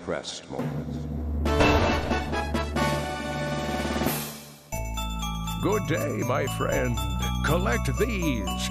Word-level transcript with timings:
impressed. 0.00 0.44
Good 5.62 5.86
day, 5.88 6.22
my 6.26 6.46
friend. 6.56 6.98
Collect 7.44 7.90
these. 7.98 8.70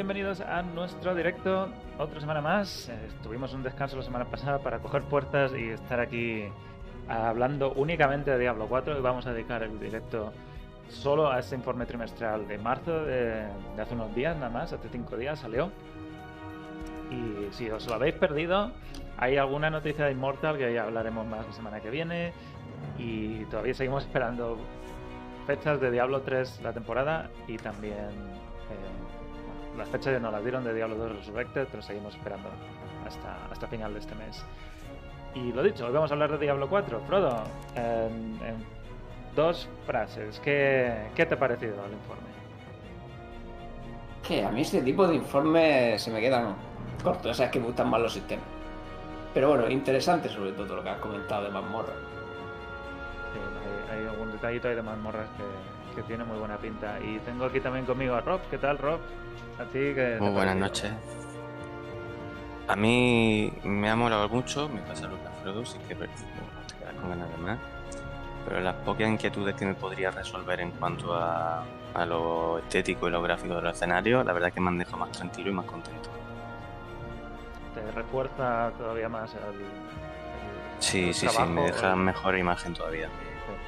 Bienvenidos 0.00 0.40
a 0.40 0.62
nuestro 0.62 1.14
directo. 1.14 1.68
Otra 1.98 2.20
semana 2.20 2.40
más. 2.40 2.88
Eh, 2.88 2.94
Tuvimos 3.22 3.52
un 3.52 3.62
descanso 3.62 3.98
la 3.98 4.02
semana 4.02 4.24
pasada 4.24 4.58
para 4.58 4.78
coger 4.78 5.02
fuerzas 5.02 5.52
y 5.52 5.68
estar 5.68 6.00
aquí 6.00 6.44
hablando 7.06 7.74
únicamente 7.74 8.30
de 8.30 8.38
Diablo 8.38 8.66
4 8.66 8.96
y 8.96 9.02
vamos 9.02 9.26
a 9.26 9.34
dedicar 9.34 9.62
el 9.62 9.78
directo 9.78 10.32
solo 10.88 11.30
a 11.30 11.38
este 11.38 11.54
informe 11.54 11.84
trimestral 11.84 12.48
de 12.48 12.56
marzo 12.56 13.04
de, 13.04 13.44
de 13.76 13.82
hace 13.82 13.92
unos 13.92 14.14
días, 14.14 14.34
nada 14.36 14.48
más, 14.48 14.72
hace 14.72 14.88
cinco 14.88 15.18
días 15.18 15.38
salió. 15.38 15.70
Y 17.10 17.52
si 17.52 17.68
os 17.68 17.86
lo 17.86 17.92
habéis 17.92 18.14
perdido, 18.14 18.72
hay 19.18 19.36
alguna 19.36 19.68
noticia 19.68 20.06
de 20.06 20.12
Immortal 20.12 20.56
que 20.56 20.72
ya 20.72 20.84
hablaremos 20.84 21.26
más 21.26 21.46
la 21.46 21.52
semana 21.52 21.80
que 21.80 21.90
viene. 21.90 22.32
Y 22.96 23.44
todavía 23.50 23.74
seguimos 23.74 24.04
esperando 24.04 24.56
fechas 25.46 25.78
de 25.78 25.90
Diablo 25.90 26.22
3 26.22 26.62
la 26.62 26.72
temporada 26.72 27.28
y 27.46 27.58
también 27.58 28.08
eh, 28.70 29.19
bueno, 29.70 29.78
las 29.78 29.88
fechas 29.88 30.12
ya 30.12 30.20
no 30.20 30.30
las 30.30 30.42
dieron 30.42 30.64
de 30.64 30.74
Diablo 30.74 30.96
2 30.96 31.16
Resurrected, 31.16 31.68
pero 31.70 31.82
seguimos 31.82 32.14
esperando 32.14 32.48
hasta, 33.06 33.46
hasta 33.50 33.66
final 33.66 33.92
de 33.94 34.00
este 34.00 34.14
mes. 34.14 34.44
Y 35.34 35.52
lo 35.52 35.62
dicho, 35.62 35.86
hoy 35.86 35.92
vamos 35.92 36.10
a 36.10 36.14
hablar 36.14 36.32
de 36.32 36.38
Diablo 36.38 36.68
4. 36.68 37.00
Frodo, 37.06 37.44
en, 37.76 38.38
en 38.44 38.64
dos 39.36 39.68
frases, 39.86 40.40
¿qué, 40.40 41.08
¿qué 41.14 41.26
te 41.26 41.34
ha 41.34 41.38
parecido 41.38 41.74
el 41.84 41.92
informe? 41.92 42.28
Que 44.26 44.44
a 44.44 44.50
mí 44.50 44.62
este 44.62 44.82
tipo 44.82 45.06
de 45.06 45.14
informes 45.14 46.02
se 46.02 46.10
me 46.10 46.20
quedan 46.20 46.54
cortos, 47.02 47.30
o 47.30 47.34
sea, 47.34 47.46
es 47.46 47.52
que 47.52 47.60
me 47.60 47.66
gustan 47.66 47.88
más 47.88 48.00
los 48.00 48.12
sistemas. 48.12 48.44
Pero 49.32 49.50
bueno, 49.50 49.70
interesante 49.70 50.28
sobre 50.28 50.52
todo 50.52 50.76
lo 50.76 50.82
que 50.82 50.90
has 50.90 50.98
comentado 50.98 51.44
de 51.44 51.50
mazmorra. 51.50 51.92
Sí, 53.32 53.92
hay, 53.92 53.98
hay 53.98 54.06
algún 54.08 54.32
detallito 54.32 54.68
ahí 54.68 54.74
de 54.74 54.82
mazmorras 54.82 55.28
que, 55.36 55.44
que 55.94 56.02
tiene 56.02 56.24
muy 56.24 56.38
buena 56.38 56.56
pinta. 56.56 56.98
Y 57.00 57.18
tengo 57.20 57.44
aquí 57.44 57.60
también 57.60 57.84
conmigo 57.86 58.14
a 58.14 58.20
Rob. 58.20 58.40
¿Qué 58.50 58.58
tal, 58.58 58.78
Rob? 58.78 59.00
A 59.58 59.64
ti, 59.64 59.78
que 59.94 60.16
Muy 60.20 60.30
buenas 60.30 60.56
noches. 60.56 60.90
A 62.68 62.76
mí 62.76 63.52
me 63.64 63.90
ha 63.90 63.96
molado 63.96 64.28
mucho, 64.28 64.68
me 64.68 64.80
pasa 64.82 65.08
lo 65.08 65.20
que 65.20 65.26
a 65.26 65.30
Frodo, 65.42 65.64
sí 65.66 65.76
que 65.88 65.94
te 65.96 66.06
quedas 66.06 66.94
con 67.00 67.10
ganas 67.10 67.28
de 67.30 67.36
más. 67.38 67.58
Pero 68.46 68.60
las 68.60 68.74
pocas 68.76 69.08
inquietudes 69.08 69.54
que 69.56 69.66
me 69.66 69.74
podría 69.74 70.10
resolver 70.12 70.60
en 70.60 70.70
cuanto 70.72 71.12
a, 71.14 71.64
a 71.94 72.06
lo 72.06 72.58
estético 72.58 73.08
y 73.08 73.10
lo 73.10 73.20
gráfico 73.22 73.56
de 73.56 73.62
los 73.62 73.74
escenarios, 73.74 74.24
la 74.24 74.32
verdad 74.32 74.52
que 74.52 74.60
me 74.60 74.68
han 74.68 74.78
dejado 74.78 74.98
más 74.98 75.10
tranquilo 75.12 75.50
y 75.50 75.54
más 75.54 75.66
contento. 75.66 76.08
Te 77.74 77.90
refuerza 77.92 78.70
todavía 78.78 79.08
más 79.08 79.30
el, 79.34 79.40
el- 79.60 79.66
Sí, 80.78 81.08
el 81.08 81.14
sí, 81.14 81.28
sí, 81.28 81.42
me 81.42 81.62
deja 81.62 81.90
el- 81.90 81.96
mejor 81.96 82.38
imagen 82.38 82.72
todavía 82.72 83.08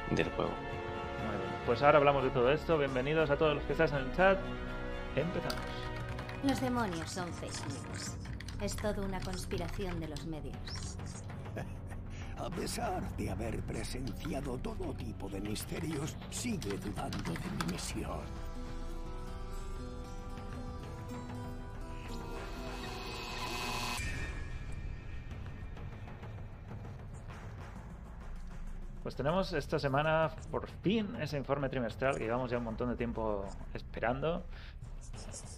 Sí. 0.09 0.15
del 0.15 0.29
juego. 0.31 0.51
Pues 1.65 1.81
ahora 1.81 1.97
hablamos 1.97 2.23
de 2.25 2.29
todo 2.29 2.51
esto. 2.51 2.77
Bienvenidos 2.77 3.29
a 3.29 3.37
todos 3.37 3.55
los 3.55 3.63
que 3.63 3.71
estáis 3.71 3.91
en 3.91 3.99
el 3.99 4.15
chat. 4.15 4.37
Empezamos. 5.15 5.55
Los 6.43 6.59
demonios 6.59 7.09
son 7.09 7.31
fake 7.33 7.67
news. 7.69 8.17
Es 8.61 8.75
todo 8.75 9.01
una 9.01 9.21
conspiración 9.21 9.97
de 10.01 10.09
los 10.09 10.25
medios. 10.25 10.97
A 12.37 12.49
pesar 12.49 13.09
de 13.15 13.29
haber 13.29 13.61
presenciado 13.61 14.57
todo 14.57 14.93
tipo 14.95 15.29
de 15.29 15.39
misterios, 15.39 16.17
sigue 16.31 16.77
dudando 16.79 17.31
de 17.31 17.39
mi 17.39 17.71
misión. 17.71 18.19
Pues 29.03 29.15
tenemos 29.15 29.51
esta 29.53 29.77
semana 29.79 30.31
por 30.49 30.67
fin 30.81 31.15
ese 31.19 31.37
informe 31.37 31.67
trimestral 31.69 32.17
que 32.17 32.23
llevamos 32.23 32.49
ya 32.49 32.57
un 32.57 32.63
montón 32.63 32.89
de 32.89 32.95
tiempo 32.95 33.45
esperando. 33.73 34.43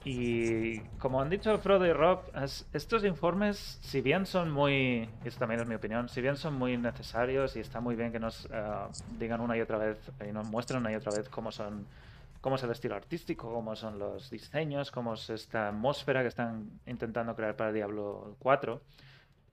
Y 0.04 0.80
como 1.00 1.20
han 1.22 1.30
dicho 1.30 1.58
Frodo 1.60 1.86
y 1.86 1.94
Rob, 1.94 2.20
es- 2.44 2.68
estos 2.74 3.04
informes, 3.06 3.80
si 3.82 4.02
bien 4.02 4.26
son 4.26 4.52
muy, 4.52 5.10
también 5.40 5.62
es 5.62 5.68
mi 5.68 5.76
opinión, 5.76 6.10
si 6.10 6.22
bien 6.22 6.38
son 6.38 6.56
muy 6.56 6.78
necesarios 6.78 7.56
y 7.56 7.60
está 7.60 7.80
muy 7.82 7.96
bien 7.96 8.12
que 8.12 8.20
nos 8.20 8.46
eh, 8.46 8.50
digan 9.20 9.42
una 9.42 9.58
y 9.58 9.62
otra 9.62 9.78
vez 9.78 9.98
y 10.28 10.32
nos 10.32 10.48
muestren 10.48 10.80
una 10.82 10.92
y 10.92 10.96
otra 10.96 11.12
vez 11.12 11.28
cómo 11.30 11.52
son, 11.52 11.86
cómo 12.42 12.56
es 12.56 12.64
el 12.64 12.72
estilo 12.72 12.96
artístico, 12.96 13.52
cómo 13.52 13.76
son 13.76 13.98
los 13.98 14.30
diseños, 14.30 14.92
cómo 14.92 15.16
es 15.16 15.30
esta 15.32 15.70
atmósfera 15.70 16.22
que 16.22 16.28
están 16.28 16.70
intentando 16.86 17.36
crear 17.36 17.56
para 17.56 17.72
Diablo 17.72 18.36
4, 18.40 18.82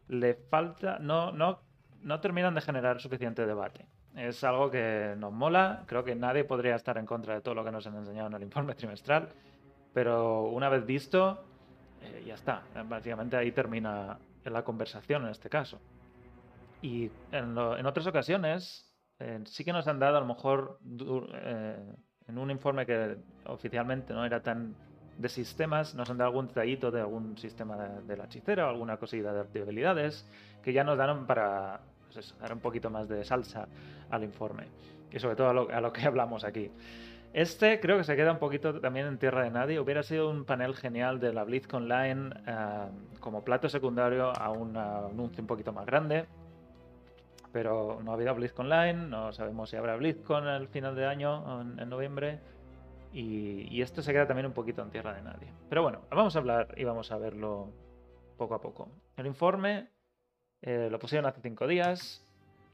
le 0.09 0.35
falta, 0.35 0.99
no, 0.99 1.33
no, 1.33 1.61
no 2.03 2.21
terminan 2.21 2.55
de 2.55 2.61
generar 2.61 3.01
suficiente 3.01 3.47
debate. 3.47 3.87
Es 4.15 4.45
algo 4.45 4.71
que 4.71 5.15
nos 5.17 5.33
mola, 5.33 5.85
creo 5.87 6.05
que 6.05 6.15
nadie 6.15 6.45
podría 6.45 6.75
estar 6.75 6.99
en 6.99 7.07
contra 7.07 7.35
de 7.35 7.41
todo 7.41 7.55
lo 7.55 7.65
que 7.65 7.73
nos 7.73 7.87
han 7.87 7.97
enseñado 7.97 8.29
en 8.29 8.35
el 8.35 8.43
informe 8.43 8.75
trimestral, 8.75 9.29
pero 9.95 10.45
una 10.45 10.69
vez 10.69 10.85
visto, 10.85 11.45
eh, 12.03 12.25
ya 12.27 12.35
está. 12.35 12.63
Básicamente 12.87 13.37
ahí 13.37 13.53
termina 13.53 14.19
la 14.45 14.65
conversación 14.65 15.25
en 15.25 15.31
este 15.31 15.49
caso. 15.49 15.81
Y 16.83 17.11
en, 17.31 17.57
otras 17.59 18.07
ocasiones 18.07 18.93
eh, 19.19 19.41
sí 19.45 19.65
que 19.65 19.73
nos 19.73 19.87
han 19.87 19.99
dado 19.99 20.17
a 20.17 20.21
lo 20.21 20.27
mejor 20.27 20.79
eh, 21.33 21.95
en 22.27 22.39
un 22.39 22.51
informe 22.51 22.85
que 22.85 23.17
oficialmente 23.47 24.13
no 24.13 24.25
era 24.25 24.43
tan 24.43 24.75
de 25.17 25.29
sistemas, 25.29 25.95
nos 25.95 26.11
han 26.11 26.19
dado 26.19 26.31
algún 26.31 26.49
detallito 26.49 26.91
de 26.91 27.01
algún 27.01 27.39
sistema 27.39 27.77
de, 27.77 28.03
de 28.03 28.17
la 28.17 28.25
hechicera 28.25 28.67
o 28.67 28.71
alguna 28.71 28.97
cosilla 28.97 29.33
de, 29.33 29.45
de 29.45 29.63
habilidades 29.63 30.27
que 30.63 30.73
ya 30.73 30.83
nos 30.85 30.97
dan 30.97 31.27
para 31.27 31.81
pues 32.13 32.27
eso, 32.27 32.37
dar 32.39 32.53
un 32.53 32.61
poquito 32.61 32.91
más 32.91 33.09
de 33.09 33.25
salsa 33.25 33.69
al 34.11 34.25
informe. 34.25 34.69
Y 35.11 35.19
sobre 35.19 35.37
todo 35.37 35.49
a 35.49 35.81
lo, 35.81 35.93
que 35.93 36.03
hablamos 36.07 36.45
aquí. 36.45 36.71
Este 37.33 37.81
creo 37.81 37.97
que 37.97 38.05
se 38.05 38.15
queda 38.15 38.33
un 38.33 38.39
poquito 38.39 38.79
también 38.81 39.07
en 39.07 39.19
tierra 39.19 39.43
de 39.43 39.51
nadie. 39.51 39.81
Hubiera 39.81 40.03
sido 40.03 40.29
un 40.31 40.45
panel 40.45 40.75
genial 40.75 41.19
de 41.19 41.33
la 41.33 41.45
Blizz 41.45 41.73
Online 41.73 42.31
eh, 42.47 42.87
como 43.21 43.43
plato 43.43 43.69
secundario 43.69 44.37
a 44.37 44.51
un 44.51 44.77
anuncio 44.77 45.41
un 45.41 45.47
poquito 45.47 45.73
más 45.73 45.87
grande. 45.87 46.27
Pero 47.53 48.01
no 48.03 48.11
ha 48.13 48.15
habido 48.15 48.35
Blizz 48.35 48.59
Online, 48.59 48.95
no 48.95 49.33
sabemos 49.33 49.71
si 49.71 49.77
habrá 49.77 49.97
BlizzCon 49.97 50.47
al 50.47 50.69
final 50.69 50.95
de 50.95 51.07
año, 51.07 51.61
en 51.61 51.89
noviembre. 51.89 52.41
Y, 53.13 53.69
y 53.71 53.83
esto 53.83 54.01
se 54.01 54.13
queda 54.13 54.27
también 54.27 54.47
un 54.47 54.55
poquito 54.55 54.81
en 54.81 54.91
tierra 54.91 55.13
de 55.13 55.21
nadie. 55.21 55.53
Pero 55.69 55.83
bueno, 55.83 56.01
vamos 56.11 56.35
a 56.35 56.39
hablar 56.39 56.75
y 56.79 56.85
vamos 56.85 57.13
a 57.13 57.19
verlo 57.19 57.71
poco 58.39 58.55
a 58.55 58.61
poco. 58.61 58.89
El 59.19 59.27
informe 59.27 59.89
eh, 60.63 60.89
lo 60.91 60.99
pusieron 60.99 61.27
hace 61.27 61.41
cinco 61.43 61.67
días 61.67 62.23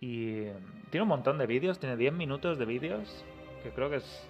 y 0.00 0.46
mm, 0.46 0.90
tiene 0.90 1.02
un 1.02 1.08
montón 1.08 1.38
de 1.38 1.46
vídeos, 1.46 1.78
tiene 1.78 1.96
10 1.96 2.12
minutos 2.12 2.58
de 2.58 2.64
vídeos, 2.64 3.24
que 3.62 3.70
creo 3.70 3.90
que 3.90 3.96
es, 3.96 4.22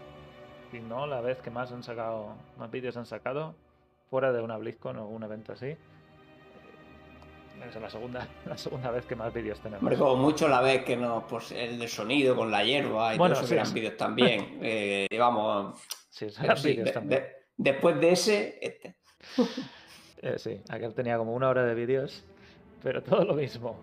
si 0.70 0.80
no, 0.80 1.06
la 1.06 1.20
vez 1.20 1.38
que 1.38 1.50
más 1.50 1.72
han 1.72 1.82
sacado, 1.82 2.34
más 2.58 2.70
vídeos 2.70 2.96
han 2.96 3.06
sacado, 3.06 3.54
fuera 4.10 4.32
de 4.32 4.40
una 4.40 4.56
BlizzCon 4.56 4.96
o 4.98 5.06
un 5.08 5.22
evento 5.22 5.52
así. 5.52 5.76
Es 7.68 7.74
la 7.74 7.90
segunda, 7.90 8.28
la 8.46 8.56
segunda 8.56 8.90
vez 8.92 9.04
que 9.04 9.16
más 9.16 9.32
vídeos 9.34 9.58
tenemos. 9.60 9.82
Hombre, 9.82 9.98
como 9.98 10.16
mucho 10.16 10.48
la 10.48 10.60
vez 10.60 10.84
que 10.84 10.96
no, 10.96 11.26
pues 11.26 11.50
el 11.52 11.78
de 11.78 11.88
sonido 11.88 12.36
con 12.36 12.50
la 12.50 12.62
hierba 12.64 13.14
y 13.14 13.18
Bueno, 13.18 13.34
todo 13.34 13.42
eso 13.44 13.48
sí, 13.48 13.54
eran 13.54 13.66
sí. 13.66 13.74
vídeos 13.74 13.96
también. 13.96 14.58
Eh, 14.62 15.08
vamos, 15.18 15.80
Sí, 16.10 16.26
eran 16.42 16.56
sí, 16.56 16.68
vídeos 16.70 16.86
de- 16.86 16.92
también. 16.92 17.20
de- 17.22 17.32
después 17.56 18.00
de 18.00 18.10
ese, 18.12 18.58
este. 18.62 18.94
Eh, 20.20 20.36
sí, 20.36 20.60
aquel 20.68 20.94
tenía 20.94 21.16
como 21.16 21.32
una 21.32 21.48
hora 21.48 21.64
de 21.64 21.74
vídeos, 21.76 22.24
pero 22.82 23.02
todo 23.02 23.24
lo 23.24 23.34
mismo. 23.34 23.76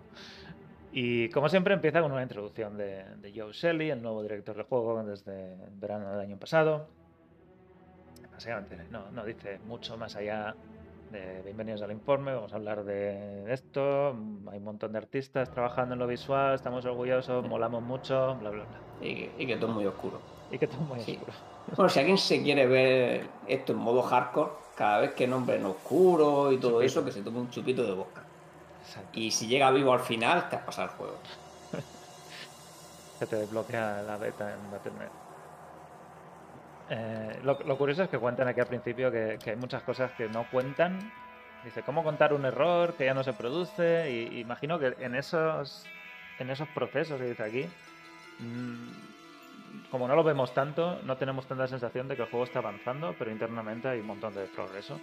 Y 0.92 1.28
como 1.30 1.48
siempre 1.48 1.74
empieza 1.74 2.00
con 2.00 2.10
una 2.12 2.22
introducción 2.22 2.76
de, 2.76 3.04
de 3.20 3.32
Joe 3.38 3.52
Shelley, 3.52 3.90
el 3.90 4.00
nuevo 4.02 4.22
director 4.22 4.56
del 4.56 4.64
juego 4.64 5.02
desde 5.04 5.52
el 5.52 5.74
verano 5.78 6.10
del 6.12 6.20
año 6.20 6.38
pasado. 6.38 6.88
Básicamente 8.32 8.78
no, 8.90 9.10
no 9.12 9.24
dice 9.24 9.58
mucho 9.66 9.96
más 9.96 10.14
allá 10.16 10.54
de 11.10 11.40
bienvenidos 11.42 11.82
al 11.82 11.92
informe, 11.92 12.34
vamos 12.34 12.52
a 12.52 12.56
hablar 12.56 12.84
de 12.84 13.52
esto, 13.52 14.08
hay 14.50 14.58
un 14.58 14.64
montón 14.64 14.92
de 14.92 14.98
artistas 14.98 15.50
trabajando 15.50 15.94
en 15.94 16.00
lo 16.00 16.06
visual, 16.06 16.54
estamos 16.54 16.84
orgullosos, 16.84 17.46
molamos 17.48 17.82
mucho, 17.82 18.36
bla, 18.40 18.50
bla, 18.50 18.64
bla. 18.64 19.06
Y, 19.06 19.30
y 19.38 19.46
que 19.46 19.56
todo 19.56 19.68
es 19.70 19.74
muy 19.76 19.86
oscuro. 19.86 20.20
Y 20.50 20.58
que 20.58 20.66
todo 20.66 20.80
muy 20.80 21.00
Sí. 21.00 21.12
oscuro. 21.12 21.32
Bueno, 21.76 21.88
si 21.88 21.98
alguien 22.00 22.18
se 22.18 22.42
quiere 22.42 22.66
ver 22.66 23.26
esto 23.48 23.72
en 23.72 23.78
modo 23.78 24.02
hardcore, 24.02 24.50
cada 24.76 25.00
vez 25.00 25.12
que 25.14 25.26
nombren 25.26 25.64
oscuro 25.64 26.52
y 26.52 26.58
todo 26.58 26.72
Chupito. 26.72 26.82
eso, 26.82 27.04
que 27.04 27.12
se 27.12 27.22
tome 27.22 27.38
un 27.38 27.50
chupito 27.50 27.84
de 27.84 27.92
boca. 27.92 28.25
Exacto. 28.86 29.18
Y 29.18 29.30
si 29.30 29.46
llega 29.46 29.70
vivo 29.70 29.92
al 29.92 30.00
final, 30.00 30.48
te 30.48 30.56
has 30.56 30.62
pasado 30.62 30.88
el 30.88 30.94
juego. 30.94 31.18
que 33.18 33.26
te 33.26 33.36
desbloquea 33.36 34.02
la 34.02 34.16
beta 34.16 34.52
en 34.52 34.70
Battle.net. 34.70 35.08
Eh, 36.88 37.40
lo, 37.42 37.58
lo 37.64 37.76
curioso 37.76 38.04
es 38.04 38.08
que 38.08 38.18
cuentan 38.18 38.46
aquí 38.48 38.60
al 38.60 38.68
principio 38.68 39.10
que, 39.10 39.38
que 39.42 39.50
hay 39.50 39.56
muchas 39.56 39.82
cosas 39.82 40.12
que 40.12 40.28
no 40.28 40.48
cuentan. 40.50 41.12
Dice, 41.64 41.82
¿cómo 41.82 42.04
contar 42.04 42.32
un 42.32 42.44
error 42.44 42.94
que 42.94 43.06
ya 43.06 43.14
no 43.14 43.24
se 43.24 43.32
produce? 43.32 44.08
Y, 44.08 44.38
imagino 44.38 44.78
que 44.78 44.94
en 45.00 45.16
esos, 45.16 45.84
en 46.38 46.50
esos 46.50 46.68
procesos 46.68 47.20
que 47.20 47.26
dice 47.26 47.42
aquí, 47.42 47.66
mm, 48.38 49.90
como 49.90 50.06
no 50.06 50.14
lo 50.14 50.22
vemos 50.22 50.54
tanto, 50.54 51.00
no 51.02 51.16
tenemos 51.16 51.46
tanta 51.46 51.66
sensación 51.66 52.06
de 52.06 52.14
que 52.14 52.22
el 52.22 52.28
juego 52.28 52.44
está 52.44 52.60
avanzando, 52.60 53.16
pero 53.18 53.32
internamente 53.32 53.88
hay 53.88 53.98
un 53.98 54.06
montón 54.06 54.32
de 54.34 54.44
progreso. 54.44 55.00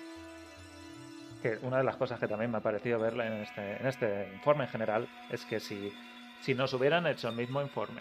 Que 1.44 1.60
una 1.62 1.78
de 1.78 1.84
las 1.84 1.98
cosas 1.98 2.19
que 2.19 2.28
también 2.28 2.50
me 2.50 2.60
ha 2.60 2.62
parecido 2.62 2.98
ver 3.00 3.13
en 3.13 3.34
este, 3.42 3.75
en 3.75 3.86
este 3.86 4.31
informe 4.34 4.63
en 4.63 4.69
general 4.69 5.07
es 5.30 5.45
que 5.45 5.60
si, 5.60 5.94
si 6.42 6.56
nos 6.56 6.74
hubieran 6.74 7.06
hecho 7.06 7.28
el 7.28 7.36
mismo 7.36 7.62
informe 7.62 8.00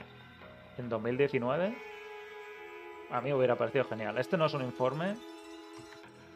en 0.78 0.88
2019, 0.88 1.76
a 3.10 3.20
mí 3.20 3.32
hubiera 3.32 3.56
parecido 3.56 3.84
genial. 3.84 4.16
Este 4.16 4.36
no 4.36 4.46
es 4.46 4.54
un 4.54 4.62
informe, 4.62 5.16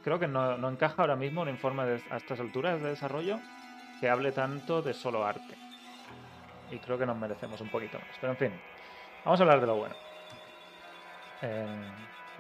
creo 0.03 0.19
que 0.19 0.27
no, 0.27 0.59
no 0.59 0.69
encaja 0.69 1.03
ahora 1.03 1.15
mismo 1.15 1.43
un 1.43 1.49
informe 1.49 2.01
a 2.11 2.17
estas 2.17 2.41
alturas 2.41 2.83
de 2.83 2.89
desarrollo 2.89 3.39
que 4.01 4.11
hable 4.11 4.33
tanto 4.33 4.83
de 4.83 4.93
solo 4.93 5.25
arte. 5.25 5.57
Y 6.73 6.79
creo 6.79 6.99
que 6.99 7.07
nos 7.07 7.17
merecemos 7.17 7.61
un 7.61 7.69
poquito 7.69 7.99
más. 8.01 8.19
Pero 8.21 8.33
en 8.33 8.39
fin, 8.39 8.61
vamos 9.25 9.39
a 9.39 9.45
hablar 9.45 9.61
de 9.61 9.67
lo 9.69 9.77
bueno. 9.77 9.95
Eh, 11.43 11.67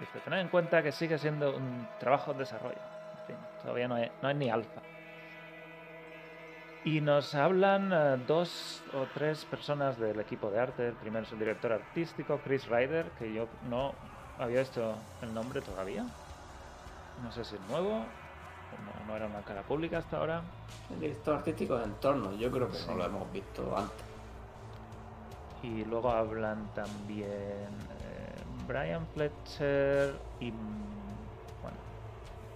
dice, 0.00 0.18
tener 0.20 0.40
en 0.40 0.48
cuenta 0.48 0.82
que 0.82 0.90
sigue 0.90 1.18
siendo 1.18 1.56
un 1.56 1.88
trabajo 2.00 2.32
en 2.32 2.38
desarrollo. 2.38 2.95
Todavía 3.66 3.88
no 3.88 3.96
es, 3.98 4.12
no 4.22 4.30
es 4.30 4.36
ni 4.36 4.48
alfa. 4.48 4.80
Y 6.84 7.00
nos 7.00 7.34
hablan 7.34 7.90
eh, 7.92 8.16
dos 8.28 8.80
o 8.92 9.06
tres 9.12 9.44
personas 9.44 9.98
del 9.98 10.20
equipo 10.20 10.52
de 10.52 10.60
arte. 10.60 10.86
El 10.86 10.94
primero 10.94 11.26
es 11.26 11.32
el 11.32 11.40
director 11.40 11.72
artístico, 11.72 12.38
Chris 12.44 12.68
Ryder, 12.68 13.06
que 13.18 13.32
yo 13.32 13.48
no 13.68 13.92
había 14.38 14.60
visto 14.60 14.94
el 15.20 15.34
nombre 15.34 15.60
todavía. 15.62 16.06
No 17.24 17.32
sé 17.32 17.44
si 17.44 17.56
es 17.56 17.60
nuevo, 17.62 18.04
no, 18.84 19.06
no 19.08 19.16
era 19.16 19.26
una 19.26 19.42
cara 19.42 19.62
pública 19.62 19.98
hasta 19.98 20.18
ahora. 20.18 20.42
El 20.92 21.00
director 21.00 21.34
artístico 21.34 21.76
de 21.76 21.86
entorno, 21.86 22.36
yo 22.36 22.52
creo 22.52 22.68
que 22.68 22.76
Sí. 22.76 22.84
no 22.86 22.94
lo 22.94 23.04
hemos 23.04 23.32
visto 23.32 23.76
antes. 23.76 24.06
Y 25.64 25.84
luego 25.86 26.12
hablan 26.12 26.68
también 26.72 27.26
eh, 27.26 28.44
Brian 28.68 29.04
Fletcher 29.08 30.14
y... 30.38 30.52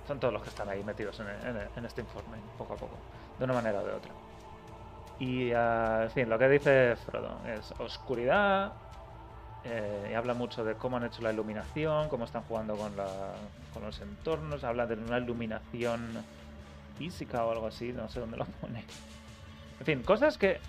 son 0.06 0.19
todos 0.20 0.32
los 0.32 0.43
que 0.43 0.49
están 0.50 0.69
ahí 0.69 0.82
metidos 0.85 1.19
en, 1.20 1.26
en- 1.29 1.85
este 1.85 2.00
informe, 2.02 2.38
poco 2.58 2.75
a 2.75 2.76
poco, 2.76 2.97
de 3.38 3.44
una 3.44 3.55
manera 3.55 3.81
o 3.81 3.85
de 3.85 3.93
otra. 3.93 4.12
Y, 5.19 5.52
ah, 5.52 6.00
en 6.05 6.11
fin, 6.11 6.29
lo 6.29 6.38
que 6.38 6.49
dice 6.49 6.97
Frodo 6.97 7.38
es 7.47 7.73
oscuridad, 7.79 8.73
eh, 9.64 10.08
y 10.11 10.14
habla 10.14 10.32
mucho 10.35 10.64
de 10.64 10.75
cómo 10.76 10.97
han 10.97 11.05
hecho 11.05 11.23
la 11.23 11.32
iluminación, 11.32 12.08
cómo 12.08 12.25
están 12.25 12.43
jugando 12.43 12.76
con, 12.76 12.97
la- 12.97 13.35
con 13.73 13.82
los 13.85 14.00
entornos, 14.00 14.64
habla 14.64 14.87
de 14.87 14.94
una 14.94 15.19
iluminación 15.19 16.25
física 16.97 17.44
o 17.44 17.50
algo 17.52 17.67
así, 17.67 17.93
no 17.93 18.08
sé 18.08 18.20
dónde 18.20 18.37
lo 18.38 18.47
pone. 18.47 18.85
En 19.81 19.87
fin, 19.87 20.03
cosas 20.03 20.37
que 20.37 20.61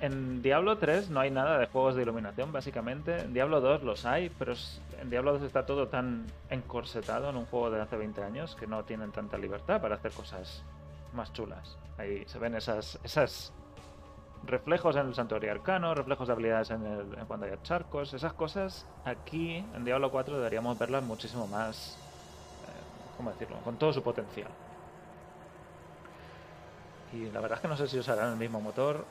en- 0.00 0.42
Diablo 0.42 0.78
3 0.78 1.10
no 1.10 1.18
hay 1.18 1.30
nada 1.30 1.58
de 1.58 1.66
juegos 1.66 1.96
de 1.96 2.02
iluminación, 2.02 2.52
básicamente. 2.52 3.22
En 3.22 3.32
Diablo 3.34 3.60
2 3.60 3.82
los 3.82 4.06
hay, 4.06 4.30
pero 4.30 4.54
en 5.00 5.10
Diablo 5.10 5.32
2 5.32 5.42
está 5.42 5.66
todo 5.66 5.88
tan 5.88 6.24
encorsetado 6.50 7.30
en 7.30 7.36
un 7.36 7.46
juego 7.46 7.70
de 7.70 7.80
hace 7.80 7.96
20 7.96 8.22
años 8.22 8.54
que 8.54 8.68
no 8.68 8.84
tienen 8.84 9.10
tanta 9.10 9.36
libertad 9.38 9.80
para 9.82 9.96
hacer 9.96 10.12
cosas 10.12 10.62
más 11.12 11.32
chulas. 11.32 11.76
Ahí 11.98 12.22
se 12.26 12.38
ven 12.38 12.54
esas, 12.54 13.00
esas 13.02 13.52
reflejos 14.44 14.94
en 14.94 15.08
el 15.08 15.14
santuario 15.16 15.50
arcano, 15.50 15.92
reflejos 15.92 16.28
de 16.28 16.32
habilidades 16.32 16.70
en, 16.70 16.86
el, 16.86 17.18
en 17.18 17.26
cuando 17.26 17.46
hay 17.46 17.52
charcos, 17.64 18.14
esas 18.14 18.32
cosas 18.34 18.86
aquí 19.04 19.64
en 19.74 19.84
Diablo 19.84 20.12
4 20.12 20.36
deberíamos 20.36 20.78
verlas 20.78 21.02
muchísimo 21.02 21.48
más, 21.48 21.98
eh, 22.68 23.16
¿cómo 23.16 23.30
decirlo?, 23.32 23.56
con 23.64 23.76
todo 23.76 23.92
su 23.92 24.02
potencial. 24.02 24.48
Y 27.12 27.30
la 27.30 27.40
verdad 27.40 27.58
es 27.58 27.62
que 27.62 27.68
no 27.68 27.76
sé 27.76 27.88
si 27.88 27.98
usarán 27.98 28.32
el 28.32 28.36
mismo 28.38 28.60
motor. 28.60 29.04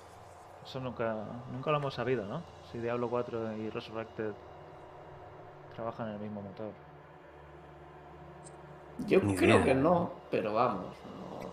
Eso 0.63 0.79
nunca, 0.79 1.15
nunca 1.51 1.71
lo 1.71 1.77
hemos 1.77 1.93
sabido, 1.93 2.25
¿no? 2.25 2.43
Si 2.71 2.77
Diablo 2.79 3.09
4 3.09 3.57
y 3.57 3.69
Resurrected 3.69 4.31
trabajan 5.75 6.09
en 6.09 6.13
el 6.15 6.19
mismo 6.19 6.41
motor. 6.41 6.71
Yo 9.07 9.21
Ni 9.21 9.35
creo 9.35 9.57
idea. 9.57 9.63
que 9.63 9.75
no, 9.75 10.11
pero 10.29 10.53
vamos. 10.53 10.85
no. 11.05 11.49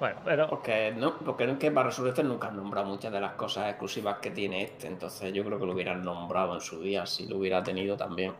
Bueno, 0.00 0.20
pero 0.24 0.48
Porque 0.48 0.92
no, 0.96 1.18
porque 1.18 1.44
en 1.44 1.58
que 1.58 1.70
para 1.70 1.88
Resurrected 1.88 2.24
nunca 2.24 2.48
han 2.48 2.56
nombrado 2.56 2.86
muchas 2.86 3.12
de 3.12 3.20
las 3.20 3.32
cosas 3.34 3.68
exclusivas 3.68 4.18
que 4.18 4.30
tiene 4.30 4.62
este. 4.64 4.86
Entonces 4.88 5.32
yo 5.32 5.44
creo 5.44 5.58
que 5.58 5.66
lo 5.66 5.72
hubieran 5.72 6.02
nombrado 6.04 6.54
en 6.54 6.60
su 6.60 6.80
día, 6.80 7.06
si 7.06 7.26
lo 7.28 7.38
hubiera 7.38 7.62
tenido 7.62 7.96
también. 7.96 8.34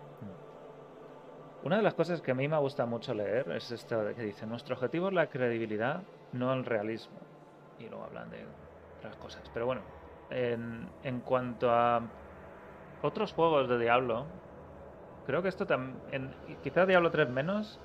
una 1.62 1.76
de 1.76 1.82
las 1.82 1.94
cosas 1.94 2.20
que 2.20 2.32
a 2.32 2.34
mí 2.34 2.46
me 2.48 2.58
gusta 2.58 2.84
mucho 2.86 3.14
leer 3.14 3.50
es 3.52 3.70
esto 3.70 4.02
de 4.04 4.14
que 4.14 4.22
dice, 4.22 4.46
nuestro 4.46 4.74
objetivo 4.74 5.08
es 5.08 5.14
la 5.14 5.28
credibilidad, 5.28 6.02
no 6.34 6.52
el 6.52 6.64
realismo. 6.64 7.18
Y 7.78 7.88
luego 7.88 8.04
hablan 8.04 8.30
de 8.30 8.44
otras 8.98 9.16
cosas. 9.16 9.50
Pero 9.52 9.66
bueno, 9.66 9.82
en, 10.30 10.88
en 11.02 11.20
cuanto 11.20 11.70
a 11.70 12.02
otros 13.02 13.32
juegos 13.32 13.68
de 13.68 13.78
Diablo, 13.78 14.26
creo 15.26 15.42
que 15.42 15.48
esto 15.48 15.66
también, 15.66 16.34
quizás 16.62 16.86
Diablo 16.86 17.10
3 17.10 17.28
menos, 17.30 17.80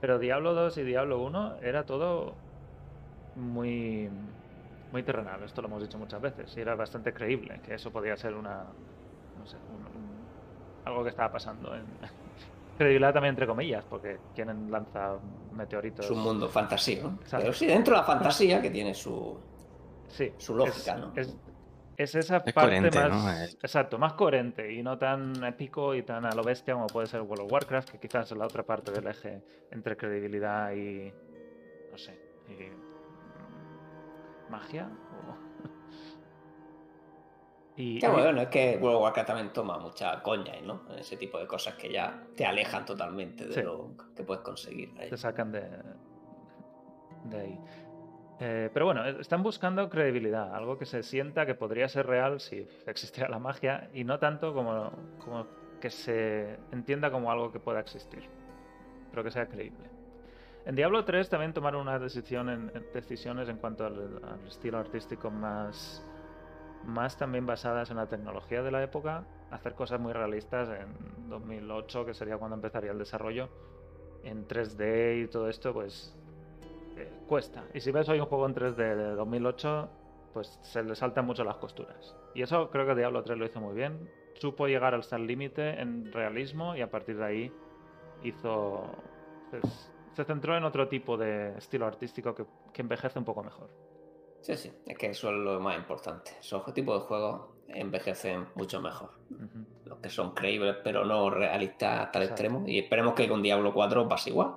pero 0.00 0.18
Diablo 0.18 0.54
2 0.54 0.78
y 0.78 0.82
Diablo 0.82 1.20
1 1.22 1.56
era 1.62 1.84
todo 1.84 2.34
muy 3.36 4.10
muy 4.92 5.04
terrenal, 5.04 5.40
esto 5.44 5.62
lo 5.62 5.68
hemos 5.68 5.82
dicho 5.82 5.98
muchas 5.98 6.20
veces, 6.20 6.56
y 6.56 6.60
era 6.60 6.74
bastante 6.74 7.12
creíble 7.12 7.60
que 7.64 7.74
eso 7.74 7.92
podía 7.92 8.16
ser 8.16 8.34
una 8.34 8.64
algo 10.84 11.02
que 11.04 11.10
estaba 11.10 11.30
pasando 11.30 11.74
en 11.74 11.86
credibilidad 12.76 13.12
también 13.12 13.32
entre 13.32 13.46
comillas, 13.46 13.84
porque 13.84 14.18
quien 14.34 14.70
lanza 14.70 15.18
meteoritos 15.52 16.04
Es 16.04 16.10
un 16.10 16.20
mundo 16.20 16.48
fantasía, 16.48 17.02
¿no? 17.02 17.18
Exacto. 17.20 17.38
Pero 17.44 17.52
sí, 17.52 17.66
dentro 17.66 17.94
de 17.94 18.00
la 18.00 18.06
fantasía 18.06 18.60
que 18.62 18.70
tiene 18.70 18.94
su. 18.94 19.38
Sí, 20.08 20.32
su 20.38 20.54
lógica, 20.56 20.94
es, 20.94 20.98
¿no? 21.00 21.12
Es, 21.14 21.36
es 21.96 22.14
esa 22.14 22.38
Es 22.38 22.52
parte 22.52 22.76
coherente, 22.78 23.08
más. 23.08 23.54
Exacto, 23.62 23.98
más 23.98 24.14
coherente 24.14 24.72
y 24.72 24.82
no 24.82 24.98
tan 24.98 25.44
épico 25.44 25.94
y 25.94 26.02
tan 26.02 26.24
a 26.24 26.34
lo 26.34 26.42
bestia 26.42 26.74
como 26.74 26.86
puede 26.86 27.06
ser 27.06 27.20
World 27.20 27.44
of 27.44 27.52
Warcraft, 27.52 27.90
que 27.90 27.98
quizás 27.98 28.30
es 28.32 28.36
la 28.36 28.46
otra 28.46 28.62
parte 28.64 28.90
del 28.90 29.06
eje 29.06 29.42
entre 29.70 29.96
credibilidad 29.96 30.72
y. 30.72 31.12
no 31.90 31.98
sé. 31.98 32.18
y, 32.48 32.70
magia. 34.50 34.88
o- 34.88 35.49
y, 37.80 37.98
Que 37.98 38.06
y- 38.06 38.10
bueno, 38.10 38.40
es 38.42 38.48
que 38.48 38.78
World 38.80 38.96
of 38.96 39.02
Warcraft 39.04 39.26
también 39.28 39.52
toma 39.52 39.78
mucha 39.78 40.22
coña, 40.22 40.52
¿no? 40.64 40.82
Ese 40.98 41.16
tipo 41.16 41.38
de 41.38 41.46
cosas 41.46 41.74
que 41.74 41.90
ya 41.92 42.22
te 42.36 42.44
alejan 42.44 42.84
totalmente 42.84 43.46
de 43.46 43.52
Sí. 43.54 43.62
lo 43.62 43.92
que 44.14 44.22
puedes 44.22 44.42
conseguir. 44.42 44.92
ahí. 44.98 45.08
te 45.10 45.16
sacan 45.16 45.52
de, 45.52 45.62
de 47.24 47.40
ahí. 47.40 47.60
Eh, 48.42 48.70
pero 48.72 48.86
bueno, 48.86 49.04
están 49.06 49.42
buscando 49.42 49.88
credibilidad, 49.90 50.54
algo 50.54 50.78
que 50.78 50.86
se 50.86 51.02
sienta 51.02 51.44
que 51.44 51.54
podría 51.54 51.88
ser 51.88 52.06
real 52.06 52.40
si 52.40 52.66
existiera 52.86 53.28
la 53.28 53.38
magia 53.38 53.90
y 53.92 54.04
no 54.04 54.18
tanto 54.18 54.54
como, 54.54 54.90
como 55.22 55.46
que 55.80 55.90
se 55.90 56.58
entienda 56.72 57.10
como 57.10 57.30
algo 57.30 57.52
que 57.52 57.60
pueda 57.60 57.80
existir, 57.80 58.28
pero 59.10 59.22
que 59.22 59.30
sea 59.30 59.46
creíble. 59.46 59.88
En 60.64 60.74
Diablo 60.74 61.04
3 61.04 61.28
también 61.28 61.52
tomaron 61.52 61.82
una 61.82 61.98
decisión 61.98 62.48
en, 62.48 62.70
en 62.74 62.86
decisiones 62.94 63.48
en 63.48 63.56
cuanto 63.58 63.84
al, 63.86 64.20
al 64.24 64.46
estilo 64.46 64.78
artístico 64.78 65.30
más, 65.30 66.02
más 66.84 67.16
también 67.16 67.46
basadas 67.46 67.90
en 67.90 67.96
la 67.96 68.08
tecnología 68.08 68.62
de 68.62 68.70
la 68.70 68.82
época, 68.82 69.24
hacer 69.50 69.74
cosas 69.74 70.00
muy 70.00 70.12
realistas 70.12 70.68
en 70.68 71.28
2008, 71.28 72.06
que 72.06 72.14
sería 72.14 72.36
cuando 72.38 72.56
empezaría 72.56 72.90
el 72.92 72.98
desarrollo, 72.98 73.48
en 74.22 74.46
3D 74.46 75.24
y 75.24 75.28
todo 75.28 75.48
esto, 75.48 75.72
pues 75.72 76.16
eh, 76.96 77.10
cuesta. 77.26 77.64
Y 77.74 77.80
si 77.80 77.90
ves 77.90 78.08
hoy 78.08 78.20
un 78.20 78.26
juego 78.26 78.46
en 78.46 78.54
3D 78.54 78.74
de 78.76 79.14
2008, 79.14 79.88
pues 80.32 80.58
se 80.62 80.82
le 80.82 80.94
saltan 80.94 81.26
mucho 81.26 81.44
las 81.44 81.56
costuras. 81.56 82.16
Y 82.34 82.42
eso 82.42 82.70
creo 82.70 82.86
que 82.86 82.94
Diablo 82.94 83.22
3 83.22 83.38
lo 83.38 83.46
hizo 83.46 83.60
muy 83.60 83.74
bien. 83.74 84.10
Supo 84.34 84.66
llegar 84.66 84.94
hasta 84.94 85.16
el 85.16 85.26
límite 85.26 85.80
en 85.80 86.12
realismo 86.12 86.76
y 86.76 86.82
a 86.82 86.90
partir 86.90 87.16
de 87.16 87.24
ahí 87.24 87.52
hizo... 88.22 88.84
pues, 89.50 89.92
se 90.12 90.24
centró 90.24 90.56
en 90.56 90.64
otro 90.64 90.88
tipo 90.88 91.16
de 91.16 91.56
estilo 91.56 91.86
artístico 91.86 92.34
que, 92.34 92.44
que 92.72 92.82
envejece 92.82 93.18
un 93.18 93.24
poco 93.24 93.42
mejor. 93.42 93.70
Sí, 94.42 94.56
sí, 94.56 94.72
es 94.86 94.96
que 94.96 95.06
eso 95.08 95.28
es 95.30 95.36
lo 95.36 95.60
más 95.60 95.76
importante. 95.76 96.32
Esos 96.40 96.72
tipos 96.72 97.00
de 97.00 97.06
juegos 97.06 97.50
envejecen 97.68 98.46
mucho 98.54 98.80
mejor. 98.80 99.10
Los 99.84 99.98
que 99.98 100.08
son 100.08 100.32
creíbles, 100.32 100.76
pero 100.82 101.04
no 101.04 101.30
realistas 101.30 102.06
hasta 102.06 102.18
el 102.18 102.24
Exacto. 102.24 102.42
extremo. 102.44 102.68
Y 102.68 102.78
esperemos 102.78 103.14
que 103.14 103.28
con 103.28 103.42
Diablo 103.42 103.72
4 103.72 104.08
pase 104.08 104.30
igual. 104.30 104.56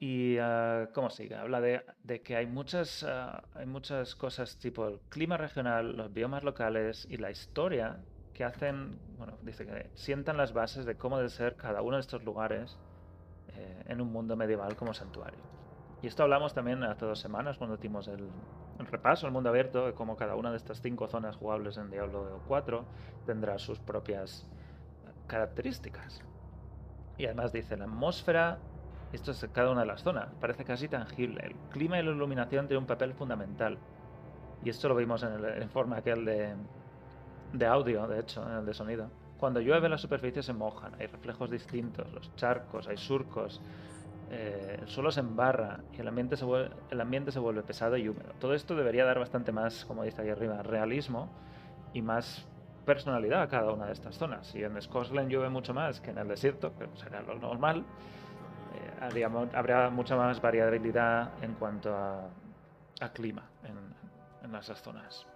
Y 0.00 0.36
ah, 0.38 0.90
cómo 0.94 1.10
sigue, 1.10 1.34
habla 1.34 1.60
de, 1.60 1.82
de 2.04 2.22
que 2.22 2.36
hay 2.36 2.46
muchas, 2.46 3.02
ah, 3.02 3.42
hay 3.54 3.66
muchas 3.66 4.14
cosas 4.14 4.56
tipo 4.58 4.86
el 4.86 5.00
clima 5.08 5.36
regional, 5.36 5.96
los 5.96 6.12
biomas 6.12 6.44
locales 6.44 7.04
y 7.10 7.16
la 7.16 7.32
historia 7.32 7.98
que 8.32 8.44
hacen, 8.44 9.00
bueno, 9.16 9.36
dice 9.42 9.66
que 9.66 9.90
sientan 9.94 10.36
las 10.36 10.52
bases 10.52 10.84
de 10.84 10.96
cómo 10.96 11.16
debe 11.16 11.30
ser 11.30 11.56
cada 11.56 11.82
uno 11.82 11.96
de 11.96 12.02
estos 12.02 12.22
lugares 12.22 12.78
eh, 13.48 13.82
en 13.86 14.00
un 14.00 14.12
mundo 14.12 14.36
medieval 14.36 14.76
como 14.76 14.94
santuario. 14.94 15.57
Y 16.02 16.06
esto 16.06 16.22
hablamos 16.22 16.54
también 16.54 16.82
hace 16.84 17.04
dos 17.04 17.18
semanas 17.18 17.58
cuando 17.58 17.76
hicimos 17.76 18.06
el, 18.08 18.28
el 18.78 18.86
repaso 18.86 19.26
al 19.26 19.32
mundo 19.32 19.48
abierto, 19.48 19.86
de 19.86 19.94
cómo 19.94 20.16
cada 20.16 20.36
una 20.36 20.50
de 20.50 20.56
estas 20.56 20.80
cinco 20.80 21.08
zonas 21.08 21.36
jugables 21.36 21.76
en 21.76 21.90
Diablo 21.90 22.40
4 22.46 22.84
tendrá 23.26 23.58
sus 23.58 23.80
propias 23.80 24.46
características. 25.26 26.22
Y 27.16 27.26
además 27.26 27.52
dice, 27.52 27.76
la 27.76 27.84
atmósfera, 27.84 28.58
esto 29.12 29.32
es 29.32 29.44
cada 29.52 29.70
una 29.70 29.80
de 29.80 29.86
las 29.86 30.02
zonas, 30.02 30.28
parece 30.40 30.64
casi 30.64 30.88
tangible. 30.88 31.44
El 31.44 31.54
clima 31.70 31.98
y 31.98 32.04
la 32.04 32.12
iluminación 32.12 32.68
tienen 32.68 32.82
un 32.82 32.86
papel 32.86 33.12
fundamental. 33.14 33.78
Y 34.64 34.70
esto 34.70 34.88
lo 34.88 34.94
vimos 34.94 35.22
en 35.24 35.32
el 35.32 35.62
informe 35.62 35.96
aquel 35.96 36.24
de, 36.24 36.54
de 37.52 37.66
audio, 37.66 38.06
de 38.06 38.20
hecho, 38.20 38.48
en 38.48 38.58
el 38.58 38.66
de 38.66 38.74
sonido. 38.74 39.10
Cuando 39.38 39.60
llueve 39.60 39.88
las 39.88 40.00
superficies 40.00 40.46
se 40.46 40.52
mojan, 40.52 40.94
hay 40.98 41.06
reflejos 41.06 41.50
distintos, 41.50 42.12
los 42.12 42.34
charcos, 42.36 42.88
hay 42.88 42.96
surcos, 42.96 43.60
eh, 44.30 44.78
el 44.82 44.88
suelo 44.88 45.10
se 45.10 45.20
embarra 45.20 45.80
y 45.96 46.00
el 46.00 46.08
ambiente 46.08 46.36
se, 46.36 46.44
vuelve, 46.44 46.70
el 46.90 47.00
ambiente 47.00 47.32
se 47.32 47.38
vuelve 47.38 47.62
pesado 47.62 47.96
y 47.96 48.08
húmedo. 48.08 48.32
Todo 48.38 48.54
esto 48.54 48.74
debería 48.76 49.04
dar 49.04 49.18
bastante 49.18 49.52
más, 49.52 49.84
como 49.84 50.04
dice 50.04 50.22
ahí 50.22 50.30
arriba, 50.30 50.62
realismo 50.62 51.28
y 51.92 52.02
más 52.02 52.46
personalidad 52.84 53.42
a 53.42 53.48
cada 53.48 53.72
una 53.72 53.86
de 53.86 53.92
estas 53.92 54.16
zonas. 54.16 54.46
Si 54.46 54.62
en 54.62 54.80
Scotland 54.80 55.30
llueve 55.30 55.48
mucho 55.48 55.74
más 55.74 56.00
que 56.00 56.10
en 56.10 56.18
el 56.18 56.28
desierto, 56.28 56.72
que 56.78 56.86
será 56.98 57.22
lo 57.22 57.34
normal, 57.38 57.84
eh, 58.74 58.90
habría, 59.00 59.28
mo- 59.28 59.48
habrá 59.54 59.90
mucha 59.90 60.16
más 60.16 60.40
variabilidad 60.40 61.30
en 61.42 61.54
cuanto 61.54 61.94
a, 61.94 62.28
a 63.00 63.08
clima 63.12 63.42
en, 63.64 64.48
en 64.48 64.54
esas 64.56 64.80
zonas. 64.82 65.26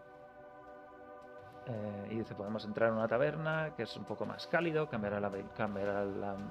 Eh, 1.66 2.08
y 2.10 2.18
dice, 2.18 2.34
podemos 2.34 2.64
entrar 2.64 2.88
en 2.90 2.96
una 2.96 3.06
taberna 3.06 3.70
que 3.76 3.84
es 3.84 3.96
un 3.96 4.04
poco 4.04 4.26
más 4.26 4.46
cálido, 4.48 4.88
cambiará, 4.88 5.18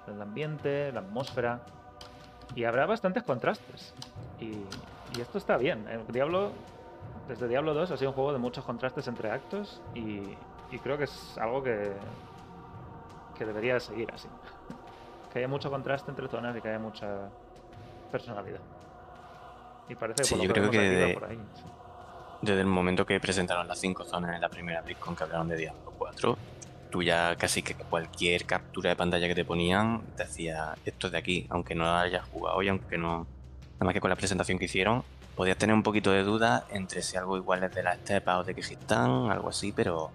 el 0.08 0.22
ambiente, 0.22 0.92
la 0.92 1.02
atmósfera. 1.02 1.60
Y 2.55 2.63
habrá 2.65 2.86
bastantes 2.86 3.24
contrastes. 3.24 3.93
Y, 4.39 4.46
y 5.17 5.22
esto 5.22 5.38
está 5.38 5.58
bien. 5.58 5.88
El 5.88 6.05
Diablo, 6.12 6.51
desde 7.27 7.48
Diablo 7.48 7.74
2 7.74 7.91
ha 7.91 7.98
sido 7.98 8.12
un 8.12 8.15
juego 8.15 8.34
de 8.34 8.39
muchos 8.39 8.65
contrastes 8.65 9.08
entre 9.08 9.31
actos 9.31 9.81
y, 9.96 10.22
y 10.72 10.79
creo 10.84 10.98
que 10.98 11.05
es 11.05 11.38
algo 11.38 11.63
que, 11.63 11.91
que 13.38 13.46
debería 13.46 13.79
seguir 13.79 14.12
así. 14.13 14.27
Que 15.31 15.39
haya 15.39 15.48
mucho 15.48 15.70
contraste 15.72 16.12
entre 16.12 16.27
zonas 16.27 16.58
y 16.58 16.62
que 16.62 16.67
haya 16.67 16.77
mucha 16.79 17.29
personalidad. 18.12 18.60
Y 19.88 19.96
parece 19.96 20.24
que 20.24 20.27
Sí, 20.27 20.36
por 20.36 20.39
lo 20.39 20.48
yo 20.48 20.53
creo 20.53 20.70
que 20.72 20.79
de- 20.79 21.13
por 21.13 21.24
ahí. 21.24 21.39
sí. 21.55 21.63
Desde 22.41 22.60
el 22.60 22.67
momento 22.67 23.05
que 23.05 23.17
presentaron 23.22 23.65
las 23.65 23.79
cinco 23.79 24.03
zonas 24.03 24.36
en 24.36 24.41
la 24.41 24.50
primera 24.50 24.81
BlizzCon 24.81 25.15
que 25.15 25.24
hablaron 25.24 25.48
de 25.48 25.55
Diablo 25.55 25.93
4, 25.98 26.38
tú 26.92 27.02
ya 27.02 27.36
casi 27.38 27.64
que 27.64 27.74
cualquier 27.74 28.46
captura 28.46 28.92
de 28.92 28.96
pantalla 28.96 29.28
que 29.28 29.36
te 29.36 29.46
ponían 29.46 30.04
decía 30.18 30.76
esto 30.86 31.08
es 31.08 31.14
de 31.14 31.18
aquí, 31.18 31.48
aunque 31.50 31.74
no 31.74 31.90
hayas 31.90 32.28
jugado 32.28 32.62
y 32.62 32.68
aunque 32.68 32.98
no. 32.98 33.26
Nada 33.74 33.86
más 33.86 33.94
que 33.94 34.02
con 34.02 34.10
la 34.12 34.16
presentación 34.16 34.60
que 34.60 34.66
hicieron, 34.66 35.04
podías 35.36 35.58
tener 35.58 35.74
un 35.74 35.82
poquito 35.82 36.12
de 36.12 36.24
duda 36.24 36.66
entre 36.70 37.02
si 37.02 37.18
algo 37.18 37.38
igual 37.38 37.64
es 37.64 37.74
de 37.74 37.82
la 37.82 37.94
estepa 37.94 38.38
o 38.38 38.44
de 38.44 38.54
Kirguistán, 38.54 39.32
algo 39.32 39.50
así, 39.50 39.72
pero 39.72 40.12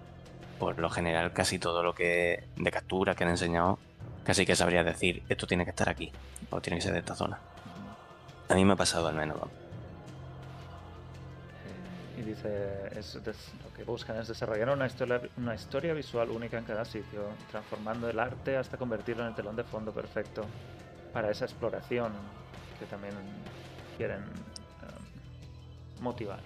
por 0.61 0.79
lo 0.79 0.89
general 0.89 1.33
casi 1.33 1.59
todo 1.59 1.83
lo 1.83 1.95
que 1.95 2.45
de 2.57 2.71
captura 2.71 3.15
que 3.17 3.25
han 3.25 3.31
enseñado, 3.31 3.79
casi 4.25 4.47
que 4.47 4.55
sabrías 4.55 4.85
decir 4.85 5.25
esto 5.29 5.47
tiene 5.47 5.65
que 5.65 5.71
estar 5.71 5.89
aquí 5.89 6.13
o 6.51 6.61
tiene 6.61 6.77
que 6.77 6.83
ser 6.83 6.93
de 6.93 7.01
esta 7.01 7.17
zona. 7.17 7.41
A 8.49 8.55
mí 8.55 8.65
me 8.65 8.75
ha 8.75 8.77
pasado 8.77 9.09
al 9.09 9.15
menos. 9.15 9.39
Y 12.17 12.23
dice, 12.23 12.89
lo 13.63 13.73
que 13.75 13.85
buscan 13.85 14.17
es 14.17 14.29
desarrollar 14.29 14.71
una 14.71 14.87
historia, 14.87 15.21
una 15.37 15.55
visual 15.93 16.31
única 16.31 16.57
en 16.57 16.65
cada 16.65 16.85
sitio, 16.85 17.29
transformando 17.51 18.09
el 18.09 18.19
arte 18.19 18.57
hasta 18.57 18.79
convertirlo 18.79 19.23
en 19.23 19.29
el 19.29 19.35
telón 19.35 19.55
de 19.55 19.65
fondo 19.65 19.93
perfecto 19.93 20.47
para 21.13 21.31
esa 21.31 21.45
exploración 21.45 22.13
que 22.79 22.87
también 22.87 23.15
quieren 23.99 24.21
eh, 24.21 26.01
motivar. 26.01 26.41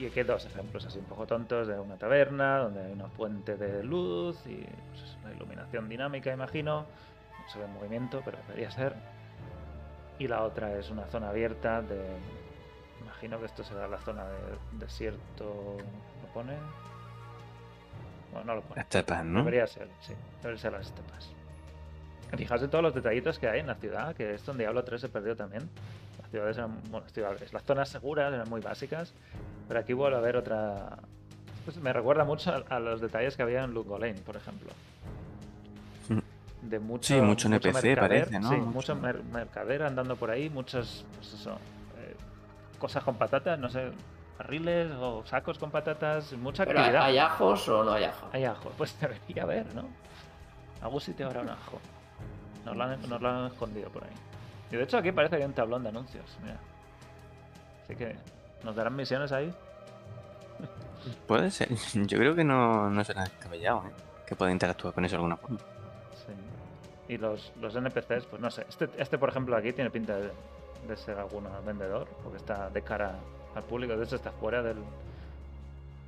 Y 0.00 0.06
aquí 0.06 0.20
hay 0.20 0.26
dos 0.26 0.46
ejemplos 0.46 0.86
así 0.86 0.98
un 0.98 1.04
poco 1.04 1.26
tontos 1.26 1.68
de 1.68 1.78
una 1.78 1.96
taberna 1.96 2.58
donde 2.58 2.82
hay 2.82 2.92
una 2.92 3.08
fuente 3.08 3.56
de 3.56 3.84
luz 3.84 4.38
y 4.46 4.64
pues, 4.88 5.18
la 5.22 5.32
iluminación 5.32 5.88
dinámica, 5.88 6.32
imagino. 6.32 6.86
No 7.38 7.52
se 7.52 7.58
ve 7.58 7.66
en 7.66 7.74
movimiento, 7.74 8.22
pero 8.24 8.38
debería 8.48 8.70
ser. 8.70 8.94
Y 10.18 10.26
la 10.26 10.42
otra 10.42 10.76
es 10.78 10.90
una 10.90 11.04
zona 11.06 11.28
abierta 11.28 11.82
de 11.82 12.00
Imagino 13.22 13.38
que 13.38 13.46
esto 13.46 13.62
será 13.64 13.86
la 13.86 13.98
zona 13.98 14.24
de 14.24 14.78
desierto. 14.78 15.76
¿Lo 16.22 16.28
pone? 16.32 16.54
Bueno, 18.32 18.46
no 18.46 18.54
lo 18.54 18.62
pone. 18.62 18.80
Estepas, 18.80 19.22
¿no? 19.26 19.40
Debería 19.40 19.66
ser, 19.66 19.88
sí. 20.00 20.14
Debería 20.40 20.58
ser 20.62 20.72
las 20.72 20.86
estepas. 20.86 21.28
Fijaos 22.34 22.62
en 22.62 22.70
todos 22.70 22.82
los 22.82 22.94
detallitos 22.94 23.38
que 23.38 23.46
hay 23.48 23.60
en 23.60 23.66
la 23.66 23.74
ciudad, 23.74 24.14
que 24.16 24.34
esto 24.34 24.52
en 24.52 24.58
Diablo 24.58 24.84
3 24.84 25.00
se 25.02 25.08
perdió 25.10 25.36
también. 25.36 25.68
Las 26.18 26.30
ciudades 26.30 26.56
eran, 26.56 26.80
bueno, 26.84 27.00
las 27.00 27.12
ciudades, 27.12 27.52
las 27.52 27.62
zonas 27.64 27.88
seguras 27.90 28.32
eran 28.32 28.48
muy 28.48 28.62
básicas, 28.62 29.12
pero 29.68 29.80
aquí 29.80 29.92
vuelve 29.92 30.16
a 30.16 30.20
haber 30.20 30.36
otra... 30.36 30.96
Pues 31.66 31.76
me 31.76 31.92
recuerda 31.92 32.24
mucho 32.24 32.52
a, 32.52 32.74
a 32.74 32.80
los 32.80 33.02
detalles 33.02 33.36
que 33.36 33.42
había 33.42 33.64
en 33.64 33.74
Lugolain, 33.74 34.14
por 34.22 34.36
ejemplo. 34.36 34.70
De 36.62 36.78
mucho, 36.78 37.14
Sí, 37.14 37.20
mucho 37.20 37.48
NPC 37.48 37.64
mercader, 37.74 37.98
parece, 37.98 38.38
¿no? 38.40 38.48
Sí, 38.50 38.54
Mucho- 38.56 38.70
mucho 38.70 38.96
mer- 38.96 39.22
mercader 39.24 39.82
andando 39.82 40.16
por 40.16 40.30
ahí, 40.30 40.48
muchas, 40.48 41.04
pues 41.16 41.34
eso, 41.34 41.58
cosas 42.80 43.04
con 43.04 43.14
patatas, 43.14 43.58
no 43.58 43.68
sé, 43.68 43.92
barriles 44.38 44.90
o 44.98 45.22
sacos 45.26 45.58
con 45.58 45.70
patatas, 45.70 46.32
mucha 46.32 46.64
Pero 46.64 46.78
¿hay, 46.80 46.86
actividad. 46.86 47.06
hay 47.06 47.18
ajos 47.18 47.68
o 47.68 47.84
no 47.84 47.92
hay 47.92 48.04
ajos? 48.04 48.28
Hay 48.32 48.44
ajo, 48.44 48.72
pues 48.76 48.98
debería 49.00 49.42
haber, 49.44 49.72
¿no? 49.74 49.84
Algún 50.80 51.00
sitio 51.00 51.26
habrá 51.26 51.42
un 51.42 51.50
ajo. 51.50 51.78
Nos 52.64 52.76
lo, 52.76 52.82
han, 52.82 53.08
nos 53.08 53.20
lo 53.20 53.28
han 53.28 53.46
escondido 53.46 53.90
por 53.90 54.02
ahí. 54.04 54.10
Y 54.72 54.76
de 54.76 54.82
hecho 54.82 54.96
aquí 54.98 55.12
parece 55.12 55.36
que 55.36 55.42
hay 55.42 55.48
un 55.48 55.54
tablón 55.54 55.82
de 55.82 55.90
anuncios, 55.90 56.24
mira. 56.42 56.56
Así 57.84 57.94
que, 57.96 58.16
¿nos 58.64 58.74
darán 58.74 58.96
misiones 58.96 59.30
ahí? 59.30 59.52
Puede 61.26 61.50
ser. 61.50 61.68
Yo 61.94 62.18
creo 62.18 62.34
que 62.34 62.44
no, 62.44 62.88
no 62.88 63.04
será 63.04 63.24
descabellado, 63.24 63.84
¿eh? 63.86 63.92
Que 64.26 64.36
pueda 64.36 64.52
interactuar 64.52 64.94
con 64.94 65.04
eso 65.04 65.12
de 65.12 65.16
alguna 65.16 65.36
forma. 65.36 65.58
Sí. 65.58 67.12
Y 67.12 67.18
los, 67.18 67.52
los 67.60 67.74
NPCs, 67.74 68.26
pues 68.26 68.40
no 68.40 68.50
sé. 68.50 68.64
Este, 68.68 68.88
este, 68.96 69.18
por 69.18 69.28
ejemplo, 69.28 69.56
aquí 69.56 69.72
tiene 69.72 69.90
pinta 69.90 70.16
de, 70.16 70.30
de 70.88 70.96
ser 70.96 71.18
algún 71.18 71.46
vendedor, 71.64 72.08
porque 72.22 72.38
está 72.38 72.70
de 72.70 72.82
cara 72.82 73.18
al 73.54 73.62
público. 73.64 73.96
De 73.96 74.04
hecho, 74.04 74.16
está 74.16 74.32
fuera 74.32 74.62
del, 74.62 74.78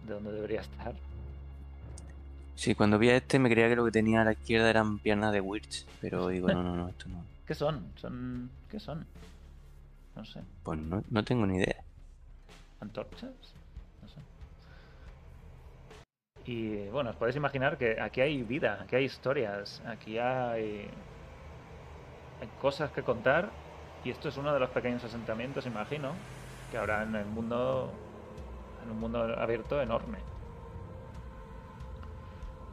de 0.07 0.15
donde 0.15 0.33
debería 0.33 0.61
estar. 0.61 0.95
Sí, 2.55 2.75
cuando 2.75 2.99
vi 2.99 3.11
a 3.11 3.17
este 3.17 3.39
me 3.39 3.51
creía 3.51 3.69
que 3.69 3.77
lo 3.77 3.85
que 3.85 3.91
tenía 3.91 4.23
a 4.23 4.25
la 4.25 4.33
izquierda 4.33 4.71
eran 4.71 4.99
piernas 4.99 5.33
de 5.33 5.41
Witch, 5.41 5.87
pero 6.01 6.29
digo, 6.29 6.49
no, 6.49 6.63
no, 6.63 6.77
no, 6.77 6.89
esto 6.89 7.09
no. 7.09 7.25
¿Qué 7.47 7.55
son? 7.55 7.93
¿Son 7.97 8.51
¿Qué 8.71 8.79
son? 8.79 9.07
No 10.15 10.25
sé. 10.25 10.41
Pues 10.63 10.79
no, 10.79 11.03
no 11.11 11.25
tengo 11.25 11.47
ni 11.47 11.57
idea. 11.57 11.83
¿Antorchas? 12.81 13.31
No 14.03 14.09
sé. 14.09 14.21
Y 16.45 16.89
bueno, 16.89 17.11
os 17.11 17.17
podéis 17.17 17.37
imaginar 17.37 17.79
que 17.79 18.01
aquí 18.01 18.21
hay 18.21 18.43
vida, 18.43 18.81
aquí 18.83 18.97
hay 18.97 19.05
historias, 19.05 19.83
aquí 19.87 20.19
hay, 20.19 20.89
hay 22.41 22.49
cosas 22.61 22.91
que 22.91 23.03
contar. 23.03 23.51
Y 24.05 24.11
esto 24.11 24.29
es 24.29 24.37
uno 24.37 24.53
de 24.53 24.59
los 24.61 24.71
pequeños 24.71 25.03
asentamientos, 25.05 25.67
imagino, 25.67 26.13
que 26.71 26.79
habrá 26.79 27.03
en 27.03 27.15
el 27.15 27.27
mundo, 27.27 27.91
en 28.85 28.91
un 28.91 28.99
mundo 29.01 29.23
abierto 29.39 29.81
enorme. 29.81 30.19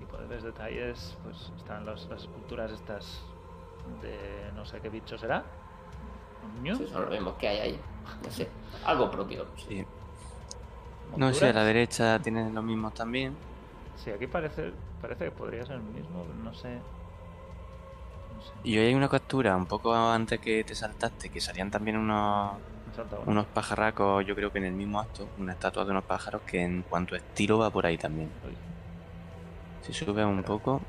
Y 0.01 0.05
pues 0.05 0.27
ves 0.27 0.43
detalles, 0.43 1.17
pues 1.23 1.51
están 1.57 1.85
los- 1.85 2.07
las 2.09 2.21
esculturas 2.21 2.71
estas 2.71 3.21
de 4.01 4.51
no 4.55 4.65
sé 4.65 4.79
qué 4.81 4.89
bicho 4.89 5.17
será. 5.17 5.43
Sí, 6.63 6.87
son 6.87 7.01
los 7.03 7.11
mismos 7.11 7.33
que 7.35 7.47
hay 7.47 7.57
ahí. 7.59 7.79
No 8.23 8.31
sé. 8.31 8.49
Algo 8.85 9.11
propio. 9.11 9.45
Sí. 9.57 9.85
No 11.15 11.33
sé, 11.33 11.49
a 11.49 11.53
la 11.53 11.63
derecha 11.63 12.19
tienen 12.19 12.53
los 12.55 12.63
mismos 12.63 12.93
también. 12.93 13.35
Sí, 13.97 14.09
aquí 14.11 14.27
parece, 14.27 14.71
parece 15.01 15.25
que 15.25 15.31
podría 15.31 15.65
ser 15.65 15.75
el 15.75 15.81
mismo, 15.81 16.25
no 16.43 16.53
sé. 16.53 16.79
Y 18.63 18.77
hoy 18.77 18.87
hay 18.87 18.93
una 18.93 19.09
captura 19.09 19.55
un 19.55 19.65
poco 19.65 19.95
antes 19.95 20.39
que 20.39 20.63
te 20.63 20.75
saltaste, 20.75 21.29
que 21.29 21.39
salían 21.41 21.71
también 21.71 21.97
unos, 21.97 22.53
unos 23.25 23.45
pajarracos, 23.47 24.25
yo 24.25 24.35
creo 24.35 24.51
que 24.51 24.57
en 24.59 24.65
el 24.65 24.73
mismo 24.73 24.99
acto, 24.99 25.27
una 25.37 25.53
estatua 25.53 25.85
de 25.85 25.91
unos 25.91 26.03
pájaros 26.03 26.41
que 26.43 26.61
en 26.61 26.83
cuanto 26.83 27.15
a 27.15 27.17
estilo 27.19 27.57
va 27.59 27.69
por 27.69 27.85
ahí 27.85 27.97
también. 27.97 28.29
Uy, 28.45 28.55
Si 29.81 29.93
subes 29.93 30.25
un 30.25 30.43
poco, 30.43 30.81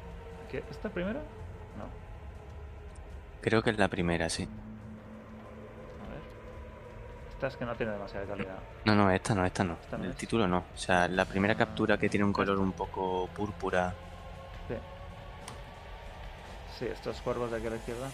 ¿qué? 0.50 0.64
¿Esta 0.70 0.88
primera? 0.88 1.20
No. 1.20 1.84
creo 3.40 3.62
que 3.62 3.70
es 3.70 3.78
la 3.78 3.88
primera, 3.88 4.28
sí. 4.28 4.42
A 4.44 6.10
ver. 6.10 6.20
Esta 7.30 7.46
es 7.46 7.56
que 7.56 7.64
no 7.64 7.74
tiene 7.76 7.92
demasiada 7.92 8.26
calidad. 8.26 8.58
No, 8.84 8.94
no, 8.96 9.10
esta 9.10 9.34
no, 9.34 9.44
esta 9.46 9.62
no. 9.64 9.74
Esta 9.80 9.96
no 9.96 10.04
El 10.04 10.10
es. 10.10 10.16
título 10.16 10.46
no. 10.48 10.58
O 10.74 10.78
sea, 10.78 11.06
la 11.08 11.24
primera 11.24 11.54
captura 11.54 11.96
que 11.98 12.08
tiene 12.08 12.24
un 12.24 12.32
color 12.32 12.58
un 12.58 12.72
poco 12.72 13.28
púrpura. 13.28 13.94
Sí. 16.80 16.86
Estos 16.86 17.20
cuervos 17.20 17.50
de 17.52 17.58
aquí 17.58 17.66
a 17.68 17.70
la 17.70 17.76
izquierda. 17.76 18.10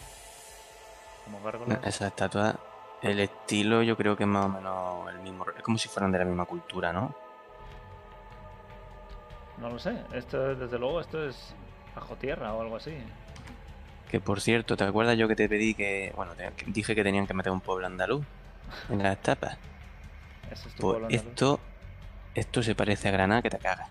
Como 1.24 1.40
gárgolas. 1.42 1.78
Esa 1.84 2.08
estatua, 2.08 2.56
el 3.00 3.20
estilo 3.20 3.82
yo 3.82 3.96
creo 3.96 4.16
que 4.16 4.24
es 4.24 4.28
más 4.28 4.44
o 4.44 4.48
menos 4.48 5.08
el 5.10 5.20
mismo. 5.20 5.46
Es 5.56 5.62
como 5.62 5.78
si 5.78 5.88
fueran 5.88 6.12
de 6.12 6.18
la 6.18 6.24
misma 6.26 6.44
cultura, 6.44 6.92
¿no? 6.92 7.14
No 9.58 9.70
lo 9.70 9.78
sé. 9.78 9.96
Esto, 10.12 10.54
desde 10.54 10.78
luego, 10.78 11.00
esto 11.00 11.26
es 11.26 11.54
bajo 11.94 12.14
tierra 12.16 12.52
o 12.52 12.60
algo 12.60 12.76
así. 12.76 12.94
Que 14.10 14.20
por 14.20 14.40
cierto, 14.40 14.76
¿te 14.76 14.84
acuerdas 14.84 15.16
yo 15.16 15.26
que 15.28 15.34
te 15.36 15.48
pedí 15.48 15.74
que, 15.74 16.12
bueno, 16.14 16.32
te- 16.34 16.52
que 16.52 16.66
dije 16.70 16.94
que 16.94 17.02
tenían 17.02 17.26
que 17.26 17.34
meter 17.34 17.50
un 17.52 17.60
pueblo 17.60 17.86
andaluz 17.86 18.24
en 18.90 19.02
las 19.02 19.18
tapas? 19.22 19.56
Ese 20.50 20.68
es 20.68 20.74
tu 20.74 20.82
Pues 20.82 20.98
pueblo 20.98 21.06
andaluz. 21.06 21.26
esto, 21.26 21.60
esto 22.34 22.62
se 22.62 22.74
parece 22.74 23.08
a 23.08 23.12
Granada 23.12 23.42
que 23.42 23.50
te 23.50 23.58
cagas. 23.58 23.88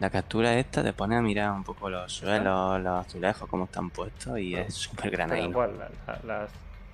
La 0.00 0.10
captura 0.10 0.54
esta 0.54 0.82
te 0.82 0.92
pone 0.92 1.16
a 1.16 1.22
mirar 1.22 1.52
un 1.52 1.62
poco 1.64 1.88
los 1.88 2.12
suelos, 2.12 2.80
los 2.80 3.06
azulejos, 3.06 3.48
cómo 3.48 3.64
están 3.64 3.90
puestos 3.90 4.38
y 4.38 4.54
es 4.56 4.74
súper 4.74 5.10
granadino. 5.10 5.52
¿Cuál? 5.52 5.88
La, 6.24 6.48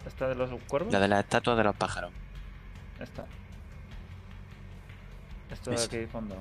¿Esta 0.07 0.29
de 0.29 0.35
los 0.35 0.51
cuervos? 0.69 0.93
La 0.93 1.01
de 1.01 1.09
las 1.09 1.21
estatuas 1.21 1.57
de 1.57 1.65
los 1.65 1.77
pájaros. 1.77 2.13
Esta. 3.01 3.25
Esto 5.51 5.71
de 5.71 5.77
aquí 5.83 6.07
fondo. 6.07 6.37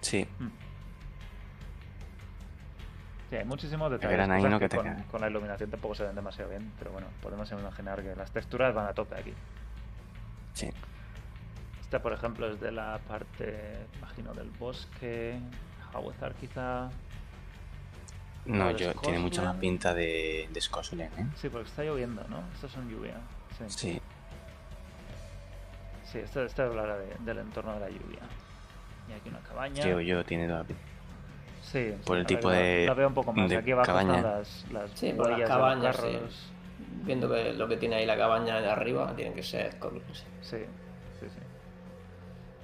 Sí, 0.00 0.26
Sí, 3.30 3.36
hay 3.36 3.46
muchísimos 3.46 3.90
detalles. 3.90 4.58
que 4.58 5.04
con 5.10 5.22
la 5.22 5.30
iluminación 5.30 5.70
tampoco 5.70 5.94
se 5.94 6.04
ven 6.04 6.14
demasiado 6.14 6.50
bien, 6.50 6.70
pero 6.78 6.90
bueno, 6.90 7.06
podemos 7.22 7.50
imaginar 7.50 8.02
que 8.02 8.14
las 8.14 8.30
texturas 8.30 8.74
van 8.74 8.86
a 8.88 8.92
tope 8.92 9.14
aquí. 9.14 9.32
Esta, 11.92 12.02
por 12.02 12.14
ejemplo, 12.14 12.48
es 12.50 12.58
de 12.58 12.72
la 12.72 12.98
parte, 13.06 13.76
imagino, 13.98 14.32
del 14.32 14.48
bosque. 14.48 15.38
Hawezar 15.92 16.32
quizá. 16.36 16.88
No, 18.46 18.70
yo, 18.70 18.94
tiene 18.94 19.18
mucha 19.18 19.42
más 19.42 19.50
Scotland. 19.50 19.60
pinta 19.60 19.92
de, 19.92 20.48
de 20.50 20.60
Scotland, 20.62 21.02
¿eh? 21.18 21.26
Sí, 21.36 21.50
porque 21.50 21.68
está 21.68 21.84
lloviendo, 21.84 22.24
¿no? 22.30 22.44
Estos 22.54 22.72
son 22.72 22.88
lluvia. 22.88 23.16
Sí, 23.58 23.64
sí, 23.68 24.00
Sí, 26.10 26.18
esto, 26.20 26.42
esto 26.44 26.62
hablará 26.62 26.96
de- 26.96 27.14
del 27.26 27.38
entorno 27.40 27.74
de 27.74 27.80
la 27.80 27.88
lluvia. 27.90 28.20
Y 29.10 29.12
aquí 29.12 29.28
una 29.28 29.40
cabaña. 29.40 29.82
creo 29.82 30.00
yo, 30.00 30.24
tiene 30.24 30.48
toda 30.48 30.64
pinta. 30.64 30.82
Sí, 31.62 31.92
por 32.06 32.16
sí, 32.16 32.20
el 32.20 32.24
a 32.24 32.26
tipo 32.26 32.50
de- 32.50 32.86
Lo 32.86 32.94
veo 32.94 33.08
un 33.08 33.14
poco 33.14 33.34
más. 33.34 33.50
de 33.50 33.56
Aquí 33.58 33.72
abajo 33.72 33.86
cabaña. 33.88 34.16
están 34.16 34.32
las, 34.38 34.66
las 34.72 34.90
Sí, 34.92 35.12
por 35.12 35.28
las 35.28 35.46
cabañas, 35.46 35.96
sí. 35.98 36.18
Viendo 37.04 37.28
que 37.28 37.52
lo 37.52 37.68
que 37.68 37.76
tiene 37.76 37.96
ahí 37.96 38.06
la 38.06 38.16
cabaña 38.16 38.62
de 38.62 38.70
arriba 38.70 39.14
tiene 39.14 39.34
que 39.34 39.42
ser 39.42 39.76
sí, 40.14 40.24
sí. 40.40 40.56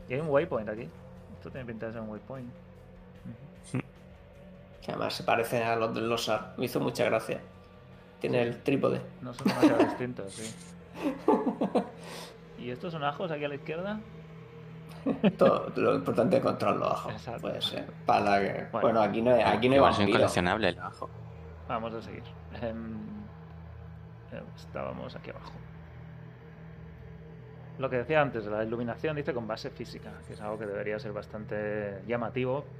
Y 0.08 0.14
hay 0.14 0.20
un 0.20 0.28
waypoint 0.28 0.68
aquí. 0.68 0.88
Esto 1.34 1.50
tiene 1.50 1.66
pinta 1.66 1.86
de 1.86 1.92
ser 1.92 2.00
un 2.02 2.10
waypoint. 2.10 2.50
Que 4.82 4.92
además 4.92 5.14
se 5.14 5.22
parecen 5.22 5.62
a 5.64 5.76
los 5.76 5.94
del 5.94 6.08
Losar. 6.08 6.54
Me 6.56 6.64
hizo 6.64 6.80
mucha 6.80 7.04
gracia. 7.04 7.40
Tiene 8.20 8.42
el 8.42 8.62
trípode. 8.62 9.00
No 9.20 9.34
son 9.34 9.48
demasiado 9.48 9.84
distintos, 9.84 10.32
sí. 10.34 10.54
¿Y 12.58 12.70
estos 12.70 12.92
son 12.92 13.04
ajos 13.04 13.30
aquí 13.30 13.44
a 13.44 13.48
la 13.48 13.54
izquierda? 13.54 14.00
Todo, 15.38 15.72
lo 15.76 15.94
importante 15.94 16.36
es 16.36 16.42
encontrar 16.42 16.76
los 16.76 16.90
ajos. 16.90 17.12
Exacto. 17.12 17.42
Puede 17.42 17.62
ser. 17.62 17.86
Para 18.06 18.40
que... 18.40 18.66
Bueno. 18.72 18.80
Bueno, 18.80 19.02
aquí 19.02 19.22
no 19.22 19.34
hay, 19.34 19.42
aquí 19.42 19.68
no 19.68 19.86
hay 19.86 20.12
coleccionables 20.12 20.76
los 20.76 20.84
ajos. 20.84 21.10
Vamos 21.68 21.94
a 21.94 22.02
seguir. 22.02 22.22
Em, 22.62 22.96
eh, 24.32 24.42
estábamos 24.56 25.14
aquí 25.14 25.30
abajo. 25.30 25.52
Lo 27.78 27.88
que 27.88 27.96
decía 27.96 28.20
antes, 28.20 28.44
la 28.46 28.64
iluminación 28.64 29.16
dice 29.16 29.32
con 29.32 29.46
base 29.46 29.70
física, 29.70 30.22
que 30.26 30.32
es 30.34 30.40
algo 30.40 30.58
que 30.58 30.66
debería 30.66 30.98
ser 30.98 31.12
bastante 31.12 32.02
llamativo. 32.06 32.76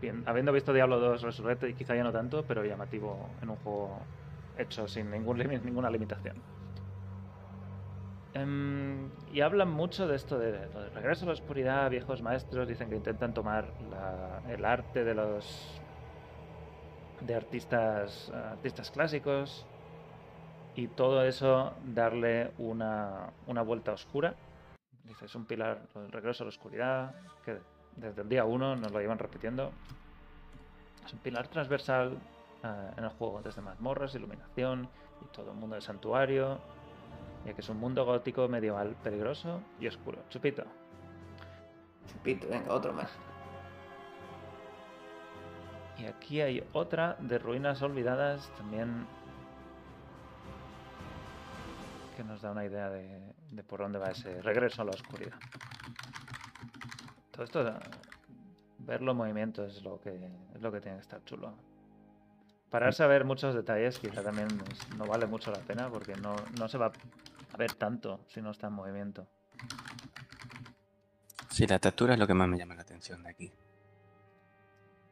Bien, 0.00 0.22
habiendo 0.26 0.52
visto 0.52 0.72
Diablo 0.72 0.98
2 1.00 1.22
Resurrected, 1.22 1.74
quizá 1.76 1.94
ya 1.96 2.02
no 2.04 2.12
tanto, 2.12 2.46
pero 2.46 2.64
llamativo 2.64 3.36
en 3.42 3.50
un 3.50 3.56
juego 3.56 4.08
hecho 4.56 4.88
sin 4.88 5.10
ningún 5.10 5.38
limi- 5.38 5.62
ninguna 5.62 5.90
limitación. 5.90 6.44
Em, 8.32 9.12
y 9.26 9.40
hablan 9.40 9.70
mucho 9.70 10.08
de 10.08 10.16
esto 10.16 10.38
de, 10.38 10.50
de 10.52 10.90
regreso 10.90 11.24
a 11.24 11.28
la 11.28 11.32
oscuridad, 11.34 11.88
viejos 11.90 12.20
maestros 12.22 12.66
dicen 12.66 12.88
que 12.90 12.96
intentan 12.96 13.32
tomar 13.32 13.74
la- 13.80 14.42
el 14.48 14.64
arte 14.64 15.04
de 15.04 15.14
los 15.14 15.80
de 17.20 17.34
artistas 17.34 18.28
artistas 18.30 18.90
clásicos 18.90 19.68
y 20.76 20.88
todo 20.88 21.24
eso 21.24 21.72
darle 21.84 22.52
una, 22.58 23.30
una 23.46 23.62
vuelta 23.62 23.92
oscura. 23.92 24.34
Dice, 25.04 25.26
es 25.26 25.34
un 25.34 25.44
pilar, 25.44 25.82
el 25.94 26.10
regreso 26.10 26.42
a 26.42 26.46
la 26.46 26.48
oscuridad, 26.48 27.14
que 27.44 27.58
desde 27.96 28.22
el 28.22 28.28
día 28.28 28.44
uno 28.44 28.74
nos 28.74 28.90
lo 28.90 29.00
llevan 29.00 29.18
repitiendo. 29.18 29.70
Es 31.04 31.12
un 31.12 31.18
pilar 31.20 31.48
transversal 31.48 32.18
eh, 32.62 32.90
en 32.96 33.04
el 33.04 33.10
juego, 33.10 33.40
desde 33.42 33.60
mazmorras, 33.60 34.14
iluminación 34.14 34.88
y 35.22 35.26
todo 35.26 35.50
el 35.50 35.56
mundo 35.56 35.74
del 35.74 35.82
santuario, 35.82 36.58
ya 37.44 37.52
que 37.52 37.60
es 37.60 37.68
un 37.68 37.78
mundo 37.78 38.04
gótico 38.04 38.48
medieval 38.48 38.96
peligroso 39.02 39.60
y 39.78 39.86
oscuro. 39.86 40.18
Chupito. 40.30 40.64
Chupito, 42.10 42.48
venga, 42.48 42.72
otro 42.72 42.92
más. 42.92 43.10
Y 45.98 46.06
aquí 46.06 46.40
hay 46.40 46.64
otra 46.72 47.16
de 47.20 47.38
ruinas 47.38 47.80
olvidadas 47.82 48.50
también 48.56 49.06
que 52.14 52.24
nos 52.24 52.40
da 52.42 52.52
una 52.52 52.64
idea 52.64 52.88
de, 52.90 53.32
de 53.50 53.62
por 53.64 53.80
dónde 53.80 53.98
va 53.98 54.10
ese 54.10 54.40
regreso 54.42 54.82
a 54.82 54.84
la 54.84 54.92
oscuridad. 54.92 55.38
Todo 57.30 57.44
esto, 57.44 57.74
verlo 58.78 59.12
en 59.12 59.16
movimiento 59.16 59.64
es 59.64 59.82
lo 59.82 60.00
que, 60.00 60.30
es 60.54 60.60
lo 60.62 60.70
que 60.72 60.80
tiene 60.80 60.96
que 60.98 61.02
estar 61.02 61.24
chulo. 61.24 61.54
Pararse 62.70 63.02
a 63.02 63.06
ver 63.06 63.24
muchos 63.24 63.54
detalles 63.54 63.98
quizá 63.98 64.22
también 64.22 64.48
es- 64.70 64.96
no 64.96 65.06
vale 65.06 65.26
mucho 65.26 65.50
la 65.50 65.58
pena 65.60 65.88
porque 65.88 66.14
no, 66.16 66.34
no 66.58 66.68
se 66.68 66.78
va 66.78 66.86
a 67.52 67.56
ver 67.56 67.72
tanto 67.74 68.20
si 68.28 68.40
no 68.42 68.50
está 68.50 68.66
en 68.68 68.72
movimiento. 68.72 69.26
Sí, 71.50 71.66
la 71.66 71.78
textura 71.78 72.14
es 72.14 72.18
lo 72.18 72.26
que 72.26 72.34
más 72.34 72.48
me 72.48 72.58
llama 72.58 72.74
la 72.74 72.82
atención 72.82 73.22
de 73.22 73.30
aquí. 73.30 73.52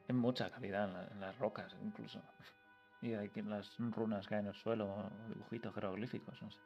Hay 0.08 0.14
mucha 0.14 0.50
calidad 0.50 0.88
en, 0.88 0.92
la- 0.94 1.06
en 1.06 1.20
las 1.20 1.38
rocas, 1.38 1.74
incluso. 1.82 2.20
Y 3.00 3.14
hay 3.14 3.30
las 3.44 3.76
runas 3.78 4.26
que 4.26 4.34
hay 4.36 4.40
en 4.40 4.46
el 4.48 4.54
suelo, 4.54 5.10
dibujitos 5.28 5.74
jeroglíficos, 5.74 6.40
no 6.42 6.50
sé. 6.50 6.58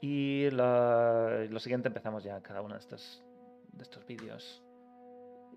Y 0.00 0.48
lo 0.50 1.58
siguiente 1.58 1.88
empezamos 1.88 2.22
ya 2.22 2.40
cada 2.40 2.62
uno 2.62 2.74
de 2.74 2.80
estos, 2.80 3.24
de 3.72 3.82
estos 3.82 4.06
vídeos. 4.06 4.62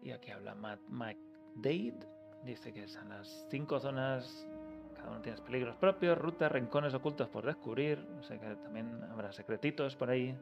Y 0.01 0.11
aquí 0.11 0.31
habla 0.31 0.55
Matt 0.55 0.79
McDade. 0.89 1.99
Dice 2.43 2.73
que 2.73 2.83
están 2.83 3.09
las 3.09 3.47
cinco 3.49 3.79
zonas. 3.79 4.47
Cada 4.95 5.11
uno 5.11 5.21
tiene 5.21 5.39
peligros 5.41 5.75
propios, 5.75 6.17
rutas, 6.17 6.51
rincones 6.51 6.93
ocultos 6.93 7.29
por 7.29 7.45
descubrir. 7.45 7.99
O 8.19 8.23
sea 8.23 8.39
que 8.39 8.55
también 8.55 9.03
habrá 9.11 9.31
secretitos 9.31 9.95
por 9.95 10.09
ahí. 10.09 10.35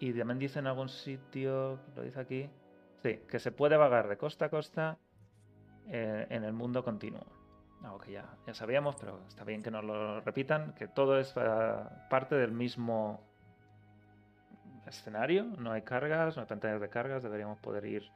Y 0.00 0.12
también 0.12 0.38
dice 0.38 0.58
en 0.58 0.66
algún 0.66 0.88
sitio, 0.88 1.78
lo 1.94 2.02
dice 2.02 2.20
aquí, 2.20 2.50
sí, 3.02 3.20
que 3.28 3.38
se 3.38 3.52
puede 3.52 3.76
vagar 3.76 4.08
de 4.08 4.16
costa 4.16 4.46
a 4.46 4.48
costa 4.48 4.98
eh, 5.88 6.26
en 6.30 6.44
el 6.44 6.52
mundo 6.52 6.84
continuo. 6.84 7.37
Algo 7.82 7.98
que 7.98 8.12
ya, 8.12 8.36
ya 8.46 8.54
sabíamos, 8.54 8.96
pero 8.96 9.20
está 9.28 9.44
bien 9.44 9.62
que 9.62 9.70
nos 9.70 9.84
lo 9.84 10.20
repitan, 10.20 10.74
que 10.74 10.88
todo 10.88 11.18
es 11.18 11.36
ah, 11.36 12.06
parte 12.10 12.34
del 12.34 12.52
mismo 12.52 13.20
escenario, 14.86 15.44
no 15.44 15.72
hay 15.72 15.82
cargas, 15.82 16.36
no 16.36 16.42
hay 16.42 16.48
pantallas 16.48 16.80
de 16.80 16.88
cargas, 16.88 17.22
deberíamos 17.22 17.58
poder 17.60 17.84
ir 17.84 18.10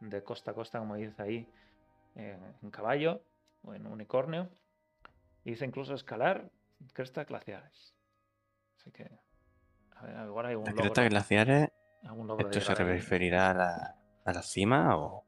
de 0.00 0.22
costa 0.22 0.50
a 0.50 0.54
costa, 0.54 0.78
como 0.78 0.96
dice 0.96 1.22
ahí, 1.22 1.48
eh, 2.16 2.38
en 2.62 2.70
caballo 2.70 3.22
o 3.62 3.74
en 3.74 3.86
unicornio. 3.86 4.48
Y 5.44 5.50
dice 5.50 5.64
incluso 5.64 5.94
escalar 5.94 6.50
crestas 6.92 7.26
glaciares. 7.26 7.94
Así 8.76 8.90
que 8.90 9.08
A 9.96 10.02
ver, 10.04 10.26
igual 10.26 10.46
hay 10.46 10.54
un 10.56 10.64
¿Las 10.64 10.74
logro. 10.74 10.82
crestas 10.82 11.08
glaciares, 11.08 11.70
algún 12.04 12.26
logro 12.26 12.48
de 12.48 12.58
esto 12.58 12.74
se 12.74 12.84
referirá 12.84 13.50
a 13.50 13.54
la, 13.54 13.96
a 14.24 14.32
la 14.32 14.42
cima 14.42 14.96
o 14.96 15.24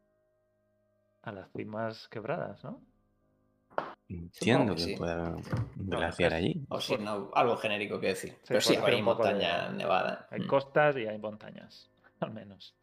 a 1.23 1.33
las 1.33 1.51
cimas 1.53 2.09
quebradas, 2.09 2.63
¿no? 2.65 2.83
Entiendo 4.09 4.75
que 4.75 4.83
que, 4.83 4.89
sí. 4.89 4.97
puede 4.97 5.13
haber 5.13 5.35
un 5.35 5.43
No, 5.89 5.99
glaciar 5.99 6.33
allí? 6.35 6.65
O 6.71 6.81
si 6.81 6.97
no, 6.97 7.31
algo 7.35 7.57
genérico 7.57 8.01
que 8.01 8.09
decir. 8.09 8.37
Pero 8.47 8.61
sí, 8.61 8.75
hay 8.75 8.81
poco 8.81 8.89
de- 8.97 9.03
montañas 9.03 9.73
nevadas. 9.75 10.27
Hay 10.31 10.41
Mm. 10.41 10.47
costas 10.47 10.97
y 10.97 11.07
hay 11.07 11.19
montañas, 11.19 11.91
al 12.21 12.33
menos. 12.33 12.75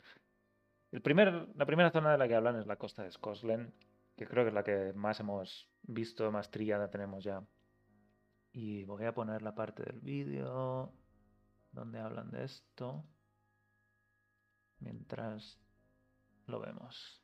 El 0.91 1.01
primer, 1.01 1.49
la 1.55 1.65
primera 1.65 1.91
zona 1.91 2.11
de 2.11 2.17
la 2.17 2.27
que 2.27 2.35
hablan 2.35 2.57
es 2.59 2.67
la 2.67 2.77
costa 2.77 3.03
de 3.03 3.11
Scotland, 3.11 3.73
que 4.15 4.25
creo 4.27 4.43
que 4.43 4.49
es 4.49 4.53
la 4.53 4.63
que 4.63 4.93
más 4.93 5.19
hemos 5.19 5.67
visto, 5.83 6.31
más 6.31 6.49
trillada 6.51 6.89
tenemos 6.89 7.23
ya. 7.23 7.41
Y 8.53 8.85
voy 8.85 9.03
a 9.05 9.13
poner 9.13 9.41
la 9.41 9.53
parte 9.55 9.83
del 9.83 9.99
vídeo 9.99 10.93
donde 11.73 11.99
hablan 11.99 12.31
de 12.31 12.45
esto, 12.45 13.03
mientras 14.79 15.59
lo 16.47 16.59
vemos. 16.61 17.21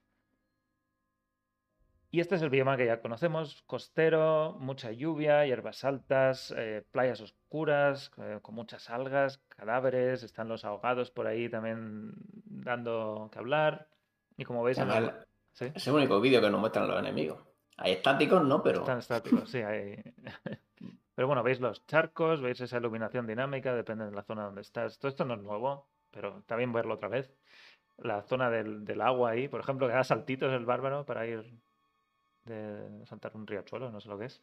Y 2.13 2.19
este 2.19 2.35
es 2.35 2.41
el 2.41 2.49
bioma 2.49 2.75
que 2.75 2.85
ya 2.85 2.99
conocemos, 2.99 3.63
costero, 3.65 4.57
mucha 4.59 4.91
lluvia, 4.91 5.45
hierbas 5.45 5.85
altas, 5.85 6.53
eh, 6.57 6.83
playas 6.91 7.21
oscuras, 7.21 8.11
eh, 8.17 8.39
con 8.41 8.53
muchas 8.53 8.89
algas, 8.89 9.37
cadáveres, 9.47 10.21
están 10.21 10.49
los 10.49 10.65
ahogados 10.65 11.09
por 11.09 11.25
ahí 11.25 11.47
también 11.47 12.11
dando 12.43 13.29
que 13.31 13.39
hablar. 13.39 13.87
Y 14.35 14.43
como 14.43 14.61
veis. 14.61 14.77
Es 15.53 15.87
el 15.87 15.93
único 15.93 16.19
vídeo 16.19 16.41
que 16.41 16.49
nos 16.49 16.59
muestran 16.59 16.89
los 16.89 16.99
enemigos. 16.99 17.39
Hay 17.77 17.93
estáticos, 17.93 18.43
¿no? 18.43 18.61
Pero 18.61 18.81
Están 18.81 18.99
estáticos, 18.99 19.49
sí, 19.49 19.59
hay... 19.59 20.03
Pero 21.15 21.27
bueno, 21.27 21.43
veis 21.43 21.61
los 21.61 21.85
charcos, 21.87 22.41
veis 22.41 22.59
esa 22.59 22.77
iluminación 22.77 23.25
dinámica, 23.25 23.73
depende 23.73 24.05
de 24.05 24.11
la 24.11 24.23
zona 24.23 24.45
donde 24.45 24.61
estás. 24.61 24.97
Todo 24.97 25.09
esto 25.09 25.23
no 25.23 25.35
es 25.35 25.41
nuevo, 25.41 25.87
pero 26.09 26.39
está 26.39 26.55
bien 26.55 26.71
verlo 26.71 26.95
otra 26.95 27.09
vez. 27.09 27.31
La 27.97 28.23
zona 28.23 28.49
del, 28.49 28.85
del 28.85 29.01
agua 29.01 29.31
ahí, 29.31 29.47
por 29.47 29.59
ejemplo, 29.59 29.87
que 29.87 29.93
da 29.93 30.03
saltitos 30.03 30.51
el 30.53 30.65
bárbaro 30.65 31.05
para 31.05 31.27
ir 31.27 31.61
de 32.45 33.05
saltar 33.05 33.31
un 33.35 33.47
riachuelo, 33.47 33.91
no 33.91 33.99
sé 34.01 34.09
lo 34.09 34.17
que 34.17 34.25
es. 34.25 34.41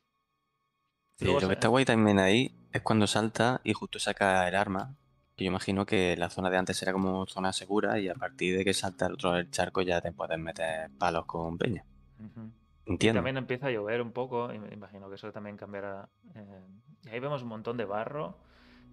Sí, 1.17 1.25
Luego 1.25 1.41
lo 1.41 1.49
que 1.49 1.55
está 1.55 1.69
guay 1.69 1.85
también 1.85 2.19
ahí 2.19 2.55
es 2.73 2.83
cuando 2.83 3.07
salta 3.07 3.61
y 3.65 3.73
justo 3.73 3.99
saca 3.99 4.47
el 4.49 4.55
arma. 4.55 4.95
Que 5.37 5.45
yo 5.45 5.51
imagino 5.51 5.85
que 5.87 6.17
la 6.17 6.31
zona 6.31 6.51
de 6.51 6.57
antes 6.57 6.81
era 6.83 6.93
como 6.93 7.27
zona 7.27 7.53
segura 7.53 7.99
y 7.99 8.09
a 8.09 8.15
partir 8.15 8.57
de 8.57 8.65
que 8.65 8.75
salta 8.75 9.07
el 9.07 9.15
otro 9.15 9.33
del 9.33 9.51
charco 9.51 9.83
ya 9.83 10.01
te 10.01 10.13
puedes 10.13 10.39
meter 10.39 10.91
palos 10.99 11.27
con 11.27 11.59
peña. 11.59 11.85
Ujú. 12.19 12.51
Y 12.87 12.91
Entiendo. 12.93 13.19
también 13.19 13.37
empieza 13.37 13.67
a 13.67 13.71
llover 13.71 14.01
un 14.01 14.13
poco, 14.13 14.53
y 14.53 14.59
me 14.59 14.73
imagino 14.73 15.09
que 15.09 15.17
eso 15.17 15.31
también 15.33 15.57
cambiará. 15.57 16.09
eh, 16.35 16.63
y 17.05 17.09
ahí 17.11 17.21
vemos 17.21 17.43
un 17.43 17.49
montón 17.49 17.77
de 17.77 17.85
barro 17.85 18.39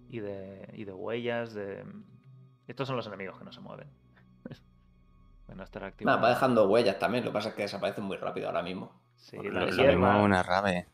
y 0.08 0.20
de, 0.20 0.68
y 0.74 0.84
de 0.84 0.92
huellas. 0.92 1.54
De... 1.54 1.84
Estos 2.68 2.86
son 2.86 2.96
los 2.96 3.06
enemigos 3.06 3.38
que 3.38 3.44
no 3.44 3.52
se 3.52 3.60
mueven. 3.60 3.88
Va 5.48 6.28
dejando 6.28 6.68
huellas 6.68 6.98
también. 6.98 7.24
Lo 7.24 7.30
que 7.30 7.34
pasa 7.34 7.50
es 7.50 7.54
que 7.54 7.62
desaparecen 7.62 8.04
muy 8.04 8.16
rápido 8.16 8.48
ahora 8.48 8.62
mismo. 8.62 9.00
Sí, 9.16 9.36
Lo- 9.36 9.50
la 9.50 9.66
Lo, 9.66 9.82
mismo 9.84 10.22
una 10.24 10.42
rave. 10.42 10.88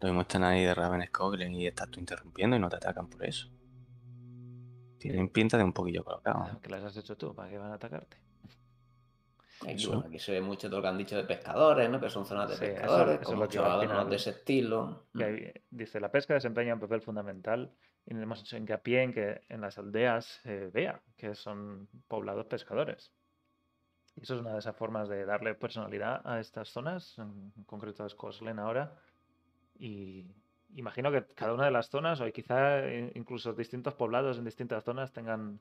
Lo 0.00 0.08
mismo 0.08 0.22
están 0.22 0.44
ahí 0.44 0.64
de 0.64 0.74
Raven 0.74 1.02
Scoglen 1.06 1.54
y 1.54 1.66
estás 1.66 1.90
tú 1.90 2.00
interrumpiendo 2.00 2.56
y 2.56 2.58
no 2.58 2.68
te 2.68 2.76
atacan 2.76 3.08
por 3.08 3.24
eso. 3.24 3.48
Tienen 4.98 5.28
pinta 5.28 5.56
de 5.56 5.64
un 5.64 5.72
poquillo 5.72 6.04
colocado. 6.04 6.60
que 6.60 6.68
las 6.70 6.82
has 6.82 6.96
hecho 6.96 7.16
tú, 7.16 7.34
¿para 7.34 7.48
qué 7.48 7.58
van 7.58 7.70
a 7.70 7.74
atacarte? 7.74 8.16
Aquí, 9.62 9.72
Eso. 9.72 9.88
bueno, 9.92 10.04
aquí 10.08 10.18
se 10.18 10.32
ve 10.32 10.40
mucho 10.42 10.68
todo 10.68 10.78
lo 10.80 10.82
que 10.82 10.88
han 10.88 10.98
dicho 10.98 11.16
de 11.16 11.24
pescadores, 11.24 11.88
¿no? 11.88 11.98
Que 11.98 12.10
son 12.10 12.26
zonas 12.26 12.50
de 12.50 12.56
Sí, 12.56 12.64
eso- 12.66 12.74
pescadores, 12.74 13.20
eso 13.22 13.32
es 13.32 13.38
con 13.38 13.48
final. 13.88 14.10
de 14.10 14.16
ese 14.16 14.30
estilo. 14.30 15.06
Dice, 15.70 15.98
la 16.00 16.10
pesca 16.10 16.34
desempeña 16.34 16.74
un 16.74 16.80
papel 16.80 17.00
fundamental 17.00 17.72
y 18.04 18.14
hemos 18.14 18.40
hecho 18.40 18.56
hincapié 18.58 19.02
en 19.02 19.12
que 19.14 19.42
en 19.48 19.62
las 19.62 19.78
aldeas 19.78 20.26
se 20.42 20.66
vea 20.68 21.00
que 21.16 21.34
son 21.34 21.88
poblados 22.06 22.46
pescadores. 22.46 23.12
Y 24.16 24.22
eso 24.22 24.34
es 24.34 24.40
una 24.40 24.52
de 24.52 24.58
esas 24.58 24.74
formas 24.74 25.08
de 25.08 25.24
darle 25.26 25.54
personalidad 25.54 26.22
a 26.24 26.40
estas 26.40 26.68
zonas, 26.70 27.18
en 27.18 27.52
concreto 27.66 28.02
a 28.04 28.08
Scotland 28.08 28.58
ahora. 28.58 28.94
Y 29.78 30.26
imagino 30.74 31.12
que 31.12 31.26
cada 31.34 31.52
una 31.52 31.66
de 31.66 31.70
las 31.70 31.90
zonas, 31.90 32.20
o 32.20 32.32
quizá 32.32 32.80
eh, 32.80 33.12
incluso 33.14 33.52
distintos 33.52 33.94
poblados 33.94 34.38
en 34.38 34.44
distintas 34.44 34.84
zonas, 34.84 35.12
tengan 35.12 35.60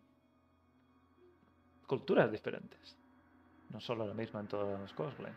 culturas 1.86 2.32
diferentes. 2.32 2.98
No 3.70 3.82
solo 3.82 4.08
la 4.08 4.14
misma 4.14 4.40
en 4.40 4.48
todo 4.48 4.88
Scotland. 4.88 5.36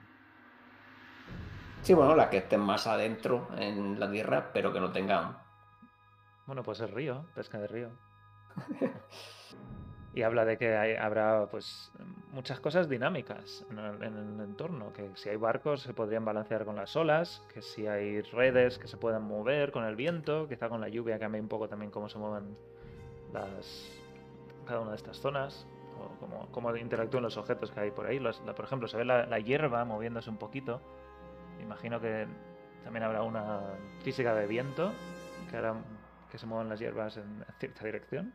Sí, 1.83 1.94
bueno, 1.94 2.14
las 2.14 2.28
que 2.28 2.38
estén 2.38 2.61
más 2.61 2.87
adentro 2.87 3.48
en 3.57 3.98
la 3.98 4.11
tierra, 4.11 4.52
pero 4.52 4.72
que 4.72 4.81
no 4.81 4.92
tengan. 4.92 5.38
Bueno, 6.46 6.62
pues 6.62 6.81
es 6.81 6.90
río, 6.90 7.26
pesca 7.35 7.59
de 7.59 7.66
río. 7.66 7.90
y 10.18 10.22
habla 10.24 10.44
de 10.44 10.59
que 10.59 10.76
hay- 10.76 10.96
habrá 10.96 11.46
pues 11.48 11.92
muchas 12.33 12.59
cosas 12.59 12.88
dinámicas 12.88 13.64
en 13.70 13.78
el, 13.78 14.02
en 14.02 14.16
el 14.16 14.40
entorno, 14.40 14.92
que 14.92 15.12
si 15.14 15.28
hay 15.28 15.37
barcos 15.37 15.83
se 15.83 15.94
podrían 15.94 16.24
balancear 16.24 16.64
con 16.64 16.74
las 16.74 16.96
olas, 16.96 17.40
que 17.54 17.62
si 17.62 17.87
hay 17.87 18.20
redes 18.22 18.81
que 18.81 18.88
se 18.88 18.96
puedan 18.96 19.22
mover 19.22 19.70
con 19.70 19.85
el 19.85 19.94
viento, 19.94 20.48
quizá 20.48 20.68
con 20.68 20.81
la 20.81 20.88
lluvia 20.88 21.20
cambie 21.20 21.40
un 21.40 21.46
poco 21.46 21.68
también 21.68 21.92
cómo 21.92 22.09
se 22.09 22.18
mueven 22.18 22.57
las 23.33 23.92
cada 24.66 24.81
una 24.81 24.90
de 24.90 24.96
estas 24.96 25.18
zonas, 25.18 25.68
o 25.96 26.48
cómo, 26.50 26.76
interactúan 26.76 27.22
los 27.22 27.37
objetos 27.37 27.70
que 27.70 27.78
hay 27.78 27.90
por 27.92 28.07
ahí. 28.07 28.18
Por 28.20 28.64
ejemplo, 28.64 28.88
se 28.88 28.96
ve 28.96 29.04
la, 29.04 29.24
la 29.24 29.38
hierba 29.38 29.85
moviéndose 29.85 30.28
un 30.31 30.37
poquito. 30.37 30.81
Imagino 31.62 32.00
que 32.00 32.26
también 32.83 33.04
habrá 33.04 33.22
una 33.22 33.61
física 34.02 34.35
de 34.35 34.46
viento 34.48 34.92
que 35.48 35.57
hará 35.57 35.76
que 36.31 36.38
se 36.38 36.44
muevan 36.44 36.68
las 36.68 36.81
hierbas 36.81 37.16
en 37.16 37.44
cierta 37.59 37.85
dirección. 37.85 38.35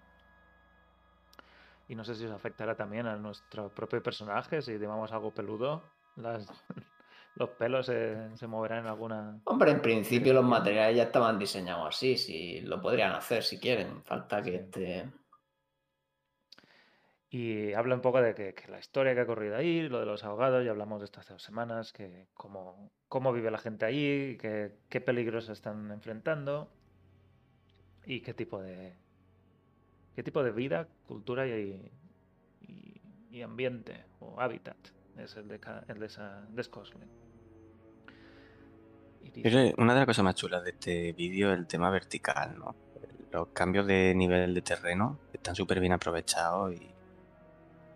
Y 1.87 1.95
no 1.95 2.03
sé 2.03 2.15
si 2.15 2.25
os 2.25 2.31
afectará 2.31 2.75
también 2.75 3.07
a 3.07 3.15
nuestro 3.17 3.69
propio 3.73 4.01
personaje, 4.01 4.61
si 4.61 4.77
llevamos 4.77 5.11
algo 5.11 5.33
peludo, 5.33 5.83
las, 6.15 6.47
los 7.35 7.49
pelos 7.51 7.85
se, 7.87 8.35
se 8.37 8.47
moverán 8.47 8.79
en 8.79 8.87
alguna... 8.87 9.41
Hombre, 9.45 9.71
en 9.71 9.81
principio 9.81 10.33
los 10.33 10.45
materiales 10.45 10.95
ya 10.97 11.03
estaban 11.03 11.37
diseñados 11.37 11.87
así, 11.87 12.17
si 12.17 12.61
lo 12.61 12.81
podrían 12.81 13.11
hacer 13.13 13.43
si 13.43 13.59
quieren. 13.59 14.03
Falta 14.03 14.41
que 14.41 14.51
Sí. 14.51 14.55
esté. 14.57 15.11
Y 17.29 17.73
habla 17.73 17.95
un 17.95 18.01
poco 18.01 18.21
de 18.21 18.35
que, 18.35 18.53
que 18.53 18.67
la 18.69 18.77
historia 18.77 19.15
que 19.15 19.21
ha 19.21 19.23
ocurrido 19.23 19.55
ahí, 19.55 19.89
lo 19.89 19.99
de 19.99 20.05
los 20.05 20.23
ahogados, 20.23 20.63
ya 20.63 20.69
hablamos 20.69 20.99
de 20.99 21.05
esto 21.05 21.19
hace 21.19 21.33
dos 21.33 21.41
semanas, 21.41 21.91
que 21.91 22.27
cómo, 22.35 22.91
cómo 23.07 23.33
vive 23.33 23.49
la 23.49 23.57
gente 23.57 23.85
ahí, 23.85 24.37
que, 24.37 24.77
qué 24.87 25.01
peligros 25.01 25.45
se 25.45 25.53
están 25.53 25.89
enfrentando 25.91 26.71
y 28.05 28.21
qué 28.21 28.35
tipo 28.35 28.61
de 28.61 28.99
qué 30.15 30.23
tipo 30.23 30.43
de 30.43 30.51
vida, 30.51 30.87
cultura 31.07 31.47
y, 31.47 31.91
y- 32.61 33.01
y 33.31 33.41
ambiente 33.41 34.03
o 34.19 34.39
hábitat 34.39 34.77
es 35.17 35.35
el 35.35 35.47
de, 35.47 35.59
el 35.87 35.99
de, 35.99 36.05
esa, 36.05 36.41
de. 36.51 36.63
Y 39.23 39.29
dice- 39.29 39.73
una 39.77 39.93
de 39.93 39.99
las 39.99 40.05
cosas 40.07 40.23
más 40.25 40.35
chulas 40.35 40.63
de 40.63 40.71
este 40.71 41.13
vídeo 41.13 41.51
es 41.53 41.59
el 41.59 41.67
tema 41.67 41.89
vertical, 41.89 42.57
¿no? 42.57 42.75
Los 43.31 43.47
cambios 43.49 43.87
de 43.87 44.13
nivel 44.15 44.53
de 44.53 44.61
terreno 44.61 45.17
están 45.33 45.55
súper 45.55 45.79
bien 45.79 45.93
aprovechados 45.93 46.73
y 46.73 46.89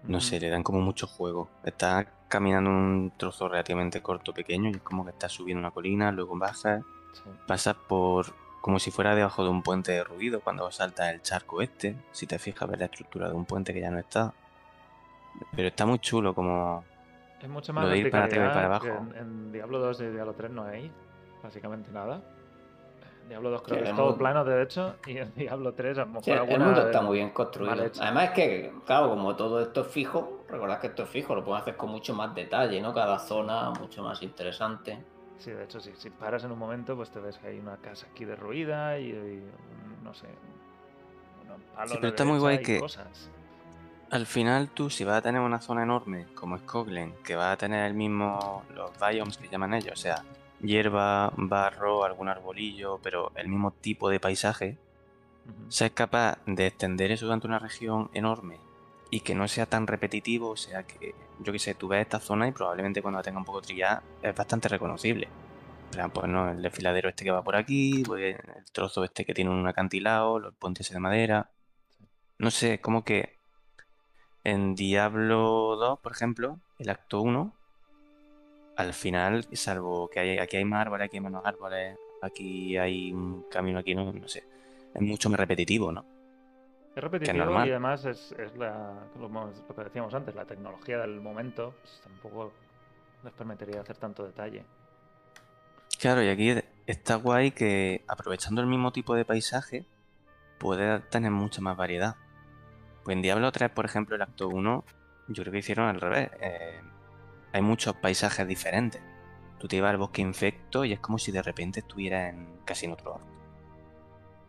no 0.03 0.19
sé, 0.21 0.39
le 0.39 0.49
dan 0.49 0.63
como 0.63 0.79
mucho 0.79 1.05
juego. 1.05 1.49
Estás 1.63 2.07
caminando 2.29 2.69
un 2.69 3.11
trozo 3.17 3.49
relativamente 3.49 4.01
corto, 4.01 4.33
pequeño, 4.33 4.69
y 4.69 4.73
es 4.73 4.81
como 4.81 5.03
que 5.03 5.11
estás 5.11 5.31
subiendo 5.33 5.59
una 5.59 5.71
colina, 5.71 6.11
luego 6.11 6.37
bajas, 6.37 6.83
Sí. 7.13 7.21
pasas 7.45 7.75
por 7.75 8.27
como 8.67 8.79
si 8.79 8.91
fuera 8.91 9.15
debajo 9.15 9.45
de 9.45 9.49
un 9.49 9.63
puente 9.63 9.93
de 9.93 10.03
ruido 10.03 10.41
cuando 10.41 10.69
saltas 10.71 11.13
el 11.13 11.21
charco 11.21 11.61
este. 11.61 11.95
Si 12.11 12.27
te 12.27 12.37
fijas, 12.37 12.67
ves 12.69 12.77
la 12.77 12.87
estructura 12.87 13.29
de 13.29 13.33
un 13.33 13.45
puente 13.45 13.73
que 13.73 13.79
ya 13.79 13.89
no 13.89 13.97
está. 13.97 14.33
Pero 15.55 15.69
está 15.69 15.85
muy 15.85 15.99
chulo 15.99 16.33
como... 16.35 16.83
Es 17.41 17.47
mucho 17.47 17.71
Lo 17.71 17.79
más 17.79 17.89
de 17.89 17.97
ir 17.97 18.11
para 18.11 18.25
arriba 18.25 18.47
y 18.47 18.49
para 18.49 18.65
abajo. 18.65 18.87
En, 18.87 19.15
en 19.15 19.51
Diablo 19.53 19.79
2 19.79 20.01
y 20.01 20.05
Diablo 20.07 20.33
3 20.33 20.51
no 20.51 20.65
hay 20.65 20.91
básicamente 21.41 21.91
nada. 21.93 22.19
Diablo 23.29 23.51
2 23.51 23.61
creo 23.61 23.75
Sí, 23.77 23.79
que 23.79 23.83
es 23.85 23.89
el 23.91 23.95
todo 23.95 24.05
mundo- 24.07 24.17
plano, 24.19 24.43
de 24.43 24.61
hecho, 24.63 24.95
y 25.05 25.17
en 25.17 25.33
Diablo 25.35 25.73
3 25.73 25.97
a 25.97 26.01
lo 26.01 26.07
mejor 26.07 26.23
Sí, 26.25 26.31
el 26.31 26.37
alguna 26.39 26.65
mundo 26.65 26.81
está 26.87 27.01
muy 27.01 27.17
bien 27.19 27.29
construido. 27.29 27.71
Además 28.01 28.23
es 28.25 28.31
que, 28.31 28.73
claro, 28.85 29.07
como 29.11 29.33
todo 29.37 29.61
esto 29.61 29.79
es 29.79 29.87
fijo, 29.87 30.43
recordad 30.49 30.81
que 30.81 30.87
esto 30.87 31.03
es 31.03 31.09
fijo, 31.09 31.33
lo 31.35 31.45
pueden 31.45 31.61
hacer 31.61 31.77
con 31.77 31.89
mucho 31.89 32.13
más 32.13 32.35
detalle, 32.35 32.81
¿no? 32.81 32.93
Cada 32.93 33.17
zona 33.17 33.69
mucho 33.69 34.03
más 34.03 34.21
interesante. 34.21 34.97
Sí, 35.39 35.51
de 35.51 35.63
hecho, 35.63 35.79
sí, 35.79 35.91
si 35.97 36.09
paras 36.09 36.43
en 36.43 36.51
un 36.51 36.59
momento, 36.59 36.95
pues 36.95 37.11
te 37.11 37.19
ves 37.19 37.37
que 37.37 37.47
hay 37.47 37.59
una 37.59 37.77
casa 37.77 38.07
aquí 38.11 38.25
derruida 38.25 38.99
y, 38.99 39.09
y, 39.11 39.43
no 40.03 40.13
sé, 40.13 40.27
unos 41.45 41.61
palos 41.75 41.91
Sí, 41.91 41.97
pero 41.97 42.07
está 42.09 42.25
muy 42.25 42.39
guay 42.39 42.61
que- 42.63 42.79
cosas. 42.79 43.29
Al 44.09 44.25
final 44.25 44.69
tú, 44.69 44.89
si 44.89 45.03
vas 45.03 45.17
a 45.17 45.21
tener 45.21 45.41
una 45.41 45.59
zona 45.59 45.83
enorme 45.83 46.27
como 46.33 46.57
Scoglen, 46.57 47.13
que 47.25 47.35
va 47.35 47.51
a 47.51 47.57
tener 47.57 47.85
el 47.85 47.93
mismo, 47.93 48.63
los 48.73 48.91
biomes 48.99 49.37
que 49.37 49.49
llaman 49.49 49.73
ellos, 49.73 49.91
o 49.93 50.01
sea, 50.01 50.23
hierba, 50.61 51.31
barro, 51.35 52.05
algún 52.05 52.29
arbolillo, 52.29 52.99
pero 53.03 53.31
el 53.35 53.49
mismo 53.49 53.71
tipo 53.71 54.09
de 54.09 54.19
paisaje, 54.21 54.77
seas 55.67 55.91
capaz 55.91 56.37
de 56.45 56.67
extender 56.67 57.11
eso 57.11 57.25
durante 57.25 57.47
una 57.47 57.59
región 57.59 58.09
enorme 58.13 58.59
y 59.09 59.21
que 59.21 59.35
no 59.35 59.47
sea 59.47 59.65
tan 59.65 59.87
repetitivo, 59.87 60.49
o 60.49 60.57
sea 60.57 60.83
que, 60.83 61.15
yo 61.39 61.53
qué 61.53 61.59
sé, 61.59 61.75
tú 61.75 61.87
ves 61.87 62.01
esta 62.01 62.19
zona 62.19 62.47
y 62.47 62.51
probablemente 62.51 63.01
cuando 63.01 63.19
la 63.19 63.23
tenga 63.23 63.39
un 63.39 63.45
poco 63.45 63.61
trillada 63.61 64.03
es 64.21 64.35
bastante 64.35 64.67
reconocible. 64.67 65.29
Plan, 65.91 66.11
pues 66.11 66.27
no, 66.27 66.51
el 66.51 66.61
desfiladero 66.61 67.09
este 67.09 67.23
que 67.23 67.31
va 67.31 67.43
por 67.43 67.55
aquí, 67.55 68.03
pues 68.05 68.35
el 68.35 68.65
trozo 68.71 69.03
este 69.03 69.25
que 69.25 69.33
tiene 69.33 69.51
un 69.51 69.65
acantilado, 69.67 70.39
los 70.39 70.53
puentes 70.55 70.89
de 70.89 70.99
madera. 70.99 71.49
no 72.39 72.51
sé, 72.51 72.79
como 72.79 73.03
que 73.03 73.37
en 74.43 74.75
Diablo 74.75 75.75
2, 75.77 75.99
por 75.99 76.11
ejemplo, 76.11 76.59
el 76.79 76.89
acto 76.89 77.21
1, 77.21 77.53
al 78.75 78.93
final, 78.93 79.47
salvo 79.53 80.09
que 80.09 80.19
hay, 80.19 80.37
aquí 80.37 80.57
hay 80.57 80.65
más 80.65 80.81
árboles, 80.81 81.05
aquí 81.05 81.17
hay 81.17 81.21
menos 81.21 81.45
árboles, 81.45 81.97
aquí 82.21 82.77
hay 82.77 83.11
un 83.11 83.43
camino, 83.49 83.79
aquí 83.79 83.95
no, 83.95 84.11
no 84.13 84.27
sé. 84.27 84.43
Es 84.93 85.01
mucho 85.01 85.29
más 85.29 85.39
repetitivo, 85.39 85.91
¿no? 85.91 86.16
Es 86.97 87.03
repetitivo 87.03 87.63
y 87.63 87.69
además 87.69 88.05
es, 88.05 88.31
es 88.31 88.57
la, 88.57 88.95
lo, 89.19 89.29
que 89.75 89.83
decíamos 89.83 90.11
antes, 90.15 90.33
la 90.33 90.45
tecnología 90.45 90.97
del 90.97 91.21
momento 91.21 91.75
pues, 91.79 92.01
tampoco 92.01 92.51
les 93.23 93.31
permitiría 93.33 93.81
hacer 93.81 93.97
tanto 93.97 94.25
detalle. 94.25 94.65
Claro, 95.99 96.23
y 96.23 96.29
aquí 96.29 96.55
está 96.87 97.17
guay 97.17 97.51
que 97.51 98.03
aprovechando 98.07 98.61
el 98.61 98.67
mismo 98.67 98.91
tipo 98.91 99.13
de 99.13 99.25
paisaje, 99.25 99.85
puede 100.57 100.99
tener 101.01 101.29
mucha 101.29 101.61
más 101.61 101.77
variedad. 101.77 102.15
Pues 103.03 103.15
en 103.15 103.21
Diablo 103.21 103.51
3, 103.51 103.69
por 103.69 103.85
ejemplo, 103.85 104.15
el 104.15 104.23
acto 104.23 104.47
1, 104.47 104.83
yo 105.27 105.43
creo 105.43 105.51
que 105.51 105.59
hicieron 105.59 105.89
al 105.89 106.01
revés. 106.01 106.31
Eh, 106.41 106.81
hay 107.53 107.61
muchos 107.61 107.93
paisajes 107.97 108.47
diferentes. 108.47 109.03
Tú 109.59 109.67
te 109.67 109.75
ibas 109.75 109.91
al 109.91 109.97
bosque 109.97 110.23
infecto 110.23 110.83
y 110.83 110.93
es 110.93 110.99
como 110.99 111.19
si 111.19 111.31
de 111.31 111.43
repente 111.43 111.81
estuvieras 111.81 112.33
en 112.33 112.47
casi 112.65 112.87
en 112.87 112.93
otro. 112.93 113.36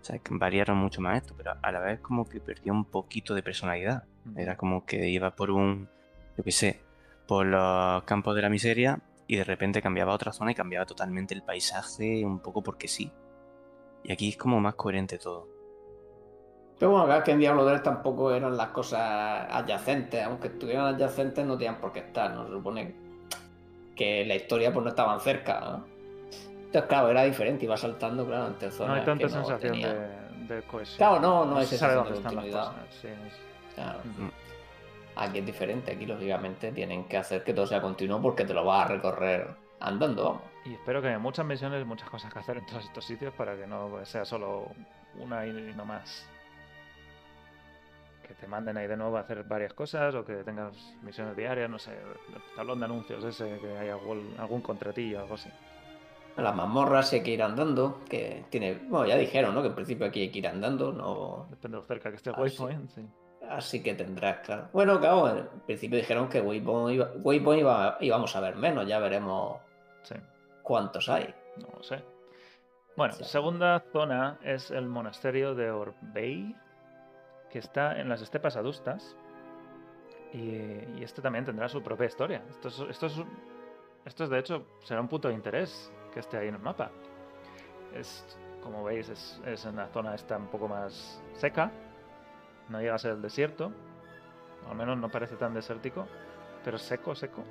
O 0.00 0.04
sea, 0.04 0.18
que 0.18 0.34
variaron 0.34 0.78
mucho 0.78 1.00
más 1.00 1.18
esto, 1.18 1.34
pero 1.36 1.54
a 1.60 1.72
la 1.72 1.80
vez 1.80 2.00
como 2.00 2.28
que 2.28 2.40
perdió 2.40 2.72
un 2.72 2.84
poquito 2.84 3.34
de 3.34 3.42
personalidad. 3.42 4.04
Era 4.36 4.56
como 4.56 4.86
que 4.86 5.08
iba 5.08 5.34
por 5.34 5.50
un, 5.50 5.88
yo 6.36 6.44
qué 6.44 6.52
sé, 6.52 6.80
por 7.26 7.46
los 7.46 8.02
campos 8.04 8.34
de 8.34 8.42
la 8.42 8.48
miseria 8.48 9.00
y 9.26 9.36
de 9.36 9.44
repente 9.44 9.82
cambiaba 9.82 10.12
a 10.12 10.14
otra 10.14 10.32
zona 10.32 10.52
y 10.52 10.54
cambiaba 10.54 10.86
totalmente 10.86 11.34
el 11.34 11.42
paisaje 11.42 12.24
un 12.24 12.40
poco 12.40 12.62
porque 12.62 12.88
sí. 12.88 13.12
Y 14.04 14.12
aquí 14.12 14.30
es 14.30 14.36
como 14.36 14.60
más 14.60 14.74
coherente 14.74 15.18
todo. 15.18 15.46
Pero 16.78 16.92
bueno, 16.92 17.06
claro, 17.06 17.24
que 17.24 17.32
en 17.32 17.40
Diablo 17.40 17.66
3 17.66 17.82
tampoco 17.82 18.32
eran 18.32 18.56
las 18.56 18.68
cosas 18.68 19.46
adyacentes, 19.50 20.22
aunque 20.22 20.46
estuvieran 20.48 20.94
adyacentes 20.94 21.44
no 21.44 21.58
tenían 21.58 21.80
por 21.80 21.92
qué 21.92 22.00
estar, 22.00 22.32
¿no? 22.32 22.46
Se 22.46 22.52
supone 22.52 22.94
que 23.96 24.24
la 24.24 24.36
historia 24.36 24.72
pues 24.72 24.84
no 24.84 24.90
estaban 24.90 25.18
cerca, 25.20 25.60
¿no? 25.60 25.97
Entonces, 26.68 26.88
claro, 26.88 27.10
era 27.10 27.22
diferente, 27.24 27.64
iba 27.64 27.76
saltando, 27.78 28.26
claro, 28.26 28.50
No 28.60 28.70
zonas 28.70 28.98
hay 29.00 29.04
tanta 29.06 29.26
que 29.26 29.32
no 29.32 29.44
sensación 29.44 29.72
tenía. 29.72 29.94
de, 29.94 30.54
de 30.54 30.62
cohesión. 30.62 30.96
Claro, 30.98 31.20
no, 31.20 31.44
no 31.46 31.62
se 31.64 31.78
sabe 31.78 31.94
dónde 31.94 32.10
de 32.10 32.16
están 32.18 32.34
las 32.36 32.44
continuidad. 32.44 32.66
cosas. 32.72 32.94
sí, 33.00 33.08
es- 33.08 33.74
Claro. 33.74 33.98
Ujú. 34.00 34.30
Aquí 35.16 35.38
es 35.38 35.46
diferente, 35.46 35.92
aquí 35.92 36.04
lógicamente 36.06 36.70
tienen 36.72 37.04
que 37.04 37.16
hacer 37.16 37.42
que 37.42 37.54
todo 37.54 37.66
sea 37.66 37.80
continuo 37.80 38.20
porque 38.20 38.44
te 38.44 38.52
lo 38.54 38.64
vas 38.64 38.84
a 38.84 38.88
recorrer 38.88 39.48
andando, 39.80 40.24
vamos. 40.24 40.42
Y 40.64 40.74
espero 40.74 41.00
que 41.00 41.08
haya 41.08 41.18
muchas 41.18 41.46
misiones, 41.46 41.84
muchas 41.86 42.10
cosas 42.10 42.32
que 42.32 42.38
hacer 42.38 42.58
en 42.58 42.66
todos 42.66 42.84
estos 42.84 43.04
sitios 43.04 43.32
para 43.34 43.56
que 43.56 43.66
no 43.66 44.04
sea 44.04 44.24
solo 44.24 44.66
una 45.18 45.46
y 45.46 45.52
no 45.74 45.84
más. 45.84 46.28
Que 48.26 48.34
te 48.34 48.46
manden 48.46 48.76
ahí 48.76 48.86
de 48.86 48.96
nuevo 48.96 49.16
a 49.16 49.20
hacer 49.20 49.42
varias 49.44 49.72
cosas 49.72 50.14
o 50.14 50.24
que 50.24 50.34
tengas 50.44 50.74
misiones 51.02 51.34
diarias, 51.34 51.70
no 51.70 51.78
sé, 51.78 51.92
el 51.92 52.42
tablón 52.56 52.78
de 52.80 52.84
anuncios 52.84 53.24
ese, 53.24 53.58
que 53.58 53.78
haya 53.78 53.94
algún, 53.94 54.34
algún 54.38 54.60
contratillo 54.60 55.18
o 55.18 55.22
algo 55.22 55.34
así. 55.36 55.48
Las 56.38 56.54
mazmorras 56.54 57.08
sí 57.08 57.16
hay 57.16 57.22
que 57.22 57.32
ir 57.32 57.42
andando, 57.42 58.00
que 58.08 58.44
tiene, 58.50 58.74
bueno, 58.88 59.06
ya 59.06 59.16
dijeron, 59.16 59.54
¿no? 59.54 59.60
Que 59.62 59.68
en 59.68 59.74
principio 59.74 60.06
aquí 60.06 60.20
hay 60.22 60.30
que 60.30 60.38
ir 60.38 60.46
andando, 60.48 60.92
no, 60.92 61.46
Depende 61.50 61.76
de 61.76 61.82
lo 61.82 61.86
cerca 61.86 62.10
que 62.10 62.16
esté 62.16 62.30
waypoint, 62.30 62.88
sí. 62.90 63.06
Así 63.48 63.82
que 63.82 63.94
tendrás, 63.94 64.38
claro. 64.46 64.68
Bueno, 64.72 65.00
claro, 65.00 65.28
en 65.36 65.60
principio 65.66 65.98
dijeron 65.98 66.28
que 66.28 66.40
Waypoint, 66.40 66.94
iba, 66.96 67.10
Waypoint 67.22 67.60
iba- 67.60 67.96
íbamos 68.00 68.36
a 68.36 68.40
ver 68.40 68.56
menos, 68.56 68.86
ya 68.86 68.98
veremos 68.98 69.58
sí. 70.02 70.14
cuántos 70.62 71.08
hay. 71.08 71.34
No 71.56 71.66
lo 71.76 71.82
sé. 71.82 72.04
Bueno, 72.96 73.14
Sí. 73.14 73.24
segunda 73.24 73.80
zona 73.92 74.38
es 74.42 74.70
el 74.70 74.86
monasterio 74.86 75.54
de 75.54 75.70
Orbei, 75.70 76.54
que 77.50 77.58
está 77.58 77.98
en 77.98 78.08
las 78.08 78.20
estepas 78.22 78.56
adustas. 78.56 79.16
Y, 80.34 80.38
y 80.98 81.00
este 81.02 81.22
también 81.22 81.44
tendrá 81.46 81.68
su 81.68 81.82
propia 81.82 82.06
historia. 82.06 82.42
Esto 82.50 82.68
es, 82.68 82.80
esto, 82.90 83.06
es, 83.06 83.14
esto 84.04 84.24
es, 84.24 84.30
de 84.30 84.38
hecho, 84.38 84.66
será 84.84 85.00
un 85.00 85.08
punto 85.08 85.28
de 85.28 85.34
interés 85.34 85.90
que 86.18 86.22
esté 86.22 86.36
ahí 86.36 86.48
en 86.48 86.56
el 86.56 86.60
mapa. 86.60 86.90
Es, 87.94 88.24
como 88.60 88.82
veis, 88.82 89.08
es, 89.08 89.40
es 89.46 89.64
en 89.64 89.76
la 89.76 89.86
zona 89.86 90.16
esta 90.16 90.36
un 90.36 90.48
poco 90.48 90.66
más 90.66 91.22
seca. 91.34 91.70
No 92.68 92.80
llega 92.80 92.96
a 92.96 92.98
ser 92.98 93.12
el 93.12 93.22
desierto. 93.22 93.70
Al 94.68 94.76
menos 94.76 94.98
no 94.98 95.08
parece 95.08 95.36
tan 95.36 95.54
desértico. 95.54 96.08
Pero 96.64 96.76
seco, 96.76 97.14
seco. 97.14 97.44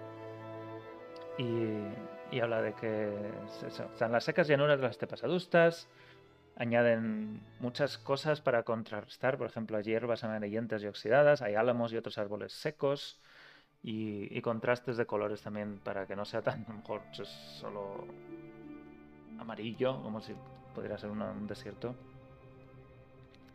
Y, 1.37 2.35
y 2.35 2.41
habla 2.41 2.61
de 2.61 2.73
que 2.73 3.31
están 3.65 4.11
las 4.11 4.25
secas 4.25 4.49
llanuras 4.49 4.77
de 4.79 4.83
las 4.83 4.91
estepas 4.91 5.23
adustas. 5.23 5.87
Añaden 6.57 7.41
muchas 7.61 7.97
cosas 7.97 8.41
para 8.41 8.63
contrarrestar, 8.63 9.37
por 9.37 9.47
ejemplo, 9.47 9.77
hay 9.77 9.83
hierbas 9.83 10.25
amarilllentas 10.25 10.81
y 10.81 10.87
oxidadas, 10.87 11.43
hay 11.43 11.53
álamos 11.53 11.93
y 11.93 11.97
otros 11.97 12.17
árboles 12.17 12.51
secos, 12.51 13.21
y, 13.83 14.41
contrastes 14.41 14.97
de 14.97 15.05
colores 15.05 15.41
también 15.41 15.79
para 15.79 16.05
que 16.05 16.15
no 16.15 16.25
sea 16.25 16.41
tan, 16.41 16.65
mejor, 16.67 17.01
solo 17.13 18.05
amarillo, 19.39 20.01
como 20.03 20.21
si 20.21 20.33
pudiera 20.75 20.97
ser 20.97 21.09
una- 21.09 21.31
un 21.31 21.47
desierto. 21.47 21.95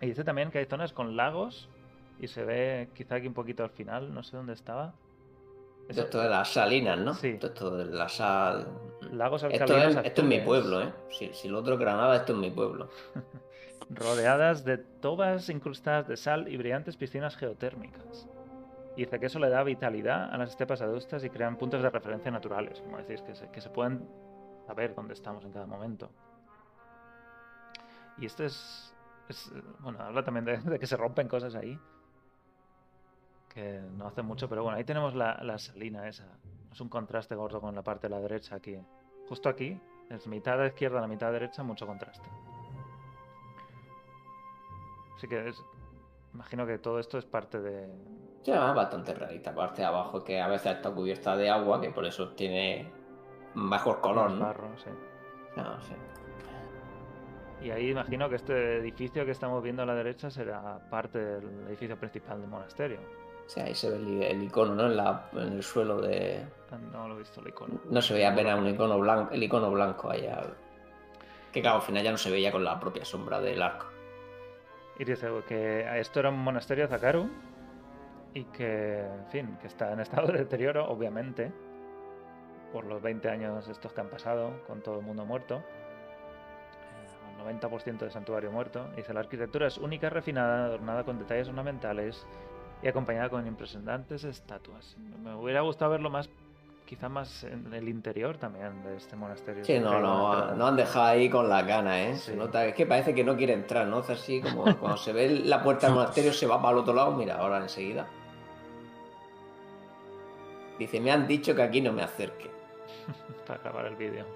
Y 0.01 0.07
dice 0.07 0.25
también 0.25 0.51
que 0.51 0.59
hay 0.59 0.67
zonas 0.67 0.93
con 0.93 1.17
lagos, 1.17 1.69
y 2.19 2.29
se 2.29 2.45
ve 2.45 2.89
quizá 2.95 3.17
aquí 3.17 3.27
un 3.27 3.35
poquito 3.35 3.63
al 3.65 3.71
final, 3.71 4.13
no 4.13 4.23
sé 4.23 4.37
dónde 4.37 4.53
estaba. 4.53 4.95
Eso- 5.89 6.03
Esto 6.03 6.21
de 6.21 6.29
las 6.29 6.49
salinas, 6.53 6.99
¿no? 6.99 7.15
Sí. 7.15 7.39
Esto 7.41 7.77
de 7.77 7.85
la 7.87 8.09
sal. 8.09 8.67
Lagos 9.13 9.43
Esto 9.43 9.77
es, 9.77 9.97
esto 9.97 10.21
es 10.23 10.27
mi 10.27 10.41
pueblo, 10.41 10.81
¿eh? 10.83 10.93
Si, 11.11 11.33
si 11.35 11.49
lo 11.49 11.59
otro 11.59 11.75
es 11.75 11.81
Granada, 11.81 12.17
esto 12.17 12.33
es 12.33 12.39
mi 12.39 12.51
pueblo. 12.51 12.89
rodeadas 13.91 14.65
de 14.65 14.79
tobas 14.79 15.49
incrustadas 15.51 16.09
de 16.09 16.17
sal 16.17 16.49
y 16.49 16.57
brillantes 16.57 16.97
piscinas 16.97 17.37
geotérmicas. 17.37 18.29
Y 18.97 19.05
dice 19.05 19.19
que 19.19 19.27
eso 19.27 19.39
le 19.39 19.49
da 19.49 19.63
vitalidad 19.65 20.33
a 20.33 20.39
las 20.39 20.51
estepas 20.51 20.81
adustas 20.83 21.25
y 21.25 21.31
crean 21.31 21.57
puntos 21.57 21.83
de 21.83 21.91
referencia 21.91 22.31
naturales, 22.31 22.81
como 22.81 22.99
decís, 22.99 23.23
que 23.23 23.35
se, 23.35 23.51
que 23.51 23.61
se 23.61 23.71
pueden 23.71 24.07
saber 24.67 24.95
dónde 24.95 25.15
estamos 25.15 25.45
en 25.45 25.53
cada 25.53 25.67
momento. 25.67 26.11
Y 28.19 28.27
esto 28.27 28.45
es, 28.45 28.95
es, 29.29 29.53
bueno, 29.81 30.01
habla 30.01 30.23
también 30.23 30.45
de, 30.45 30.59
de 30.59 30.79
que 30.79 30.87
se 30.87 30.97
rompen 30.97 31.29
cosas 31.29 31.55
ahí, 31.55 31.79
que 33.53 33.81
no 33.97 34.07
hace 34.07 34.23
mucho, 34.23 34.49
pero 34.49 34.63
bueno, 34.63 34.79
ahí 34.79 34.85
tenemos 34.85 35.15
la, 35.15 35.59
salina 35.59 36.09
esa. 36.09 36.25
Es 36.71 36.81
un 36.81 36.89
contraste 36.89 37.35
gordo 37.35 37.61
con 37.61 37.75
la 37.75 37.83
parte 37.83 38.09
de 38.09 38.15
la 38.15 38.21
derecha 38.21 38.57
aquí. 38.57 38.79
Justo 39.29 39.49
aquí, 39.49 39.79
es 40.09 40.27
mitad 40.27 40.59
de 40.59 40.69
izquierda 40.69 41.01
la 41.01 41.07
mitad 41.07 41.31
derecha, 41.33 41.63
mucho 41.63 41.87
contraste. 41.87 42.29
Así 45.17 45.29
que 45.29 45.53
imagino 46.33 46.67
que 46.67 46.79
todo 46.79 46.99
esto 46.99 47.19
es 47.19 47.27
parte 47.27 47.61
de... 47.61 47.85
Es 48.45 48.75
bastante 48.75 49.15
realista. 49.15 49.55
Parte 49.55 49.83
de 49.83 49.87
abajo 49.87 50.25
que 50.25 50.41
a 50.41 50.49
veces 50.49 50.73
está 50.73 50.91
cubierta 50.91 51.37
de 51.37 51.51
agua, 51.51 51.81
que 51.81 51.91
por 51.91 52.07
eso 52.07 52.31
tiene 52.31 52.91
mejor 53.55 54.01
color, 54.01 54.31
más 54.31 54.39
¿no? 54.39 54.45
barro, 54.47 54.69
sí. 54.79 54.91
No, 55.57 55.81
sí. 55.83 55.95
Y 57.63 57.71
ahí 57.71 57.91
imagino 57.91 58.29
que 58.29 58.37
este 58.37 58.79
edificio 58.79 59.25
que 59.25 59.31
estamos 59.31 59.63
viendo 59.63 59.83
a 59.83 59.87
la 59.87 59.95
derecha 59.95 60.31
será 60.31 60.79
parte 60.91 61.19
del 61.19 61.67
edificio 61.69 61.97
principal 61.97 62.41
del 62.41 62.51
monasterio. 62.51 62.99
Sí, 63.47 63.61
ahí 63.61 63.75
se 63.75 63.91
ve 63.91 63.97
el, 63.97 64.23
el 64.23 64.43
icono, 64.45 64.75
¿no? 64.75 64.87
En, 64.87 64.97
la- 64.97 65.29
en 65.33 65.53
el 65.55 65.63
suelo 65.63 66.01
de. 66.01 66.43
Ah, 66.71 66.79
No 66.93 67.09
lo 67.09 67.15
he 67.15 67.19
visto 67.19 67.41
el 67.41 67.49
icono. 67.49 67.75
No 67.91 68.03
se 68.03 68.15
veía 68.15 68.33
apenas 68.33 68.59
un 68.59 68.67
icono 68.69 68.99
blanco, 68.99 69.33
el 69.33 69.43
icono 69.43 69.71
blanco 69.71 70.11
allá. 70.11 70.43
Que 71.53 71.61
claro, 71.61 71.77
al 71.77 71.83
final 71.83 72.03
ya 72.03 72.11
no 72.11 72.17
se 72.19 72.31
veía 72.31 72.51
con 72.51 72.65
la 72.65 72.81
propia 72.81 73.05
sombra 73.05 73.41
del 73.41 73.61
arco. 73.63 73.87
Y 74.99 75.05
dice 75.05 75.29
que 75.47 75.87
esto 76.01 76.21
era 76.21 76.31
un 76.31 76.39
monasterio 76.39 76.89
Zakaru 76.89 77.29
y 78.35 78.45
que, 78.45 79.01
en 79.01 79.27
fin, 79.27 79.59
que 79.61 79.67
está 79.67 79.93
en 79.93 80.01
estado 80.01 80.29
de 80.33 80.39
deterioro, 80.39 80.89
obviamente, 80.89 81.53
por 82.73 82.85
los 82.85 83.03
20 83.03 83.29
años 83.29 83.69
estos 83.69 83.93
que 83.93 84.01
han 84.01 84.09
pasado, 84.09 84.53
con 84.67 84.81
todo 84.81 84.99
el 84.99 85.05
mundo 85.05 85.25
muerto. 85.25 85.63
El 87.39 87.61
90% 87.61 87.99
del 87.99 88.11
santuario 88.11 88.51
muerto. 88.51 88.89
Dice, 88.97 89.13
la 89.13 89.21
arquitectura 89.21 89.67
es 89.67 89.79
única, 89.79 90.09
refinada, 90.11 90.67
adornada 90.67 91.05
con 91.05 91.19
detalles 91.19 91.49
ornamentales 91.49 92.27
y 92.83 92.89
acompañada 92.89 93.29
con 93.29 93.47
impresionantes 93.47 94.25
estatuas. 94.25 94.97
Me 95.23 95.35
hubiera 95.35 95.61
gustado 95.61 95.93
verlo 95.93 96.11
más, 96.11 96.29
quizá 96.87 97.09
más 97.09 97.45
en 97.45 97.73
el 97.73 97.89
interior 97.89 98.39
también 98.39 98.83
de 98.85 98.97
este 98.97 99.17
monasterio. 99.17 99.65
Sí, 99.65 99.79
no, 99.79 100.01
no, 100.01 100.55
no 100.55 100.67
han 100.67 100.77
dejado 100.77 101.07
ahí 101.07 101.29
con 101.29 101.49
las 101.49 101.67
ganas, 101.67 101.97
¿eh? 101.97 102.15
Sí. 102.17 102.31
Se 102.33 102.37
nota, 102.37 102.65
es 102.67 102.75
que 102.75 102.87
parece 102.87 103.15
que 103.15 103.25
no 103.25 103.37
quiere 103.37 103.53
entrar, 103.53 103.87
¿no? 103.87 103.99
Hace 103.99 104.15
así 104.15 104.41
como 104.41 104.65
cuando 104.79 104.97
se 104.97 105.13
ve 105.13 105.29
la 105.45 105.63
puerta 105.63 105.87
del 105.87 105.97
monasterio 105.97 106.33
se 106.33 106.47
va 106.47 106.61
para 106.61 106.73
el 106.73 106.79
otro 106.79 106.95
lado, 106.95 107.13
mira, 107.13 107.37
ahora 107.37 107.59
enseguida. 107.59 108.07
Dice, 110.79 111.01
me 111.01 111.13
han 111.13 111.27
dicho 111.27 111.55
que 111.55 111.63
aquí 111.63 111.81
no 111.81 111.93
me 111.93 112.03
acerque. 112.03 112.52
para 113.47 113.61
grabar 113.63 113.87
el 113.87 113.97
vídeo. 113.97 114.27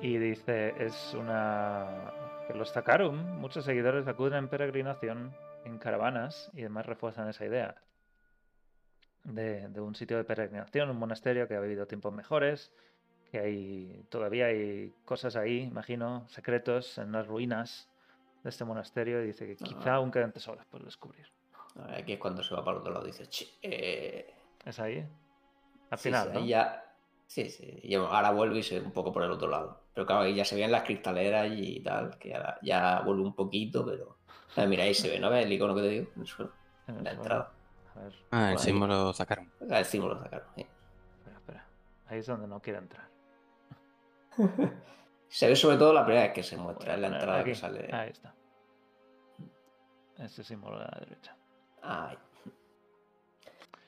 Y 0.00 0.18
dice, 0.18 0.74
es 0.78 1.14
una... 1.14 2.12
que 2.46 2.54
los 2.54 2.72
Zakarum, 2.72 3.16
muchos 3.40 3.64
seguidores 3.64 4.06
acuden 4.06 4.34
en 4.34 4.48
peregrinación, 4.48 5.34
en 5.64 5.78
caravanas, 5.78 6.50
y 6.54 6.60
además 6.60 6.86
refuerzan 6.86 7.28
esa 7.28 7.44
idea 7.46 7.74
de, 9.24 9.68
de 9.68 9.80
un 9.80 9.94
sitio 9.94 10.16
de 10.18 10.24
peregrinación, 10.24 10.90
un 10.90 10.98
monasterio 10.98 11.48
que 11.48 11.56
ha 11.56 11.60
vivido 11.60 11.86
tiempos 11.86 12.12
mejores, 12.12 12.72
que 13.30 13.38
hay 13.40 14.04
todavía 14.08 14.46
hay 14.46 14.94
cosas 15.04 15.34
ahí, 15.34 15.62
imagino, 15.62 16.28
secretos 16.28 16.98
en 16.98 17.10
las 17.10 17.26
ruinas 17.26 17.88
de 18.44 18.50
este 18.50 18.64
monasterio 18.64 19.20
y 19.22 19.26
dice 19.26 19.46
que 19.46 19.56
quizá 19.56 19.94
aún 19.94 20.12
queden 20.12 20.30
tesoros 20.30 20.64
por 20.66 20.84
descubrir. 20.84 21.26
Aquí 21.88 22.12
es 22.12 22.18
cuando 22.20 22.42
se 22.44 22.54
va 22.54 22.64
para 22.64 22.76
el 22.76 22.80
otro 22.82 22.92
lado 22.92 23.04
dice, 23.04 23.26
"Che, 23.26 23.46
eh, 23.62 24.32
¿Es 24.64 24.78
ahí? 24.78 25.04
Al 25.90 25.98
Sí, 25.98 26.08
final, 26.08 26.28
sí, 26.28 26.34
¿no? 26.34 26.40
ahí 26.40 26.48
ya. 26.48 26.85
Sí, 27.26 27.50
sí. 27.50 27.80
Y 27.82 27.94
ahora 27.96 28.30
vuelve 28.30 28.58
y 28.58 28.62
se 28.62 28.78
ve 28.80 28.86
un 28.86 28.92
poco 28.92 29.12
por 29.12 29.22
el 29.22 29.30
otro 29.30 29.48
lado. 29.48 29.82
Pero 29.92 30.06
claro, 30.06 30.22
ahí 30.22 30.34
ya 30.34 30.44
se 30.44 30.56
ven 30.56 30.70
las 30.70 30.84
cristaleras 30.84 31.50
y 31.54 31.80
tal, 31.80 32.16
que 32.18 32.34
ahora 32.34 32.58
ya 32.62 33.00
vuelve 33.00 33.22
un 33.22 33.34
poquito, 33.34 33.84
pero. 33.84 34.16
Ah, 34.56 34.64
mira, 34.66 34.84
ahí 34.84 34.94
se 34.94 35.08
ve, 35.10 35.18
¿no 35.18 35.28
ves 35.30 35.44
el 35.44 35.52
icono 35.52 35.74
que 35.74 35.82
te 35.82 35.88
digo? 35.88 36.06
En 36.14 36.20
el 36.22 36.26
suelo, 36.26 36.52
En 36.86 36.96
en 36.98 37.04
la 37.04 37.10
el 37.10 37.16
entrada. 37.16 37.52
A 37.94 38.00
ver, 38.00 38.12
Ah, 38.30 38.48
el 38.50 38.54
Por 38.54 38.60
ahí. 38.60 38.64
símbolo 38.64 39.12
sacaron. 39.12 39.52
Ah, 39.70 39.78
El 39.80 39.84
símbolo 39.84 40.18
sacaron. 40.22 40.46
sí. 40.54 40.66
espera, 41.18 41.36
espera. 41.38 41.66
Ahí 42.06 42.18
es 42.20 42.26
donde 42.26 42.46
no 42.46 42.60
quiere 42.60 42.78
entrar. 42.78 43.08
Se 45.28 45.48
ve 45.48 45.56
sobre 45.56 45.76
todo 45.76 45.92
la 45.92 46.04
primera 46.04 46.24
vez 46.26 46.32
que 46.34 46.42
se 46.42 46.56
muestra, 46.56 46.94
es 46.94 47.00
la 47.00 47.08
entrada 47.08 47.40
aquí. 47.40 47.50
que 47.50 47.54
sale. 47.56 47.90
Ahí 47.92 48.10
está. 48.10 48.32
Ese 50.18 50.44
símbolo 50.44 50.78
de 50.78 50.84
la 50.84 50.98
derecha. 51.00 51.36
Ahí. 51.82 52.16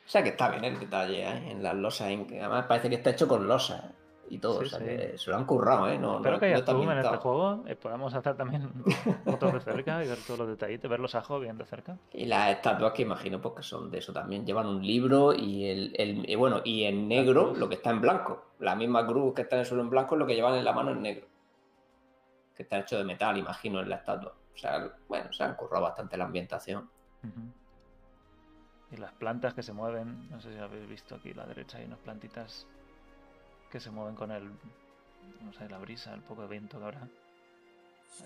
O 0.08 0.10
sea 0.10 0.22
que 0.22 0.30
está 0.30 0.48
bien 0.48 0.64
el 0.64 0.80
detalle, 0.80 1.22
¿eh? 1.22 1.50
En 1.50 1.62
las 1.62 1.74
losas. 1.74 2.08
en 2.08 2.26
Además 2.40 2.64
parece 2.66 2.88
que 2.88 2.94
está 2.94 3.10
hecho 3.10 3.28
con 3.28 3.46
losas 3.46 3.84
¿eh? 3.84 3.92
y 4.30 4.38
todo. 4.38 4.60
Sí, 4.60 4.64
o 4.66 4.68
sea 4.70 4.78
sí. 4.78 4.84
que 4.86 5.18
se 5.18 5.30
lo 5.30 5.36
han 5.36 5.44
currado, 5.44 5.86
¿eh? 5.86 5.98
No, 5.98 6.16
Espero 6.16 6.34
no- 6.36 6.40
que 6.40 6.48
no 6.50 6.54
haya 6.56 6.64
zoom 6.64 6.90
en 6.90 6.98
este 6.98 7.16
juego 7.18 7.64
y 7.68 7.74
podamos 7.74 8.14
hacer 8.14 8.34
también 8.34 8.70
fotos 9.26 9.52
de 9.52 9.60
cerca 9.60 10.02
y 10.02 10.08
ver 10.08 10.16
todos 10.26 10.38
los 10.40 10.48
detallitos, 10.48 10.90
ver 10.90 11.00
los 11.00 11.14
ajos 11.14 11.42
bien 11.42 11.58
de 11.58 11.66
cerca. 11.66 11.98
Y 12.14 12.24
las 12.24 12.50
estatuas 12.52 12.92
que 12.94 13.02
imagino 13.02 13.38
pues, 13.42 13.54
que 13.56 13.62
son 13.62 13.90
de 13.90 13.98
eso 13.98 14.12
también. 14.14 14.46
Llevan 14.46 14.66
un 14.66 14.82
libro 14.82 15.34
y 15.34 15.66
el, 15.66 15.92
el- 15.98 16.28
y 16.30 16.34
bueno, 16.36 16.62
y 16.64 16.84
en 16.84 17.06
negro 17.06 17.52
lo 17.54 17.68
que 17.68 17.74
está 17.74 17.90
en 17.90 18.00
blanco. 18.00 18.52
La 18.60 18.74
misma 18.74 19.06
cruz 19.06 19.34
que 19.34 19.42
está 19.42 19.56
en 19.56 19.60
el 19.60 19.66
suelo 19.66 19.82
en 19.82 19.90
blanco 19.90 20.14
es 20.14 20.18
lo 20.20 20.26
que 20.26 20.34
llevan 20.34 20.54
en 20.54 20.64
la 20.64 20.72
mano 20.72 20.92
en 20.92 21.02
negro. 21.02 21.26
Que 22.56 22.62
está 22.62 22.78
hecho 22.78 22.96
de 22.96 23.04
metal, 23.04 23.36
imagino, 23.36 23.80
en 23.80 23.90
la 23.90 23.96
estatua. 23.96 24.32
O 24.54 24.56
sea, 24.58 24.90
bueno, 25.06 25.30
se 25.34 25.44
han 25.44 25.54
currado 25.54 25.84
bastante 25.84 26.16
la 26.16 26.24
ambientación. 26.24 26.88
Ujú. 27.22 27.40
Y 28.90 28.96
las 28.96 29.12
plantas 29.12 29.54
que 29.54 29.62
se 29.62 29.72
mueven, 29.72 30.28
no 30.30 30.40
sé 30.40 30.52
si 30.52 30.58
habéis 30.58 30.88
visto 30.88 31.14
aquí 31.14 31.32
a 31.32 31.36
la 31.36 31.46
derecha 31.46 31.78
hay 31.78 31.84
unas 31.84 31.98
plantitas 31.98 32.66
que 33.70 33.80
se 33.80 33.90
mueven 33.90 34.14
con 34.14 34.30
el, 34.30 34.44
no 35.42 35.52
sé, 35.52 35.68
la 35.68 35.78
brisa, 35.78 36.14
el 36.14 36.22
poco 36.22 36.42
de 36.42 36.48
viento 36.48 36.78
que 36.78 36.84
habrá. 36.84 37.08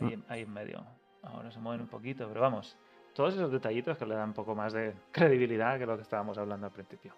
Ahí, 0.00 0.22
ahí 0.28 0.42
en 0.42 0.52
medio. 0.52 0.84
Ahora 1.22 1.50
se 1.50 1.58
mueven 1.58 1.82
un 1.82 1.88
poquito, 1.88 2.28
pero 2.28 2.40
vamos, 2.40 2.76
todos 3.14 3.34
esos 3.34 3.50
detallitos 3.50 3.98
que 3.98 4.06
le 4.06 4.14
dan 4.14 4.30
un 4.30 4.34
poco 4.34 4.54
más 4.54 4.72
de 4.72 4.94
credibilidad 5.12 5.78
que 5.78 5.86
lo 5.86 5.96
que 5.96 6.02
estábamos 6.02 6.38
hablando 6.38 6.66
al 6.66 6.72
principio. 6.72 7.14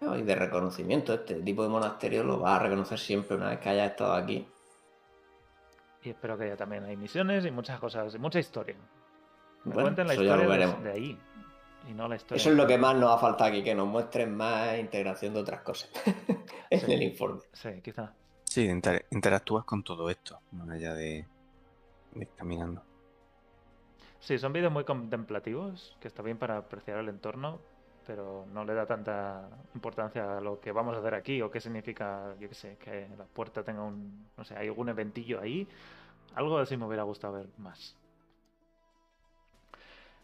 Y 0.00 0.22
de 0.22 0.34
reconocimiento. 0.36 1.12
Este 1.12 1.34
tipo 1.42 1.64
de 1.64 1.68
monasterio 1.70 2.22
lo 2.22 2.38
vas 2.38 2.60
a 2.60 2.62
reconocer 2.64 2.98
siempre 2.98 3.36
una 3.36 3.48
vez 3.48 3.58
que 3.58 3.70
hayas 3.70 3.90
estado 3.90 4.12
aquí. 4.12 4.46
Y 6.04 6.10
espero 6.10 6.38
que 6.38 6.44
haya 6.44 6.56
también 6.56 6.84
hay 6.84 6.96
misiones 6.96 7.44
y 7.44 7.50
muchas 7.50 7.80
cosas, 7.80 8.14
y 8.14 8.18
mucha 8.18 8.38
historia. 8.38 8.76
Me 9.64 9.74
Bueno, 9.74 9.82
cuenten 9.82 10.06
la 10.06 10.12
eso 10.12 10.22
ya 10.22 10.36
lo 10.36 10.42
historia 10.42 10.68
de 10.68 10.92
ahí 10.92 11.18
y 11.88 11.92
no 11.94 12.06
la 12.08 12.16
historia. 12.16 12.40
Eso 12.40 12.50
es 12.50 12.56
lo 12.56 12.66
que 12.66 12.76
más 12.78 12.94
nos 12.96 13.10
ha 13.10 13.18
faltado 13.18 13.50
aquí, 13.50 13.62
que 13.64 13.74
nos 13.74 13.88
muestren 13.88 14.34
más 14.36 14.78
integración 14.78 15.34
de 15.34 15.40
otras 15.40 15.62
cosas 15.62 15.90
en 16.70 16.80
Sí. 16.80 16.92
el 16.92 17.02
informe. 17.02 17.40
Sí, 17.52 17.80
quizá. 17.82 18.12
Sí, 18.44 18.66
inter- 18.68 19.06
interactúas 19.10 19.64
con 19.64 19.82
todo 19.82 20.08
esto, 20.10 20.40
más 20.52 20.68
allá 20.70 20.94
de, 20.94 21.26
de 22.14 22.20
ir 22.22 22.28
caminando. 22.36 22.82
Sí, 24.20 24.38
son 24.38 24.52
vídeos 24.52 24.72
muy 24.72 24.84
contemplativos, 24.84 25.96
que 26.00 26.08
está 26.08 26.22
bien 26.22 26.38
para 26.38 26.56
apreciar 26.58 26.98
el 26.98 27.08
entorno, 27.08 27.60
pero 28.06 28.46
no 28.52 28.64
le 28.64 28.74
da 28.74 28.86
tanta 28.86 29.48
importancia 29.74 30.38
a 30.38 30.40
lo 30.40 30.60
que 30.60 30.72
vamos 30.72 30.96
a 30.96 31.00
hacer 31.00 31.14
aquí 31.14 31.40
o 31.42 31.50
qué 31.50 31.60
significa, 31.60 32.34
yo 32.40 32.48
qué 32.48 32.54
sé, 32.54 32.76
que 32.78 33.06
la 33.16 33.24
puerta 33.24 33.62
tenga 33.62 33.82
un, 33.82 34.28
no 34.36 34.44
sé, 34.44 34.56
hay 34.56 34.66
algún 34.68 34.88
eventillo 34.88 35.40
ahí. 35.40 35.68
Algo 36.34 36.58
así 36.58 36.76
me 36.76 36.86
hubiera 36.86 37.02
gustado 37.04 37.34
ver 37.34 37.46
más. 37.58 37.96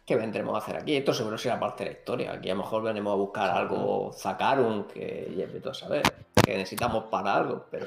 ¿Qué 0.04 0.16
vendremos 0.16 0.54
a 0.54 0.58
hacer 0.58 0.76
aquí? 0.76 0.96
Esto 0.96 1.14
seguro 1.14 1.38
será 1.38 1.58
parte 1.58 1.84
de 1.84 1.90
la 1.90 1.96
historia. 1.96 2.32
Aquí 2.32 2.50
a 2.50 2.54
lo 2.54 2.60
mejor 2.62 2.82
venimos 2.82 3.12
a 3.12 3.16
buscar 3.16 3.50
algo 3.50 4.12
Zakarun, 4.12 4.84
que 4.84 5.32
ya 5.34 5.46
tú 5.60 5.70
a 5.70 5.74
saber, 5.74 6.02
que 6.44 6.56
necesitamos 6.58 7.04
para 7.04 7.34
algo, 7.34 7.66
pero 7.70 7.86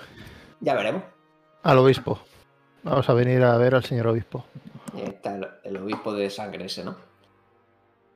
ya 0.59 0.73
veremos. 0.73 1.03
Al 1.61 1.77
obispo. 1.77 2.19
Vamos 2.81 3.07
a 3.09 3.13
venir 3.13 3.43
a 3.43 3.55
ver 3.57 3.75
al 3.75 3.83
señor 3.83 4.07
obispo. 4.07 4.45
Y 4.95 5.01
está 5.01 5.35
el, 5.35 5.47
el 5.63 5.77
obispo 5.77 6.11
de 6.13 6.29
sangre 6.31 6.65
ese, 6.65 6.83
¿no? 6.83 6.95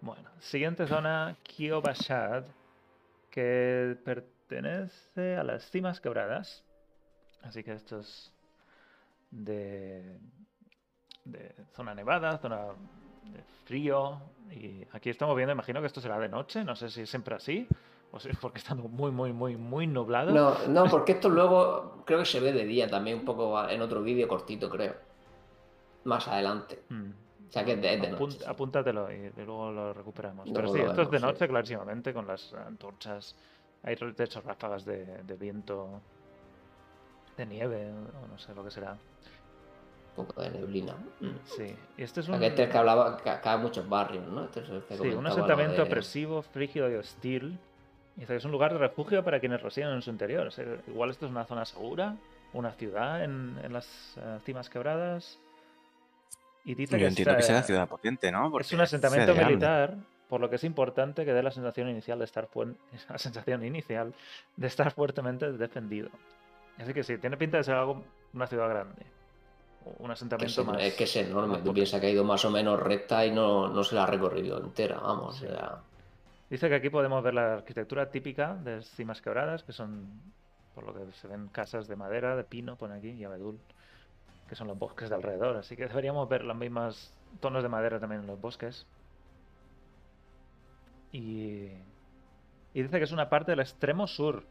Bueno, 0.01 0.29
siguiente 0.39 0.87
zona, 0.87 1.37
Kiobashad, 1.43 2.45
que 3.29 3.95
pertenece 4.03 5.37
a 5.37 5.43
las 5.43 5.69
cimas 5.69 6.01
quebradas. 6.01 6.63
Así 7.43 7.63
que 7.63 7.73
esto 7.73 7.99
es 7.99 8.31
de, 9.29 10.17
de 11.25 11.53
zona 11.75 11.93
nevada, 11.93 12.39
zona 12.39 12.67
frío. 13.65 14.19
Y 14.51 14.85
aquí 14.91 15.09
estamos 15.09 15.35
viendo, 15.35 15.53
imagino 15.53 15.79
que 15.79 15.87
esto 15.87 16.01
será 16.01 16.19
de 16.19 16.27
noche, 16.27 16.63
no 16.63 16.75
sé 16.75 16.89
si 16.89 17.01
es 17.01 17.09
siempre 17.09 17.35
así, 17.35 17.67
o 18.11 18.19
si 18.19 18.29
es 18.29 18.37
porque 18.37 18.59
está 18.59 18.75
muy, 18.75 19.11
muy, 19.11 19.31
muy, 19.31 19.55
muy 19.55 19.87
nublado. 19.87 20.31
No, 20.31 20.67
no, 20.67 20.89
porque 20.89 21.13
esto 21.13 21.29
luego 21.29 22.03
creo 22.05 22.19
que 22.19 22.25
se 22.25 22.39
ve 22.39 22.51
de 22.51 22.65
día 22.65 22.89
también, 22.89 23.19
un 23.19 23.25
poco 23.25 23.67
en 23.69 23.81
otro 23.81 24.01
vídeo 24.01 24.27
cortito, 24.27 24.69
creo. 24.69 24.95
Más 26.03 26.27
adelante. 26.27 26.83
Mm. 26.89 27.11
O 27.47 27.51
sea 27.51 27.65
que 27.65 27.73
es 27.73 27.81
de, 27.81 27.93
es 27.93 28.01
de 28.01 28.11
Apun- 28.11 28.19
noche. 28.19 28.39
sí. 28.39 28.45
Apúntatelo 28.47 29.11
y, 29.11 29.31
luego 29.37 29.71
lo 29.71 29.93
recuperamos. 29.93 30.49
Pero 30.53 30.67
sí, 30.69 30.79
esto 30.79 31.01
es 31.01 31.09
de 31.09 31.17
vemos, 31.17 31.19
sí. 31.19 31.33
noche, 31.33 31.47
clarísimamente, 31.47 32.13
con 32.13 32.27
las 32.27 32.53
antorchas. 32.53 33.35
Hay 33.83 33.95
de 33.95 34.23
hecho 34.23 34.41
ráfagas 34.41 34.85
de, 34.85 35.23
de 35.23 35.35
viento, 35.35 36.01
de 37.37 37.45
nieve, 37.45 37.89
o 37.89 38.27
no 38.27 38.37
sé 38.37 38.53
lo 38.53 38.63
que 38.63 38.71
será. 38.71 38.97
Un 40.17 40.25
poco 40.25 40.41
de 40.41 40.49
neblina. 40.51 40.93
Mm. 41.19 41.29
Sí, 41.45 41.75
y 41.97 42.03
este 42.03 42.19
es 42.19 42.27
un, 42.27 42.43
este 42.43 42.67
que 42.67 42.77
hablaba, 42.77 43.17
que 43.17 43.29
acá 43.29 43.53
hay 43.53 43.59
muchos 43.59 43.87
barrios, 43.87 44.27
¿no? 44.27 44.43
Este 44.43 44.59
es 44.59 44.69
el 44.69 44.83
que 44.83 44.97
sí, 44.97 45.07
un 45.07 45.25
asentamiento 45.25 45.77
de- 45.77 45.81
opresivo, 45.83 46.41
frígido 46.41 46.91
y 46.91 46.95
hostil. 46.95 47.57
Y 48.17 48.31
es 48.31 48.45
un 48.45 48.51
lugar 48.51 48.73
de 48.73 48.79
refugio 48.79 49.23
para 49.23 49.39
quienes 49.39 49.61
residen 49.61 49.91
en 49.91 50.01
su 50.01 50.09
interior. 50.09 50.47
O 50.47 50.51
sea, 50.51 50.65
igual 50.87 51.09
esto 51.09 51.25
es 51.25 51.31
una 51.31 51.45
zona 51.45 51.63
segura, 51.65 52.15
una 52.53 52.73
ciudad 52.73 53.23
en, 53.23 53.57
en 53.63 53.71
las 53.71 54.17
eh, 54.17 54.39
cimas 54.43 54.69
quebradas. 54.69 55.39
Y 56.65 56.75
dice 56.75 56.93
Yo 56.93 56.99
que 56.99 57.07
entiendo 57.07 57.35
que 57.37 57.43
sea 57.43 57.63
ciudad 57.63 57.87
potente, 57.87 58.31
¿no? 58.31 58.59
Es 58.59 58.71
un 58.73 58.81
asentamiento 58.81 59.33
militar, 59.33 59.95
por 60.27 60.41
lo 60.41 60.49
que 60.49 60.57
es 60.57 60.63
importante 60.63 61.25
que 61.25 61.33
dé 61.33 61.41
la 61.41 61.51
sensación 61.51 61.89
inicial 61.89 62.19
de 62.19 62.25
estar 62.25 62.49
la 63.09 63.17
sensación 63.17 63.65
inicial 63.65 64.13
de 64.57 64.67
estar 64.67 64.91
fuertemente 64.91 65.51
defendido. 65.53 66.09
Así 66.77 66.93
que 66.93 67.03
sí, 67.03 67.17
tiene 67.17 67.37
pinta 67.37 67.57
de 67.57 67.63
ser 67.63 67.75
algo 67.75 68.03
una 68.33 68.47
ciudad 68.47 68.69
grande. 68.69 69.03
Un 69.85 70.11
Que 70.11 70.13
asentamiento 70.13 70.61
es, 70.61 70.67
más. 70.67 70.81
es 70.81 70.93
que 70.95 71.03
es 71.05 71.15
enorme. 71.15 71.57
más 71.57 71.63
Tú 71.63 71.73
piensas 71.73 71.99
que 71.99 72.07
ha 72.07 72.09
ido 72.11 72.23
más 72.23 72.43
o 72.45 72.51
menos 72.51 72.79
recta 72.79 73.25
y 73.25 73.31
no, 73.31 73.67
no 73.69 73.83
se 73.83 73.95
la 73.95 74.03
ha 74.03 74.07
recorrido 74.07 74.59
entera, 74.59 74.99
vamos. 74.99 75.37
Sí. 75.37 75.45
O 75.45 75.49
sea, 75.49 75.83
Dice 76.49 76.67
que 76.69 76.75
aquí 76.75 76.89
podemos 76.89 77.23
ver 77.23 77.33
la 77.33 77.53
arquitectura 77.53 78.11
típica 78.11 78.55
de 78.55 78.81
cimas 78.83 79.21
quebradas, 79.21 79.63
que 79.63 79.71
son, 79.71 80.21
por 80.75 80.83
lo 80.85 80.93
que 80.93 81.11
se 81.13 81.27
ven, 81.27 81.47
casas 81.47 81.87
de 81.87 81.95
madera, 81.95 82.35
de 82.35 82.43
pino, 82.43 82.75
pone 82.75 82.95
aquí, 82.95 83.09
y 83.11 83.23
abedul, 83.23 83.57
que 84.49 84.55
son 84.55 84.67
los 84.67 84.77
bosques 84.77 85.09
de 85.09 85.15
alrededor. 85.15 85.55
Así 85.57 85.75
que 85.77 85.87
deberíamos 85.87 86.27
ver 86.27 86.43
los 86.43 86.57
mismos 86.57 87.13
tonos 87.39 87.63
de 87.63 87.69
madera 87.69 87.99
también 87.99 88.21
en 88.21 88.27
los 88.27 88.39
bosques. 88.41 88.85
Y, 91.11 91.67
y 92.73 92.81
dice 92.83 92.97
que 92.97 93.03
es 93.05 93.11
una 93.11 93.29
parte 93.29 93.51
del 93.51 93.59
extremo 93.61 94.07
sur. 94.07 94.43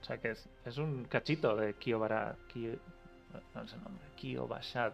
O 0.00 0.04
sea 0.04 0.18
que 0.18 0.30
es, 0.32 0.48
es 0.64 0.78
un 0.78 1.04
cachito 1.04 1.56
de 1.56 1.74
Kiobara. 1.74 2.36
Kio, 2.48 2.78
no 3.54 3.66
sé 3.68 3.76
el 3.76 3.82
nombre. 3.84 4.04
Kiobashad. 4.16 4.92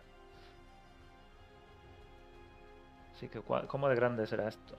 Así 3.15 3.29
que, 3.29 3.41
¿cuál- 3.41 3.67
¿cómo 3.67 3.89
de 3.89 3.97
grande 3.97 4.27
será 4.27 4.49
esto? 4.49 4.77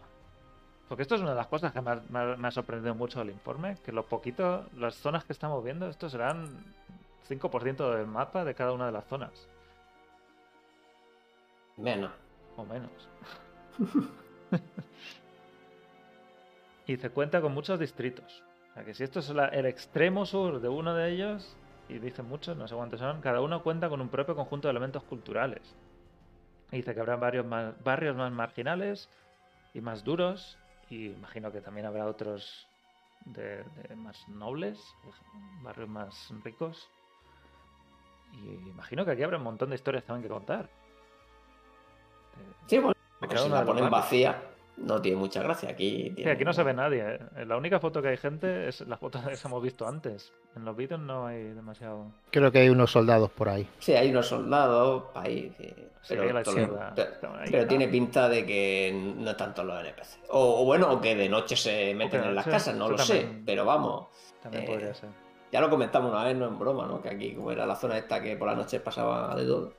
Porque 0.88 1.04
esto 1.04 1.16
es 1.16 1.22
una 1.22 1.32
de 1.32 1.36
las 1.36 1.48
cosas 1.48 1.72
que 1.74 1.82
me 1.82 1.92
ha, 1.92 2.02
me 2.10 2.20
ha- 2.20 2.36
me 2.38 2.48
ha 2.48 2.52
sorprendido 2.52 2.96
mucho 2.96 3.20
del 3.20 3.30
informe, 3.30 3.78
que 3.84 3.92
lo 3.92 4.06
poquito, 4.08 4.66
las 4.78 4.96
zonas 4.96 5.24
que 5.26 5.34
estamos 5.34 5.64
viendo, 5.64 5.88
esto 5.88 6.10
serán 6.10 6.48
5% 7.28 7.92
del 7.92 8.08
mapa 8.08 8.44
de 8.44 8.56
cada 8.56 8.72
una 8.72 8.88
de 8.88 8.92
las 8.94 9.06
zonas, 9.06 9.48
menos. 11.78 12.12
o 12.58 12.66
menos. 12.66 12.92
y 16.88 16.98
se 16.98 17.10
cuenta 17.12 17.40
con 17.42 17.54
muchos 17.54 17.80
distritos. 17.80 18.44
O 18.72 18.74
sea 18.74 18.84
que 18.84 18.94
si 18.94 19.04
esto 19.04 19.20
es 19.20 19.30
la- 19.30 19.48
el 19.50 19.66
extremo 19.66 20.26
sur 20.26 20.60
de 20.60 20.70
uno 20.70 20.94
de 20.96 21.12
ellos, 21.12 21.56
y 21.90 22.00
dicen 22.00 22.28
muchos, 22.28 22.56
no 22.56 22.68
sé 22.68 22.76
cuántos 22.76 23.00
son, 23.00 23.20
cada 23.20 23.42
uno 23.42 23.64
cuenta 23.64 23.90
con 23.90 24.00
un 24.00 24.10
propio 24.10 24.36
conjunto 24.36 24.68
de 24.68 24.72
elementos 24.72 25.04
culturales. 25.04 25.76
Y 26.72 26.78
dice 26.78 26.94
que 26.94 27.00
habrá 27.00 27.16
varios 27.16 27.46
más, 27.46 27.74
barrios 27.84 28.16
más 28.16 28.32
marginales 28.32 29.10
y 29.74 29.82
más 29.82 30.04
duros, 30.04 30.58
y 30.90 31.08
imagino 31.08 31.52
que 31.52 31.62
también 31.62 31.88
habrá 31.88 32.06
otros 32.06 32.68
de, 33.26 33.64
de 33.64 33.96
más 33.96 34.28
nobles, 34.30 34.80
barrios 35.64 35.90
más 35.90 36.30
ricos. 36.44 36.90
Y 38.34 38.70
imagino 38.70 39.04
que 39.04 39.12
aquí 39.12 39.24
habrá 39.24 39.38
un 39.38 39.44
montón 39.44 39.70
de 39.70 39.76
historias 39.76 40.04
también 40.04 40.24
que 40.24 40.30
contar. 40.30 40.70
Sí, 42.68 42.78
bueno, 42.78 42.96
si 43.36 43.50
la 43.50 43.66
ponen 43.66 43.90
vacía, 43.90 44.40
no 44.82 45.02
tiene 45.02 45.18
mucha 45.18 45.42
gracia. 45.44 45.70
Aquí, 45.70 46.14
Sí, 46.16 46.28
aquí 46.28 46.44
no 46.46 46.54
se 46.54 46.64
ve 46.64 46.74
nadie. 46.74 47.04
¿eh? 47.16 47.46
La 47.46 47.58
única 47.58 47.80
foto 47.80 48.02
que 48.02 48.10
hay 48.10 48.18
gente 48.18 48.68
es 48.68 48.82
la 48.82 48.98
foto 48.98 49.20
que 49.26 49.38
hemos 49.46 49.62
visto 49.64 49.88
antes. 49.88 50.32
En 50.56 50.66
los 50.66 50.76
vídeos 50.76 51.00
no 51.00 51.28
hay 51.28 51.44
demasiado. 51.44 52.08
Creo 52.32 52.52
que 52.52 52.60
hay 52.60 52.70
unos 52.70 52.92
soldados 52.92 53.30
por 53.32 53.50
ahí. 53.50 53.68
Sí, 53.80 53.94
hay 53.94 54.10
unos 54.10 54.28
soldados 54.28 55.04
ahí. 55.16 55.54
sí, 55.58 55.74
Sí, 56.02 56.16
pero 56.16 56.22
a 56.24 56.26
la 56.28 56.42
lo- 56.42 57.52
pero- 57.52 57.68
tiene 57.68 57.88
pinta 57.90 58.30
de 58.30 58.46
que 58.46 59.14
no 59.18 59.36
tanto 59.36 59.64
los 59.64 59.80
NPC. 59.82 60.20
O, 60.30 60.62
o 60.62 60.66
bueno, 60.66 60.92
o 60.94 61.02
que 61.02 61.14
de 61.16 61.28
noche 61.28 61.56
se 61.58 61.94
meten 61.94 62.24
en 62.24 62.36
las 62.36 62.46
casas, 62.48 62.76
no 62.76 62.90
lo 62.90 62.98
sé. 62.98 63.28
Pero 63.46 63.66
vamos, 63.66 64.08
También 64.42 64.64
Eh, 64.64 64.68
podría 64.68 64.94
ser. 64.94 65.10
ya 65.52 65.60
lo 65.60 65.70
comentamos 65.70 66.12
una 66.12 66.24
vez, 66.24 66.38
no 66.38 66.48
en 66.48 66.58
broma, 66.58 66.86
¿no? 66.88 67.02
Que 67.02 67.10
aquí, 67.10 67.34
como 67.36 67.52
era 67.52 67.66
la 67.66 67.76
zona 67.76 67.98
esta 67.98 68.22
que 68.22 68.38
por 68.38 68.48
la 68.48 68.56
noche 68.56 68.80
pasaba 68.80 69.36
de 69.36 69.44
todo, 69.46 69.74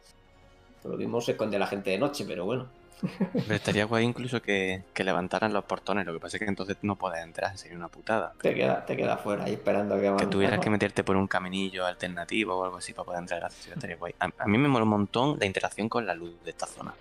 por 0.82 0.92
lo 0.92 0.98
mismo 0.98 1.20
se 1.22 1.32
esconde 1.32 1.58
la 1.58 1.66
gente 1.66 1.88
de 1.90 1.98
noche, 1.98 2.24
pero 2.28 2.44
bueno. 2.44 2.68
Pero 3.32 3.54
estaría 3.54 3.84
guay 3.86 4.04
incluso 4.04 4.40
que, 4.42 4.84
que 4.92 5.04
levantaran 5.04 5.52
los 5.52 5.64
portones. 5.64 6.06
Lo 6.06 6.12
que 6.12 6.20
pasa 6.20 6.36
es 6.36 6.42
que 6.42 6.48
entonces 6.48 6.76
no 6.82 6.96
puedes 6.96 7.22
entrar, 7.22 7.56
sería 7.56 7.76
una 7.76 7.88
putada. 7.88 8.32
Te 8.40 8.54
quedas 8.54 8.84
te 8.86 8.96
queda 8.96 9.16
fuera 9.16 9.44
ahí 9.44 9.52
esperando 9.54 9.94
a 9.94 10.00
que 10.00 10.16
Que 10.16 10.26
tuvieras 10.26 10.60
que 10.64 10.70
meterte 10.70 11.02
por 11.04 11.16
un 11.16 11.26
caminillo 11.26 11.86
alternativo 11.86 12.56
o 12.56 12.64
algo 12.64 12.76
así 12.78 12.92
para 12.92 13.04
poder 13.06 13.20
entrar 13.20 13.40
a 13.40 13.42
la 13.44 13.50
ciudad. 13.50 13.76
Estaría 13.78 13.96
guay. 13.96 14.14
A, 14.20 14.30
a 14.38 14.46
mí 14.46 14.58
me 14.58 14.68
mola 14.68 14.84
un 14.84 14.90
montón 14.90 15.38
la 15.38 15.46
interacción 15.46 15.88
con 15.88 16.06
la 16.06 16.14
luz 16.14 16.34
de 16.44 16.50
esta 16.50 16.66
zona. 16.66 16.94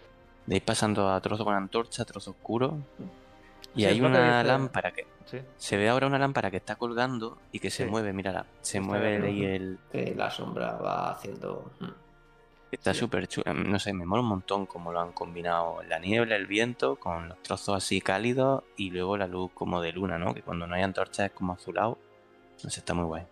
De 0.45 0.55
ir 0.55 0.63
pasando 0.63 1.09
a 1.11 1.19
trozo 1.21 1.43
con 1.45 1.53
antorcha, 1.53 2.03
a 2.03 2.05
trozo 2.05 2.31
oscuro. 2.31 2.77
Y 3.75 3.81
Sí, 3.81 3.85
hay 3.85 3.99
que 3.99 4.05
una 4.05 4.43
lámpara 4.43 4.91
que. 4.91 5.05
Sí. 5.25 5.37
Se 5.57 5.77
ve 5.77 5.87
ahora 5.89 6.07
una 6.07 6.17
lámpara 6.17 6.49
que 6.49 6.57
está 6.57 6.75
colgando 6.75 7.37
y 7.51 7.59
que 7.59 7.69
se 7.69 7.83
Sí. 7.85 7.89
mueve, 7.89 8.13
mírala. 8.13 8.45
Se 8.61 8.79
Está 8.79 8.87
mueve 8.89 9.27
ahí 9.27 9.45
el. 9.45 9.77
la 10.17 10.31
sombra 10.31 10.71
va 10.77 11.11
haciendo... 11.11 11.71
mm. 11.79 11.85
Está 12.71 12.93
Sí. 12.93 12.99
súper 12.99 13.27
chulo. 13.27 13.51
No 13.53 13.79
sé, 13.79 13.93
me 13.93 14.05
mola 14.05 14.21
un 14.21 14.27
montón 14.29 14.65
cómo 14.65 14.91
lo 14.91 14.99
han 14.99 15.11
combinado 15.11 15.81
la 15.83 15.97
niebla, 15.99 16.35
el 16.35 16.45
viento, 16.47 16.97
con 16.97 17.29
los 17.29 17.41
trozos 17.41 17.75
así 17.77 17.99
cálidos 18.01 18.63
y 18.77 18.91
luego 18.91 19.17
la 19.17 19.27
luz 19.27 19.51
como 19.53 19.81
de 19.81 19.91
luna, 19.91 20.17
¿no? 20.19 20.33
Que 20.33 20.41
cuando 20.43 20.67
no 20.67 20.75
hay 20.75 20.83
antorchas 20.83 21.27
es 21.27 21.31
como 21.31 21.53
azulado. 21.53 21.97
No 22.63 22.69
sé, 22.69 22.79
está 22.81 22.93
muy 22.93 23.05
guay. 23.05 23.23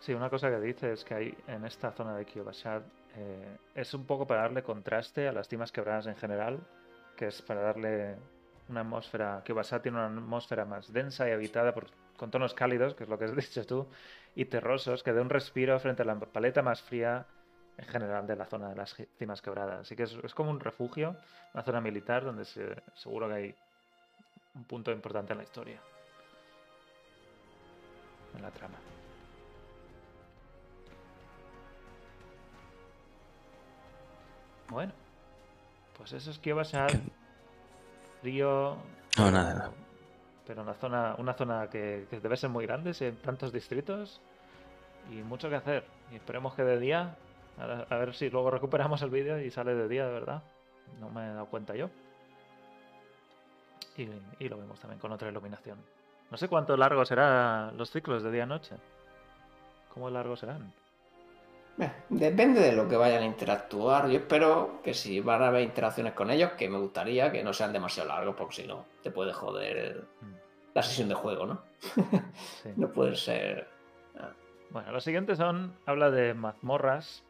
Sí, 0.00 0.12
una 0.14 0.28
cosa 0.28 0.50
que 0.50 0.58
dice 0.58 0.92
es 0.92 1.04
que 1.04 1.14
hay 1.14 1.38
en 1.46 1.64
esta 1.64 1.92
zona 1.92 2.16
de 2.16 2.24
Kiyobashar 2.24 2.82
eh, 3.14 3.56
es 3.74 3.94
un 3.94 4.04
poco 4.04 4.26
para 4.26 4.42
darle 4.42 4.62
contraste 4.62 5.28
a 5.28 5.32
las 5.32 5.46
cimas 5.48 5.70
quebradas 5.70 6.06
en 6.08 6.16
general, 6.16 6.58
que 7.16 7.26
es 7.28 7.40
para 7.42 7.60
darle 7.60 8.16
una 8.68 8.80
atmósfera. 8.80 9.42
Kiyobashar 9.44 9.80
tiene 9.80 9.98
una 9.98 10.06
atmósfera 10.08 10.64
más 10.64 10.92
densa 10.92 11.28
y 11.28 11.32
habitada 11.32 11.72
por, 11.72 11.86
con 12.16 12.30
tonos 12.32 12.52
cálidos, 12.54 12.94
que 12.94 13.04
es 13.04 13.10
lo 13.10 13.16
que 13.18 13.26
has 13.26 13.36
dicho 13.36 13.64
tú, 13.64 13.86
y 14.34 14.46
terrosos, 14.46 15.04
que 15.04 15.12
dé 15.12 15.20
un 15.20 15.30
respiro 15.30 15.78
frente 15.78 16.02
a 16.02 16.06
la 16.06 16.18
paleta 16.18 16.62
más 16.62 16.82
fría 16.82 17.26
en 17.78 17.86
general 17.86 18.26
de 18.26 18.36
la 18.36 18.46
zona 18.46 18.68
de 18.68 18.76
las 18.76 18.94
cimas 19.18 19.40
quebradas. 19.42 19.80
Así 19.80 19.96
que 19.96 20.04
es, 20.04 20.12
es 20.22 20.34
como 20.34 20.50
un 20.50 20.60
refugio, 20.60 21.16
una 21.54 21.62
zona 21.62 21.80
militar 21.80 22.24
donde 22.24 22.44
se- 22.44 22.82
seguro 22.94 23.28
que 23.28 23.34
hay 23.34 23.54
un 24.54 24.64
punto 24.64 24.92
importante 24.92 25.32
en 25.32 25.38
la 25.38 25.44
historia, 25.44 25.80
en 28.36 28.42
la 28.42 28.50
trama. 28.50 28.78
Bueno, 34.68 34.92
pues 35.98 36.12
eso 36.12 36.30
es 36.30 36.38
que 36.38 36.52
va 36.52 36.62
a 36.62 36.64
ser 36.64 36.98
frío. 38.20 38.76
No, 39.18 39.30
nada, 39.30 39.54
nada. 39.54 39.70
Pero 40.46 40.62
una 40.62 40.74
zona, 40.74 41.14
una 41.18 41.34
zona 41.34 41.68
que, 41.68 42.06
que 42.10 42.20
debe 42.20 42.36
ser 42.36 42.50
muy 42.50 42.66
grande, 42.66 42.94
en 43.00 43.16
tantos 43.18 43.52
distritos 43.52 44.20
y 45.10 45.16
mucho 45.16 45.48
que 45.50 45.56
hacer. 45.56 45.84
Y 46.10 46.16
esperemos 46.16 46.54
que 46.54 46.64
de 46.64 46.78
día, 46.78 47.14
a, 47.58 47.66
ver- 47.66 47.86
a 47.90 47.96
ver 47.96 48.14
si 48.14 48.30
luego 48.30 48.50
recuperamos 48.50 49.02
el 49.02 49.10
vídeo 49.10 49.38
y 49.40 49.50
sale 49.50 49.74
de 49.74 49.88
día 49.88 50.06
de 50.06 50.12
verdad. 50.12 50.42
No 51.00 51.10
me 51.10 51.24
he 51.24 51.32
dado 51.32 51.46
cuenta 51.46 51.74
yo. 51.74 51.88
Y, 53.96 54.08
y 54.38 54.48
lo 54.48 54.56
vemos 54.58 54.80
también 54.80 54.98
con 55.00 55.12
otra 55.12 55.28
iluminación. 55.28 55.78
No 56.30 56.36
sé 56.38 56.48
cuánto 56.48 56.76
largo 56.76 57.04
serán 57.04 57.76
los 57.76 57.90
ciclos 57.90 58.22
de 58.22 58.30
día-noche. 58.30 58.76
¿Cómo 59.92 60.08
largos 60.08 60.40
serán? 60.40 60.72
Depende 62.08 62.60
de 62.60 62.72
lo 62.72 62.88
que 62.88 62.96
vayan 62.96 63.22
a 63.22 63.26
interactuar. 63.26 64.08
Yo 64.08 64.18
espero 64.18 64.80
que 64.84 64.94
si 64.94 65.20
van 65.20 65.42
a 65.42 65.48
haber 65.48 65.62
interacciones 65.62 66.12
con 66.14 66.30
ellos, 66.30 66.52
que 66.52 66.68
me 66.68 66.78
gustaría 66.78 67.32
que 67.32 67.42
no 67.42 67.52
sean 67.52 67.72
demasiado 67.72 68.08
largos, 68.08 68.34
porque 68.36 68.56
si 68.56 68.66
no, 68.66 68.84
te 69.02 69.10
puede 69.10 69.32
joder 69.32 70.04
Mm, 70.20 70.34
la 70.74 70.82
sesión 70.82 71.08
de 71.08 71.14
juego, 71.14 71.46
¿no? 71.46 71.60
sí. 72.62 72.70
No 72.76 72.88
puede 72.92 73.16
ser. 73.16 73.68
Bueno, 74.70 74.90
lo 74.92 75.00
siguiente 75.00 75.36
son. 75.36 75.74
Habla 75.84 76.10
de 76.10 76.32
mazmorras. 76.34 77.22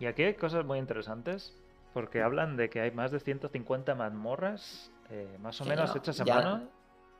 Y 0.00 0.06
aquí 0.06 0.24
hay 0.24 0.34
cosas 0.34 0.64
muy 0.64 0.78
interesantes. 0.78 1.56
Porque 1.92 2.22
hablan 2.22 2.56
de 2.56 2.70
que 2.70 2.80
hay 2.80 2.92
más 2.92 3.10
de 3.10 3.18
150 3.18 3.96
mazmorras, 3.96 4.92
eh, 5.10 5.36
más 5.40 5.60
o 5.60 5.64
Que 5.64 5.70
menos 5.70 5.90
no, 5.90 5.96
hechas 5.96 6.20
a 6.20 6.24
ya- 6.24 6.34
mano. 6.36 6.62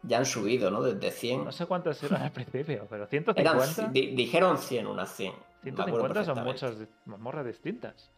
Ya 0.05 0.19
han 0.19 0.25
subido, 0.25 0.71
¿no? 0.71 0.81
Desde 0.81 1.11
100. 1.11 1.45
No 1.45 1.51
sé 1.51 1.67
cuántas 1.67 2.01
eran 2.05 2.23
al 2.23 2.31
principio, 2.33 2.87
pero 2.89 3.03
Eran, 3.11 3.11
150. 3.11 3.89
di- 3.93 4.15
dijeron 4.15 4.57
100, 4.59 4.87
unas 4.87 5.11
100. 5.13 5.35
me 5.65 5.71
acuerdo 5.73 5.85
150 6.15 6.25
son 6.25 6.45
muchas 6.45 6.77
mazmorras 7.05 7.45
distintas. 7.47 8.11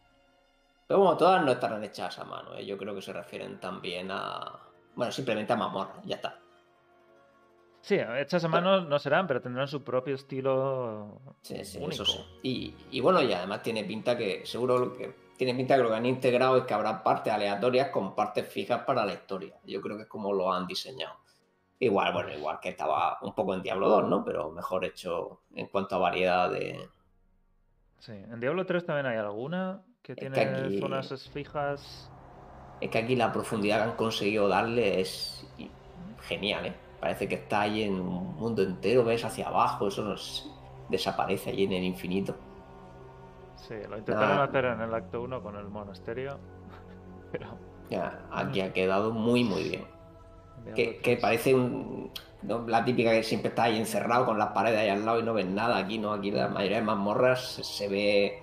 Pero 0.87 0.99
bueno, 0.99 1.17
todas 1.17 1.43
no 1.43 1.51
estarán 1.51 1.83
hechas 1.83 2.19
a 2.19 2.23
mano. 2.23 2.53
¿eh? 2.55 2.63
Yo 2.65 2.77
creo 2.77 2.93
que 2.93 3.01
se 3.01 3.11
refieren 3.13 3.59
también 3.59 4.09
a. 4.11 4.59
Bueno, 4.95 5.11
simplemente 5.11 5.53
a 5.53 5.55
mazmorra, 5.55 5.95
ya 6.05 6.17
está. 6.17 6.37
Sí, 7.85 7.95
hechas 7.95 8.41
a 8.45 8.47
mano 8.47 8.79
no 8.79 8.97
serán, 8.97 9.27
pero 9.27 9.41
tendrán 9.41 9.67
su 9.67 9.83
propio 9.83 10.15
estilo 10.15 11.19
Sí, 11.41 11.65
sí, 11.65 11.77
único. 11.79 11.91
eso 11.91 12.05
sí. 12.05 12.25
Y, 12.41 12.75
y 12.91 13.01
bueno, 13.01 13.21
y 13.21 13.33
además 13.33 13.61
tiene 13.61 13.83
pinta 13.83 14.17
que, 14.17 14.45
seguro 14.45 14.77
lo 14.79 14.93
que 14.93 15.13
tiene 15.37 15.53
pinta 15.53 15.75
que 15.75 15.83
lo 15.83 15.89
que 15.89 15.95
han 15.95 16.05
integrado 16.05 16.55
es 16.55 16.63
que 16.63 16.73
habrá 16.73 17.03
partes 17.03 17.33
aleatorias 17.33 17.89
con 17.89 18.15
partes 18.15 18.47
fijas 18.47 18.83
para 18.85 19.05
la 19.05 19.11
historia. 19.11 19.57
Yo 19.65 19.81
creo 19.81 19.97
que 19.97 20.03
es 20.03 20.07
como 20.07 20.31
lo 20.31 20.53
han 20.53 20.65
diseñado. 20.65 21.17
Igual, 21.77 22.13
bueno, 22.13 22.31
igual 22.33 22.59
que 22.61 22.69
estaba 22.69 23.17
un 23.21 23.35
poco 23.35 23.53
en 23.53 23.61
Diablo 23.61 23.89
2, 23.89 24.07
¿no? 24.07 24.23
Pero 24.23 24.49
mejor 24.51 24.85
hecho 24.85 25.41
en 25.53 25.67
cuanto 25.67 25.95
a 25.95 25.99
variedad 25.99 26.49
de. 26.49 26.87
Sí, 27.99 28.13
en 28.13 28.39
Diablo 28.39 28.65
3 28.65 28.85
también 28.85 29.07
hay 29.07 29.17
alguna 29.17 29.81
que 30.01 30.13
Es 30.13 30.19
tiene 30.19 30.35
que 30.35 30.41
aquí- 30.45 30.79
zonas 30.79 31.29
fijas. 31.33 32.09
Es 32.79 32.89
que 32.89 32.97
aquí 32.97 33.17
la 33.17 33.33
profundidad 33.33 33.79
que 33.83 33.83
han 33.91 33.95
conseguido 33.97 34.47
darle 34.47 35.01
es 35.01 35.45
genial, 36.21 36.67
¿eh? 36.67 36.75
Parece 37.03 37.27
que 37.27 37.35
está 37.35 37.61
ahí 37.63 37.83
en 37.83 37.99
un 37.99 38.33
mundo 38.37 38.63
entero, 38.63 39.03
ves 39.03 39.25
hacia 39.25 39.49
abajo, 39.49 39.89
eso 39.89 40.03
nos 40.03 40.49
desaparece 40.87 41.49
allí 41.49 41.65
en 41.65 41.73
el 41.73 41.83
infinito. 41.83 42.33
Sí, 43.57 43.73
lo 43.89 43.97
intentaron 43.97 44.37
Ah. 44.39 44.43
hacer 44.45 44.63
en 44.63 44.79
el 44.79 44.93
acto 44.93 45.21
1 45.21 45.43
con 45.43 45.57
el 45.57 45.67
monasterio. 45.67 46.39
Pero. 47.33 47.47
Ya, 47.89 48.21
aquí 48.31 48.61
ha 48.61 48.71
quedado 48.71 49.11
muy, 49.11 49.43
muy 49.43 49.63
bien. 49.67 49.83
Que, 50.75 50.95
que 50.99 51.17
3 51.17 51.19
parece 51.19 51.53
un, 51.53 52.09
¿no? 52.41 52.65
la 52.65 52.85
típica 52.85 53.11
que 53.11 53.21
siempre 53.21 53.49
está 53.49 53.63
ahí 53.63 53.77
encerrado 53.77 54.25
con 54.25 54.39
las 54.39 54.53
paredes 54.53 54.79
ahí 54.79 54.87
al 54.87 55.05
lado 55.05 55.19
y 55.19 55.23
no 55.23 55.33
ves 55.33 55.45
nada. 55.45 55.75
Aquí 55.75 55.97
no, 55.97 56.13
aquí 56.13 56.31
la 56.31 56.47
mayoría 56.47 56.77
de 56.77 56.83
mazmorras 56.83 57.41
se, 57.55 57.65
se 57.65 57.89
ve 57.89 58.41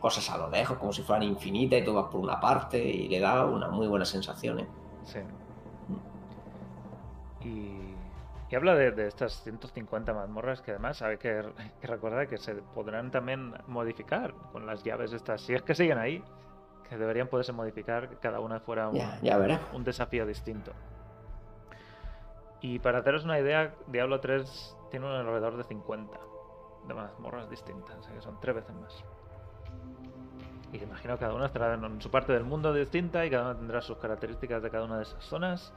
cosas 0.00 0.30
a 0.30 0.38
lo 0.38 0.48
lejos, 0.48 0.78
como 0.78 0.92
si 0.92 1.02
fueran 1.02 1.24
infinitas 1.24 1.80
y 1.80 1.84
tú 1.84 1.92
vas 1.92 2.04
por 2.06 2.20
una 2.20 2.38
parte 2.38 2.78
y 2.78 3.08
le 3.08 3.18
da 3.18 3.44
una 3.46 3.68
muy 3.68 3.88
buena 3.88 4.04
sensación. 4.04 4.60
¿eh? 4.60 4.66
Sí. 5.02 5.18
Y, 7.42 7.79
y 8.50 8.56
habla 8.56 8.74
de, 8.74 8.90
de 8.90 9.06
estas 9.06 9.42
150 9.44 10.12
mazmorras 10.12 10.60
que 10.60 10.72
además 10.72 11.00
hay 11.02 11.18
que, 11.18 11.44
que 11.80 11.86
recordar 11.86 12.26
que 12.26 12.36
se 12.36 12.54
podrán 12.56 13.10
también 13.10 13.54
modificar 13.68 14.34
con 14.52 14.66
las 14.66 14.82
llaves 14.82 15.12
estas, 15.12 15.40
si 15.42 15.54
es 15.54 15.62
que 15.62 15.74
siguen 15.74 15.98
ahí, 15.98 16.22
que 16.88 16.96
deberían 16.96 17.28
poderse 17.28 17.52
modificar, 17.52 18.08
que 18.08 18.16
cada 18.16 18.40
una 18.40 18.58
fuera 18.58 18.90
ya 19.22 19.38
un 19.72 19.84
desafío 19.84 20.26
distinto. 20.26 20.72
Y 22.60 22.80
para 22.80 22.98
haceros 22.98 23.24
una 23.24 23.38
idea, 23.38 23.72
Diablo 23.86 24.18
3 24.20 24.76
tiene 24.90 25.06
un 25.06 25.12
alrededor 25.12 25.56
de 25.56 25.64
50 25.64 26.18
de 26.88 26.94
mazmorras 26.94 27.48
distintas, 27.48 27.96
o 27.96 28.02
sea 28.02 28.14
que 28.14 28.20
son 28.20 28.40
tres 28.40 28.56
veces 28.56 28.74
más. 28.74 29.04
Y 30.72 30.82
imagino 30.82 31.14
que 31.14 31.20
cada 31.20 31.34
una 31.34 31.46
estará 31.46 31.74
en 31.74 32.00
su 32.00 32.10
parte 32.10 32.32
del 32.32 32.44
mundo 32.44 32.72
distinta 32.72 33.24
y 33.24 33.30
cada 33.30 33.50
una 33.50 33.56
tendrá 33.56 33.80
sus 33.80 33.98
características 33.98 34.62
de 34.62 34.70
cada 34.70 34.84
una 34.84 34.96
de 34.96 35.02
esas 35.04 35.24
zonas. 35.24 35.72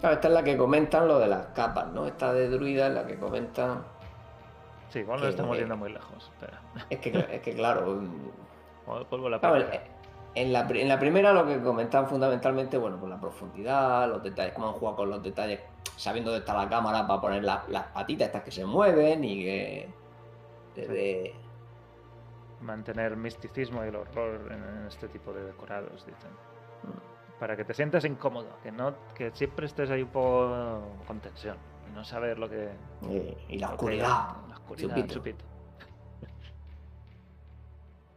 Claro, 0.00 0.14
esta 0.14 0.28
es 0.28 0.34
la 0.34 0.42
que 0.44 0.56
comentan 0.56 1.08
lo 1.08 1.18
de 1.18 1.26
las 1.26 1.46
capas, 1.48 1.88
¿no? 1.92 2.06
Esta 2.06 2.32
de 2.32 2.48
druida 2.48 2.86
es 2.88 2.94
la 2.94 3.06
que 3.06 3.18
comentan. 3.18 3.82
Sí, 4.90 5.00
igual 5.00 5.20
nos 5.20 5.28
estamos 5.30 5.58
yendo 5.58 5.76
muy 5.76 5.92
lejos. 5.92 6.30
Espera, 6.34 6.60
Es 6.88 6.98
que, 7.00 7.26
es 7.36 7.40
que 7.42 7.54
claro, 7.54 8.00
la 9.30 9.38
Claro, 9.40 9.58
eh, 9.58 9.80
en 10.34 10.52
la, 10.52 10.60
en 10.70 10.88
la 10.88 10.98
primera 10.98 11.32
lo 11.32 11.44
que 11.46 11.60
comentan 11.60 12.06
fundamentalmente, 12.08 12.78
bueno, 12.78 12.96
pues 12.98 13.10
la 13.10 13.20
profundidad, 13.20 14.08
los 14.08 14.22
detalles, 14.22 14.54
cómo 14.54 14.68
han 14.68 14.74
jugado 14.74 14.96
con 14.98 15.10
los 15.10 15.22
detalles, 15.22 15.60
sabiendo 15.96 16.30
dónde 16.30 16.40
está 16.46 16.56
la 16.56 16.68
cámara 16.68 17.06
para 17.06 17.20
poner 17.20 17.42
la- 17.44 17.64
las 17.68 17.84
patitas 17.88 18.28
estas 18.28 18.42
que 18.44 18.50
se 18.52 18.64
mueven 18.64 19.24
y 19.24 19.42
que... 19.44 19.88
de- 20.76 20.88
de- 20.88 21.34
Mantener 22.60 23.16
misticismo 23.16 23.84
y 23.84 23.88
el 23.88 23.96
horror 23.96 24.48
en, 24.50 24.62
en 24.64 24.86
este 24.86 25.06
tipo 25.08 25.32
de 25.32 25.44
decorados, 25.44 26.04
dicen. 26.06 26.30
Mm. 26.82 27.17
Para 27.38 27.56
que 27.56 27.64
te 27.64 27.74
sientas 27.74 28.04
incómodo, 28.04 28.58
que 28.62 28.72
no 28.72 28.94
que 29.14 29.30
siempre 29.32 29.66
estés 29.66 29.90
ahí 29.90 30.02
un 30.02 30.08
poco 30.08 30.82
con 31.06 31.20
tensión 31.20 31.56
y 31.88 31.94
no 31.94 32.04
saber 32.04 32.38
lo 32.38 32.48
que. 32.48 32.70
y, 33.02 33.54
y 33.54 33.58
la 33.58 33.68
lo 33.68 33.70
que- 33.70 33.74
oscuridad. 33.76 34.08
la 34.48 34.54
oscuridad, 34.54 34.88
chupito. 34.96 35.14
chupito. 35.14 35.44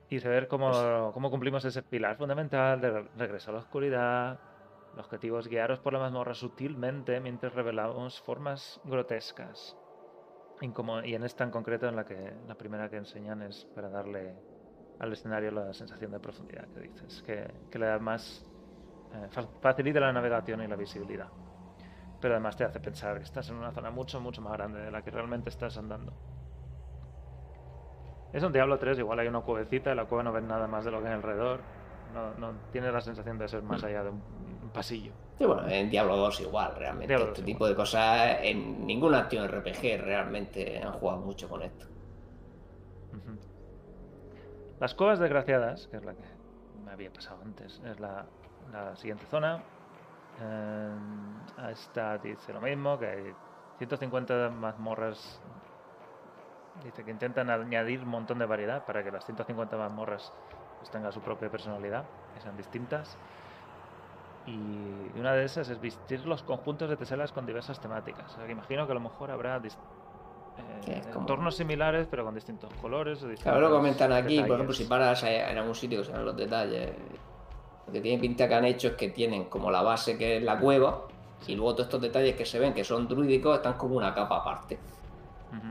y 0.09 0.19
saber 0.19 0.47
cómo, 0.47 1.11
cómo 1.13 1.29
cumplimos 1.29 1.63
ese 1.65 1.83
pilar 1.83 2.17
fundamental 2.17 2.81
de 2.81 3.01
regreso 3.17 3.51
a 3.51 3.53
la 3.53 3.59
oscuridad. 3.59 4.39
El 4.93 4.99
objetivo 4.99 5.39
es 5.39 5.47
guiaros 5.47 5.79
por 5.79 5.93
la 5.93 5.99
mazmorra 5.99 6.33
sutilmente 6.33 7.19
mientras 7.21 7.53
revelamos 7.53 8.19
formas 8.21 8.81
grotescas. 8.83 9.77
Y, 10.59 10.67
como, 10.69 11.01
y 11.01 11.15
en 11.15 11.23
esta 11.23 11.43
en 11.45 11.49
concreto, 11.51 11.87
en 11.87 11.95
la 11.95 12.03
que 12.05 12.33
la 12.47 12.55
primera 12.55 12.89
que 12.89 12.97
enseñan 12.97 13.41
es 13.41 13.65
para 13.73 13.89
darle 13.89 14.35
al 14.99 15.13
escenario 15.13 15.49
la 15.51 15.73
sensación 15.73 16.11
de 16.11 16.19
profundidad 16.19 16.67
que 16.73 16.81
dices, 16.81 17.23
que, 17.25 17.49
que 17.71 17.79
le 17.79 17.85
da 17.85 17.99
más. 17.99 18.45
Eh, 19.13 19.27
fa- 19.29 19.47
facilita 19.59 19.99
la 19.99 20.13
navegación 20.13 20.61
y 20.61 20.67
la 20.67 20.75
visibilidad. 20.75 21.29
Pero 22.19 22.35
además 22.35 22.55
te 22.55 22.63
hace 22.63 22.79
pensar 22.79 23.17
que 23.17 23.23
estás 23.23 23.49
en 23.49 23.55
una 23.55 23.71
zona 23.71 23.91
mucho, 23.91 24.19
mucho 24.19 24.41
más 24.41 24.53
grande 24.53 24.79
de 24.81 24.91
la 24.91 25.01
que 25.01 25.11
realmente 25.11 25.49
estás 25.49 25.77
andando. 25.77 26.13
Es 28.31 28.43
un 28.43 28.53
Diablo 28.53 28.77
3, 28.79 28.97
igual 28.97 29.19
hay 29.19 29.27
una 29.27 29.41
cuevecita, 29.41 29.91
en 29.91 29.97
la 29.97 30.05
cueva 30.05 30.23
no 30.23 30.31
ves 30.31 30.43
nada 30.43 30.67
más 30.67 30.85
de 30.85 30.91
lo 30.91 31.01
que 31.01 31.07
hay 31.09 31.13
alrededor. 31.13 31.61
No, 32.13 32.33
no 32.35 32.53
tienes 32.71 32.93
la 32.93 33.01
sensación 33.01 33.37
de 33.37 33.47
ser 33.47 33.61
más 33.61 33.83
allá 33.83 34.03
de 34.03 34.09
un, 34.09 34.23
un 34.63 34.69
pasillo. 34.71 35.13
Sí, 35.37 35.45
bueno, 35.45 35.67
en 35.67 35.89
Diablo 35.89 36.15
2 36.15 36.39
igual, 36.41 36.75
realmente. 36.75 37.07
Diablo 37.07 37.27
este 37.27 37.41
2 37.41 37.45
tipo 37.45 37.67
de 37.67 37.75
cosas, 37.75 38.37
en 38.41 38.85
ninguna 38.85 39.19
acción 39.19 39.45
RPG 39.45 40.01
realmente 40.01 40.79
han 40.81 40.93
jugado 40.93 41.19
mucho 41.21 41.49
con 41.49 41.61
esto. 41.63 41.85
Las 44.79 44.95
cuevas 44.95 45.19
desgraciadas, 45.19 45.87
que 45.87 45.97
es 45.97 46.03
la 46.05 46.15
que 46.15 46.23
me 46.83 46.91
había 46.91 47.11
pasado 47.11 47.41
antes, 47.41 47.79
es 47.85 47.99
la, 47.99 48.27
la 48.71 48.95
siguiente 48.95 49.25
zona. 49.25 49.61
Eh, 50.41 51.71
esta 51.71 52.17
dice 52.17 52.53
lo 52.53 52.61
mismo, 52.61 52.97
que 52.97 53.07
hay 53.07 53.33
150 53.77 54.49
mazmorras. 54.49 55.39
Dice 56.83 57.03
que 57.03 57.11
intentan 57.11 57.49
añadir 57.49 58.01
un 58.01 58.09
montón 58.09 58.39
de 58.39 58.45
variedad 58.45 58.85
para 58.85 59.03
que 59.03 59.11
las 59.11 59.25
150 59.25 59.75
mazmorras 59.77 60.31
pues, 60.79 60.89
tengan 60.89 61.11
su 61.11 61.21
propia 61.21 61.49
personalidad, 61.49 62.05
que 62.33 62.41
sean 62.41 62.57
distintas. 62.57 63.17
Y 64.47 65.19
una 65.19 65.33
de 65.33 65.43
esas 65.43 65.69
es 65.69 65.79
vestir 65.79 66.25
los 66.25 66.41
conjuntos 66.41 66.89
de 66.89 66.97
teselas 66.97 67.31
con 67.31 67.45
diversas 67.45 67.79
temáticas. 67.79 68.31
O 68.33 68.37
sea, 68.37 68.45
que 68.45 68.53
imagino 68.53 68.85
que 68.87 68.91
a 68.91 68.95
lo 68.95 69.01
mejor 69.01 69.29
habrá 69.29 69.61
eh, 70.87 71.01
entornos 71.13 71.55
similares, 71.55 72.07
pero 72.09 72.25
con 72.25 72.33
distintos 72.33 72.73
colores. 72.81 73.21
o 73.21 73.27
Claro, 73.27 73.59
lo 73.59 73.67
distintos 73.67 73.71
comentan 73.71 74.11
aquí, 74.11 74.39
por 74.39 74.55
ejemplo, 74.55 74.73
detalles. 74.73 74.77
si 74.77 74.85
paras 74.85 75.23
en 75.23 75.57
algún 75.57 75.75
sitio 75.75 75.99
que 75.99 76.05
se 76.05 76.11
ven 76.11 76.25
los 76.25 76.35
detalles, 76.35 76.91
lo 77.87 77.93
que 77.93 78.01
tiene 78.01 78.21
pinta 78.21 78.47
que 78.47 78.55
han 78.55 78.65
hecho 78.65 78.89
es 78.89 78.93
que 78.95 79.09
tienen 79.09 79.45
como 79.45 79.71
la 79.71 79.81
base 79.81 80.17
que 80.17 80.37
es 80.37 80.43
la 80.43 80.59
cueva, 80.59 81.05
y 81.47 81.55
luego 81.55 81.73
todos 81.73 81.87
estos 81.87 82.01
detalles 82.01 82.35
que 82.35 82.45
se 82.45 82.59
ven 82.59 82.73
que 82.73 82.83
son 82.83 83.07
druídicos 83.07 83.57
están 83.57 83.73
como 83.73 83.95
una 83.95 84.13
capa 84.13 84.37
aparte. 84.37 84.77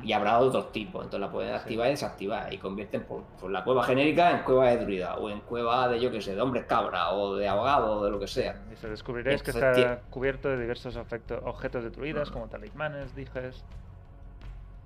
Y 0.03 0.13
habrá 0.13 0.39
otros 0.39 0.73
tipos, 0.73 1.05
entonces 1.05 1.21
la 1.21 1.33
pueden 1.33 1.55
activar 1.55 1.87
y 1.87 1.93
desactivar 1.93 2.53
y 2.53 2.59
convierten 2.59 3.03
por, 3.05 3.23
por 3.41 3.51
la 3.51 3.65
cueva 3.65 3.83
genérica 3.83 4.31
en 4.31 4.43
cueva 4.43 4.69
de 4.69 4.77
druida 4.77 5.17
o 5.17 5.31
en 5.31 5.41
cueva 5.41 5.89
de 5.89 5.99
yo 5.99 6.11
que 6.11 6.21
sé, 6.21 6.35
de 6.35 6.41
hombres 6.43 6.67
cabra 6.67 7.13
o 7.13 7.37
de 7.37 7.49
abogado 7.49 7.93
o 7.93 8.05
de 8.05 8.11
lo 8.11 8.21
que 8.21 8.27
sea. 8.27 8.61
Dice, 8.69 8.91
descubriréis 8.91 9.43
que 9.43 9.53
está 9.53 10.03
cubierto 10.11 10.51
de 10.51 10.61
diversos 10.61 10.97
objetos 10.97 11.83
de 11.83 11.89
druidas, 11.89 12.31
como 12.31 12.47
talismanes, 12.49 13.15
dijes. 13.15 13.65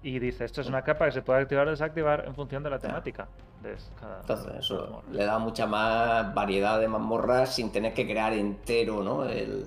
Y 0.06 0.18
dice, 0.18 0.44
esto 0.44 0.60
es 0.60 0.66
una 0.68 0.82
capa 0.82 1.06
que 1.06 1.12
se 1.12 1.22
puede 1.22 1.40
activar 1.40 1.66
o 1.66 1.70
desactivar 1.70 2.24
en 2.26 2.34
función 2.34 2.62
de 2.62 2.68
la 2.68 2.78
temática 2.78 3.26
de 3.62 3.74
cada 3.98 4.20
Entonces 4.20 4.52
eso 4.58 5.02
le 5.10 5.24
da 5.24 5.38
mucha 5.38 5.66
más 5.66 6.34
variedad 6.34 6.78
de 6.78 6.86
mazmorras 6.88 7.54
sin 7.54 7.72
tener 7.72 7.94
que 7.94 8.06
crear 8.06 8.34
entero, 8.34 9.02
¿no? 9.02 9.24
El, 9.24 9.66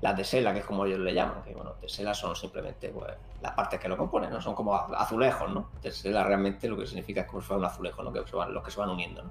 las 0.00 0.16
de 0.16 0.24
Sela, 0.24 0.54
que 0.54 0.60
es 0.60 0.64
como 0.64 0.86
ellos 0.86 1.00
le 1.00 1.12
llaman, 1.12 1.42
que 1.42 1.54
bueno, 1.54 1.72
Tesela 1.72 2.14
son 2.14 2.34
simplemente 2.34 2.88
pues, 2.88 3.12
las 3.42 3.52
partes 3.52 3.78
que 3.78 3.86
lo 3.86 3.98
componen, 3.98 4.30
¿no? 4.30 4.40
Son 4.40 4.54
como 4.54 4.74
azulejos, 4.74 5.52
¿no? 5.52 5.68
Tesela 5.82 6.24
realmente 6.24 6.66
lo 6.66 6.78
que 6.78 6.86
significa 6.86 7.20
es 7.20 7.26
como 7.26 7.42
si 7.42 7.48
fuera 7.48 7.58
un 7.58 7.64
azulejo, 7.66 8.02
¿no? 8.02 8.10
Que 8.10 8.26
se 8.26 8.34
van, 8.34 8.54
los 8.54 8.64
que 8.64 8.70
se 8.70 8.80
van 8.80 8.88
uniendo, 8.88 9.22
¿no? 9.22 9.30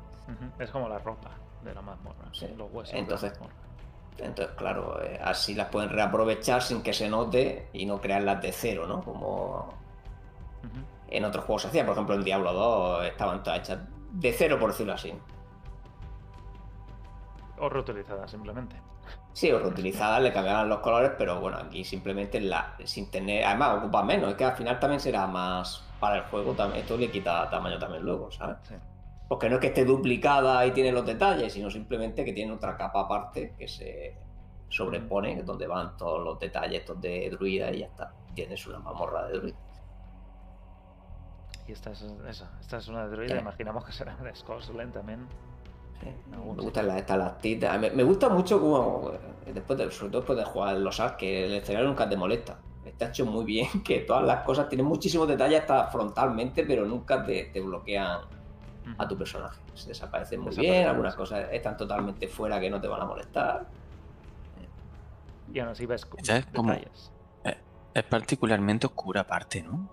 Es 0.63 0.69
como 0.69 0.87
la 0.87 0.99
ropa 0.99 1.31
de 1.63 1.73
la 1.73 1.81
mazmorra, 1.81 2.25
Sí. 2.31 2.47
los 2.55 2.71
huesos 2.71 2.93
Entonces- 2.93 3.31
de 3.33 3.39
la 3.39 3.45
mazmorra. 3.47 3.63
Entonces, 4.19 4.55
claro, 4.55 5.01
eh, 5.03 5.19
así 5.23 5.55
las 5.55 5.69
pueden 5.69 5.89
reaprovechar 5.89 6.61
sin 6.61 6.83
que 6.83 6.93
se 6.93 7.09
note 7.09 7.69
y 7.73 7.87
no 7.87 7.99
crearlas 7.99 8.43
de 8.43 8.51
cero, 8.51 8.85
¿no? 8.87 9.01
Como 9.01 9.81
En 11.07 11.25
otros 11.25 11.45
juegos 11.45 11.63
se 11.63 11.67
hacía, 11.67 11.85
por 11.85 11.93
ejemplo 11.93 12.15
en 12.15 12.23
Diablo 12.23 12.53
2 12.53 13.05
estaban 13.05 13.43
todas 13.43 13.59
hechas 13.59 13.79
de 14.11 14.33
cero, 14.33 14.57
por 14.59 14.71
decirlo 14.71 14.93
así. 14.93 15.13
O 17.59 17.69
reutilizada, 17.69 18.27
simplemente. 18.27 18.75
Sí, 19.33 19.51
o 19.51 19.59
reutilizadas, 19.59 20.21
le 20.21 20.31
cambiaban 20.31 20.69
los 20.69 20.79
colores, 20.79 21.11
pero 21.17 21.39
bueno, 21.39 21.57
aquí 21.57 21.83
simplemente 21.83 22.39
la, 22.39 22.75
sin 22.83 23.09
tener. 23.09 23.43
Además, 23.45 23.77
ocupa 23.79 24.03
menos, 24.03 24.29
es 24.29 24.35
que 24.35 24.45
al 24.45 24.55
final 24.55 24.79
también 24.79 24.99
será 24.99 25.25
más 25.27 25.83
para 25.99 26.17
el 26.17 26.23
juego, 26.25 26.55
esto 26.75 26.97
le 26.97 27.09
quita 27.09 27.49
tamaño 27.49 27.79
también 27.79 28.03
luego, 28.03 28.31
¿sabes? 28.31 28.57
Sí. 28.63 28.75
Porque 29.27 29.49
no 29.49 29.55
es 29.55 29.61
que 29.61 29.67
esté 29.67 29.85
duplicada 29.85 30.65
y 30.67 30.71
tiene 30.71 30.91
los 30.91 31.05
detalles, 31.05 31.53
sino 31.53 31.71
simplemente 31.71 32.23
que 32.23 32.33
tiene 32.33 32.51
otra 32.53 32.77
capa 32.77 33.01
aparte 33.01 33.55
que 33.57 33.67
se 33.67 34.17
sobrepone, 34.69 35.41
donde 35.43 35.65
van 35.65 35.97
todos 35.97 36.23
los 36.23 36.39
detalles 36.39 36.81
estos 36.81 37.01
de 37.01 37.29
druida 37.31 37.71
y 37.71 37.79
ya 37.79 37.85
está. 37.87 38.13
Tienes 38.35 38.67
una 38.67 38.79
mamorra 38.79 39.27
de 39.27 39.37
druida. 39.39 39.57
Y 41.67 41.71
esta 41.71 41.91
es, 41.91 42.01
esa, 42.27 42.51
esta 42.59 42.77
es 42.77 42.87
una 42.87 43.05
de 43.05 43.11
druida, 43.15 43.35
Sí. 43.35 43.41
imaginamos 43.41 43.85
que 43.85 43.91
será 43.93 44.15
de 44.17 44.35
Scorslen 44.35 44.91
también. 44.91 45.25
Sí, 46.01 46.09
Me 46.29 46.37
gustan 46.61 46.87
las 46.87 46.97
estalactitas. 46.97 47.79
Me, 47.79 47.89
me 47.91 48.03
gusta 48.03 48.27
mucho 48.29 48.59
como, 48.59 49.11
eh, 49.45 49.53
después 49.53 49.79
de, 49.79 49.89
sobre 49.91 50.11
todo 50.11 50.21
después 50.21 50.37
de 50.37 50.43
jugar 50.45 50.75
los 50.77 50.99
Ark, 50.99 51.17
que 51.17 51.45
el 51.45 51.53
escenario 51.53 51.87
nunca 51.87 52.09
te 52.09 52.17
molesta. 52.17 52.57
Está 52.83 53.05
hecho 53.07 53.25
muy 53.25 53.45
bien, 53.45 53.67
que 53.85 53.99
todas 53.99 54.23
las 54.25 54.43
cosas 54.43 54.67
tienen 54.67 54.85
muchísimos 54.85 55.27
detalles 55.27 55.61
hasta 55.61 55.87
frontalmente, 55.87 56.65
pero 56.65 56.85
nunca 56.85 57.23
te, 57.23 57.45
te 57.45 57.61
bloquean 57.61 58.19
a 58.97 59.07
tu 59.07 59.17
personaje. 59.17 59.61
Se 59.73 59.87
desaparecen 59.87 60.41
muy 60.41 60.53
bien, 60.53 60.85
algunas 60.89 61.13
sí. 61.13 61.17
cosas 61.17 61.47
están 61.53 61.77
totalmente 61.77 62.27
fuera 62.27 62.59
que 62.59 62.69
no 62.69 62.81
te 62.81 62.87
van 62.89 63.01
a 63.01 63.05
molestar. 63.05 63.65
Y 65.53 65.59
aún 65.59 65.69
así 65.69 65.85
ves 65.85 66.05
Ya 66.23 66.37
es 66.37 66.45
como- 66.47 66.71
detalles. 66.73 67.09
Es 67.93 68.03
particularmente 68.05 68.87
oscura 68.87 69.21
aparte, 69.21 69.61
¿no? 69.61 69.87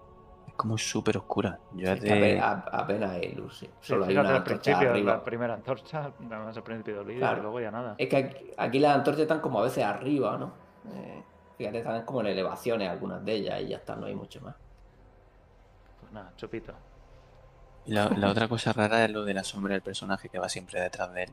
Es 0.60 0.62
como 0.62 0.76
súper 0.76 1.16
oscura. 1.16 1.58
Yo 1.72 1.94
Sí, 1.96 2.00
de... 2.02 2.38
apenas 2.40 3.12
hay 3.12 3.32
luz, 3.34 3.56
sí. 3.58 3.66
Sí, 3.66 3.72
Solo 3.80 4.04
hay 4.04 4.12
una 4.16 4.28
al 4.28 4.36
antorcha 4.36 4.60
principio, 4.62 4.90
arriba. 4.90 5.12
la 5.14 5.24
primera 5.24 5.54
antorcha, 5.54 6.12
nada 6.20 6.44
más 6.44 6.56
al 6.56 6.62
principio 6.62 6.96
del 6.98 7.04
vídeo, 7.06 7.20
Claro. 7.20 7.38
y 7.38 7.42
luego 7.42 7.60
ya 7.60 7.70
nada. 7.70 7.94
Es 7.96 8.08
que 8.10 8.16
aquí, 8.18 8.50
aquí 8.58 8.78
las 8.78 8.94
antorchas 8.96 9.22
están 9.22 9.40
como 9.40 9.60
a 9.60 9.62
veces 9.62 9.82
arriba, 9.84 10.36
¿no? 10.36 10.52
Eh, 10.94 11.22
fíjate, 11.56 11.78
están 11.78 12.04
como 12.04 12.20
en 12.20 12.26
elevaciones 12.26 12.90
algunas 12.90 13.24
de 13.24 13.32
ellas 13.32 13.60
y 13.62 13.68
ya 13.68 13.78
está, 13.78 13.96
no 13.96 14.04
hay 14.04 14.14
mucho 14.14 14.38
más. 14.42 14.54
Pues 16.00 16.12
nada, 16.12 16.32
chupito. 16.36 16.74
La, 17.86 18.10
la 18.10 18.28
otra 18.30 18.46
cosa 18.46 18.74
rara 18.74 19.02
es 19.06 19.10
lo 19.10 19.24
de 19.24 19.32
la 19.32 19.44
sombra 19.44 19.72
del 19.72 19.82
personaje 19.82 20.28
que 20.28 20.38
va 20.38 20.50
siempre 20.50 20.78
detrás 20.78 21.10
de 21.14 21.22
él. 21.22 21.30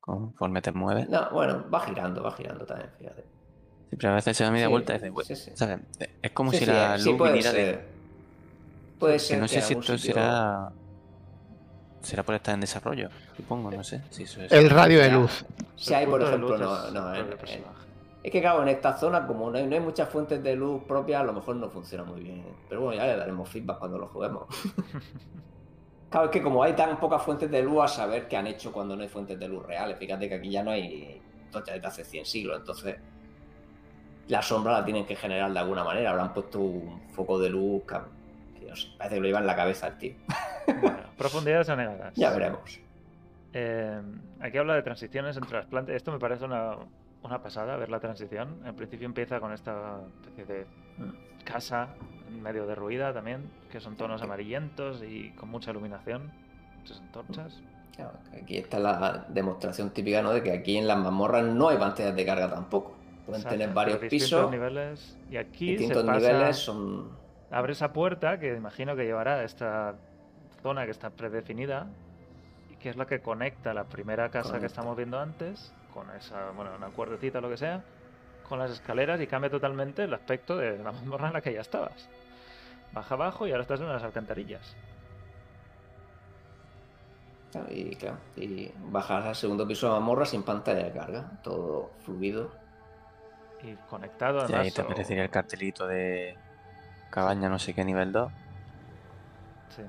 Conforme 0.00 0.60
te 0.60 0.72
mueves. 0.72 1.08
No, 1.08 1.30
bueno, 1.30 1.64
va 1.72 1.80
girando, 1.80 2.22
va 2.22 2.32
girando 2.32 2.66
también, 2.66 2.90
fíjate. 2.98 3.24
Siempre 3.88 4.08
a 4.08 4.14
veces 4.14 4.36
se 4.36 4.44
da 4.44 4.50
media 4.50 4.66
Sí, 4.66 4.70
vuelta 4.72 4.94
y 4.96 4.98
dice, 4.98 5.24
sí, 5.24 5.36
sí. 5.36 5.50
¿sabes? 5.54 5.80
Es 6.20 6.30
como 6.32 6.50
Sí, 6.50 6.58
si 6.58 6.64
sí, 6.66 6.70
la 6.70 6.94
eh, 6.94 6.98
luz 6.98 7.04
sí, 7.04 7.12
puede 7.14 7.32
viniera 7.32 7.52
de... 7.52 7.97
ser. 8.98 9.00
Puede 9.00 9.12
Que 9.14 9.18
ser 9.18 9.38
no 9.40 9.48
sé 9.48 9.60
si 9.62 9.72
esto 9.74 9.96
sitio- 9.98 10.14
será... 10.14 10.72
Será 12.02 12.22
por 12.22 12.34
estar 12.36 12.54
en 12.54 12.60
desarrollo, 12.60 13.08
supongo, 13.36 13.70
no 13.72 13.82
sé. 13.82 14.00
Si 14.10 14.22
eso 14.22 14.40
es... 14.42 14.52
El 14.52 14.70
radio 14.70 15.00
de 15.00 15.10
luz. 15.10 15.44
Si 15.76 15.92
hay, 15.94 16.06
por 16.06 16.22
ejemplo, 16.22 16.56
no, 16.56 16.86
es 16.86 16.92
no, 16.92 17.12
el 17.14 17.20
en- 17.20 17.28
personaje. 17.36 17.64
es 18.22 18.30
que 18.32 18.40
claro, 18.40 18.62
en 18.62 18.68
esta 18.68 18.96
zona, 18.96 19.26
como 19.26 19.50
no 19.50 19.58
hay, 19.58 19.66
no 19.66 19.74
hay 19.74 19.80
muchas 19.80 20.08
fuentes 20.08 20.40
de 20.42 20.54
luz 20.54 20.84
propias, 20.84 21.20
a 21.20 21.24
lo 21.24 21.32
mejor 21.32 21.56
no 21.56 21.68
funciona 21.68 22.04
muy 22.04 22.20
bien. 22.22 22.44
Pero 22.68 22.82
bueno, 22.82 23.00
ya 23.02 23.06
le 23.08 23.16
daremos 23.16 23.48
feedback 23.48 23.78
cuando 23.78 23.98
lo 23.98 24.06
juguemos. 24.08 24.44
Claro, 26.10 26.24
es 26.26 26.30
que 26.32 26.42
como 26.42 26.62
hay 26.62 26.72
tan 26.72 26.98
pocas 26.98 27.22
fuentes 27.22 27.50
de 27.50 27.62
luz, 27.62 27.84
a 27.84 27.88
saber 27.88 28.28
qué 28.28 28.38
han 28.38 28.46
hecho 28.46 28.72
cuando 28.72 28.96
no 28.96 29.02
hay 29.02 29.08
fuentes 29.08 29.38
de 29.38 29.46
luz 29.46 29.66
reales. 29.66 29.98
Fíjate 29.98 30.26
que 30.26 30.36
aquí 30.36 30.48
ya 30.48 30.62
no 30.62 30.70
hay 30.70 31.20
torchas 31.52 31.74
desde 31.74 31.86
hace 31.86 32.02
100 32.04 32.24
siglos, 32.24 32.56
entonces 32.60 32.96
la 34.28 34.40
sombra 34.40 34.72
la 34.72 34.84
tienen 34.86 35.04
que 35.04 35.16
generar 35.16 35.52
de 35.52 35.58
alguna 35.58 35.84
manera. 35.84 36.08
Habrán 36.12 36.32
puesto 36.32 36.60
un 36.60 37.02
foco 37.10 37.38
de 37.38 37.50
luz 37.50 37.82
no 38.68 38.76
sé, 38.76 38.88
parece 38.96 39.16
que 39.16 39.20
lo 39.20 39.26
lleva 39.26 39.40
en 39.40 39.46
la 39.46 39.56
cabeza 39.56 39.88
el 39.88 39.98
tío. 39.98 40.14
Bueno, 40.80 40.98
profundidades 41.16 41.68
anegadas. 41.68 42.14
Ya 42.14 42.30
veremos. 42.30 42.80
Eh, 43.52 44.00
aquí 44.40 44.58
habla 44.58 44.74
de 44.74 44.82
transiciones 44.82 45.36
entre 45.36 45.56
las 45.56 45.66
plantas. 45.66 45.96
Esto 45.96 46.12
me 46.12 46.18
parece 46.18 46.44
una, 46.44 46.76
una 47.22 47.42
pasada, 47.42 47.76
ver 47.76 47.90
la 47.90 48.00
transición. 48.00 48.60
En 48.64 48.76
principio 48.76 49.06
empieza 49.06 49.40
con 49.40 49.52
esta 49.52 50.00
especie 50.22 50.44
de 50.44 50.66
casa 51.44 51.88
medio 52.42 52.66
derruida 52.66 53.12
también, 53.12 53.50
que 53.70 53.80
son 53.80 53.96
tonos 53.96 54.20
amarillentos 54.22 55.02
y 55.02 55.30
con 55.30 55.48
mucha 55.48 55.70
iluminación, 55.70 56.30
muchas 56.78 57.00
antorchas. 57.00 57.62
Claro, 57.96 58.12
aquí 58.32 58.58
está 58.58 58.78
la 58.78 59.26
demostración 59.28 59.90
típica, 59.90 60.22
¿no? 60.22 60.32
De 60.32 60.42
que 60.42 60.52
aquí 60.52 60.76
en 60.76 60.86
las 60.86 60.98
mazmorras 60.98 61.44
no 61.44 61.68
hay 61.68 61.78
pantallas 61.78 62.14
de 62.14 62.24
carga 62.24 62.48
tampoco. 62.50 62.96
Pueden 63.26 63.40
Exacto, 63.40 63.58
tener 63.58 63.74
varios 63.74 63.98
pisos, 63.98 64.50
niveles. 64.50 65.18
Y 65.30 65.36
aquí 65.36 65.70
distintos 65.70 66.02
se 66.02 66.06
pasa, 66.06 66.32
niveles, 66.32 66.56
son... 66.56 67.10
abre 67.50 67.72
esa 67.72 67.92
puerta 67.92 68.38
que 68.38 68.54
imagino 68.54 68.94
que 68.96 69.04
llevará 69.04 69.36
a 69.36 69.44
esta 69.44 69.94
zona 70.62 70.84
que 70.84 70.90
está 70.90 71.10
predefinida 71.10 71.86
y 72.70 72.76
que 72.76 72.90
es 72.90 72.96
la 72.96 73.06
que 73.06 73.20
conecta 73.20 73.72
la 73.74 73.84
primera 73.84 74.30
casa 74.30 74.58
que 74.60 74.66
estamos 74.66 74.96
viendo 74.96 75.18
antes 75.18 75.72
con 75.94 76.10
esa, 76.16 76.50
bueno, 76.50 76.72
una 76.76 76.88
cuerdecita 76.88 77.38
o 77.38 77.40
lo 77.42 77.48
que 77.50 77.56
sea, 77.56 77.82
con 78.48 78.58
las 78.58 78.70
escaleras 78.70 79.20
y 79.20 79.26
cambia 79.26 79.50
totalmente 79.50 80.04
el 80.04 80.14
aspecto 80.14 80.56
de 80.56 80.78
la 80.78 80.92
mazmorra 80.92 81.28
en 81.28 81.34
la 81.34 81.40
que 81.40 81.52
ya 81.52 81.60
estabas. 81.60 82.08
Baja 82.92 83.14
abajo 83.14 83.46
y 83.46 83.50
ahora 83.50 83.62
estás 83.62 83.80
en 83.80 83.86
unas 83.86 84.02
alcantarillas. 84.02 84.76
Y, 87.70 87.96
claro, 87.96 88.18
y 88.36 88.70
bajas 88.90 89.24
al 89.24 89.34
segundo 89.34 89.66
piso 89.66 89.86
de 89.86 89.92
mazmorra 89.94 90.26
sin 90.26 90.42
pantalla 90.42 90.84
de 90.84 90.92
carga, 90.92 91.30
todo 91.42 91.90
fluido. 92.04 92.50
Y 93.62 93.74
conectado 93.88 94.38
Y 94.40 94.42
además. 94.42 94.60
ahí 94.66 94.70
te 94.70 94.82
o- 94.82 94.84
aparecería 94.84 95.24
el 95.24 95.30
cartelito 95.30 95.86
de 95.86 96.36
cabaña 97.10 97.48
no 97.48 97.58
sé 97.58 97.74
qué 97.74 97.84
nivel 97.84 98.12
2. 98.12 98.32
Sí. 99.76 99.82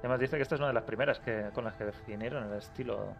Además 0.00 0.20
dice 0.20 0.36
que 0.36 0.42
esta 0.42 0.54
es 0.54 0.60
una 0.60 0.68
de 0.68 0.74
las 0.74 0.84
primeras 0.84 1.18
que, 1.20 1.50
con 1.54 1.64
las 1.64 1.74
que 1.74 1.84
definieron 1.84 2.44
el 2.44 2.58
estilo 2.58 3.14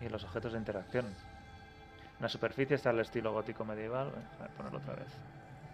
y 0.00 0.08
los 0.08 0.24
objetos 0.24 0.52
de 0.52 0.58
interacción. 0.58 1.06
En 1.06 2.22
la 2.22 2.28
superficie 2.28 2.76
está 2.76 2.90
el 2.90 3.00
estilo 3.00 3.32
gótico 3.32 3.64
medieval. 3.64 4.12
A 4.40 4.46
ponerlo 4.56 4.78
otra 4.78 4.94
vez. 4.94 5.08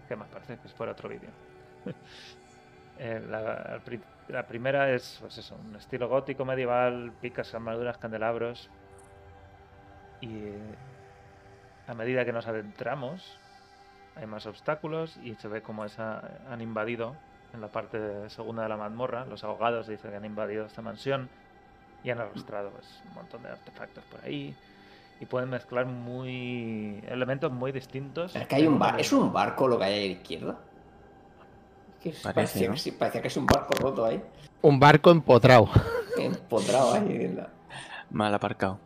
¿Qué 0.07 0.17
más 0.17 0.29
parece? 0.29 0.57
Que 0.59 0.69
es 0.69 0.75
fuera 0.75 0.93
otro 0.93 1.09
vídeo. 1.09 1.31
Eh, 3.01 3.25
la, 3.31 3.81
la 4.27 4.43
primera 4.49 4.91
es, 4.91 5.19
pues 5.21 5.39
eso, 5.39 5.55
un 5.55 5.77
estilo 5.77 6.09
gótico 6.09 6.45
medieval, 6.45 7.13
picas, 7.21 7.55
armaduras, 7.55 7.97
candelabros. 7.97 8.69
Y 10.21 10.49
a 11.87 11.95
medida 11.95 12.25
que 12.25 12.33
nos 12.33 12.49
adentramos, 12.49 13.39
hay 14.19 14.27
más 14.27 14.47
obstáculos 14.47 15.17
y 15.23 15.35
se 15.37 15.49
ve 15.49 15.63
como 15.63 15.85
esa, 15.85 16.23
han 16.51 16.61
invadido 16.61 17.15
en 17.55 17.61
la 17.61 17.69
parte 17.69 18.29
segunda 18.31 18.65
de 18.65 18.69
la 18.69 18.77
mazmorra. 18.77 19.25
Los 19.25 19.45
ahogados 19.45 19.87
dicen 19.87 20.11
que 20.11 20.17
han 20.17 20.25
invadido 20.25 20.67
esta 20.67 20.83
mansión 20.83 21.29
y 22.05 22.11
han 22.11 22.21
arrastrado 22.21 22.71
pues, 22.71 23.01
un 23.09 23.15
montón 23.15 23.43
de 23.43 23.51
artefactos 23.51 24.05
por 24.05 24.25
ahí. 24.25 24.55
Y 25.21 25.27
pueden 25.27 25.51
mezclar 25.51 25.87
muy 25.87 27.03
elementos 27.09 27.51
muy 27.51 27.73
distintos. 27.73 28.35
Es 28.37 28.47
que 28.47 28.57
hay 28.57 28.67
un 28.67 28.79
bar, 28.79 29.01
¿es 29.01 29.13
un 29.13 29.33
barco 29.33 29.67
lo 29.67 29.79
que 29.79 29.85
hay 29.85 29.95
a 29.95 30.07
la 30.07 30.13
izquierda? 30.21 30.57
Que 32.03 32.11
es- 32.11 32.21
Parece, 32.21 32.35
parecía, 32.35 32.69
¿no? 32.69 32.75
que 32.75 32.81
sí, 32.81 32.93
parecía 32.93 33.23
que 33.23 33.29
es 33.29 33.37
un 33.37 33.47
barco 33.47 33.75
roto 33.75 34.05
ahí, 34.05 34.23
Un 34.63 34.79
barco 34.79 35.11
empotrado. 35.11 35.69
empotrado 36.19 36.95
ahí. 36.95 37.25
en 37.25 37.37
la- 37.37 37.49
Mal 38.11 38.33
aparcado. 38.35 38.79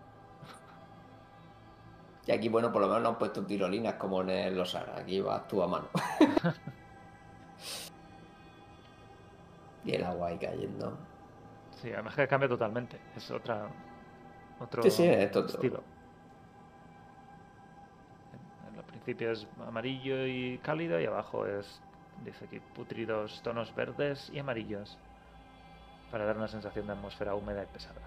Y 2.27 2.33
aquí, 2.33 2.49
bueno, 2.49 2.71
por 2.73 2.81
lo 2.83 2.87
menos 2.89 3.03
no 3.03 3.09
han 3.11 3.19
puesto 3.19 3.45
tirolinas 3.45 3.95
como 3.95 4.21
en 4.23 4.31
el 4.31 4.57
Los 4.57 4.75
Aras. 4.75 5.01
Aquí 5.01 5.21
vas 5.21 5.47
tú 5.49 5.63
a 5.63 5.67
mano. 5.69 5.89
y 9.85 9.95
el 9.95 10.05
agua 10.05 10.29
ahí 10.29 10.39
cayendo. 10.39 10.97
Sí, 11.81 11.93
además 11.93 12.15
que 12.15 12.29
cambia 12.29 12.49
totalmente. 12.49 12.99
Es 13.17 13.31
otra. 13.31 13.67
Otro 14.61 14.83
Sí, 14.85 14.91
sí, 14.91 15.05
es 15.07 15.35
otro- 15.37 15.47
estilo. 15.47 15.83
En- 18.33 18.73
en 18.73 18.79
Al 18.79 18.85
principio 18.85 19.33
es 19.33 19.47
amarillo 19.67 20.25
y 20.27 20.59
cálido 20.59 21.01
y 21.01 21.07
abajo 21.07 21.45
es, 21.47 21.81
dice 22.25 22.45
aquí, 22.45 22.61
putridos 22.61 23.43
tonos 23.43 23.75
verdes 23.75 24.31
y 24.33 24.39
amarillos. 24.39 24.97
Para 26.13 26.25
dar 26.25 26.37
una 26.37 26.47
sensación 26.47 26.87
de 26.87 26.93
atmósfera 26.93 27.35
húmeda 27.35 27.65
y 27.65 27.67
pesada. 27.67 28.01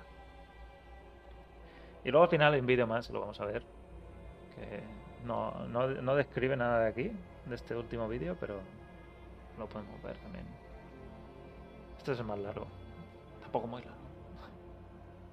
Y 2.06 2.12
luego 2.12 2.24
al 2.24 2.30
final 2.30 2.58
un 2.58 2.66
vídeo 2.68 2.88
más, 2.88 3.10
lo 3.10 3.20
vamos 3.20 3.42
a 3.42 3.46
ver. 3.46 3.64
Que 4.56 4.82
no, 5.26 5.52
no, 5.68 5.88
no 5.88 6.16
describe 6.16 6.56
nada 6.56 6.80
de 6.82 6.90
aquí, 6.90 7.12
de 7.46 7.56
este 7.56 7.76
último 7.76 8.08
vídeo, 8.08 8.36
pero 8.40 8.60
lo 9.58 9.68
podemos 9.68 10.02
ver 10.04 10.18
también. 10.18 10.46
Este 11.98 12.12
es 12.14 12.20
el 12.20 12.26
más 12.26 12.40
largo. 12.40 12.68
Tampoco 13.42 13.68
muy 13.68 13.82
largo. 13.82 13.96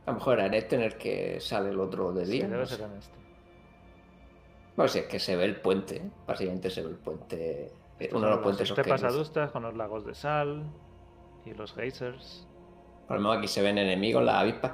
A 0.06 0.10
lo 0.10 0.14
mejor 0.16 0.40
era 0.40 0.56
este 0.56 0.74
en 0.76 0.82
el 0.82 0.96
que 0.96 1.38
sale 1.40 1.70
el 1.70 1.78
otro 1.78 2.12
de 2.12 2.26
Sí, 2.26 2.32
día. 2.32 2.48
debe 2.48 2.58
no 2.60 2.66
ser 2.66 2.78
sé. 2.78 2.84
en 2.84 2.92
este. 2.96 3.14
Bueno, 4.76 4.88
sí, 4.88 4.98
es 5.00 5.06
que 5.06 5.18
se 5.20 5.36
ve 5.36 5.44
el 5.44 5.60
puente. 5.60 6.02
Básicamente 6.26 6.70
se 6.70 6.82
ve 6.82 6.88
el 6.90 6.96
puente. 6.96 7.72
eh, 8.00 8.10
Uno 8.12 8.22
de 8.26 8.30
los 8.30 8.40
puentes 8.40 8.62
esos 8.64 8.74
que 8.74 8.80
estepas 8.80 9.00
cruza. 9.02 9.14
adustas 9.14 9.50
con 9.52 9.62
los 9.62 9.76
lagos 9.76 10.04
de 10.04 10.14
sal 10.14 10.64
y 11.44 11.52
los 11.54 11.72
geysers. 11.74 12.48
Por 13.06 13.16
lo 13.18 13.22
menos 13.22 13.38
aquí 13.38 13.48
se 13.48 13.62
ven 13.62 13.78
enemigos, 13.78 14.24
las 14.24 14.36
avispas. 14.36 14.72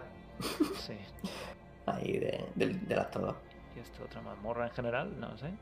Sí. 0.77 0.95
Ahí 1.87 2.19
de, 2.19 2.45
de 2.55 2.97
las 2.97 3.11
todas. 3.11 3.35
Y 3.77 3.81
esta 3.81 4.03
otra 4.03 4.21
mazmorra 4.21 4.67
en 4.67 4.73
general, 4.73 5.19
no 5.21 5.37
sé. 5.37 5.53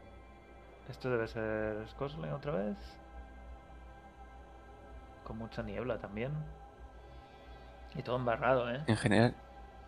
Esto 0.89 1.11
debe 1.11 1.27
ser 1.27 1.87
Scotland 1.89 2.33
otra 2.33 2.53
vez. 2.53 2.77
Con 5.25 5.39
mucha 5.39 5.63
niebla 5.63 5.99
también. 5.99 6.33
Y 7.95 8.03
todo 8.03 8.17
embarrado, 8.17 8.71
¿eh? 8.71 8.83
En 8.87 8.97
general, 8.97 9.35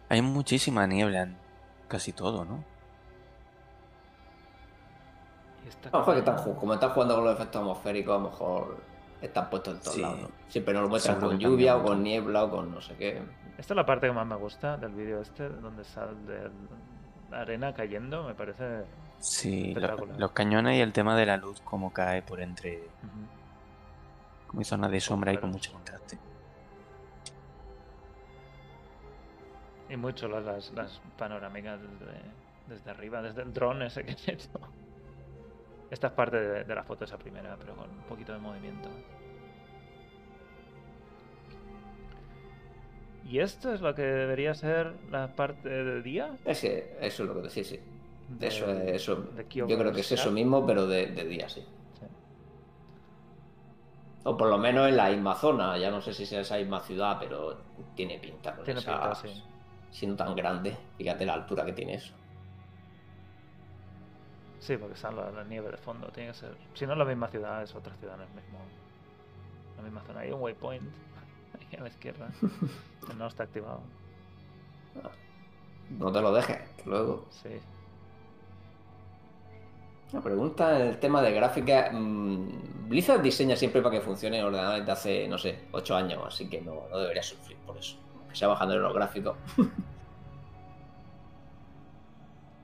hay 0.09 0.23
muchísima 0.23 0.87
niebla 0.87 1.23
en 1.23 1.37
casi 1.89 2.13
todo, 2.13 2.45
¿no? 2.45 2.65
Y 5.65 5.69
esta 5.69 5.89
A 5.91 5.93
lo 5.93 5.99
mejor 5.99 6.15
que 6.15 6.19
están, 6.21 6.55
como 6.55 6.75
están 6.75 6.91
jugando 6.91 7.15
con 7.17 7.25
los 7.25 7.35
efectos 7.35 7.61
atmosféricos, 7.61 8.15
a 8.15 8.19
lo 8.23 8.31
mejor 8.31 8.77
están 9.21 9.51
puestos 9.51 9.75
en 9.75 9.81
todos 9.81 9.95
Sí. 9.95 10.01
lados. 10.03 10.21
¿no? 10.23 10.29
Siempre 10.49 10.75
nos 10.75 10.83
lo 10.85 10.89
muestran 10.89 11.17
Seguro 11.17 11.31
con 11.33 11.39
lluvia 11.39 11.77
o 11.77 11.83
con 11.83 12.03
niebla 12.03 12.45
o 12.45 12.51
con 12.51 12.71
no 12.73 12.81
sé 12.81 12.97
qué. 12.97 13.23
Esta 13.59 13.75
es 13.75 13.77
la 13.77 13.85
parte 13.87 14.07
que 14.07 14.13
más 14.13 14.27
me 14.27 14.37
gusta 14.37 14.77
del 14.77 14.93
vídeo 14.93 15.21
este, 15.21 15.49
donde 15.49 15.85
sale 15.85 16.13
arena 17.33 17.75
cayendo, 17.75 18.25
me 18.25 18.35
parece... 18.35 18.85
Sí, 19.21 19.75
los 20.17 20.33
cañones 20.33 20.77
y 20.77 20.81
el 20.81 20.93
tema 20.93 21.17
de 21.17 21.27
la 21.27 21.37
luz, 21.37 21.61
como 21.63 21.93
cae 21.93 22.23
por 22.23 22.41
entre 22.41 22.77
Ujú. 22.79 23.27
como 24.47 24.65
zonas 24.65 24.91
de 24.93 25.01
sombra 25.01 25.33
y 25.33 25.39
con 25.39 25.51
mucho 25.51 25.73
contraste. 25.73 26.19
Y 29.89 29.97
muy 29.97 30.15
chulas 30.15 30.45
las, 30.45 30.71
las 30.73 31.01
panorámicas 31.17 31.81
desde, 31.81 32.21
desde 32.69 32.91
arriba, 32.91 33.23
desde 33.23 33.43
el 33.43 33.53
dron 33.53 33.83
ese 33.83 34.05
que 34.05 34.13
he 34.27 34.35
hecho. 34.35 34.49
Esta 35.91 36.09
es 36.09 36.13
parte 36.13 36.39
de, 36.39 36.65
de 36.65 36.75
la 36.75 36.85
foto, 36.85 37.05
esa 37.05 37.17
primera, 37.19 37.57
pero 37.59 37.75
con 37.75 37.91
un 37.91 38.03
poquito 38.03 38.33
de 38.33 38.39
movimiento. 38.39 38.89
¿Y 43.29 43.41
esto 43.41 43.73
es 43.75 43.81
lo 43.83 43.95
que 43.95 44.03
debería 44.03 44.55
ser 44.55 44.95
la 45.11 45.29
parte 45.37 45.69
de 45.69 46.03
día? 46.03 46.37
Es 46.45 46.61
que 46.63 46.97
eso 47.01 47.23
es 47.25 47.29
lo 47.29 47.43
que 47.43 47.51
sí, 47.51 47.63
sí. 47.63 47.79
De- 48.29 48.47
Eso 48.47 48.71
es 48.71 49.03
eso. 49.03 49.17
de 49.17 49.45
Yo 49.49 49.67
creo 49.67 49.93
que 49.93 50.01
es 50.01 50.13
eso 50.13 50.31
mismo, 50.31 50.67
pero 50.67 50.87
de, 50.87 51.07
de 51.09 51.25
día, 51.25 51.49
sí. 51.49 51.61
Sí. 51.99 52.07
O 54.25 54.37
por 54.37 54.49
lo 54.49 54.59
menos 54.59 54.89
en 54.89 54.97
la 54.97 55.11
misma 55.11 55.35
zona. 55.35 55.77
Ya 55.79 55.91
no 55.91 56.01
sé 56.01 56.13
si 56.15 56.23
es 56.25 56.33
esa 56.33 56.57
misma 56.57 56.81
ciudad, 56.81 57.19
pero 57.21 57.59
tiene 57.95 58.19
pinta. 58.19 58.55
con 58.55 58.65
Tiene 58.65 58.81
esa- 58.81 58.93
pinta, 59.01 59.15
sí. 59.15 59.43
Siendo 59.91 60.17
tan 60.17 60.35
grande, 60.37 60.77
fíjate 60.99 61.25
la 61.25 61.35
altura 61.35 61.65
que 61.65 61.73
tiene 61.73 61.95
eso. 61.95 62.13
Sí, 64.59 64.77
porque 64.77 64.95
está 64.95 65.11
la, 65.11 65.31
la 65.31 65.45
nieve 65.45 65.71
de 65.71 65.77
fondo, 65.79 66.09
tiene 66.09 66.31
que 66.33 66.35
ser. 66.39 66.55
Si 66.75 66.85
no 66.87 66.93
es 66.93 66.99
la 66.99 67.05
misma 67.05 67.29
ciudad, 67.29 67.63
es 67.63 67.75
otra 67.75 67.95
ciudad 67.97 68.17
en 68.17 68.23
el 68.23 68.29
mismo. 68.35 68.59
La 69.77 69.83
misma 69.83 70.03
zona. 70.03 70.21
Hay 70.21 70.31
un 70.33 70.41
waypoint 70.43 70.83
a 71.79 71.81
la 71.83 71.89
izquierda. 71.89 72.29
no 73.19 73.27
está 73.27 73.43
activado. 73.45 73.81
No 75.91 76.13
te 76.13 76.21
lo 76.21 76.33
dejes, 76.33 76.59
que 76.77 76.91
luego. 76.91 77.25
Sí. 77.31 77.49
La 80.13 80.21
pregunta 80.21 80.79
en 80.81 80.87
el 80.89 80.99
tema 80.99 81.23
de 81.23 81.33
gráfica. 81.33 81.91
mm, 81.93 82.89
Blizzard 82.89 83.21
diseña 83.23 83.57
siempre 83.57 83.83
para 83.83 83.97
que 83.97 84.03
funcione 84.03 84.39
en 84.39 84.45
ordenadores 84.45 84.85
de 84.87 84.93
hace, 84.93 85.29
no 85.29 85.37
sé, 85.39 85.65
8 85.73 85.97
años, 85.97 86.23
así 86.27 86.49
que 86.49 86.61
no, 86.61 86.85
no 86.91 86.99
debería 86.99 87.23
sufrir 87.23 87.57
por 87.59 87.77
eso. 87.77 87.97
Que 88.29 88.37
sea 88.37 88.49
bajando 88.49 88.77
los 88.79 88.95
gráficos. 88.95 89.37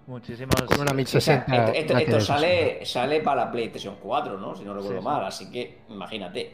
Muchísimos. 0.06 0.54
Con 0.66 0.80
una 0.80 0.92
O 0.92 1.06
sea, 1.20 1.44
1060. 1.46 1.72
esto, 1.72 2.20
sale, 2.20 2.84
sale 2.84 3.20
para 3.20 3.46
la 3.46 3.50
PlayStation 3.50 3.96
4, 4.02 4.38
¿no? 4.38 4.54
Si 4.54 4.62
no 4.64 4.74
recuerdo 4.74 4.96
Sí, 4.98 5.02
sí. 5.02 5.04
mal, 5.04 5.24
así 5.24 5.50
que 5.50 5.78
imagínate. 5.88 6.52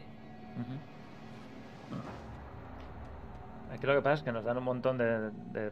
Aquí 3.72 3.86
lo 3.86 3.94
que 3.94 4.02
pasa 4.02 4.14
es 4.14 4.22
que 4.22 4.32
nos 4.32 4.44
dan 4.44 4.58
un 4.58 4.64
montón 4.64 4.98
de, 4.98 5.30
de 5.30 5.70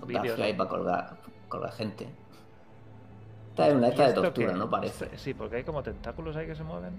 bueno, 0.00 0.06
vídeos. 0.06 0.38
Para 0.56 0.68
colgar, 0.68 1.16
colgar 1.48 1.72
gente. 1.72 2.08
Esta 3.50 3.68
es 3.68 3.74
una 3.74 3.88
esta 3.88 4.04
¿Y 4.04 4.08
de 4.08 4.12
tortura, 4.14 4.52
qué? 4.52 4.58
¿no? 4.58 4.70
Parece. 4.70 5.16
Sí, 5.18 5.34
porque 5.34 5.56
hay 5.56 5.64
como 5.64 5.82
tentáculos 5.82 6.36
ahí 6.36 6.46
que 6.46 6.54
se 6.54 6.62
mueven. 6.64 6.92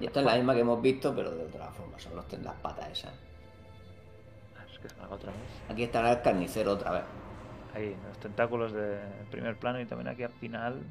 Y 0.00 0.06
esta 0.06 0.20
es 0.20 0.26
la 0.26 0.34
misma 0.36 0.54
que 0.54 0.60
hemos 0.60 0.80
visto, 0.80 1.14
pero 1.14 1.30
de 1.30 1.44
otra 1.44 1.66
forma. 1.70 1.98
Son 1.98 2.14
los, 2.14 2.32
las 2.32 2.54
patas 2.56 2.90
esas. 2.90 3.12
Ah, 4.56 4.64
Es 4.70 4.78
que 4.78 4.88
se 4.88 4.94
otra 5.00 5.32
vez. 5.32 5.40
Aquí 5.70 5.82
estará 5.82 6.12
el 6.12 6.22
carnicero 6.22 6.72
otra 6.72 6.90
vez. 6.92 7.04
Ahí, 7.74 7.96
los 8.08 8.18
tentáculos 8.18 8.72
de 8.72 8.98
primer 9.30 9.56
plano 9.58 9.80
y 9.80 9.86
también 9.86 10.08
aquí 10.08 10.22
al 10.22 10.32
final, 10.32 10.82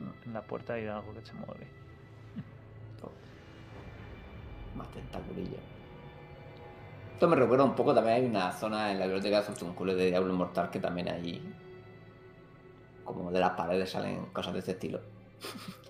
Mm. 0.00 0.26
en 0.26 0.32
la 0.32 0.42
puerta 0.42 0.74
hay 0.74 0.86
algo 0.86 1.14
que 1.14 1.24
se 1.24 1.32
mueve. 1.34 1.66
Más 4.76 4.90
tentaculillos. 4.90 5.60
Esto 7.14 7.28
me 7.28 7.36
recuerda 7.36 7.64
un 7.64 7.76
poco, 7.76 7.94
también 7.94 8.16
hay 8.16 8.26
una 8.26 8.52
zona 8.52 8.90
en 8.90 8.98
la 8.98 9.06
biblioteca 9.06 9.40
de 9.40 9.46
Zurtuncule 9.46 9.94
de 9.94 10.06
Diablo 10.06 10.32
Inmortal 10.32 10.68
que 10.70 10.80
también 10.80 11.08
hay. 11.08 11.40
Como 13.04 13.30
de 13.30 13.38
las 13.38 13.52
paredes 13.52 13.90
salen 13.90 14.26
cosas 14.26 14.52
de 14.52 14.58
este 14.58 14.72
estilo. 14.72 15.00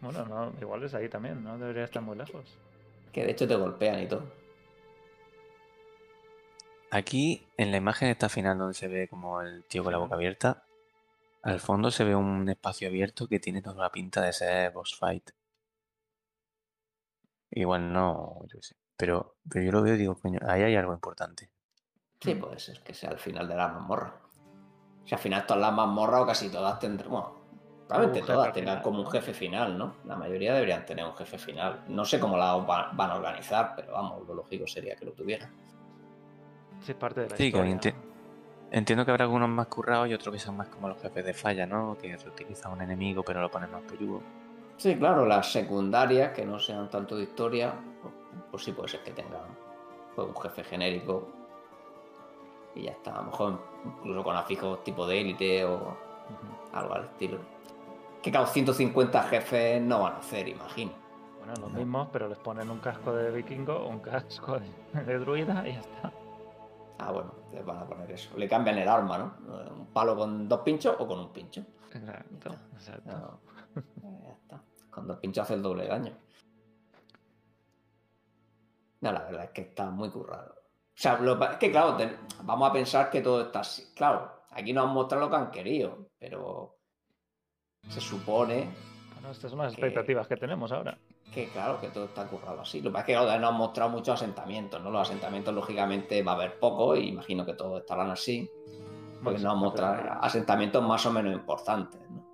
Bueno, 0.00 0.22
no, 0.26 0.52
igual 0.60 0.82
es 0.82 0.92
ahí 0.92 1.08
también, 1.08 1.42
no 1.42 1.56
debería 1.56 1.84
estar 1.84 2.02
muy 2.02 2.14
lejos. 2.14 2.44
Que 3.10 3.24
de 3.24 3.30
hecho 3.30 3.48
te 3.48 3.54
golpean 3.54 4.02
y 4.02 4.06
todo. 4.06 4.30
Aquí, 6.90 7.46
en 7.56 7.70
la 7.70 7.78
imagen 7.78 8.10
esta 8.10 8.28
final 8.28 8.58
donde 8.58 8.74
se 8.74 8.86
ve 8.86 9.08
como 9.08 9.40
el 9.40 9.64
tío 9.64 9.82
con 9.82 9.92
la 9.92 9.98
boca 9.98 10.14
abierta, 10.16 10.62
al 11.40 11.58
fondo 11.58 11.90
se 11.90 12.04
ve 12.04 12.14
un 12.14 12.46
espacio 12.50 12.88
abierto 12.88 13.26
que 13.28 13.40
tiene 13.40 13.62
toda 13.62 13.82
la 13.82 13.90
pinta 13.90 14.20
de 14.20 14.34
ser 14.34 14.72
boss 14.72 14.94
fight. 14.94 15.30
Igual 17.50 17.90
no, 17.90 18.42
yo 18.42 18.58
qué 18.58 18.62
sé. 18.62 18.83
Pero, 18.96 19.36
pero 19.48 19.64
yo 19.64 19.72
lo 19.72 19.82
veo 19.82 19.94
y 19.94 19.98
digo, 19.98 20.14
coño, 20.16 20.38
ahí 20.46 20.62
hay 20.62 20.76
algo 20.76 20.92
importante. 20.92 21.50
Sí, 22.20 22.34
puede 22.34 22.58
ser 22.58 22.80
que 22.82 22.94
sea 22.94 23.10
el 23.10 23.18
final 23.18 23.46
de 23.48 23.56
la 23.56 23.68
mazmorra. 23.68 24.14
Si 25.04 25.14
al 25.14 25.20
final 25.20 25.44
todas 25.46 25.60
las 25.60 25.72
mazmorras 25.72 26.20
o 26.22 26.26
casi 26.26 26.48
todas 26.48 26.78
tendrán. 26.78 27.10
Bueno, 27.10 27.34
probablemente 27.86 28.32
todas 28.32 28.54
final, 28.54 28.80
como 28.82 29.00
un 29.00 29.10
jefe 29.10 29.34
final, 29.34 29.76
¿no? 29.76 29.96
La 30.06 30.16
mayoría 30.16 30.54
deberían 30.54 30.86
tener 30.86 31.04
un 31.04 31.14
jefe 31.14 31.36
final. 31.36 31.84
No 31.88 32.04
sé 32.04 32.18
cómo 32.18 32.38
la 32.38 32.54
va- 32.56 32.90
van 32.94 33.10
a 33.10 33.16
organizar, 33.16 33.74
pero 33.76 33.92
vamos, 33.92 34.26
lo 34.26 34.34
lógico 34.34 34.66
sería 34.66 34.96
que 34.96 35.04
lo 35.04 35.12
tuvieran. 35.12 35.50
Sí, 36.80 36.92
es 36.92 36.96
parte 36.96 37.20
de 37.22 37.28
la 37.30 37.36
Sí, 37.36 37.46
historia. 37.46 37.74
enti- 37.76 37.94
Entiendo 38.70 39.04
que 39.04 39.10
habrá 39.12 39.24
algunos 39.24 39.48
más 39.48 39.66
currados 39.68 40.08
y 40.08 40.14
otros 40.14 40.32
que 40.34 40.40
sean 40.40 40.56
más 40.56 40.66
como 40.68 40.88
los 40.88 41.00
jefes 41.00 41.24
de 41.24 41.32
falla, 41.34 41.64
¿no? 41.66 41.96
Que 42.00 42.16
reutilizan 42.16 42.72
un 42.72 42.82
enemigo 42.82 43.22
pero 43.22 43.40
lo 43.40 43.48
ponen 43.50 43.70
más 43.70 43.82
peludo. 43.82 44.20
Sí, 44.78 44.96
claro, 44.96 45.26
las 45.26 45.52
secundarias 45.52 46.32
que 46.32 46.44
no 46.44 46.58
sean 46.58 46.90
tanto 46.90 47.16
de 47.16 47.22
historia, 47.24 47.72
pues, 48.50 48.64
sí 48.64 48.72
puede 48.72 48.88
ser 48.88 49.02
que 49.02 49.12
tengan 49.12 49.42
pues, 50.14 50.28
un 50.28 50.36
jefe 50.36 50.64
genérico 50.64 51.28
y 52.74 52.82
ya 52.82 52.92
está. 52.92 53.14
A 53.14 53.18
lo 53.18 53.24
mejor 53.24 53.60
incluso 53.84 54.24
con 54.24 54.36
afijos 54.36 54.82
tipo 54.84 55.06
de 55.06 55.20
élite 55.20 55.64
o 55.64 55.96
algo 56.72 56.94
al 56.94 57.04
estilo. 57.04 57.38
Que 58.22 58.32
cada 58.32 58.46
150 58.46 59.22
jefes 59.24 59.82
no 59.82 60.02
van 60.02 60.14
a 60.14 60.18
hacer, 60.18 60.48
imagino. 60.48 60.92
Bueno, 61.38 61.54
los 61.60 61.72
mismos, 61.72 62.08
pero 62.10 62.28
les 62.28 62.38
ponen 62.38 62.70
un 62.70 62.78
casco 62.78 63.12
de 63.12 63.30
vikingo, 63.30 63.86
un 63.86 64.00
casco 64.00 64.58
de, 64.58 65.04
de 65.04 65.18
druida 65.18 65.68
y 65.68 65.74
ya 65.74 65.80
está. 65.80 66.12
Ah, 66.98 67.12
bueno, 67.12 67.34
les 67.52 67.64
van 67.64 67.78
a 67.78 67.84
poner 67.84 68.10
eso. 68.10 68.36
Le 68.38 68.48
cambian 68.48 68.78
el 68.78 68.88
arma, 68.88 69.18
¿no? 69.18 69.34
Un 69.76 69.86
palo 69.86 70.16
con 70.16 70.48
dos 70.48 70.60
pinchos 70.60 70.96
o 70.98 71.06
con 71.06 71.18
un 71.18 71.32
pincho. 71.32 71.62
Exacto, 71.92 72.54
exacto. 72.72 73.40
No, 74.02 74.20
ya 74.22 74.32
está. 74.32 74.62
Con 74.90 75.06
dos 75.06 75.18
pinchos 75.18 75.42
hace 75.44 75.54
el 75.54 75.62
doble 75.62 75.82
de 75.82 75.88
daño. 75.88 76.12
No, 79.04 79.12
la 79.12 79.22
verdad 79.24 79.44
es 79.44 79.50
que 79.50 79.60
está 79.60 79.90
muy 79.90 80.08
currado. 80.10 80.54
O 80.54 80.96
sea, 80.96 81.18
lo 81.18 81.38
que- 81.38 81.44
es 81.44 81.56
que 81.58 81.70
claro, 81.70 81.94
ten- 81.94 82.16
vamos 82.42 82.70
a 82.70 82.72
pensar 82.72 83.10
que 83.10 83.20
todo 83.20 83.42
está 83.42 83.60
así. 83.60 83.92
Claro, 83.94 84.32
aquí 84.50 84.72
nos 84.72 84.86
han 84.86 84.94
mostrado 84.94 85.24
lo 85.26 85.30
que 85.30 85.36
han 85.36 85.50
querido, 85.50 86.08
pero 86.18 86.78
se 87.88 88.00
supone 88.00 88.70
Bueno, 89.12 89.30
estas 89.30 89.50
son 89.50 89.58
las 89.60 89.74
Que- 89.74 89.80
expectativas 89.82 90.26
que 90.26 90.36
tenemos 90.38 90.72
ahora. 90.72 90.96
que 91.32 91.48
claro, 91.48 91.78
que 91.80 91.88
todo 91.88 92.06
está 92.06 92.26
currado 92.26 92.60
así. 92.62 92.80
Lo 92.80 92.88
que 92.90 92.92
pasa 92.94 93.00
es 93.02 93.06
que 93.06 93.12
claro, 93.24 93.40
nos 93.40 93.50
han 93.50 93.56
mostrado 93.58 93.90
muchos 93.90 94.14
asentamientos, 94.22 94.80
¿no? 94.82 94.90
Los 94.90 95.02
asentamientos, 95.02 95.52
lógicamente, 95.54 96.22
va 96.22 96.32
a 96.32 96.34
haber 96.36 96.58
poco, 96.58 96.96
y 96.96 97.08
imagino 97.08 97.44
que 97.44 97.52
todos 97.54 97.80
estarán 97.80 98.10
así. 98.10 98.50
Porque 99.22 99.38
Bueno, 99.38 99.38
nos 99.40 99.52
han 99.52 99.58
mostrado 99.58 99.96
pero- 99.96 100.14
asentamientos 100.22 100.82
más 100.82 101.04
o 101.06 101.10
menos 101.12 101.32
importantes, 101.34 102.00
¿no? 102.10 102.24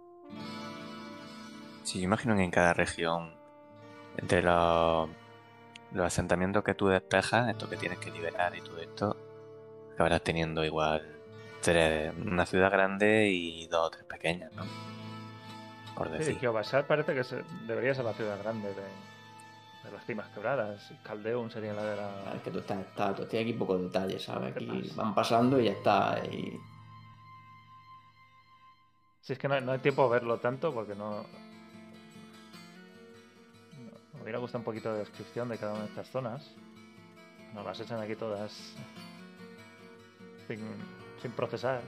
Sí, 1.82 1.98
yo 1.98 2.04
imagino 2.04 2.36
que 2.36 2.44
en 2.44 2.50
cada 2.52 2.74
región, 2.74 3.34
entre 4.16 4.42
los, 4.42 5.08
los 5.92 6.06
asentamientos 6.06 6.62
que 6.64 6.74
tú 6.74 6.88
despejas, 6.88 7.48
estos 7.48 7.68
que 7.68 7.76
tienes 7.76 7.98
que 7.98 8.10
liberar 8.10 8.54
y 8.56 8.60
todo 8.60 8.78
esto, 8.78 9.16
acabarás 9.94 10.22
teniendo 10.22 10.64
igual 10.64 11.06
tres, 11.62 12.12
una 12.16 12.46
ciudad 12.46 12.70
grande 12.70 13.28
y 13.30 13.66
dos 13.66 13.86
o 13.88 13.90
tres 13.90 14.04
pequeñas, 14.04 14.52
¿no? 14.54 14.64
Por 15.96 16.08
Sí, 16.08 16.12
decir. 16.18 16.38
Kiobashar 16.38 16.86
parece 16.86 17.14
que 17.14 17.24
se- 17.24 17.44
debería 17.66 17.94
ser 17.94 18.04
la 18.04 18.14
ciudad 18.14 18.38
grande 18.38 18.68
de, 18.68 18.82
de 19.84 19.92
las 19.92 20.04
cimas 20.06 20.28
quebradas. 20.28 20.92
Caldeum 21.02 21.50
sería 21.50 21.74
la 21.74 21.84
de 21.84 21.96
la... 21.96 22.32
Es 22.36 22.42
que 22.42 22.50
tú 22.50 22.60
estás, 22.60 22.78
estás- 22.78 23.16
tú 23.16 23.26
tienes 23.26 23.48
aquí 23.50 23.58
pocos 23.58 23.82
detalles, 23.82 24.22
¿sabes? 24.22 24.54
¿Qué 24.54 24.64
Aquí 24.64 24.82
pasa? 24.88 24.94
van 25.02 25.14
pasando 25.14 25.60
y 25.60 25.64
ya 25.64 25.72
está. 25.72 26.18
Y... 26.30 26.58
Si 29.20 29.34
es 29.34 29.38
que 29.38 29.48
no, 29.48 29.54
hay- 29.54 29.60
no 29.62 29.72
hay 29.72 29.78
tiempo 29.80 30.02
a 30.04 30.08
verlo 30.08 30.38
tanto 30.38 30.72
porque 30.72 30.94
no... 30.94 31.26
no- 34.20 34.24
Me 34.24 34.24
hubiera 34.24 34.38
gustado 34.38 34.58
un 34.60 34.64
poquito 34.64 34.92
de 34.92 35.00
descripción 35.00 35.48
de 35.48 35.58
cada 35.58 35.72
una 35.72 35.82
de 35.82 35.88
estas 35.88 36.08
zonas. 36.10 36.50
Nos 37.54 37.64
las 37.64 37.80
echan 37.80 38.00
aquí 38.00 38.14
todas 38.14 38.52
sin, 40.46 40.60
sin 41.20 41.30
procesar. 41.32 41.80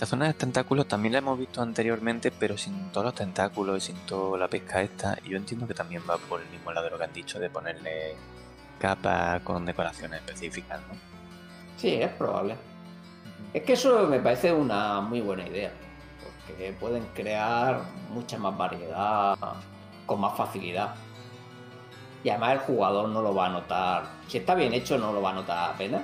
La 0.00 0.06
zona 0.06 0.26
de 0.26 0.34
tentáculos 0.34 0.88
también 0.88 1.12
la 1.12 1.18
hemos 1.18 1.38
visto 1.38 1.62
anteriormente, 1.62 2.32
pero 2.32 2.58
sin 2.58 2.90
todos 2.90 3.04
los 3.06 3.14
tentáculos 3.14 3.78
y 3.78 3.92
sin 3.92 3.96
toda 4.04 4.36
la 4.36 4.48
pesca 4.48 4.82
esta. 4.82 5.16
Y 5.24 5.30
yo 5.30 5.36
entiendo 5.36 5.66
que 5.68 5.74
también 5.74 6.02
va 6.08 6.18
por 6.18 6.40
el 6.40 6.48
mismo 6.48 6.72
lado 6.72 6.86
de 6.86 6.90
lo 6.90 6.98
que 6.98 7.04
han 7.04 7.12
dicho, 7.12 7.38
de 7.38 7.48
ponerle 7.48 8.16
capas 8.80 9.40
con 9.42 9.64
decoraciones 9.64 10.18
específicas, 10.20 10.80
¿no? 10.88 10.94
Sí, 11.76 11.94
es 11.94 12.10
probable. 12.14 12.56
Es 13.54 13.62
que 13.62 13.74
eso 13.74 14.08
me 14.08 14.18
parece 14.18 14.52
una 14.52 15.00
muy 15.00 15.20
buena 15.20 15.46
idea. 15.46 15.70
Pueden 16.80 17.04
crear 17.14 17.82
mucha 18.10 18.38
más 18.38 18.56
variedad 18.56 19.36
con 20.06 20.20
más 20.20 20.36
facilidad. 20.36 20.94
Y 22.24 22.28
además 22.30 22.52
el 22.52 22.58
jugador 22.60 23.08
no 23.08 23.20
lo 23.22 23.34
va 23.34 23.46
a 23.46 23.48
notar. 23.50 24.04
Si 24.28 24.38
está 24.38 24.54
bien 24.54 24.72
hecho, 24.74 24.96
no 24.98 25.12
lo 25.12 25.20
va 25.22 25.30
a 25.30 25.34
notar 25.34 25.74
apenas. 25.74 26.02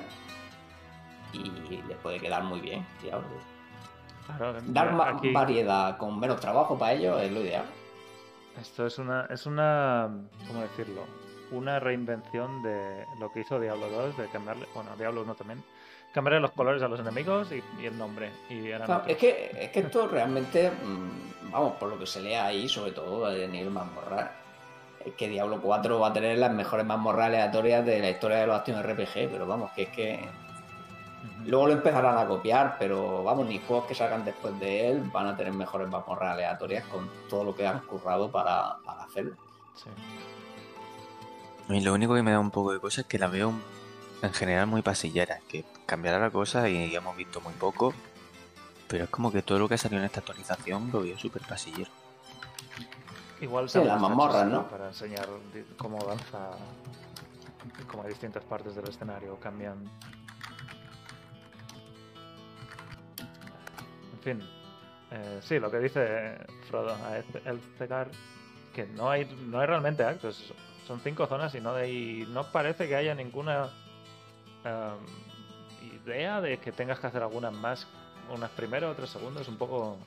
Y 1.32 1.44
le 1.86 1.94
puede 2.03 2.18
quedar 2.18 2.42
muy 2.42 2.61
bien. 2.61 2.84
tío. 3.01 3.20
Claro, 4.26 4.59
Dar 4.66 4.92
más 4.92 5.14
aquí- 5.14 5.32
variedad 5.32 5.96
con 5.96 6.18
menos 6.18 6.38
trabajo 6.40 6.76
para 6.78 6.92
ellos 6.92 7.20
es 7.22 7.30
lo 7.32 7.40
ideal. 7.40 7.64
Esto 8.61 8.86
es 8.86 8.99
una, 8.99 9.26
es 9.26 9.46
una, 9.46 10.11
¿cómo 10.46 10.61
decirlo? 10.62 11.03
Una 11.51 11.80
reinvención 11.80 12.62
de 12.62 13.07
lo 13.18 13.32
que 13.32 13.40
hizo 13.40 13.59
Diablo 13.59 13.88
2, 13.88 14.16
de 14.16 14.28
cambiarle, 14.28 14.66
bueno, 14.74 14.90
Diablo 14.96 15.22
1 15.22 15.34
también, 15.34 15.64
cambiarle 16.12 16.40
los 16.40 16.53
colores 16.53 16.82
a 16.82 16.88
los 16.88 17.01
enemigos 17.01 17.51
y, 17.53 17.62
y 17.80 17.86
el 17.86 17.96
nombre. 17.96 18.30
Y 18.49 18.68
Claro, 18.70 19.05
es, 19.07 19.16
que, 19.16 19.51
es 19.59 19.70
que 19.70 19.80
esto 19.80 20.09
realmente, 20.09 20.70
mm, 20.70 21.51
vamos, 21.51 21.74
por 21.76 21.88
lo 21.88 21.99
que 21.99 22.07
se 22.07 22.20
lee 22.20 22.34
ahí, 22.34 22.68
sobre 22.68 22.92
todo 22.92 23.26
a 23.26 23.32
nivel 23.32 23.70
mazmorra, 23.70 24.32
es 25.05 25.14
que 25.14 25.28
Diablo 25.28 25.61
4 25.62 25.99
va 25.99 26.09
a 26.09 26.12
tener 26.12 26.38
las 26.38 26.53
mejores 26.53 26.84
mazmorras 26.84 27.26
aleatorias 27.26 27.84
de 27.84 28.01
la 28.01 28.11
historia 28.11 28.38
de 28.38 28.46
los 28.46 28.57
acción 28.57 28.82
RPG, 28.82 29.30
pero 29.30 29.46
vamos, 29.46 29.70
que 29.72 29.82
es 29.82 29.88
que 29.90 30.28
luego 31.46 31.68
lo 31.68 31.72
empezarán 31.72 32.18
a 32.18 32.26
copiar, 32.26 32.76
pero 32.78 33.22
vamos, 33.22 33.46
ni 33.46 33.59
juegos 33.59 33.86
que 33.86 33.94
salgan 33.94 34.24
después 34.24 34.59
de 34.61 34.90
él 34.90 35.03
van 35.12 35.28
a 35.28 35.36
tener 35.36 35.53
mejores 35.53 35.88
mazmorras 35.88 36.32
aleatorias 36.32 36.84
con 36.86 37.09
todo 37.28 37.44
lo 37.44 37.55
que 37.55 37.66
han 37.66 37.80
currado 37.80 38.30
para, 38.30 38.76
para 38.84 39.05
hacerlo. 39.05 39.34
Sí. 39.74 39.90
Y 41.69 41.81
lo 41.81 41.93
único 41.95 42.14
que 42.14 42.23
me 42.23 42.31
da 42.33 42.41
un 42.41 42.51
poco 42.51 42.73
de 42.73 42.81
cosa 42.81 43.03
es 43.03 43.07
que 43.07 43.19
la 43.19 43.29
veo 43.29 43.53
en 44.23 44.33
general 44.33 44.66
muy 44.66 44.83
pasillera, 44.83 45.39
que 45.49 45.64
cambiará 45.87 46.19
la 46.19 46.31
cosa 46.31 46.69
y 46.69 46.95
hemos 46.95 47.16
visto 47.16 47.41
muy 47.41 47.53
poco, 47.55 47.93
pero 48.89 49.05
es 49.05 49.11
como 49.11 49.31
que 49.31 49.43
todo 49.43 49.59
lo 49.59 49.69
que 49.69 49.75
ha 49.75 49.79
salido 49.79 50.01
en 50.01 50.07
esta 50.07 50.21
actualización 50.21 50.91
lo 50.93 51.03
veo 51.03 51.19
súper 51.19 51.43
pasillero. 51.43 51.91
Igual 53.41 53.69
Sí, 53.69 53.75
se 53.75 53.81
han 53.81 53.87
las 53.89 54.01
mazmorras, 54.01 54.47
¿no? 54.47 54.69
Para 54.69 54.89
enseñar 54.89 55.29
cómo 55.77 55.99
avanza, 56.01 56.51
cómo 57.91 58.03
distintas 58.05 58.43
partes 58.45 58.75
del 58.75 58.89
escenario 58.89 59.39
cambian. 59.39 59.77
En 64.14 64.21
fin, 64.23 64.49
eh, 65.12 65.39
sí, 65.43 65.59
lo 65.61 65.71
que 65.71 65.79
dice 65.79 66.39
Frodo 66.69 66.93
a 66.95 67.19
Eth- 67.19 67.43
Elftegar, 67.47 68.11
que 68.75 68.87
no 68.87 69.09
hay, 69.11 69.25
no 69.47 69.61
hay 69.61 69.66
realmente 69.66 70.03
actos, 70.03 70.53
son 70.89 71.01
cinco 71.01 71.26
zonas 71.26 71.55
y 71.55 71.61
no, 71.61 71.74
hay, 71.74 72.26
no 72.30 72.45
parece 72.45 72.89
que 72.89 72.97
haya 72.97 73.14
ninguna 73.14 73.68
em, 74.64 75.95
idea 76.05 76.41
de 76.41 76.59
que 76.59 76.72
tengas 76.72 76.99
que 76.99 77.07
hacer 77.07 77.22
algunas 77.22 77.53
más, 77.53 77.86
unas 78.34 78.51
primero, 78.51 78.91
otras 78.91 79.11
segundo, 79.11 79.41
es 79.41 79.49
un 79.49 79.57
poco... 79.59 79.99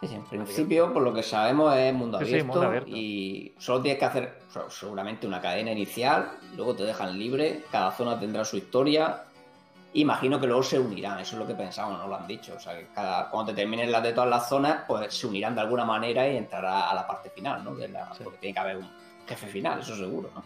Sí, 0.00 0.06
sí, 0.06 0.14
en 0.14 0.24
principio, 0.26 0.92
por 0.92 1.02
lo 1.02 1.12
que 1.12 1.24
sabemos, 1.24 1.74
es 1.74 1.92
mundo 1.92 2.18
Sí, 2.20 2.26
sí, 2.26 2.30
abierto, 2.34 2.52
mundo 2.52 2.66
abierto. 2.68 2.90
y 2.90 3.52
solo 3.58 3.82
tienes 3.82 3.98
que 3.98 4.04
hacer 4.04 4.38
seguramente 4.68 5.26
una 5.26 5.40
cadena 5.40 5.72
inicial, 5.72 6.30
luego 6.54 6.76
te 6.76 6.84
dejan 6.84 7.18
libre, 7.18 7.64
cada 7.72 7.90
zona 7.90 8.20
tendrá 8.20 8.44
su 8.44 8.58
historia. 8.58 9.24
Imagino 9.94 10.38
que 10.38 10.46
luego 10.46 10.62
se 10.62 10.78
unirán, 10.78 11.18
eso 11.18 11.34
es 11.34 11.40
lo 11.40 11.46
que 11.48 11.54
pensamos, 11.54 11.98
no 11.98 12.06
lo 12.06 12.14
han 12.14 12.28
dicho. 12.28 12.54
O 12.56 12.60
sea, 12.60 12.78
que 12.78 12.86
cada, 12.94 13.28
cuando 13.30 13.50
te 13.52 13.56
terminen 13.62 13.90
las 13.90 14.02
de 14.04 14.12
todas 14.12 14.30
las 14.30 14.48
zonas, 14.48 14.84
pues 14.86 15.12
se 15.12 15.26
unirán 15.26 15.54
de 15.56 15.62
alguna 15.62 15.84
manera 15.84 16.28
y 16.28 16.36
entrará 16.36 16.90
a 16.90 16.94
la 16.94 17.04
parte 17.06 17.30
final, 17.30 17.64
¿no? 17.64 17.74
De 17.74 17.88
la- 17.88 18.12
Sí. 18.14 18.22
Porque 18.22 18.38
tiene 18.38 18.54
que 18.54 18.60
haber 18.60 18.76
un 18.76 18.88
jefe 19.28 19.46
final, 19.46 19.80
eso 19.80 19.96
seguro, 19.96 20.30
¿no? 20.34 20.42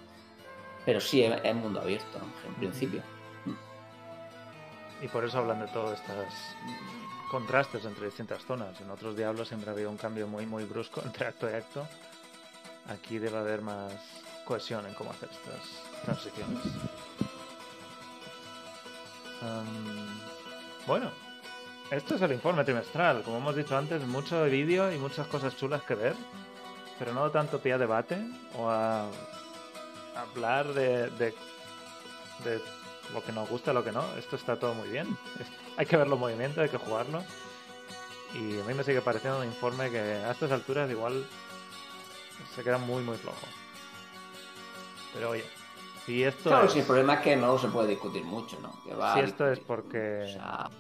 Pero 0.85 1.01
sí, 1.01 1.23
es, 1.23 1.55
mundo 1.55 1.81
abierto, 1.81 2.19
en 2.47 2.55
principio. 2.55 3.03
Y 5.01 5.09
por 5.09 5.25
eso 5.25 5.39
hablan 5.39 5.61
de 5.61 5.69
todos 5.69 5.99
estos 5.99 6.27
contrastes 7.31 7.85
entre 7.85 8.07
distintas 8.07 8.45
zonas. 8.45 8.81
En 8.81 8.91
otros 8.91 9.17
diablos 9.17 9.49
siempre 9.49 9.71
había 9.71 9.89
un 9.89 9.97
cambio 9.97 10.27
muy 10.27 10.47
muy 10.47 10.65
brusco 10.65 11.03
entre 11.05 11.27
acto 11.27 11.51
y 11.51 11.55
acto. 11.55 11.87
Aquí 12.89 13.19
debe 13.19 13.39
haber 13.39 13.63
más 13.63 13.93
cohesión 14.45 14.87
en 14.87 14.95
cómo 14.95 15.11
hacer 15.11 15.29
estas 15.31 16.03
transiciones. 16.05 16.59
Am, 19.41 20.21
bueno, 20.87 21.11
esto 21.91 22.15
es 22.15 22.23
el 22.23 22.33
informe 22.33 22.65
trimestral. 22.65 23.23
Como 23.23 23.39
hemos 23.39 23.55
dicho 23.55 23.77
antes, 23.77 24.03
mucho 24.07 24.45
vídeo 24.45 24.93
y 24.93 24.99
muchas 24.99 25.27
cosas 25.27 25.57
chulas 25.57 25.83
que 25.83 25.95
ver, 25.95 26.15
pero 27.03 27.15
no 27.15 27.29
tanto 27.33 27.59
pie 27.59 27.73
a 27.73 27.79
debate 27.79 28.17
o 28.57 28.71
a 28.71 29.09
hablar 30.15 30.73
de, 30.73 31.11
de, 31.11 31.35
de 32.45 32.63
lo 33.13 33.25
que 33.25 33.33
nos 33.33 33.49
gusta 33.49 33.73
y 33.73 33.75
lo 33.75 33.83
que 33.83 33.91
no. 33.91 34.05
Esto 34.17 34.37
está 34.37 34.57
todo 34.57 34.73
muy 34.75 34.89
bien. 34.89 35.19
Hay 35.77 35.85
que 35.85 35.97
ver 35.97 36.07
los 36.07 36.17
movimientos, 36.17 36.63
hay 36.63 36.69
que 36.69 36.79
jugarlo. 36.79 37.25
Y 38.35 38.61
a 38.61 38.63
mí 38.63 38.75
me 38.75 38.85
sigue 38.85 39.01
pareciendo 39.01 39.41
un 39.41 39.47
informe 39.47 39.91
que 39.91 39.99
a 39.99 40.31
estas 40.31 40.53
alturas 40.53 40.89
igual 40.93 41.27
se 42.55 42.63
queda 42.63 42.79
muy, 42.79 43.03
muy 43.03 43.17
flojo. 43.17 43.49
Pero 45.13 45.31
oye, 45.31 45.45
si 46.07 46.23
esto 46.23 46.51
Claro, 46.51 46.67
es, 46.67 46.73
sí, 46.73 46.79
el 46.79 46.87
problema 46.87 47.15
es 47.15 47.21
que 47.23 47.35
no 47.35 47.59
se 47.59 47.67
puede 47.67 47.89
discutir 47.89 48.23
mucho, 48.23 48.61
¿no? 48.61 48.81
Que 48.85 48.95
va 48.95 49.15
si 49.15 49.21
esto 49.21 49.51
es 49.51 49.59
porque... 49.59 50.23
O 50.23 50.33
sea, 50.35 50.71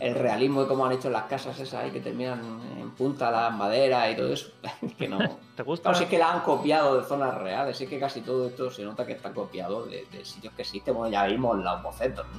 el 0.00 0.14
realismo 0.14 0.62
de 0.62 0.68
cómo 0.68 0.86
han 0.86 0.92
hecho 0.92 1.10
las 1.10 1.24
casas 1.24 1.58
esas 1.58 1.82
ahí 1.82 1.90
que 1.90 2.00
terminan 2.00 2.60
en 2.78 2.90
punta 2.92 3.30
las 3.30 3.54
maderas 3.54 4.12
y 4.12 4.16
todo 4.16 4.32
eso, 4.32 4.50
que 4.98 5.08
no... 5.08 5.18
¿Te 5.56 5.62
gusta? 5.62 5.90
Claro, 5.90 5.98
sí 5.98 6.06
que 6.06 6.18
la 6.18 6.32
han 6.32 6.40
copiado 6.40 7.00
de 7.00 7.04
zonas 7.06 7.34
reales, 7.34 7.76
sí 7.76 7.86
que 7.86 7.98
casi 7.98 8.20
todo 8.20 8.46
esto 8.46 8.70
se 8.70 8.84
nota 8.84 9.04
que 9.04 9.12
está 9.12 9.32
copiado 9.32 9.86
de, 9.86 10.06
de 10.06 10.24
sitios 10.24 10.54
que 10.54 10.62
existen, 10.62 10.94
bueno, 10.94 11.10
ya 11.10 11.26
vimos 11.26 11.58
los 11.58 11.82
bocetos, 11.82 12.26
¿no? 12.26 12.38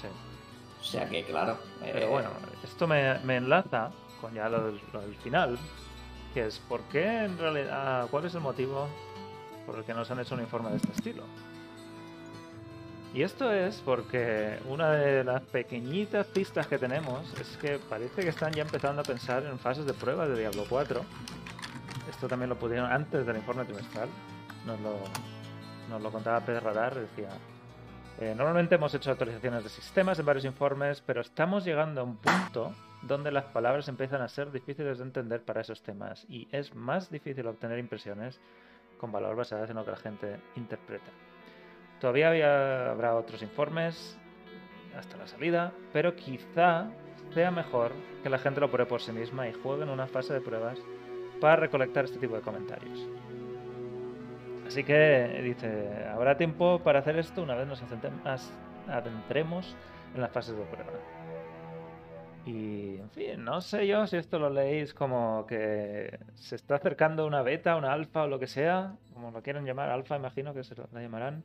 Sí. 0.00 0.08
O 0.80 0.84
sea 0.84 1.08
que, 1.08 1.24
claro... 1.24 1.56
Pero 1.80 1.98
eh, 1.98 2.06
bueno, 2.06 2.30
esto 2.62 2.86
me, 2.86 3.18
me 3.20 3.36
enlaza 3.36 3.90
con 4.20 4.32
ya 4.34 4.48
lo 4.48 4.66
del, 4.66 4.80
lo 4.92 5.00
del 5.00 5.16
final, 5.16 5.58
que 6.32 6.46
es 6.46 6.60
por 6.60 6.82
qué 6.82 7.24
en 7.24 7.36
realidad, 7.36 8.06
cuál 8.10 8.26
es 8.26 8.34
el 8.34 8.40
motivo 8.40 8.86
por 9.66 9.76
el 9.76 9.84
que 9.84 9.94
nos 9.94 10.10
han 10.10 10.20
hecho 10.20 10.34
un 10.34 10.40
informe 10.40 10.70
de 10.70 10.76
este 10.76 10.92
estilo. 10.92 11.24
Y 13.14 13.22
esto 13.22 13.52
es 13.52 13.82
porque 13.84 14.58
una 14.68 14.92
de 14.92 15.22
las 15.22 15.42
pequeñitas 15.42 16.26
pistas 16.28 16.66
que 16.66 16.78
tenemos 16.78 17.30
es 17.38 17.58
que 17.58 17.78
parece 17.78 18.22
que 18.22 18.30
están 18.30 18.52
ya 18.52 18.62
empezando 18.62 19.02
a 19.02 19.04
pensar 19.04 19.44
en 19.44 19.58
fases 19.58 19.84
de 19.84 19.92
pruebas 19.92 20.30
de 20.30 20.38
Diablo 20.38 20.64
4. 20.66 21.02
Esto 22.08 22.26
también 22.26 22.48
lo 22.48 22.58
pudieron 22.58 22.90
antes 22.90 23.26
del 23.26 23.36
informe 23.36 23.66
trimestral. 23.66 24.08
Nos 24.66 24.80
lo, 24.80 24.94
nos 25.90 26.00
lo 26.00 26.10
contaba 26.10 26.40
Pedro 26.40 26.60
Radar, 26.60 26.94
decía, 26.94 27.28
eh, 28.18 28.34
normalmente 28.34 28.76
hemos 28.76 28.94
hecho 28.94 29.10
actualizaciones 29.10 29.62
de 29.62 29.68
sistemas 29.68 30.18
en 30.18 30.24
varios 30.24 30.46
informes, 30.46 31.02
pero 31.04 31.20
estamos 31.20 31.66
llegando 31.66 32.00
a 32.00 32.04
un 32.04 32.16
punto 32.16 32.72
donde 33.02 33.30
las 33.30 33.44
palabras 33.44 33.88
empiezan 33.88 34.22
a 34.22 34.28
ser 34.28 34.50
difíciles 34.52 34.98
de 34.98 35.04
entender 35.04 35.42
para 35.42 35.60
esos 35.60 35.82
temas 35.82 36.24
y 36.30 36.48
es 36.50 36.74
más 36.74 37.10
difícil 37.10 37.46
obtener 37.46 37.78
impresiones 37.78 38.40
con 38.96 39.12
valor 39.12 39.36
basadas 39.36 39.68
en 39.68 39.76
lo 39.76 39.84
que 39.84 39.90
la 39.90 39.96
gente 39.98 40.40
interpreta. 40.56 41.10
Todavía 42.02 42.30
había- 42.30 42.90
habrá 42.90 43.14
otros 43.14 43.42
informes 43.42 44.18
hasta 44.98 45.16
la 45.16 45.28
salida, 45.28 45.72
pero 45.92 46.16
quizá 46.16 46.90
sea 47.32 47.52
mejor 47.52 47.92
que 48.24 48.28
la 48.28 48.38
gente 48.38 48.58
lo 48.58 48.68
pruebe 48.72 48.88
por 48.88 49.00
sí 49.00 49.12
misma 49.12 49.48
y 49.48 49.52
juegue 49.52 49.84
en 49.84 49.88
una 49.88 50.08
fase 50.08 50.34
de 50.34 50.40
pruebas 50.40 50.80
para 51.40 51.54
recolectar 51.54 52.04
este 52.06 52.18
tipo 52.18 52.34
de 52.34 52.40
comentarios. 52.42 53.08
Así 54.66 54.82
que 54.82 55.42
dice, 55.44 56.04
habrá 56.12 56.36
tiempo 56.36 56.80
para 56.80 56.98
hacer 56.98 57.16
esto 57.20 57.40
una 57.40 57.54
vez 57.54 57.68
nos 57.68 57.80
adentremos 58.88 59.76
en 60.12 60.20
las 60.20 60.32
fases 60.32 60.56
de 60.56 60.64
prueba. 60.64 60.90
Y, 62.46 62.96
en 62.96 63.10
fin, 63.10 63.44
no 63.44 63.60
sé 63.60 63.86
yo 63.86 64.08
si 64.08 64.16
esto 64.16 64.40
lo 64.40 64.50
leéis 64.50 64.92
como 64.92 65.46
que 65.46 66.18
se 66.34 66.56
está 66.56 66.74
acercando 66.74 67.28
una 67.28 67.42
beta, 67.42 67.76
una 67.76 67.92
alfa 67.92 68.24
o 68.24 68.26
lo 68.26 68.40
que 68.40 68.48
sea, 68.48 68.96
como 69.14 69.30
lo 69.30 69.40
quieren 69.40 69.64
llamar, 69.64 69.88
alfa 69.90 70.16
imagino 70.16 70.52
que 70.52 70.64
se 70.64 70.74
la 70.74 71.00
llamarán. 71.00 71.44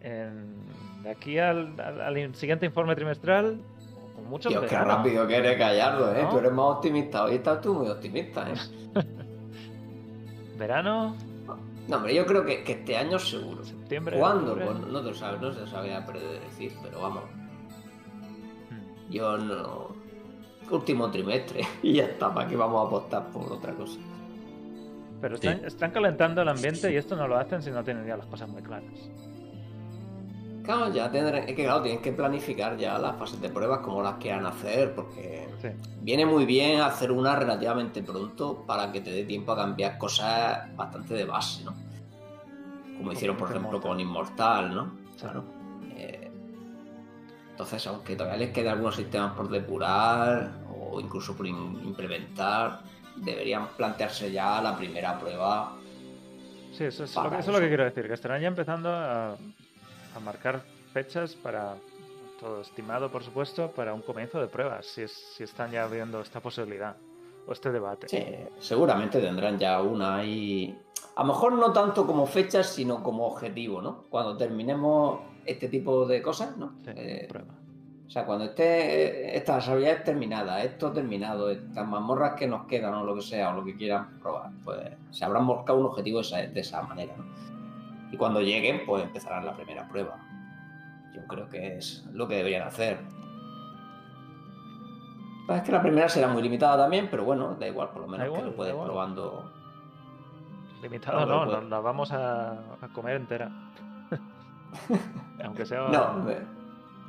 En- 0.00 0.56
de 1.02 1.10
aquí 1.10 1.38
al, 1.38 1.78
al- 1.80 2.00
al 2.00 2.34
siguiente 2.34 2.66
informe 2.66 2.94
trimestral, 2.96 3.58
con 4.14 4.28
mucho 4.28 4.48
Dios, 4.48 4.64
qué 4.68 4.76
rápido 4.76 5.26
que 5.26 5.36
eres 5.36 5.56
callarlo, 5.56 6.12
¿eh? 6.14 6.22
¿No? 6.24 6.30
Tú 6.30 6.38
eres 6.38 6.52
más 6.52 6.66
optimista. 6.76 7.24
Hoy 7.24 7.34
estás 7.36 7.60
tú 7.60 7.74
muy 7.74 7.88
optimista, 7.88 8.48
¿eh? 8.50 8.54
Verano, 10.58 11.14
No, 11.88 11.96
hombre, 11.96 12.14
yo 12.14 12.26
creo 12.26 12.44
que, 12.44 12.64
que 12.64 12.72
este 12.72 12.96
año 12.96 13.18
seguro. 13.18 13.64
septiembre. 13.64 14.18
¿Cuándo? 14.18 14.52
octubre. 14.52 14.66
Pues 14.80 14.92
no 14.92 15.00
te 15.02 15.08
lo 15.08 15.14
sabes, 15.14 15.40
no 15.40 15.52
se 15.52 15.66
sabía 15.68 16.04
predecir, 16.04 16.72
pero 16.82 17.00
vamos. 17.02 17.24
Hmm. 18.70 19.10
Yo 19.12 19.38
no. 19.38 19.88
Último 20.70 21.10
trimestre. 21.10 21.60
Y 21.82 21.92
ya 21.94 22.04
está, 22.06 22.32
¿para 22.34 22.48
qué 22.48 22.56
vamos 22.56 22.82
a 22.84 22.86
apostar 22.88 23.26
por 23.30 23.52
otra 23.52 23.72
cosa? 23.74 24.00
Pero 25.20 25.36
Sí. 25.36 25.46
están, 25.46 25.64
están 25.64 25.90
calentando 25.92 26.42
el 26.42 26.48
ambiente 26.48 26.92
y 26.92 26.96
esto 26.96 27.14
no 27.16 27.28
lo 27.28 27.36
hacen 27.38 27.62
si 27.62 27.70
no 27.70 27.84
tienen 27.84 28.04
ya 28.06 28.16
las 28.16 28.26
cosas 28.26 28.48
muy 28.48 28.62
claras. 28.62 28.90
Claro, 30.66 30.92
ya 30.92 31.10
tendré. 31.10 31.38
Es 31.48 31.54
que 31.56 31.64
claro, 31.64 31.80
tienes 31.82 32.00
que 32.02 32.12
planificar 32.12 32.76
ya 32.76 32.98
las 32.98 33.16
fases 33.16 33.40
de 33.40 33.48
pruebas 33.48 33.78
como 33.80 34.02
las 34.02 34.14
quieran 34.16 34.44
hacer, 34.46 34.94
porque 34.94 35.48
Sí. 35.62 35.68
viene 36.02 36.26
muy 36.26 36.44
bien 36.44 36.80
hacer 36.80 37.10
una 37.12 37.36
relativamente 37.36 38.02
pronto 38.02 38.64
para 38.66 38.90
que 38.92 39.00
te 39.00 39.10
dé 39.10 39.24
tiempo 39.24 39.52
a 39.52 39.56
cambiar 39.56 39.96
cosas 39.96 40.74
bastante 40.76 41.14
de 41.14 41.24
base, 41.24 41.64
¿no? 41.64 41.72
Como 42.98 43.12
hicieron, 43.12 43.36
por 43.36 43.48
ejemplo, 43.50 43.80
con 43.80 44.00
Inmortal, 44.00 44.74
¿no? 44.74 44.92
Claro. 45.20 45.44
Eh, 45.96 46.30
entonces, 47.52 47.86
aunque 47.86 48.16
todavía 48.16 48.38
les 48.38 48.50
queden 48.52 48.72
algunos 48.72 48.96
sistemas 48.96 49.32
por 49.34 49.48
depurar 49.48 50.50
o 50.78 51.00
incluso 51.00 51.36
por 51.36 51.46
implementar, 51.46 52.80
deberían 53.16 53.68
plantearse 53.76 54.32
ya 54.32 54.60
la 54.60 54.76
primera 54.76 55.18
prueba. 55.18 55.72
Sí, 56.72 56.84
eso 56.84 57.04
es, 57.04 57.14
lo 57.14 57.30
que, 57.30 57.38
eso 57.38 57.38
es 57.38 57.46
lo 57.46 57.52
que 57.54 57.58
eso. 57.60 57.68
quiero 57.68 57.84
decir, 57.84 58.06
que 58.06 58.12
estarán 58.14 58.40
ya 58.42 58.48
empezando 58.48 58.90
a, 58.90 59.36
a 60.16 60.20
marcar 60.20 60.62
fechas 60.92 61.34
para, 61.34 61.76
todo 62.40 62.60
estimado 62.60 63.10
por 63.10 63.22
supuesto, 63.22 63.70
para 63.70 63.94
un 63.94 64.02
comienzo 64.02 64.40
de 64.40 64.46
pruebas, 64.46 64.86
si, 64.86 65.02
es, 65.02 65.12
si 65.12 65.44
están 65.44 65.70
ya 65.70 65.86
viendo 65.86 66.20
esta 66.20 66.40
posibilidad 66.40 66.96
o 67.46 67.52
este 67.52 67.70
debate. 67.70 68.08
Sí, 68.08 68.24
seguramente 68.58 69.20
tendrán 69.20 69.58
ya 69.58 69.80
una 69.80 70.24
y 70.24 70.76
a 71.14 71.22
lo 71.22 71.28
mejor 71.28 71.52
no 71.52 71.72
tanto 71.72 72.06
como 72.06 72.26
fechas, 72.26 72.66
sino 72.66 73.02
como 73.02 73.26
objetivo, 73.26 73.80
¿no? 73.80 74.04
Cuando 74.10 74.36
terminemos 74.36 75.20
este 75.44 75.68
tipo 75.68 76.06
de 76.06 76.20
cosas, 76.20 76.56
¿no? 76.56 76.74
Sí, 76.84 76.90
Eh, 76.94 77.26
prueba. 77.28 77.54
O 78.06 78.10
sea, 78.10 78.24
cuando 78.24 78.44
esté 78.44 79.36
estas 79.36 79.68
habilidades 79.68 80.04
terminadas, 80.04 80.64
esto 80.64 80.92
terminado, 80.92 81.50
estas 81.50 81.86
mazmorras 81.88 82.34
que 82.34 82.46
nos 82.46 82.66
quedan 82.66 82.94
o 82.94 83.04
lo 83.04 83.16
que 83.16 83.22
sea, 83.22 83.50
o 83.50 83.56
lo 83.56 83.64
que 83.64 83.76
quieran 83.76 84.20
probar, 84.20 84.52
pues 84.64 84.78
se 85.10 85.24
habrán 85.24 85.44
marcado 85.44 85.80
un 85.80 85.86
objetivo 85.86 86.18
de 86.18 86.26
esa, 86.26 86.36
de 86.38 86.60
esa 86.60 86.82
manera, 86.82 87.14
¿no? 87.16 87.24
Y 88.12 88.16
cuando 88.16 88.40
lleguen, 88.40 88.82
pues 88.86 89.02
empezarán 89.04 89.44
la 89.44 89.54
primera 89.54 89.86
prueba. 89.88 90.16
Yo 91.14 91.26
creo 91.26 91.48
que 91.48 91.76
es 91.78 92.04
lo 92.12 92.28
que 92.28 92.36
deberían 92.36 92.66
hacer. 92.68 92.98
Es 95.48 95.62
que 95.62 95.72
la 95.72 95.80
primera 95.82 96.08
será 96.08 96.28
muy 96.28 96.42
limitada 96.42 96.76
también, 96.76 97.08
pero 97.10 97.24
bueno, 97.24 97.54
da 97.54 97.66
igual, 97.68 97.90
por 97.90 98.02
lo 98.02 98.08
menos 98.08 98.26
igual, 98.26 98.42
que 98.42 98.46
lo 98.50 98.56
puedes 98.56 98.74
probando. 98.74 99.52
Limitado 100.82 101.24
no, 101.24 101.46
no, 101.46 101.52
nos 101.60 101.64
la 101.70 101.80
vamos 101.80 102.12
a, 102.12 102.50
a 102.52 102.88
comer 102.92 103.16
entera. 103.16 103.50
Aunque 105.44 105.64
sea 105.64 105.88
No, 105.88 106.14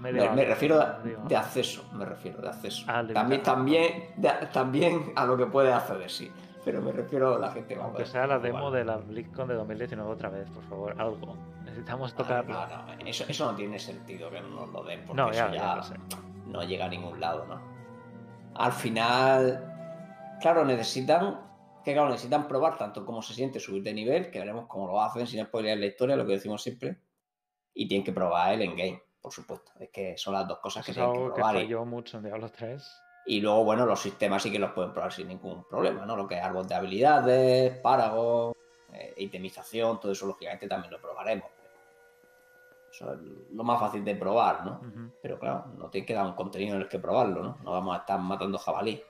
me, 0.02 0.12
me- 0.12 0.46
refiero 0.46 0.80
digo. 1.04 1.24
de, 1.28 1.36
acceso, 1.36 1.84
me 1.94 2.06
refiero 2.06 2.40
de 2.42 2.50
acceso. 2.50 2.86
Ah, 2.88 3.04
también, 3.14 3.42
también, 3.44 4.14
de- 4.18 4.48
también 4.54 5.12
a 5.16 5.26
lo 5.26 5.36
que 5.36 5.48
puede 5.48 5.74
acceder, 5.74 6.10
sí. 6.10 6.32
Pero 6.68 6.82
me 6.82 6.92
refiero 6.92 7.36
a 7.36 7.40
la 7.40 7.50
gente 7.50 7.76
Aunque 7.76 7.92
poder 7.94 8.08
sea 8.08 8.28
la 8.28 8.40
demo 8.40 8.70
de 8.70 8.84
la 8.84 8.98
BlizzCon 8.98 9.48
de 9.48 9.54
2019 9.54 10.12
otra 10.12 10.28
vez, 10.28 10.50
por 10.50 10.64
favor, 10.66 10.94
algo. 11.00 11.38
Necesitamos 11.64 12.12
Ah, 12.12 12.18
tocarlo. 12.18 12.54
No, 12.56 12.68
no, 12.68 13.08
eso, 13.08 13.24
eso 13.26 13.50
no 13.50 13.56
tiene 13.56 13.80
sentido 13.80 14.30
que 14.30 14.42
nos 14.42 14.68
lo 14.70 14.84
den, 14.84 15.06
porque 15.06 15.22
No, 15.22 15.30
eso 15.32 15.46
ya, 15.48 15.54
ya, 15.54 15.76
ya 15.78 15.82
sé. 15.84 15.96
no 16.48 16.62
llega 16.64 16.88
a 16.88 16.90
ningún 16.90 17.22
lado, 17.22 17.46
¿no? 17.46 17.62
Al 18.56 18.74
final, 18.74 20.36
claro, 20.42 20.66
necesitan, 20.66 21.40
que 21.86 21.94
claro, 21.94 22.10
necesitan 22.10 22.50
probar 22.50 22.78
tanto 22.78 23.06
cómo 23.06 23.22
se 23.22 23.34
siente 23.34 23.62
subir 23.62 23.82
de 23.84 23.94
nivel, 23.94 24.30
que 24.30 24.40
veremos 24.40 24.66
cómo 24.68 24.88
lo 24.88 25.02
hacen 25.02 25.26
sin 25.26 25.46
spoiler 25.46 25.78
la 25.80 25.86
historia, 25.86 26.18
lo 26.18 26.26
que 26.26 26.34
decimos 26.34 26.62
siempre, 26.62 26.98
y 27.74 27.88
tienen 27.88 28.04
que 28.04 28.12
probar 28.12 28.52
el 28.56 28.62
endgame, 28.64 29.02
por 29.22 29.32
supuesto. 29.32 29.72
Es 29.80 29.90
que 29.90 30.18
son 30.18 30.34
las 30.34 30.46
dos 30.46 30.60
cosas 30.60 30.84
que 30.86 30.92
Eso 30.92 31.00
tienen 31.00 31.14
que 31.14 31.30
que 31.30 31.34
probar. 31.36 31.56
y- 31.56 31.60
falló 31.60 31.86
mucho 31.86 32.18
en 32.18 32.24
Diablo 32.26 32.50
3. 32.52 32.86
Y 33.28 33.42
luego, 33.42 33.66
bueno, 33.66 33.86
los 33.86 34.00
sistemas 34.00 34.42
sí 34.42 34.52
que 34.52 34.58
los 34.58 34.72
pueden 34.72 34.94
probar 34.94 35.12
sin 35.12 35.28
ningún 35.28 35.66
problema, 35.66 36.06
¿no? 36.06 36.16
Lo 36.16 36.28
que 36.28 36.36
es 36.36 36.42
árbol 36.42 36.66
de 36.66 36.76
habilidades, 36.76 37.78
páragos, 37.80 38.56
eh, 38.94 39.14
itemización, 39.18 40.00
todo 40.00 40.14
eso 40.14 40.26
lógicamente 40.26 40.68
también 40.68 40.94
lo 40.94 41.02
probaremos. 41.02 41.50
Eso 42.90 43.14
es 43.14 43.20
lo 43.52 43.64
más 43.66 43.80
fácil 43.82 44.04
de 44.06 44.16
probar, 44.16 44.66
¿no? 44.66 44.82
Pero 45.22 45.38
claro, 45.38 45.66
no 45.78 45.90
tiene 45.90 46.08
que 46.08 46.14
dar 46.14 46.26
un 46.26 46.34
contenido 46.34 46.76
en 46.76 46.82
el 46.84 46.88
que 46.88 47.00
probarlo, 47.00 47.44
¿no? 47.44 47.58
No 47.64 47.72
vamos 47.72 47.98
a 47.98 48.00
estar 48.00 48.18
matando 48.18 48.58
jabalí. 48.58 49.04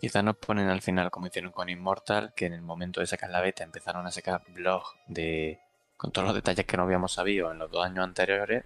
Quizás 0.00 0.24
nos 0.24 0.36
ponen 0.36 0.68
al 0.68 0.82
final, 0.82 1.12
como 1.12 1.28
hicieron 1.28 1.52
con 1.52 1.68
Immortal, 1.68 2.32
que 2.34 2.46
en 2.46 2.54
el 2.54 2.62
momento 2.62 3.00
de 3.00 3.06
sacar 3.06 3.30
la 3.30 3.40
beta 3.40 3.62
empezaron 3.62 4.04
a 4.04 4.10
sacar 4.10 4.42
blogs 4.48 4.96
de 5.06 5.60
con 5.96 6.10
todos 6.10 6.26
los 6.26 6.34
detalles 6.34 6.66
que 6.66 6.76
no 6.76 6.82
habíamos 6.82 7.12
sabido 7.12 7.52
en 7.52 7.60
los 7.60 7.70
dos 7.70 7.86
años 7.86 8.02
anteriores 8.02 8.64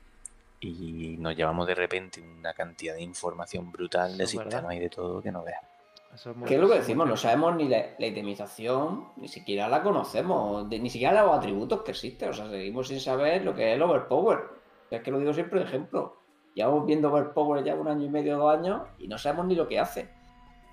y 0.61 1.17
nos 1.19 1.37
llevamos 1.37 1.67
de 1.67 1.75
repente 1.75 2.21
una 2.23 2.53
cantidad 2.55 2.95
de 2.95 3.03
información 3.03 3.71
brutal 3.71 4.17
de 4.17 4.25
Eso 4.25 4.33
es 4.41 4.45
verdad. 4.45 4.51
sistema 4.61 4.75
y 4.75 4.79
de 4.81 4.89
todo 4.91 5.21
que 5.23 5.31
no 5.33 5.43
veas. 5.45 5.61
Eso 6.15 6.31
es 6.31 6.37
muy- 6.37 6.49
¿Qué 6.49 6.55
es 6.55 6.61
lo 6.61 6.69
que 6.69 6.77
decimos? 6.79 7.07
No 7.07 7.17
sabemos 7.17 7.57
ni 7.57 7.69
la, 7.69 7.85
la 7.99 8.07
itemización, 8.07 9.09
ni 9.17 9.29
siquiera 9.29 9.69
la 9.69 9.83
conocemos, 9.83 10.69
de- 10.71 10.79
ni 10.79 10.89
siquiera 10.89 11.23
los 11.23 11.37
atributos 11.37 11.83
que 11.83 11.91
existen. 11.91 12.31
O 12.31 12.33
sea, 12.33 12.49
seguimos 12.49 12.89
sin 12.89 13.01
saber 13.01 13.45
lo 13.45 13.55
que 13.55 13.71
es 13.71 13.77
el 13.77 13.83
overpower. 13.83 14.39
Es 14.91 15.03
que 15.03 15.11
lo 15.11 15.19
digo 15.19 15.33
siempre 15.35 15.61
de 15.61 15.67
ejemplo. 15.67 16.17
Llevamos 16.55 16.87
viendo 16.87 17.13
overpower 17.13 17.63
ya 17.65 17.75
un 17.75 17.89
año 17.89 18.07
y 18.07 18.09
medio, 18.09 18.39
dos 18.39 18.57
años, 18.57 18.83
y 18.99 19.09
no 19.09 19.19
sabemos 19.19 19.47
ni 19.47 19.55
lo 19.55 19.69
que 19.69 19.79
hace. 19.79 20.09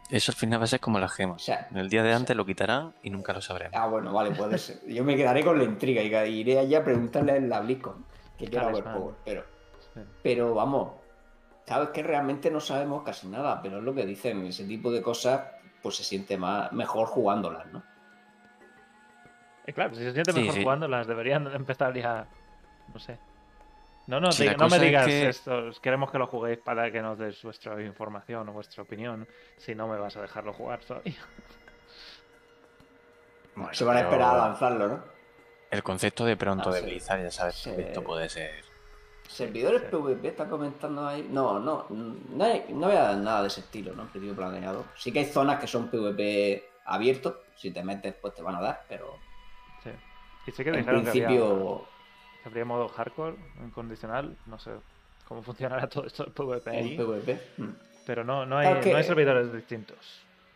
Eso 0.09 0.31
al 0.31 0.37
final 0.37 0.59
va 0.61 0.65
a 0.65 0.67
ser 0.67 0.79
como 0.79 0.99
las 0.99 1.11
O 1.11 1.15
gemas. 1.15 1.41
sea, 1.41 1.67
El 1.73 1.89
día 1.89 2.03
de 2.03 2.13
antes 2.13 2.35
lo 2.35 2.45
quitarán 2.45 2.93
y 3.03 3.09
nunca 3.09 3.33
lo 3.33 3.41
sabremos. 3.41 3.75
Ah, 3.75 3.87
bueno, 3.87 4.13
vale, 4.13 4.31
puede 4.31 4.57
ser. 4.57 4.79
Yo 4.87 5.03
me 5.03 5.15
quedaré 5.17 5.43
con 5.43 5.57
la 5.57 5.63
intriga 5.65 6.25
y 6.25 6.39
iré 6.39 6.59
allá 6.59 6.79
a 6.79 6.83
preguntarle 6.85 7.35
en 7.35 7.49
la 7.49 7.59
BlizzCon 7.61 8.05
que 8.37 8.47
quiera 8.47 8.67
overpower. 8.67 9.15
Pero, 9.25 9.43
Sí. 9.93 10.01
pero 10.23 10.53
vamos, 10.53 10.93
Claro, 11.65 11.85
es 11.85 11.89
que 11.91 12.03
realmente 12.03 12.51
no 12.51 12.59
sabemos 12.59 13.03
casi 13.03 13.25
nada, 13.27 13.61
pero 13.61 13.77
es 13.77 13.83
lo 13.83 13.95
que 13.95 14.05
dicen, 14.05 14.45
ese 14.45 14.65
tipo 14.65 14.91
de 14.91 15.01
cosas, 15.01 15.43
pues 15.81 15.95
se 15.95 16.03
siente 16.03 16.35
más, 16.37 16.73
mejor 16.73 17.07
jugándolas, 17.07 17.65
¿no? 17.67 17.81
Y 19.65 19.71
claro, 19.71 19.95
si 19.95 20.01
se 20.03 20.11
siente 20.11 20.33
Sí, 20.33 20.39
mejor 20.41 20.55
sí. 20.55 20.61
jugando, 20.63 20.87
las 20.89 21.07
deberían 21.07 21.47
empezar 21.55 21.93
ya. 21.93 22.27
No 22.93 22.99
sé. 22.99 23.17
No, 24.07 24.19
no, 24.19 24.27
no 24.57 24.67
me 24.67 24.75
es 24.75 24.81
digas 24.81 25.05
que- 25.07 25.29
esto. 25.29 25.69
Queremos 25.81 26.11
que 26.11 26.17
lo 26.19 26.27
juguéis 26.27 26.59
para 26.59 26.91
que 26.91 27.01
nos 27.01 27.17
des 27.17 27.41
vuestra 27.43 27.81
información 27.81 28.49
o 28.49 28.51
vuestra 28.51 28.83
opinión. 28.83 29.25
Si 29.55 29.73
no 29.73 29.87
me 29.87 29.97
vas 29.97 30.17
a 30.17 30.21
dejarlo 30.21 30.51
jugar 30.51 30.81
todavía. 30.81 31.15
Bueno, 33.55 33.73
se 33.73 33.85
van 33.85 33.97
a 33.97 33.99
pero 34.01 34.11
esperar 34.11 34.35
a 34.35 34.47
lanzarlo, 34.49 34.87
¿no? 34.87 35.03
El 35.69 35.83
concepto 35.83 36.25
de 36.25 36.35
pronto 36.35 36.69
Ah, 36.69 36.73
de 36.73 36.79
sí. 36.79 36.85
Blizzard, 36.87 37.21
ya 37.23 37.31
sabes 37.31 37.55
Sí. 37.55 37.71
que 37.75 37.81
esto 37.83 38.03
puede 38.03 38.27
ser. 38.29 38.62
Servidores 39.33 39.81
Sí. 39.81 39.87
PvP 39.91 40.27
está 40.27 40.47
comentando 40.47 41.07
ahí. 41.07 41.27
No, 41.29 41.59
no, 41.59 41.85
no, 41.89 42.43
hay, 42.45 42.65
no 42.69 42.85
había 42.87 43.13
nada 43.15 43.41
de 43.41 43.47
ese 43.47 43.61
estilo, 43.61 43.93
¿no? 43.93 44.03
En 44.03 44.07
principio 44.09 44.35
planeado. 44.35 44.85
Sí 44.95 45.11
que 45.11 45.19
hay 45.19 45.25
zonas 45.25 45.59
que 45.59 45.67
son 45.67 45.87
PvP 45.89 46.63
abiertos. 46.85 47.35
Si 47.55 47.71
te 47.71 47.83
metes, 47.83 48.13
pues 48.21 48.33
te 48.35 48.41
van 48.41 48.55
a 48.55 48.61
dar, 48.61 48.83
pero 48.87 49.17
Sí. 49.83 49.89
Y 50.47 50.51
sí 50.51 50.63
que 50.63 50.69
en 50.69 50.77
dijeron 50.77 51.03
que 51.03 51.11
principio. 51.11 51.85
que 52.41 52.49
habría 52.49 52.65
modo 52.65 52.87
hardcore, 52.89 53.35
incondicional. 53.63 54.35
No 54.45 54.59
sé 54.59 54.71
cómo 55.27 55.41
funcionará 55.41 55.87
todo 55.89 56.05
esto 56.05 56.23
del 56.25 56.33
PvP 56.33 56.69
ahí. 56.69 56.97
PvP. 56.97 57.39
mm. 57.57 57.69
Pero 58.05 58.23
no, 58.23 58.45
no, 58.45 58.57
hay, 58.57 58.67
Claro 58.67 58.81
que- 58.81 58.91
no 58.91 58.97
hay 58.97 59.03
servidores 59.03 59.53
distintos. 59.53 59.97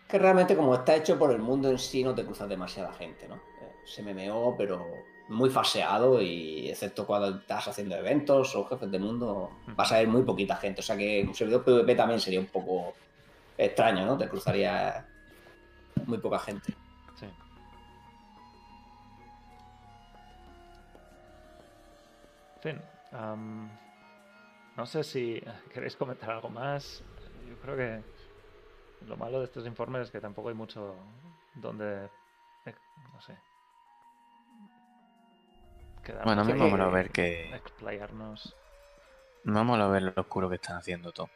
Que 0.07 0.19
realmente, 0.19 0.55
como 0.55 0.73
está 0.75 0.95
hecho 0.95 1.17
por 1.19 1.31
el 1.31 1.39
mundo 1.39 1.69
en 1.69 1.77
sí, 1.79 2.03
no 2.03 2.13
te 2.15 2.23
cruzas 2.23 2.47
demasiada 2.47 2.93
gente, 2.93 3.27
¿no? 3.27 3.35
Eh, 3.35 3.71
Se 3.85 4.01
MMO, 4.03 4.55
pero 4.57 4.85
muy 5.29 5.49
faseado 5.49 6.21
y 6.21 6.69
excepto 6.69 7.05
cuando 7.05 7.39
estás 7.39 7.67
haciendo 7.67 7.95
eventos 7.95 8.55
o 8.55 8.65
jefes 8.65 8.89
de 8.89 8.99
mundo, 8.99 9.51
vas 9.75 9.91
a 9.91 9.97
ver 9.97 10.07
muy 10.07 10.23
poquita 10.23 10.55
gente. 10.55 10.81
O 10.81 10.83
sea 10.83 10.95
que 10.97 11.23
un 11.27 11.33
servidor 11.33 11.63
PvP 11.63 11.95
también 11.95 12.19
sería 12.19 12.39
un 12.39 12.47
poco 12.47 12.93
extraño, 13.57 14.05
¿no? 14.05 14.17
Te 14.17 14.29
cruzaría 14.29 15.05
muy 16.05 16.17
poca 16.19 16.39
gente. 16.39 16.73
Sí. 17.15 17.25
En 22.55 22.61
fin, 22.61 22.81
am, 23.11 23.69
no 24.75 24.85
sé 24.85 25.03
si 25.03 25.41
queréis 25.73 25.95
comentar 25.95 26.31
algo 26.31 26.49
más. 26.49 27.03
Yo 27.49 27.57
creo 27.57 27.75
que 27.75 28.03
lo 29.05 29.17
malo 29.17 29.39
de 29.39 29.45
estos 29.45 29.65
informes 29.65 30.03
es 30.03 30.11
que 30.11 30.21
tampoco 30.21 30.49
hay 30.49 30.55
mucho 30.55 30.95
donde, 31.55 32.05
eh, 32.65 32.75
no 33.13 33.21
sé, 33.21 33.37
quedarnos 36.07 36.25
Bueno, 36.25 36.41
a 36.41 36.45
mí 36.45 36.53
me 36.59 36.69
mola 36.69 36.87
ver 36.87 37.11
que. 37.11 37.51
explayarnos. 37.55 38.55
Me 39.43 39.63
mola 39.63 39.87
ver 39.87 40.03
lo 40.03 40.13
oscuro 40.15 40.49
que 40.49 40.55
están 40.55 40.77
haciendo 40.77 41.11
todo. 41.11 41.29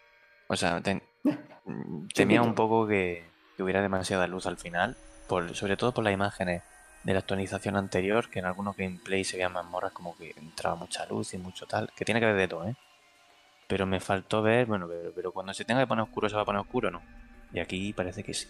O 0.47 0.55
sea, 0.55 0.81
ten- 0.81 1.03
temía 2.13 2.41
un 2.41 2.55
poco 2.55 2.87
que, 2.87 3.29
que 3.55 3.63
hubiera 3.63 3.81
demasiada 3.81 4.27
luz 4.27 4.45
al 4.47 4.57
final, 4.57 4.97
por, 5.27 5.55
sobre 5.55 5.77
todo 5.77 5.93
por 5.93 6.03
las 6.03 6.13
imágenes 6.13 6.63
de 7.03 7.13
la 7.13 7.19
actualización 7.19 7.77
anterior, 7.77 8.29
que 8.29 8.39
en 8.39 8.45
algunos 8.45 8.75
gameplays 8.75 9.27
se 9.29 9.37
veían 9.37 9.53
mazmorras 9.53 9.91
como 9.93 10.15
que 10.17 10.33
entraba 10.37 10.75
mucha 10.75 11.05
luz 11.05 11.33
y 11.33 11.37
mucho 11.37 11.65
tal, 11.67 11.91
que 11.95 12.05
tiene 12.05 12.19
que 12.19 12.25
ver 12.27 12.35
de 12.35 12.47
todo, 12.47 12.67
¿eh? 12.67 12.75
Pero 13.67 13.85
me 13.85 13.99
faltó 14.01 14.41
ver, 14.41 14.65
bueno, 14.65 14.87
pero, 14.87 15.13
pero 15.15 15.31
cuando 15.31 15.53
se 15.53 15.63
tenga 15.63 15.81
que 15.81 15.87
poner 15.87 16.03
oscuro 16.03 16.27
se 16.29 16.35
va 16.35 16.41
a 16.41 16.45
poner 16.45 16.61
oscuro, 16.61 16.91
¿no? 16.91 17.01
Y 17.53 17.59
aquí 17.59 17.93
parece 17.93 18.23
que 18.23 18.33
sí. 18.33 18.47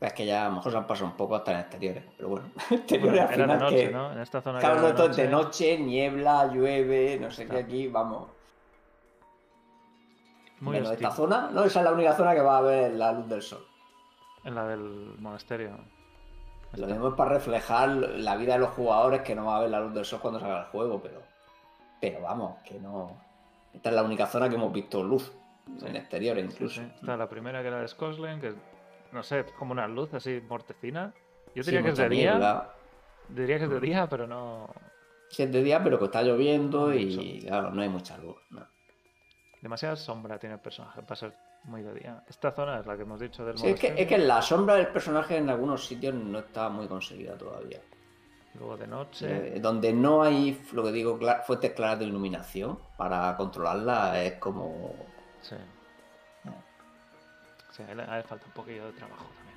Es 0.00 0.12
que 0.12 0.26
ya 0.26 0.46
a 0.46 0.48
lo 0.48 0.56
mejor 0.56 0.72
se 0.72 0.78
han 0.78 0.86
pasado 0.86 1.06
un 1.06 1.16
poco 1.16 1.36
hasta 1.36 1.52
en 1.52 1.60
exteriores, 1.60 2.04
pero 2.16 2.28
bueno. 2.28 2.50
Bueno, 2.68 2.82
exteriores 2.82 3.20
al 3.20 3.26
era 3.26 3.26
de 3.26 3.34
final 3.34 3.58
noche, 3.58 3.86
que. 3.86 3.92
¿no? 3.92 4.12
En 4.12 4.18
esta 4.18 4.40
zona 4.42 4.58
Claro, 4.58 4.74
que 4.74 4.80
no, 4.80 4.86
era 4.86 4.96
esto 4.96 5.10
es 5.10 5.16
de 5.16 5.28
noche, 5.28 5.78
niebla, 5.78 6.46
llueve, 6.52 7.18
no 7.20 7.30
sé 7.30 7.46
qué 7.46 7.58
aquí, 7.58 7.88
vamos. 7.88 8.28
Muy 10.60 10.74
Menos 10.74 10.92
esta 10.92 11.10
zona, 11.10 11.50
no, 11.52 11.64
esa 11.64 11.80
es 11.80 11.84
la 11.84 11.92
única 11.92 12.12
zona 12.12 12.34
que 12.34 12.40
va 12.40 12.58
a 12.58 12.62
ver 12.62 12.92
la 12.94 13.12
luz 13.12 13.28
del 13.28 13.42
sol. 13.42 13.66
En 14.44 14.54
la 14.54 14.66
del 14.66 15.14
monasterio. 15.18 15.70
Lo 16.76 16.86
mismo 16.86 17.08
es 17.08 17.14
para 17.14 17.30
reflejar 17.30 17.88
la 17.88 18.36
vida 18.36 18.54
de 18.54 18.60
los 18.60 18.70
jugadores 18.70 19.22
que 19.22 19.34
no 19.34 19.46
va 19.46 19.58
a 19.58 19.60
ver 19.60 19.70
la 19.70 19.80
luz 19.80 19.94
del 19.94 20.04
sol 20.04 20.20
cuando 20.20 20.40
salga 20.40 20.60
el 20.60 20.66
juego, 20.66 21.00
pero. 21.00 21.22
Pero 22.00 22.20
vamos, 22.20 22.58
que 22.62 22.78
no. 22.78 23.16
Esta 23.72 23.90
es 23.90 23.94
la 23.94 24.02
única 24.02 24.26
zona 24.26 24.48
que 24.48 24.56
hemos 24.56 24.72
visto 24.72 25.02
luz. 25.02 25.32
En 25.82 25.96
exteriores 25.96 26.44
incluso. 26.44 26.82
Sí, 26.82 26.92
Está 26.94 27.16
la 27.16 27.28
primera 27.28 27.62
que 27.62 27.68
era 27.68 27.80
de 27.80 27.88
Scotland, 27.88 28.40
que 28.40 28.54
no 29.14 29.22
sé, 29.22 29.44
como 29.58 29.72
una 29.72 29.88
luz 29.88 30.12
así 30.14 30.42
mortecina. 30.46 31.14
Yo 31.54 31.62
Sí, 31.62 31.70
diría 31.70 31.82
que 31.84 31.90
es 31.90 31.98
de 31.98 32.08
día. 32.08 32.68
Diría 33.28 33.58
que 33.58 33.64
es 33.64 33.70
de 33.70 33.80
día, 33.80 34.06
pero 34.08 34.26
no. 34.26 34.68
Sí, 35.30 35.42
es 35.44 35.52
de 35.52 35.62
día, 35.62 35.82
pero 35.82 35.98
que 35.98 36.04
está 36.06 36.22
lloviendo 36.22 36.88
No 36.88 36.94
y 36.94 37.40
claro, 37.40 37.70
no 37.70 37.80
hay 37.82 37.88
mucha 37.88 38.18
luz. 38.18 38.36
no. 38.50 38.66
Demasiada 39.62 39.96
sombra 39.96 40.38
tiene 40.38 40.56
el 40.56 40.60
personaje 40.60 41.00
para 41.00 41.16
ser 41.16 41.34
muy 41.64 41.80
de 41.82 41.94
día. 41.94 42.22
Esta 42.28 42.52
zona 42.52 42.80
es 42.80 42.86
la 42.86 42.96
que 42.96 43.02
hemos 43.02 43.18
dicho 43.18 43.46
del 43.46 43.56
Sí, 43.56 43.68
es 43.68 43.80
que, 43.80 43.94
es 43.96 44.06
que 44.06 44.18
la 44.18 44.42
sombra 44.42 44.74
del 44.74 44.88
personaje 44.88 45.38
en 45.38 45.48
algunos 45.48 45.86
sitios 45.86 46.14
no 46.14 46.40
está 46.40 46.68
muy 46.68 46.86
conseguida 46.86 47.38
todavía. 47.38 47.80
Luego 48.58 48.76
de 48.76 48.86
noche. 48.86 49.56
Eh, 49.56 49.60
donde 49.60 49.92
no 49.94 50.22
hay, 50.22 50.60
lo 50.72 50.84
que 50.84 50.92
digo, 50.92 51.18
fuentes 51.46 51.72
claras 51.72 51.98
de 52.00 52.04
iluminación 52.04 52.78
para 52.98 53.34
controlarla, 53.38 54.22
es 54.22 54.34
como. 54.34 54.94
Sí. 55.40 55.56
Ahí 57.82 57.94
le, 57.94 58.02
ahí 58.02 58.16
le 58.18 58.22
falta 58.22 58.46
un 58.46 58.52
poquillo 58.52 58.86
de 58.86 58.92
trabajo 58.92 59.24
también. 59.36 59.54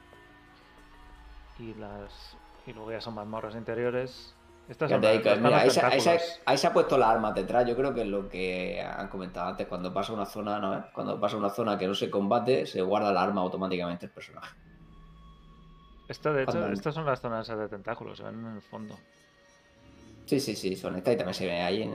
Y 1.60 1.80
las. 1.80 2.36
Y 2.66 2.74
luego 2.74 2.92
ya 2.92 3.02
son 3.02 3.14
mazmorras 3.16 3.56
interiores. 3.56 4.34
Estas 4.68 4.92
son 4.92 5.06
ahí, 5.06 5.24
las- 5.24 5.40
mira, 5.40 5.60
ahí, 5.62 5.70
se, 5.70 5.80
ahí 5.86 6.02
se- 6.02 6.10
tentáculos. 6.10 6.42
ahí 6.46 6.58
se 6.58 6.68
ha 6.68 6.74
puesto 6.74 6.98
la 6.98 7.10
arma 7.10 7.32
detrás. 7.32 7.66
Yo 7.66 7.76
creo 7.78 7.94
que 7.94 8.02
es 8.02 8.08
lo 8.08 8.28
que 8.28 8.82
han 8.82 9.08
comentado 9.08 9.48
antes. 9.48 9.66
Cuando 9.68 9.94
pasa 9.94 10.12
una 10.12 10.26
zona, 10.26 10.60
¿no? 10.60 10.86
Cuando 10.94 11.20
pasa 11.20 11.38
una 11.38 11.50
zona 11.50 11.78
que 11.78 11.88
no 11.88 11.96
se 11.96 12.10
combate, 12.10 12.66
se 12.66 12.82
guarda 12.82 13.14
la 13.14 13.24
arma 13.24 13.42
automáticamente 13.42 14.08
el 14.08 14.12
personaje. 14.12 14.56
Esta, 16.10 16.32
de 16.34 16.44
hecho, 16.44 16.52
cuando- 16.54 16.74
estas 16.74 16.96
son 16.96 17.06
las 17.06 17.22
zonas 17.22 17.48
de 17.48 17.70
tentáculos, 17.70 18.18
se 18.18 18.24
ven 18.24 18.46
en 18.46 18.56
el 18.56 18.62
fondo. 18.62 18.98
Sí, 20.26 20.40
sí, 20.42 20.56
sí, 20.56 20.76
son 20.76 20.96
estas 20.98 21.14
y 21.14 21.18
también 21.18 21.34
se 21.34 21.46
ve 21.46 21.62
ahí 21.62 21.84
en, 21.84 21.94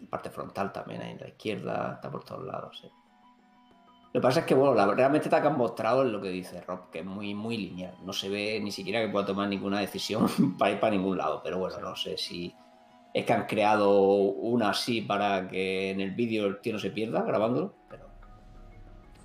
en 0.00 0.06
parte 0.10 0.28
frontal 0.30 0.72
también, 0.72 1.00
ahí 1.00 1.12
en 1.12 1.20
la 1.20 1.28
izquierda, 1.28 1.92
está 1.94 2.10
por 2.10 2.22
todos 2.24 2.44
lados, 2.44 2.78
sí. 2.80 2.90
Lo 4.16 4.22
que 4.22 4.28
pasa 4.28 4.40
es 4.40 4.46
que, 4.46 4.54
bueno, 4.54 4.72
la- 4.74 4.86
realmente 4.94 5.26
está 5.26 5.42
que 5.42 5.48
han 5.48 5.58
mostrado 5.58 6.02
es 6.02 6.08
lo 6.10 6.22
que 6.22 6.30
dice 6.30 6.62
Rob, 6.62 6.88
que 6.90 7.00
es 7.00 7.04
muy, 7.04 7.34
muy 7.34 7.58
lineal. 7.58 7.98
No 8.02 8.14
se 8.14 8.30
ve 8.30 8.58
ni 8.62 8.72
siquiera 8.72 9.02
que 9.02 9.08
pueda 9.12 9.26
tomar 9.26 9.46
ninguna 9.46 9.78
decisión 9.78 10.26
para 10.58 10.70
ir 10.70 10.80
para 10.80 10.96
ningún 10.96 11.18
lado, 11.18 11.42
pero 11.44 11.58
bueno, 11.58 11.78
no 11.80 11.94
sé 11.96 12.16
si 12.16 12.54
es 13.12 13.26
que 13.26 13.32
han 13.34 13.44
creado 13.44 14.00
una 14.00 14.70
así 14.70 15.02
para 15.02 15.46
que 15.46 15.90
en 15.90 16.00
el 16.00 16.12
vídeo 16.12 16.46
el 16.46 16.62
tío 16.62 16.72
no 16.72 16.78
se 16.78 16.92
pierda 16.92 17.24
grabándolo, 17.24 17.74
pero 17.90 18.06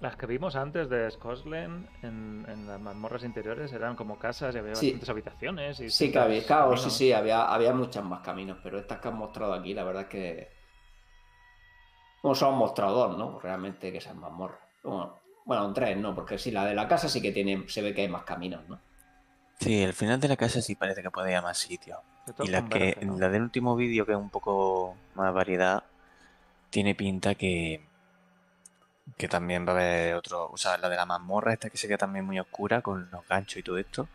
Las 0.01 0.17
que 0.17 0.25
vimos 0.25 0.57
antes 0.57 0.89
de 0.89 1.09
Scotland 1.09 1.87
en, 2.03 2.45
en 2.49 2.67
las 2.67 2.81
mazmorras 2.81 3.23
interiores 3.23 3.71
eran 3.71 3.95
como 3.95 4.19
casas 4.19 4.53
y 4.55 4.57
había 4.57 4.75
Sí. 4.75 4.87
bastantes 4.87 5.09
habitaciones. 5.09 5.79
Y 5.79 5.89
sí 5.89 6.11
que 6.11 6.19
había, 6.19 6.45
claro, 6.45 6.75
sí, 6.75 6.89
sí, 6.89 7.13
había, 7.13 7.45
había 7.45 7.71
muchas 7.73 8.03
más 8.03 8.19
caminos, 8.19 8.57
pero 8.61 8.77
estas 8.77 8.99
que 8.99 9.07
han 9.07 9.15
mostrado 9.17 9.53
aquí, 9.53 9.73
la 9.73 9.85
verdad 9.85 10.01
es 10.01 10.09
que. 10.09 10.49
Bueno, 12.21 12.35
son 12.35 12.55
mostrado 12.57 13.07
dos, 13.07 13.17
¿no? 13.17 13.39
Realmente 13.39 13.89
que 13.93 14.01
sean 14.01 14.19
mazmorras. 14.19 14.59
Bueno, 14.83 15.15
bueno, 15.45 15.73
tres, 15.73 15.97
¿no? 15.97 16.15
Porque 16.15 16.37
sí, 16.37 16.51
la 16.51 16.65
de 16.65 16.73
la 16.73 16.87
casa 16.87 17.09
sí 17.09 17.21
que 17.21 17.31
tiene, 17.31 17.67
se 17.67 17.81
ve 17.81 17.93
que 17.93 18.01
hay 18.01 18.07
más 18.07 18.23
caminos, 18.23 18.67
¿no? 18.67 18.79
Sí, 19.59 19.83
el 19.83 19.93
final 19.93 20.19
de 20.19 20.27
la 20.27 20.37
casa 20.37 20.61
sí 20.61 20.75
parece 20.75 21.03
que 21.03 21.11
puede 21.11 21.31
ir 21.31 21.37
a 21.37 21.41
más 21.41 21.57
sitios. 21.57 21.99
Y 22.43 22.47
la 22.47 22.67
que 22.67 22.97
la 23.01 23.29
del 23.29 23.43
último 23.43 23.75
vídeo, 23.75 24.05
que 24.05 24.13
es 24.13 24.17
un 24.17 24.29
poco 24.29 24.95
más 25.15 25.33
variedad, 25.33 25.83
tiene 26.69 26.95
pinta 26.95 27.35
que 27.35 27.81
que 29.17 29.27
también 29.27 29.65
va 29.67 29.73
a 29.73 29.75
haber 29.75 30.15
otro, 30.15 30.49
o 30.51 30.57
sea, 30.57 30.77
la 30.77 30.89
de 30.89 30.95
la 30.95 31.05
mazmorra 31.05 31.53
esta 31.53 31.69
que 31.69 31.77
se 31.77 31.87
queda 31.87 31.97
también 31.97 32.25
muy 32.25 32.39
oscura 32.39 32.81
con 32.81 33.09
los 33.11 33.27
ganchos 33.27 33.57
y 33.57 33.63
todo 33.63 33.77
esto. 33.77 34.07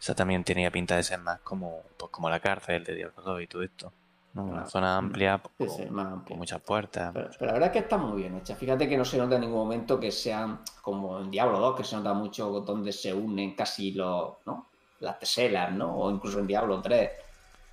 Esa 0.00 0.14
también 0.14 0.44
tenía 0.44 0.70
pinta 0.70 0.96
de 0.96 1.02
ser 1.02 1.18
más 1.20 1.40
como 1.40 1.82
pues 1.96 2.10
como 2.10 2.30
la 2.30 2.40
cárcel 2.40 2.84
de 2.84 3.10
2 3.24 3.42
y 3.42 3.46
todo 3.46 3.62
esto. 3.62 3.92
¿No? 4.36 4.44
Una 4.44 4.66
zona 4.66 4.96
amplia 4.98 5.40
Sí, 5.58 5.66
con, 5.66 5.70
sí, 5.70 5.86
más 5.90 6.04
con 6.06 6.14
amplio. 6.14 6.36
muchas 6.36 6.60
puertas. 6.62 7.10
Pero, 7.12 7.30
pero 7.38 7.46
la 7.46 7.52
verdad 7.54 7.66
es 7.68 7.72
que 7.72 7.78
está 7.80 7.96
muy 7.98 8.22
bien 8.22 8.36
hecha. 8.36 8.54
Fíjate 8.54 8.88
que 8.88 8.96
no 8.96 9.04
se 9.04 9.18
nota 9.18 9.34
en 9.36 9.40
ningún 9.42 9.58
momento 9.58 9.98
que 9.98 10.12
sean 10.12 10.60
como 10.82 11.18
en 11.18 11.30
Diablo 11.30 11.58
2, 11.58 11.76
que 11.76 11.84
se 11.84 11.96
nota 11.96 12.12
mucho 12.14 12.48
donde 12.60 12.92
se 12.92 13.12
unen 13.12 13.54
casi 13.56 13.92
los, 13.92 14.34
¿no? 14.46 14.68
las 15.00 15.18
teselas, 15.18 15.72
¿no? 15.72 15.94
O 15.96 16.10
incluso 16.10 16.38
en 16.38 16.46
Diablo 16.46 16.80
3. 16.80 17.10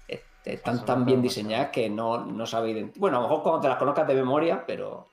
Este, 0.08 0.54
están 0.56 0.76
Eso 0.76 0.86
tan 0.86 1.06
bien 1.06 1.22
diseñadas 1.22 1.70
que 1.70 1.90
no, 1.90 2.26
no 2.26 2.44
identificar. 2.44 3.00
Bueno, 3.00 3.18
a 3.18 3.22
lo 3.22 3.28
mejor 3.28 3.44
cuando 3.44 3.62
te 3.62 3.70
las 3.70 3.78
conozcas 3.78 4.08
de 4.08 4.16
memoria, 4.16 4.64
pero 4.66 5.08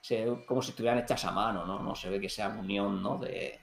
se 0.00 0.44
como 0.46 0.62
si 0.62 0.70
estuvieran 0.70 0.98
hechas 0.98 1.24
a 1.24 1.30
mano, 1.32 1.66
¿no? 1.66 1.78
No 1.80 1.94
se 1.94 2.08
ve 2.08 2.20
que 2.20 2.28
sea 2.28 2.48
unión, 2.48 3.02
¿no? 3.02 3.18
De... 3.18 3.59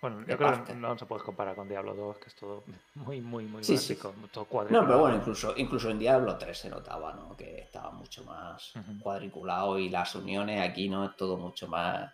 Bueno, 0.00 0.20
yo 0.26 0.36
creo 0.38 0.64
que 0.64 0.74
no 0.74 0.96
se 0.96 1.06
puede 1.06 1.24
comparar 1.24 1.56
con 1.56 1.68
Diablo 1.68 1.94
2, 1.94 2.18
que 2.18 2.26
es 2.28 2.34
todo 2.36 2.62
muy, 2.94 3.20
muy, 3.20 3.44
muy 3.46 3.64
Sí, 3.64 3.76
sí. 3.76 3.94
básico. 3.94 4.14
Todo 4.32 4.44
No, 4.44 4.50
cuadriculado. 4.50 4.86
pero 4.86 4.98
bueno, 5.00 5.16
incluso, 5.16 5.54
incluso 5.56 5.90
en 5.90 5.98
Diablo 5.98 6.38
3 6.38 6.56
se 6.56 6.70
notaba, 6.70 7.14
¿no? 7.14 7.36
Que 7.36 7.60
estaba 7.62 7.90
mucho 7.90 8.24
más 8.24 8.72
cuadriculado 9.02 9.78
y 9.78 9.88
las 9.88 10.14
uniones 10.14 10.68
aquí, 10.68 10.88
¿no? 10.88 11.04
Es 11.04 11.16
todo 11.16 11.36
mucho 11.36 11.66
más 11.68 12.12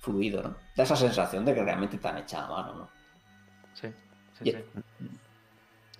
fluido, 0.00 0.42
¿no? 0.42 0.56
Da 0.76 0.84
esa 0.84 0.96
sensación 0.96 1.44
de 1.44 1.54
que 1.54 1.62
realmente 1.62 1.96
están 1.96 2.18
hechas 2.18 2.42
a 2.42 2.48
mano, 2.48 2.74
¿no? 2.74 2.88
Sí, 3.74 3.88
sí, 4.38 4.44
sí. 4.44 4.56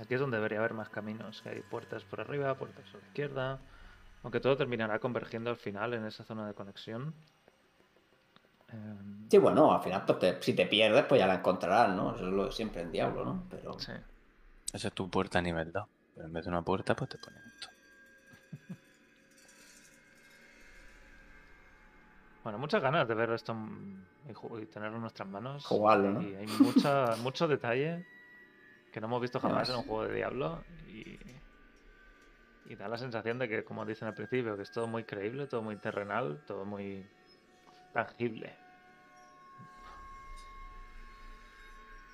Aquí 0.00 0.14
es 0.14 0.20
donde 0.20 0.36
debería 0.38 0.58
haber 0.58 0.74
más 0.74 0.88
caminos. 0.88 1.40
que 1.42 1.50
Hay 1.50 1.60
puertas 1.62 2.02
por 2.04 2.20
arriba, 2.20 2.54
puertas 2.54 2.84
por 2.90 3.00
la 3.00 3.06
izquierda. 3.06 3.58
Aunque 4.22 4.40
todo 4.40 4.56
terminará 4.56 4.98
convergiendo 4.98 5.50
al 5.50 5.56
final 5.56 5.94
en 5.94 6.04
esa 6.06 6.24
zona 6.24 6.46
de 6.46 6.54
conexión. 6.54 7.14
Em, 8.68 9.28
Sí, 9.30 9.38
bueno, 9.38 9.72
al 9.74 9.82
final, 9.82 10.04
pues 10.06 10.18
te- 10.18 10.42
si 10.42 10.54
te 10.54 10.66
pierdes, 10.66 11.04
pues 11.06 11.18
ya 11.18 11.26
la 11.26 11.34
encontrarás, 11.36 11.94
¿no? 11.94 12.14
Eso 12.14 12.26
es 12.26 12.32
lo 12.32 12.46
de 12.46 12.52
siempre 12.52 12.82
en 12.82 12.92
Diablo, 12.92 13.24
¿no? 13.24 13.46
Pero 13.50 13.78
sí. 13.78 13.92
Esa 14.72 14.88
es 14.88 14.94
tu 14.94 15.08
puerta 15.08 15.38
a 15.38 15.42
nivel 15.42 15.72
2. 15.72 15.86
Pero 16.14 16.26
en 16.26 16.32
vez 16.32 16.44
de 16.44 16.50
una 16.50 16.62
puerta, 16.62 16.94
pues 16.94 17.10
te 17.10 17.18
ponen 17.18 17.42
esto. 17.46 17.68
Bueno, 22.44 22.58
muchas 22.58 22.82
ganas 22.82 23.08
de 23.08 23.14
ver 23.14 23.30
esto 23.30 23.56
y, 24.28 24.66
tenerlo 24.66 24.96
en 24.96 25.00
nuestras 25.00 25.26
manos. 25.26 25.64
Jugarlo, 25.64 26.10
¿no? 26.10 26.20
Y 26.22 26.34
hay 26.34 26.46
mucha, 26.46 27.16
mucho 27.22 27.48
detalle 27.48 28.04
que 28.90 29.00
no 29.00 29.06
hemos 29.06 29.22
visto 29.22 29.40
jamás 29.40 29.70
en 29.70 29.76
un 29.76 29.82
juego 29.84 30.04
de 30.04 30.14
Diablo. 30.14 30.62
Y, 30.86 31.18
y 32.66 32.76
da 32.76 32.86
la 32.86 32.98
sensación 32.98 33.38
de 33.38 33.48
que, 33.48 33.64
como 33.64 33.86
dicen 33.86 34.08
al 34.08 34.14
principio, 34.14 34.56
que 34.56 34.62
es 34.62 34.70
todo 34.70 34.86
muy 34.86 35.04
creíble, 35.04 35.46
todo 35.46 35.62
muy 35.62 35.76
terrenal, 35.76 36.42
todo 36.46 36.66
muy 36.66 37.08
tangible. 37.94 38.52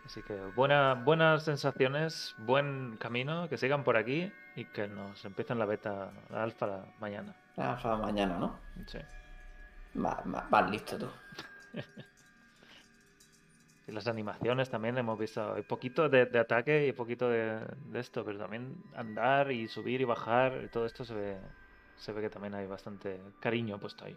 Así 0.06 0.22
que 0.22 0.34
buena, 0.56 0.94
buenas 0.94 1.44
sensaciones, 1.44 2.34
buen 2.38 2.96
camino, 2.98 3.48
que 3.48 3.56
sigan 3.56 3.84
por 3.84 3.96
aquí 3.96 4.32
y 4.56 4.64
que 4.64 4.88
nos 4.88 5.24
empiecen 5.24 5.58
la 5.58 5.66
beta, 5.66 6.10
la 6.30 6.42
alfa 6.42 6.66
la- 6.66 6.84
mañana. 7.00 7.32
o 7.56 7.78
sea, 7.80 7.96
mañana, 7.96 8.38
¿no? 8.38 8.58
Sí. 8.86 8.98
Va- 9.98 10.22
va- 10.32 10.46
Vas 10.50 10.70
listo 10.70 10.96
tú. 10.98 11.08
Y 13.88 13.92
las 13.92 14.06
animaciones 14.06 14.70
también 14.70 14.96
hemos 14.98 15.18
visto. 15.18 15.52
Hay 15.54 15.62
poquito 15.62 16.08
de, 16.08 16.26
de 16.26 16.38
ataque 16.38 16.86
y 16.86 16.92
poquito 16.92 17.28
de, 17.28 17.58
de 17.90 17.98
esto, 17.98 18.24
pero 18.24 18.38
también 18.38 18.72
andar 18.94 19.50
y 19.50 19.66
subir 19.66 20.00
y 20.00 20.04
bajar, 20.04 20.62
y 20.64 20.68
todo 20.68 20.86
esto 20.86 21.04
se 21.04 21.12
ve, 21.14 21.36
se 21.96 22.12
ve 22.12 22.20
que 22.22 22.30
también 22.30 22.54
hay 22.54 22.68
bastante 22.68 23.18
cariño 23.40 23.78
puesto 23.80 24.04
ahí. 24.04 24.16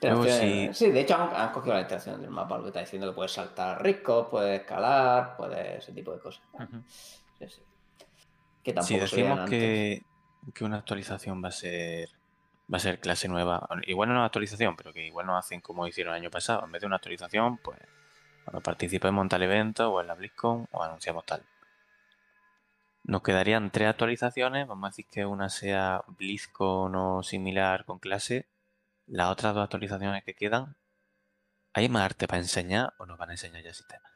Luego, 0.00 0.24
sí. 0.24 0.70
Sí, 0.72 0.90
de 0.90 1.00
hecho 1.00 1.16
han, 1.16 1.34
han 1.34 1.52
cogido 1.52 1.74
la 1.74 1.80
interacción 1.80 2.20
del 2.20 2.30
mapa, 2.30 2.56
lo 2.56 2.64
que 2.64 2.68
está 2.68 2.80
diciendo 2.80 3.08
que 3.08 3.14
puedes 3.14 3.32
saltar 3.32 3.82
riscos, 3.82 4.28
puedes 4.30 4.60
escalar, 4.60 5.36
puedes 5.36 5.82
ese 5.82 5.92
tipo 5.92 6.12
de 6.12 6.20
cosas. 6.20 6.42
Sí, 7.38 7.48
sí. 7.48 7.62
Que 8.62 8.72
tampoco 8.72 8.86
Si 8.86 8.98
decimos 8.98 9.50
que, 9.50 10.02
que 10.54 10.64
una 10.64 10.78
actualización 10.78 11.42
va 11.42 11.48
a 11.48 11.52
ser 11.52 12.08
va 12.72 12.76
a 12.76 12.80
ser 12.80 13.00
clase 13.00 13.28
nueva, 13.28 13.66
igual 13.86 14.08
no 14.08 14.14
es 14.14 14.18
una 14.18 14.26
actualización, 14.26 14.76
pero 14.76 14.92
que 14.92 15.06
igual 15.06 15.26
nos 15.26 15.38
hacen 15.38 15.60
como 15.60 15.86
hicieron 15.86 16.14
el 16.14 16.20
año 16.20 16.30
pasado, 16.30 16.64
en 16.64 16.72
vez 16.72 16.80
de 16.80 16.86
una 16.86 16.96
actualización, 16.96 17.56
pues 17.58 17.78
cuando 18.44 18.60
participemos 18.60 19.22
en 19.22 19.28
tal 19.28 19.42
evento 19.42 19.90
o 19.90 20.00
en 20.00 20.06
la 20.06 20.14
BlizzCon 20.14 20.68
o 20.70 20.82
anunciamos 20.82 21.24
tal. 21.24 21.42
Nos 23.04 23.22
quedarían 23.22 23.70
tres 23.70 23.88
actualizaciones, 23.88 24.66
vamos 24.66 24.86
a 24.86 24.90
decir 24.90 25.06
que 25.10 25.24
una 25.24 25.48
sea 25.48 26.02
BlizzCon 26.18 26.94
o 26.94 27.22
similar 27.22 27.86
con 27.86 27.98
clase, 27.98 28.46
las 29.08 29.30
otras 29.30 29.54
dos 29.54 29.64
actualizaciones 29.64 30.24
que 30.24 30.34
quedan, 30.34 30.76
¿hay 31.74 31.88
más 31.88 32.02
arte 32.02 32.26
para 32.28 32.40
enseñar 32.40 32.92
o 32.98 33.06
nos 33.06 33.18
van 33.18 33.30
a 33.30 33.32
enseñar 33.32 33.62
ya 33.62 33.70
el 33.70 33.74
sistema? 33.74 34.08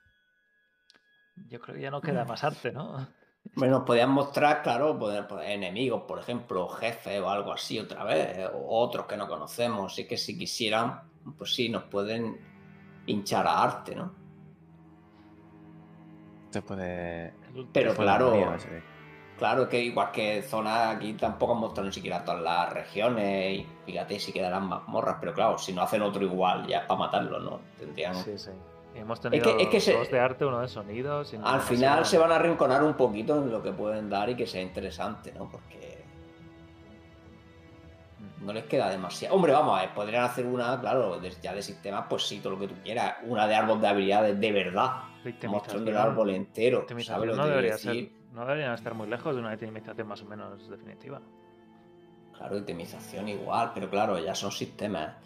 Yo 1.49 1.61
creo 1.61 1.77
que 1.77 1.83
ya 1.83 1.91
no 1.91 2.01
queda 2.01 2.25
más 2.25 2.45
arte, 2.45 2.73
¿no? 2.73 3.07
Bueno, 3.57 3.79
nos 3.79 3.87
podían 3.87 4.09
mostrar, 4.11 4.63
claro, 4.63 4.97
poder- 4.97 5.27
poder- 5.27 5.51
enemigos, 5.51 6.03
por 6.07 6.21
ejemplo, 6.21 6.69
jefes 6.69 7.21
o 7.21 7.29
algo 7.29 7.53
así 7.53 7.77
otra 7.77 8.05
vez, 8.05 8.39
eh, 8.39 8.47
o 8.47 8.79
otros 8.81 9.07
que 9.07 9.17
no 9.17 9.27
conocemos. 9.27 9.93
Así 9.93 10.07
que 10.07 10.17
si 10.17 10.39
quisieran, 10.39 11.03
pues 11.37 11.53
sí, 11.53 11.69
nos 11.69 11.83
pueden 11.83 12.41
hinchar 13.05 13.49
a 13.49 13.61
arte, 13.65 13.97
¿no? 13.97 14.15
Después 16.53 16.79
de... 16.79 17.33
El- 17.53 17.67
Pero 17.73 17.95
claro, 17.97 18.59
se. 18.61 18.92
Claro 19.43 19.69
que 19.69 19.81
igual 19.83 20.13
que 20.13 20.41
zona 20.43 20.91
aquí 20.91 21.15
tampoco 21.15 21.55
han 21.55 21.59
mostrado 21.59 21.89
ni 21.89 21.93
siquiera 21.93 22.25
todas 22.25 22.41
las 22.43 22.73
regiones 22.73 23.59
y 23.59 23.67
fíjate 23.85 24.21
si 24.21 24.33
quedarán 24.33 24.69
mazmorras, 24.69 25.17
pero 25.19 25.35
claro, 25.35 25.59
si 25.59 25.73
no 25.73 25.83
hacen 25.83 26.01
otro 26.01 26.23
igual 26.23 26.65
ya 26.69 26.87
para 26.87 27.01
matarlo, 27.01 27.41
¿no? 27.41 27.61
Tendrían... 27.77 28.15
Sí, 28.15 28.39
sí. 28.39 28.53
Hemos 28.95 29.21
tenido 29.21 29.59
es 29.59 29.67
que 29.67 29.81
se- 29.81 29.95
dos 29.95 30.09
de 30.13 30.21
arte, 30.21 30.45
uno 30.45 30.61
de 30.61 30.69
sonidos. 30.69 31.35
Al 31.43 31.61
final 31.61 32.07
se 32.07 32.19
van 32.19 32.31
a 32.31 32.37
arrinconar 32.37 32.85
un 32.85 32.95
poquito 32.95 33.37
en 33.43 33.51
lo 33.51 33.61
que 33.61 33.73
pueden 33.73 34.09
dar 34.09 34.31
y 34.31 34.37
que 34.37 34.47
sea 34.47 34.63
interesante, 34.63 35.33
¿no? 35.33 35.49
Porque 35.51 36.05
no 38.43 38.53
les 38.53 38.63
queda 38.67 38.91
demasiado. 38.91 39.35
Hombre, 39.35 39.51
vamos 39.55 39.77
a 39.77 39.81
ver, 39.83 39.91
podrían 39.93 40.23
hacer 40.23 40.47
una, 40.47 40.81
claro, 40.81 41.21
ya 41.43 41.53
de 41.53 41.63
sistemas, 41.63 42.05
pues 42.09 42.29
sí, 42.29 42.39
todo 42.39 42.53
lo 42.53 42.61
que 42.61 42.69
tú 42.69 42.75
quieras. 42.85 43.17
Una 43.27 43.49
de 43.49 43.57
árbol 43.57 43.81
de 43.81 43.89
habilidades 43.89 44.39
de 44.39 44.53
verdad, 44.53 44.93
mostrando 45.49 45.91
el 45.91 45.97
árbol 45.97 46.31
entero. 46.31 46.87
¿Sabes 47.05 47.29
lo 47.31 47.35
no 47.35 47.47
debería 47.49 47.73
decir? 47.73 48.13
ser, 48.13 48.22
no 48.33 48.43
deberían 48.47 48.75
estar 48.75 48.95
muy 48.95 49.09
lejos 49.09 49.35
de 49.35 49.41
una 49.41 49.51
victimización 49.51 50.07
más 50.09 50.23
o 50.23 50.27
menos 50.27 50.69
definitiva. 50.69 51.21
Claro, 52.37 52.59
itemización 52.59 53.29
igual, 53.29 53.73
pero 53.75 53.89
claro, 53.91 54.19
ya 54.19 54.35
son 54.35 54.51
sistemas. 54.51 55.17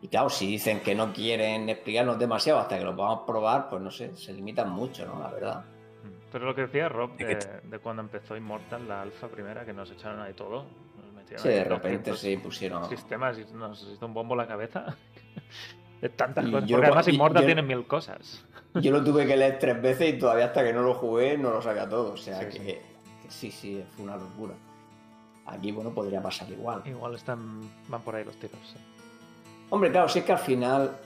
Y 0.00 0.08
claro, 0.08 0.28
si 0.30 0.46
dicen 0.46 0.80
que 0.80 0.94
no 0.94 1.12
quieren 1.12 1.68
explicarnos 1.68 2.18
demasiado 2.18 2.60
hasta 2.60 2.78
que 2.78 2.84
lo 2.84 2.94
podamos 2.96 3.24
probar, 3.26 3.68
pues 3.68 3.82
no 3.82 3.90
sé, 3.90 4.16
se 4.16 4.32
limitan 4.32 4.70
mucho, 4.70 5.04
¿no? 5.06 5.20
La 5.20 5.30
verdad. 5.30 5.64
Mm. 6.04 6.30
Pero 6.32 6.46
lo 6.46 6.54
que 6.54 6.62
decía 6.62 6.88
Rob 6.88 7.16
de, 7.16 7.78
cuando 7.80 8.02
empezó 8.02 8.36
Immortal, 8.36 8.86
la 8.88 9.02
alfa 9.02 9.28
primera, 9.28 9.64
que 9.64 9.72
nos 9.72 9.90
echaron 9.90 10.20
ahí 10.20 10.34
todo. 10.34 10.66
Nos 10.96 11.12
metieron 11.12 11.42
Sí, 11.42 11.48
ahí 11.48 11.56
de 11.56 11.64
repente 11.64 12.10
200 12.10 12.18
se 12.20 12.38
pusieron. 12.38 12.88
sistemas 12.88 13.38
y 13.38 13.44
nos 13.54 13.82
hizo 13.82 14.06
un 14.06 14.14
bombo 14.14 14.34
la 14.36 14.46
cabeza. 14.46 14.86
de 16.00 16.08
tantas 16.10 16.46
Y 16.46 16.50
cosas. 16.52 16.68
yo 16.68 16.76
Porque 16.76 16.86
además 16.86 17.06
cua- 17.06 17.10
y 17.10 17.14
Immortal 17.14 17.42
yo- 17.42 17.46
tiene 17.46 17.62
mil 17.62 17.86
cosas. 17.86 18.44
Yo 18.74 18.92
lo 18.92 19.02
tuve 19.02 19.26
que 19.26 19.36
leer 19.36 19.58
tres 19.60 19.80
veces 19.82 20.14
y 20.14 20.18
todavía 20.18 20.46
hasta 20.46 20.62
que 20.64 20.72
no 20.72 20.82
lo 20.82 20.94
jugué 20.94 21.36
no 21.38 21.50
lo 21.50 21.60
saca 21.62 21.88
todo. 21.88 22.12
O 22.12 22.16
sea 22.16 22.38
Sí, 22.40 22.44
que, 22.46 22.52
sí. 22.52 22.58
que 22.64 22.82
sí, 23.30 23.50
sí, 23.50 23.84
fue 23.96 24.04
una 24.04 24.16
locura. 24.16 24.54
Aquí, 25.46 25.72
bueno, 25.72 25.90
podría 25.90 26.22
pasar 26.22 26.50
igual. 26.50 26.82
Igual 26.84 27.14
están 27.14 27.60
van 27.88 28.02
por 28.02 28.14
ahí 28.14 28.24
los 28.24 28.36
tiros. 28.36 28.58
sí. 28.72 28.78
Hombre, 29.70 29.90
claro, 29.90 30.08
sí 30.08 30.20
es 30.20 30.24
que 30.24 30.32
al 30.32 30.38
final 30.38 30.96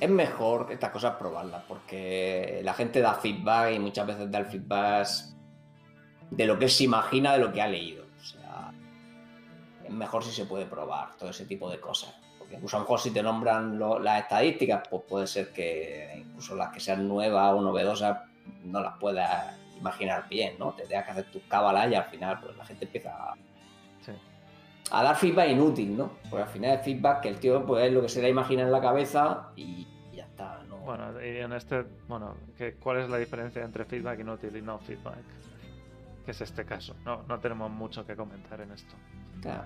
es 0.00 0.10
mejor 0.10 0.68
estas 0.70 0.90
cosas 0.90 1.14
probarlas, 1.16 1.62
porque 1.68 2.60
la 2.64 2.74
gente 2.74 3.00
da 3.00 3.14
feedback 3.14 3.72
y 3.74 3.78
muchas 3.78 4.06
veces 4.06 4.30
da 4.30 4.38
el 4.38 4.46
feedback 4.46 5.06
de 6.30 6.46
lo 6.46 6.58
que 6.58 6.68
se 6.68 6.84
imagina 6.84 7.32
de 7.34 7.38
lo 7.38 7.52
que 7.52 7.62
ha 7.62 7.68
leído. 7.68 8.04
O 8.20 8.24
sea, 8.24 8.72
es 9.84 9.90
mejor 9.92 10.24
si 10.24 10.32
se 10.32 10.44
puede 10.46 10.66
probar 10.66 11.16
todo 11.16 11.30
ese 11.30 11.44
tipo 11.46 11.70
de 11.70 11.78
cosas. 11.78 12.14
Incluso 12.54 12.76
a 12.76 12.80
lo 12.80 12.84
mejor 12.84 13.00
si 13.00 13.10
te 13.10 13.22
nombran 13.22 13.78
lo- 13.78 13.98
las 13.98 14.22
estadísticas, 14.22 14.86
pues 14.88 15.02
puede 15.08 15.26
ser 15.26 15.52
que 15.52 16.14
incluso 16.18 16.54
las 16.56 16.70
que 16.72 16.80
sean 16.80 17.06
nuevas 17.08 17.52
o 17.52 17.60
novedosas 17.60 18.18
no 18.64 18.80
las 18.80 18.96
puedas 18.98 19.56
imaginar 19.78 20.28
bien, 20.28 20.54
¿no? 20.58 20.72
Te 20.72 20.84
tengas 20.86 21.04
que 21.04 21.10
hacer 21.10 21.24
tus 21.30 21.42
cábalas 21.42 21.90
y 21.90 21.94
al 21.94 22.04
final 22.04 22.40
pues 22.40 22.56
la 22.56 22.64
gente 22.64 22.84
empieza 22.86 23.10
a 23.10 23.34
Sí. 24.02 24.12
a 24.90 25.02
dar 25.02 25.16
feedback 25.16 25.50
inútil, 25.50 25.96
¿no? 25.96 26.12
Porque 26.30 26.42
al 26.44 26.48
final 26.48 26.72
es 26.78 26.82
feedback 26.84 27.20
que 27.22 27.28
el 27.28 27.38
tío 27.38 27.64
pues 27.66 27.84
es 27.84 27.92
lo 27.92 28.02
que 28.02 28.08
se 28.08 28.22
le 28.22 28.28
imagina 28.28 28.62
en 28.62 28.70
la 28.72 28.80
cabeza 28.80 29.48
y 29.56 29.86
ya 30.12 30.24
está, 30.24 30.60
¿no? 30.68 30.76
Bueno, 30.78 31.20
y 31.20 31.38
en 31.38 31.52
este, 31.54 31.84
bueno, 32.08 32.34
¿qué- 32.56 32.74
¿cuál 32.74 32.98
es 32.98 33.08
la 33.08 33.16
diferencia 33.18 33.62
entre 33.64 33.84
feedback 33.84 34.20
inútil 34.20 34.56
y 34.56 34.62
no 34.62 34.78
feedback? 34.78 35.16
Que 36.24 36.30
es 36.30 36.40
este 36.40 36.64
caso. 36.64 36.94
No, 37.04 37.22
no 37.28 37.38
tenemos 37.40 37.70
mucho 37.70 38.06
que 38.06 38.14
comentar 38.16 38.60
en 38.60 38.72
esto. 38.72 38.94
Claro. 39.42 39.64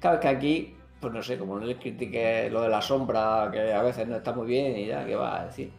Claro, 0.00 0.16
es 0.16 0.20
que 0.22 0.28
aquí, 0.28 0.76
pues 1.00 1.12
no 1.12 1.22
sé, 1.22 1.38
como 1.38 1.58
no 1.58 1.66
les 1.66 1.78
critique 1.78 2.48
lo 2.50 2.62
de 2.62 2.68
la 2.68 2.80
sombra, 2.80 3.48
que 3.52 3.72
a 3.72 3.82
veces 3.82 4.08
no 4.08 4.16
está 4.16 4.32
muy 4.32 4.46
bien 4.46 4.76
y 4.76 4.86
ya, 4.86 5.04
¿qué 5.04 5.14
va 5.16 5.40
a 5.40 5.46
decir? 5.46 5.70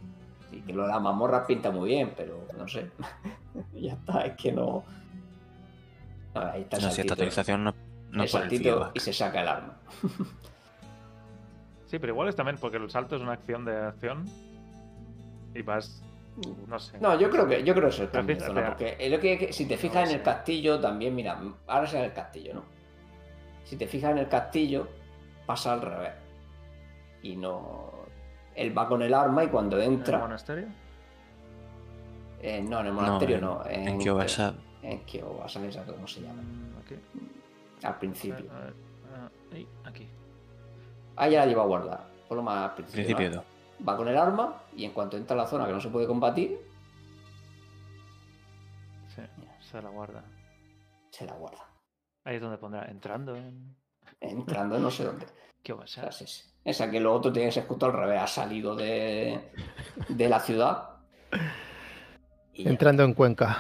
Y 0.51 0.61
que 0.61 0.73
lo 0.73 0.83
de 0.83 0.89
las 0.89 1.01
mazmorras 1.01 1.45
pinta 1.45 1.71
muy 1.71 1.89
bien, 1.89 2.13
pero 2.15 2.47
no 2.57 2.67
sé. 2.67 2.91
ya 3.73 3.93
está, 3.93 4.21
es 4.21 4.35
que 4.35 4.51
no... 4.51 4.83
Ah, 6.35 6.51
ahí 6.53 6.61
está 6.61 6.77
el 6.77 6.83
No, 6.83 6.91
si 6.91 7.01
esta 7.01 7.13
actualización 7.13 7.63
no, 7.63 7.73
no 8.11 8.23
el 8.23 8.25
es 8.25 8.31
por 8.31 8.41
el 8.43 8.91
y 8.93 8.99
se 8.99 9.13
saca 9.13 9.41
el 9.41 9.47
arma. 9.47 9.77
Sí, 11.87 11.99
pero 11.99 12.13
igual 12.13 12.29
es 12.29 12.35
también 12.35 12.57
porque 12.59 12.77
el 12.77 12.89
salto 12.89 13.15
es 13.15 13.21
una 13.21 13.33
acción 13.33 13.63
de 13.65 13.75
acción 13.77 14.25
y 15.53 15.61
vas, 15.61 16.03
no 16.67 16.79
sé. 16.79 16.99
No, 16.99 17.17
yo 17.17 17.29
creo 17.29 17.47
que 17.47 17.63
yo 17.63 17.73
creo 17.73 17.85
que 17.89 17.95
eso 17.95 18.03
es 18.03 18.09
fíjate, 18.09 18.39
zona, 18.39 18.67
porque 18.67 18.97
es 18.99 19.11
lo 19.11 19.19
que, 19.19 19.37
que- 19.37 19.53
si 19.53 19.65
te 19.65 19.77
fijas 19.77 20.09
en 20.09 20.15
el 20.17 20.21
castillo 20.21 20.79
también, 20.79 21.15
mira, 21.15 21.39
ahora 21.67 21.85
es 21.87 21.93
en 21.93 22.03
el 22.03 22.13
castillo, 22.13 22.55
¿no? 22.55 22.63
Si 23.63 23.77
te 23.77 23.87
fijas 23.87 24.11
en 24.11 24.17
el 24.19 24.27
castillo, 24.27 24.87
pasa 25.45 25.73
al 25.73 25.81
revés. 25.81 26.13
Y 27.21 27.35
no. 27.35 27.91
Él 28.55 28.77
va 28.77 28.87
con 28.87 29.01
el 29.01 29.13
arma 29.13 29.43
y 29.43 29.47
cuando 29.49 29.77
¿En 29.77 29.83
el 29.83 29.93
entra. 29.95 30.19
monasterio? 30.19 30.67
eh, 32.41 32.61
no, 32.61 32.79
en 32.81 32.85
el 32.87 32.93
monasterio 32.93 33.41
no. 33.41 33.65
en, 33.65 33.81
en, 33.81 33.87
en 33.89 33.99
Kyobasa. 33.99 34.53
En 34.83 34.99
Kyobasa, 35.05 35.59
no 35.59 35.71
sé 35.71 35.81
cómo 35.85 36.07
se 36.07 36.21
llama. 36.21 36.41
Mm, 36.41 36.77
Aquí. 36.79 36.95
Al 37.83 37.97
principio. 37.97 38.51
A 38.51 38.59
ver, 38.59 38.73
ah, 39.15 39.29
ahí, 39.53 39.67
aquí. 39.83 40.07
Ah, 41.15 41.27
ya 41.27 41.39
la 41.41 41.45
lleva 41.47 41.65
guardada. 41.65 42.07
Por 42.27 42.37
lo 42.37 42.43
más 42.43 42.69
al 42.69 42.75
principio. 42.75 43.03
Principio 43.05 43.29
¿no? 43.29 43.35
2. 43.79 43.87
Va 43.87 43.97
con 43.97 44.07
el 44.07 44.17
arma 44.17 44.61
y 44.75 44.85
en 44.85 44.91
cuanto 44.91 45.17
entra 45.17 45.33
a 45.35 45.37
la 45.39 45.47
zona 45.47 45.65
que 45.65 45.73
no 45.73 45.81
se 45.81 45.89
puede 45.89 46.07
combatir, 46.07 46.59
Sí, 49.15 49.21
se 49.61 49.81
la 49.81 49.89
guarda. 49.89 50.23
se 51.11 51.25
la 51.25 51.33
guarda. 51.33 51.65
Ahí 52.23 52.35
es 52.35 52.41
donde 52.41 52.57
pondrá 52.57 52.85
entrando 52.85 53.35
en. 53.35 53.74
Entrando 54.29 54.75
en 54.77 54.83
no 54.83 54.91
sé 54.91 55.03
dónde. 55.05 55.25
¿Qué 55.63 55.73
va 55.73 55.81
a 55.81 55.85
O 55.85 55.87
ser? 55.87 56.03
sea, 56.03 56.11
sí, 56.11 56.27
sí. 56.27 56.43
Esa 56.63 56.89
que 56.89 56.99
lo 56.99 57.13
otro 57.13 57.31
tiene 57.31 57.49
que 57.49 57.53
ser 57.53 57.67
justo 57.67 57.85
al 57.85 57.93
revés. 57.93 58.21
Ha 58.21 58.27
salido 58.27 58.75
de, 58.75 59.51
de 60.09 60.29
la 60.29 60.39
ciudad. 60.39 60.89
Y 62.53 62.63
ya, 62.63 62.69
Entrando 62.69 63.03
en 63.03 63.13
Cuenca. 63.13 63.57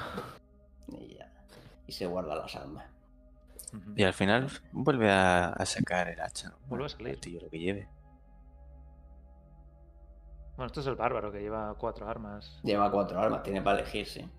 y 0.87 1.15
ya. 1.17 1.31
Y 1.87 1.91
se 1.91 2.05
guarda 2.07 2.35
las 2.35 2.55
armas. 2.55 2.85
Y 3.95 4.03
al 4.03 4.13
final 4.13 4.49
vuelve 4.71 5.11
a, 5.11 5.47
a 5.49 5.65
sacar 5.65 6.07
el 6.07 6.19
hacha. 6.21 6.49
¿no? 6.49 6.55
Vuelve 6.67 6.85
a 6.85 6.89
salir. 6.89 7.07
El 7.09 7.19
tío 7.19 7.41
lo 7.41 7.49
que 7.49 7.59
lleve. 7.59 7.89
Bueno, 10.55 10.67
esto 10.67 10.79
es 10.79 10.87
el 10.87 10.95
bárbaro 10.95 11.31
que 11.31 11.41
lleva 11.41 11.75
cuatro 11.77 12.07
armas. 12.07 12.59
Lleva 12.63 12.89
cuatro 12.89 13.19
armas, 13.19 13.43
tiene 13.43 13.61
para 13.61 13.79
elegir, 13.79 14.07
sí. 14.07 14.29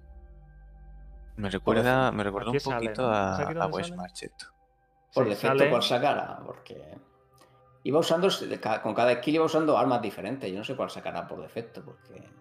Me 1.36 1.50
recuerda, 1.50 2.10
me 2.12 2.24
recuerda 2.24 2.50
un 2.52 2.58
sale, 2.60 2.76
poquito 2.86 3.02
¿no? 3.02 3.14
a, 3.14 3.34
¿Es 3.34 3.40
aquí 3.46 3.58
a 3.58 3.66
West? 3.66 3.94
Por 5.12 5.28
defecto, 5.28 5.58
sale- 5.58 5.70
por 5.70 5.82
sacara, 5.82 6.40
porque 6.44 6.98
iba 7.82 7.98
usando, 7.98 8.28
con 8.82 8.94
cada 8.94 9.14
skill 9.16 9.34
iba 9.36 9.44
usando 9.44 9.78
armas 9.78 10.02
diferentes. 10.02 10.50
Yo 10.50 10.58
no 10.58 10.64
sé 10.64 10.76
cuál 10.76 10.90
sacará 10.90 11.26
por 11.26 11.40
defecto, 11.40 11.84
porque 11.84 12.34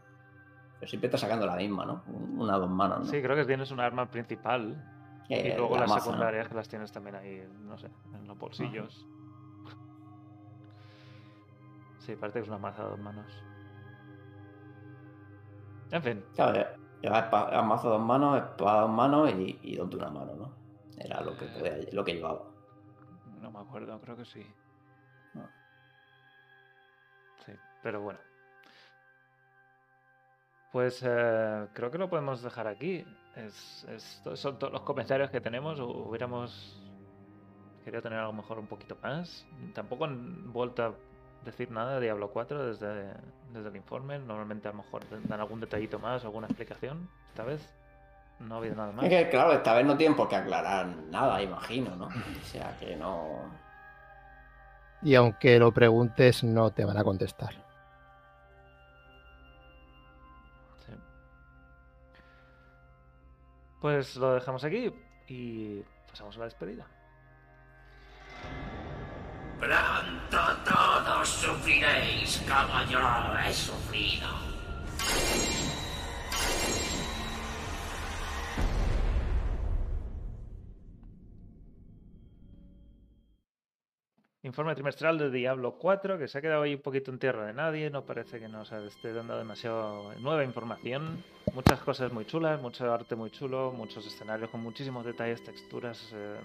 pero 0.78 0.90
siempre 0.90 1.08
está 1.08 1.18
sacando 1.18 1.46
la 1.46 1.56
misma, 1.56 1.86
¿no? 1.86 2.04
Una 2.08 2.56
a 2.56 2.60
dos 2.60 2.70
manos, 2.70 3.00
¿no? 3.00 3.06
Sí, 3.06 3.22
creo 3.22 3.36
que 3.36 3.46
tienes 3.46 3.72
un 3.72 3.80
arma 3.80 4.10
principal 4.12 4.76
Eh, 5.30 5.52
y 5.54 5.58
luego 5.58 5.76
la 5.76 5.82
las 5.82 5.90
maza, 5.90 6.00
¿no? 6.00 6.12
secundarias 6.12 6.48
que 6.50 6.56
las 6.56 6.68
tienes 6.68 6.92
también 6.92 7.16
ahí, 7.16 7.48
no 7.62 7.78
sé, 7.78 7.90
en 8.14 8.28
los 8.28 8.38
bolsillos. 8.38 9.06
Sí, 12.00 12.16
parece 12.16 12.40
que 12.40 12.44
es 12.44 12.50
una 12.50 12.60
maza 12.60 12.84
a 12.84 12.90
dos 12.90 13.00
manos. 13.00 13.42
En 15.92 16.04
fin, 16.04 16.26
Claro, 16.36 16.56
ya- 16.56 16.76
lleva 17.02 17.30
espa- 17.32 17.62
mazo 17.64 17.88
a 17.88 17.92
dos 17.98 18.02
manos, 18.02 18.38
espada 18.38 18.80
a 18.80 18.82
dos 18.82 18.92
manos 18.92 19.32
y, 19.32 19.60
y 19.64 19.76
dos 19.76 19.90
de 19.90 19.96
una 19.96 20.10
mano, 20.10 20.36
¿no? 20.36 20.58
Era 20.98 21.22
lo 21.22 21.36
que, 21.38 21.46
podía- 21.46 21.78
lo 21.94 22.04
que 22.04 22.14
llevaba. 22.16 22.55
No 23.46 23.52
me 23.52 23.60
acuerdo, 23.60 24.00
creo 24.02 24.18
que 24.18 24.26
sí. 24.26 24.44
No. 25.36 25.48
Sí, 27.46 27.54
pero 27.84 28.02
bueno. 28.02 28.20
Pues 30.72 31.02
eh, 31.06 31.68
creo 31.74 31.92
que 31.92 31.98
lo 31.98 32.10
podemos 32.10 32.42
dejar 32.42 32.68
aquí. 32.68 33.06
Es, 33.36 33.86
son 34.36 34.58
todos 34.60 34.74
los 34.74 34.82
comentarios 34.82 35.30
que 35.30 35.40
tenemos. 35.42 35.80
hu- 35.80 36.08
Hubiéramos 36.08 36.82
querido 37.84 38.02
tener 38.02 38.20
a 38.20 38.24
lo 38.24 38.34
mejor 38.34 38.58
un 38.60 38.68
poquito 38.68 38.98
más. 39.04 39.46
Tampoco 39.74 40.06
han 40.06 40.52
vuelto 40.52 40.84
a 40.84 40.96
decir 41.46 41.70
nada 41.70 41.96
de 41.96 42.02
Diablo 42.06 42.32
4 42.32 42.66
desde, 42.66 43.14
desde 43.54 43.70
el 43.70 43.76
informe. 43.76 44.18
Normalmente 44.18 44.68
a 44.68 44.72
lo 44.72 44.78
mejor 44.78 45.04
dan 45.28 45.40
algún 45.40 45.60
detallito 45.60 46.00
más, 46.00 46.26
alguna 46.26 46.48
explicación. 46.48 47.08
Esta 47.30 47.44
vez 47.44 47.74
no 48.40 48.56
ha 48.56 48.58
habido 48.58 48.76
nada 48.76 48.92
más. 48.92 49.06
Es 49.06 49.10
que, 49.10 49.30
claro, 49.30 49.54
esta 49.54 49.74
vez 49.74 49.86
no 49.86 49.98
tienen 49.98 50.16
por 50.16 50.28
qué 50.28 50.36
aclarar 50.36 50.88
nada, 50.88 51.42
imagino, 51.42 51.96
¿no? 51.96 52.08
O 52.08 52.46
sea, 52.46 52.76
que 52.78 52.96
no... 52.96 53.52
Y 55.02 55.16
aunque 55.16 55.60
lo 55.60 55.72
preguntes, 55.72 56.44
no 56.44 56.72
te 56.72 56.84
van 56.84 56.98
a 56.98 57.04
contestar. 57.04 57.54
Sí. 60.86 60.94
Pues 63.82 64.16
lo 64.16 64.34
dejamos 64.34 64.64
aquí 64.64 64.92
y 65.28 65.82
pasamos 66.10 66.36
a 66.36 66.40
la 66.40 66.46
despedida. 66.46 66.86
Pronto 69.60 70.38
todos 70.66 71.30
sufriréis 71.30 72.44
como 72.48 72.84
yo 72.90 73.00
he 73.40 73.54
sufrido. 73.54 74.28
Informe 84.46 84.76
trimestral 84.76 85.18
de 85.18 85.32
Diablo 85.32 85.72
4, 85.80 86.20
que 86.20 86.28
se 86.28 86.38
ha 86.38 86.42
quedado 86.42 86.62
ahí 86.62 86.76
un 86.76 86.82
poquito 86.82 87.10
en 87.10 87.18
tierra 87.18 87.48
de 87.48 87.54
nadie. 87.54 87.90
No 87.90 88.04
parece 88.06 88.40
que 88.40 88.48
nos 88.48 88.72
esté 88.72 89.12
dando 89.12 89.36
demasiado 89.38 90.14
nueva 90.20 90.44
información. 90.44 91.24
Muchas 91.56 91.80
cosas 91.80 92.14
muy 92.14 92.26
chulas, 92.26 92.62
mucho 92.62 92.94
arte 92.94 93.16
muy 93.16 93.32
chulo, 93.32 93.72
muchos 93.72 94.06
escenarios 94.06 94.52
con 94.52 94.62
muchísimos 94.62 95.04
detalles, 95.04 95.44
texturas, 95.44 96.12
eh, 96.14 96.36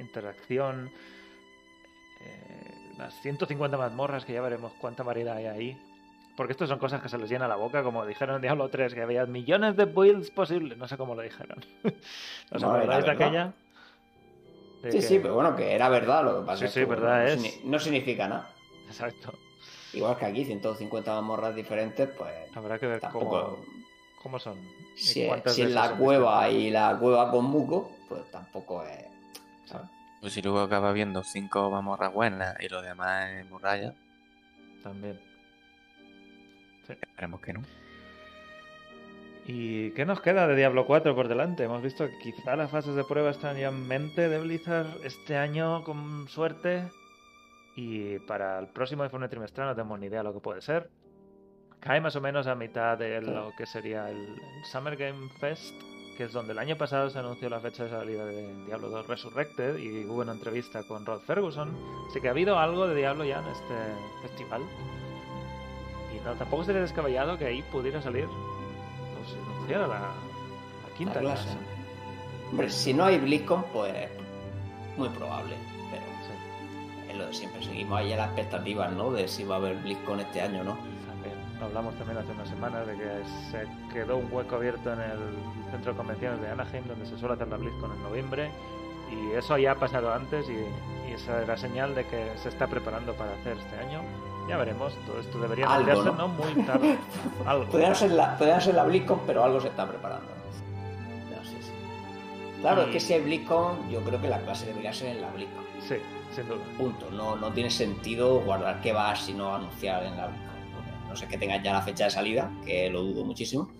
interacción. 0.00 0.90
eh, 2.22 2.94
las 2.96 3.12
150 3.20 3.76
mazmorras, 3.76 4.24
que 4.24 4.32
ya 4.32 4.40
veremos 4.40 4.72
cuánta 4.80 5.02
variedad 5.02 5.36
hay 5.36 5.46
ahí. 5.46 5.78
Porque 6.36 6.52
esto 6.52 6.66
son 6.66 6.78
cosas 6.78 7.02
que 7.02 7.08
se 7.10 7.18
les 7.18 7.28
llena 7.28 7.46
la 7.46 7.56
boca, 7.56 7.82
como 7.82 8.06
dijeron 8.06 8.36
en 8.36 8.42
Diablo 8.42 8.68
3, 8.70 8.94
que 8.94 9.02
había 9.02 9.26
millones 9.26 9.76
de 9.76 9.84
builds 9.84 10.30
posibles. 10.30 10.78
No 10.78 10.88
sé 10.88 10.96
cómo 10.96 11.14
lo 11.14 11.20
dijeron. 11.22 11.58
¿Os 12.50 12.62
No, 12.62 12.72
acordáis 12.72 13.04
de 13.04 13.10
aquella? 13.10 13.52
De 14.84 14.92
Sí, 14.92 14.98
que- 14.98 15.02
sí, 15.02 15.18
pero 15.18 15.34
bueno, 15.34 15.56
que 15.56 15.72
era 15.74 15.88
verdad, 15.88 16.22
lo 16.24 16.40
que 16.40 16.46
pasa 16.46 16.58
Sí, 16.58 16.64
es 16.66 16.72
sí, 16.72 16.80
que 16.80 16.86
bueno, 16.86 17.02
verdad 17.02 17.36
no, 17.36 17.44
es. 17.44 17.64
no 17.64 17.78
significa 17.78 18.28
nada. 18.28 18.50
Exacto. 18.86 19.32
Igual 19.94 20.16
que 20.18 20.26
aquí, 20.26 20.44
150 20.44 21.20
morras 21.22 21.54
diferentes, 21.54 22.08
pues 22.18 22.34
Habrá 22.54 22.78
que 22.78 22.86
ver 22.86 23.00
tampoco... 23.00 23.28
cómo, 23.30 23.64
cómo 24.22 24.38
son. 24.38 24.58
Si, 24.96 25.22
es 25.22 25.58
la 25.70 25.96
cueva 25.96 26.48
y 26.50 26.70
la 26.70 26.96
cueva 26.98 27.30
con 27.30 27.46
muco, 27.46 27.90
pues 28.08 28.30
tampoco 28.30 28.84
es... 28.84 29.04
¿sabes? 29.64 29.88
Pues 30.20 30.32
si 30.34 30.42
luego 30.42 30.60
acaba 30.60 30.92
viendo 30.92 31.22
cinco 31.24 31.70
mamorras 31.70 32.12
buenas 32.12 32.56
y 32.60 32.68
lo 32.68 32.82
demás 32.82 33.30
es 33.30 33.48
muralla, 33.50 33.94
También. 34.82 35.18
esperemos 36.88 37.40
que 37.40 37.52
no. 37.54 37.62
¿Y 39.46 39.90
qué 39.90 40.06
nos 40.06 40.22
queda 40.22 40.46
de 40.46 40.56
Diablo 40.56 40.86
4 40.86 41.14
por 41.14 41.28
delante? 41.28 41.64
Hemos 41.64 41.82
visto 41.82 42.08
que 42.08 42.32
quizá 42.32 42.56
las 42.56 42.70
fases 42.70 42.94
de 42.94 43.04
prueba 43.04 43.30
están 43.30 43.58
ya 43.58 43.68
en 43.68 43.86
mente 43.86 44.28
de 44.28 44.38
Blizzard 44.38 44.86
este 45.04 45.36
año 45.36 45.84
con 45.84 46.28
suerte. 46.28 46.88
Y 47.76 48.18
para 48.20 48.58
el 48.58 48.68
próximo 48.68 49.04
informe 49.04 49.28
trimestral 49.28 49.68
no 49.68 49.74
tenemos 49.74 49.98
ni 50.00 50.06
idea 50.06 50.20
de 50.20 50.24
lo 50.24 50.32
que 50.32 50.40
puede 50.40 50.62
ser. 50.62 50.88
Cae 51.80 52.00
más 52.00 52.16
o 52.16 52.22
menos 52.22 52.46
a 52.46 52.54
mitad 52.54 52.96
de 52.96 53.20
lo 53.20 53.52
que 53.58 53.66
sería 53.66 54.08
el, 54.08 54.16
el 54.16 54.64
Summer 54.64 54.96
Game 54.96 55.28
Fest, 55.38 55.74
que 56.16 56.24
es 56.24 56.32
donde 56.32 56.52
el 56.52 56.58
año 56.58 56.76
pasado 56.78 57.10
se 57.10 57.18
anunció 57.18 57.50
la 57.50 57.60
fecha 57.60 57.84
de 57.84 57.90
salida 57.90 58.24
de 58.24 58.64
Diablo 58.64 58.88
2 58.88 59.06
Resurrected 59.06 59.76
y 59.76 60.06
hubo 60.06 60.22
una 60.22 60.32
entrevista 60.32 60.84
con 60.84 61.04
Rod 61.04 61.20
Ferguson. 61.20 61.76
Así 62.08 62.18
que 62.18 62.28
ha 62.28 62.30
habido 62.30 62.58
algo 62.58 62.88
de 62.88 62.94
Diablo 62.94 63.26
ya 63.26 63.40
en 63.40 63.48
este 63.48 63.74
festival. 64.22 64.62
Y 66.16 66.24
no, 66.24 66.34
tampoco 66.34 66.64
sería 66.64 66.80
descabellado 66.80 67.36
que 67.36 67.44
ahí 67.44 67.62
pudiera 67.70 68.00
salir, 68.00 68.28
pues 69.66 69.76
anunciara 69.76 69.86
la, 69.86 70.00
la 70.00 70.96
quinta 70.96 71.14
La 71.14 71.20
clase. 71.20 71.44
clase. 71.44 71.58
Hombre, 72.50 72.70
si 72.70 72.94
no 72.94 73.04
hay 73.04 73.18
BlizzCon, 73.18 73.64
pues 73.72 74.08
muy 74.96 75.08
probable, 75.08 75.56
pero 75.90 76.02
Sí, 76.26 77.10
es 77.10 77.16
lo 77.16 77.26
de 77.26 77.34
siempre. 77.34 77.62
Seguimos 77.64 77.98
ahí 77.98 78.12
a 78.12 78.16
las 78.16 78.26
expectativas, 78.28 78.92
¿no? 78.92 79.10
De 79.10 79.26
si 79.28 79.44
va 79.44 79.56
a 79.56 79.58
haber 79.58 79.76
BlizzCon 79.78 80.20
este 80.20 80.40
año, 80.40 80.62
¿no? 80.64 80.76
también. 81.06 81.34
Hablamos 81.62 81.94
también 81.96 82.18
hace 82.18 82.32
unas 82.32 82.48
semanas 82.48 82.86
de 82.86 82.94
que 82.96 83.10
se 83.50 83.66
quedó 83.92 84.18
un 84.18 84.28
hueco 84.32 84.56
abierto 84.56 84.92
en 84.92 85.00
el 85.00 85.18
centro 85.70 85.92
de 85.92 85.96
convenciones 85.96 86.40
de 86.40 86.50
Anaheim, 86.50 86.84
donde 86.86 87.06
se 87.06 87.16
suele 87.18 87.34
hacer 87.34 87.48
la 87.48 87.56
BlizzCon 87.56 87.92
en 87.92 88.02
noviembre. 88.02 88.50
Y 89.10 89.32
eso 89.36 89.56
ya 89.58 89.72
ha 89.72 89.74
pasado 89.76 90.12
antes 90.12 90.48
y, 90.48 91.08
y 91.10 91.12
esa 91.12 91.42
era 91.42 91.56
señal 91.56 91.94
de 91.94 92.06
que 92.06 92.32
se 92.36 92.48
está 92.48 92.66
preparando 92.66 93.14
para 93.14 93.32
hacer 93.34 93.56
este 93.58 93.76
año. 93.78 94.00
Ya 94.48 94.58
veremos, 94.58 94.92
todo 95.06 95.20
esto 95.20 95.38
debería 95.38 95.66
Algo, 95.66 95.90
anunciarse 95.92 96.22
¿no? 96.22 96.28
no 96.28 96.34
muy 96.34 96.66
tarde. 96.66 96.98
Algo. 97.46 97.64
Podrían 97.70 97.94
ser 97.94 98.10
la, 98.12 98.36
podrían 98.36 98.60
ser 98.60 98.74
la 98.74 98.84
BlizzCon, 98.84 99.20
pero 99.26 99.42
algo 99.42 99.60
se 99.60 99.68
está 99.68 99.88
preparando. 99.88 100.26
¿no? 100.26 101.44
Sé, 101.44 101.62
sí. 101.62 101.72
Claro, 102.60 102.82
es 102.82 102.88
que 102.88 103.00
si 103.00 103.14
hay 103.14 103.22
BlizzCon, 103.22 103.90
yo 103.90 104.00
creo 104.00 104.20
que 104.20 104.28
la 104.28 104.40
clase 104.40 104.66
debería 104.66 104.92
ser 104.92 105.16
en 105.16 105.22
la 105.22 105.30
BlizzCon. 105.30 105.64
Sí, 105.80 105.96
sin 106.34 106.46
duda. 106.46 106.58
Punto. 106.76 107.10
No, 107.10 107.36
no 107.36 107.52
tiene 107.52 107.70
sentido 107.70 108.40
guardar 108.40 108.82
que 108.82 108.92
va 108.92 109.16
si 109.16 109.32
no 109.32 109.54
anunciar 109.54 110.04
en 110.04 110.16
la 110.16 110.26
BlizzCon. 110.26 111.08
No 111.08 111.16
sé 111.16 111.26
que 111.26 111.38
tengas 111.38 111.62
ya 111.62 111.72
la 111.72 111.82
fecha 111.82 112.04
de 112.04 112.10
salida, 112.10 112.50
que 112.66 112.90
lo 112.90 113.02
dudo 113.02 113.24
muchísimo. 113.24 113.70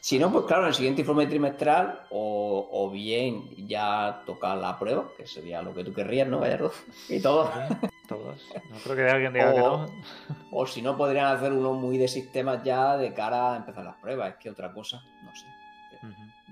Si 0.00 0.18
no, 0.18 0.32
pues 0.32 0.46
claro, 0.46 0.62
en 0.62 0.68
el 0.68 0.74
siguiente 0.74 1.02
informe 1.02 1.26
trimestral, 1.26 2.06
o, 2.10 2.68
o 2.72 2.90
bien 2.90 3.68
ya 3.68 4.22
toca 4.26 4.56
la 4.56 4.78
prueba, 4.78 5.08
que 5.16 5.26
sería 5.26 5.62
lo 5.62 5.74
que 5.74 5.84
tú 5.84 5.92
querrías, 5.92 6.26
¿no, 6.28 6.40
Gallardo? 6.40 6.72
Y 7.08 7.20
todo. 7.20 7.50
Todos. 8.14 8.52
No 8.70 8.76
creo 8.78 8.96
que 8.96 9.02
alguien 9.10 9.32
diga 9.32 9.52
que 9.52 9.60
O- 9.60 9.78
no. 9.78 10.02
O 10.50 10.66
si 10.66 10.82
no, 10.82 10.96
podrían 10.96 11.26
hacer 11.26 11.52
uno 11.52 11.72
muy 11.72 11.98
de 11.98 12.08
sistemas 12.08 12.62
ya 12.62 12.96
de 12.96 13.12
cara 13.14 13.54
a 13.54 13.56
empezar 13.56 13.84
las 13.84 13.96
pruebas. 13.96 14.30
Es 14.34 14.36
que 14.36 14.50
otra 14.50 14.72
cosa, 14.72 15.02
no 15.24 15.34
sé. 15.34 15.46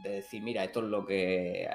De 0.02 0.10
decir, 0.10 0.42
mira, 0.42 0.64
esto 0.64 0.80
es 0.80 0.86
lo 0.86 1.04
que, 1.04 1.68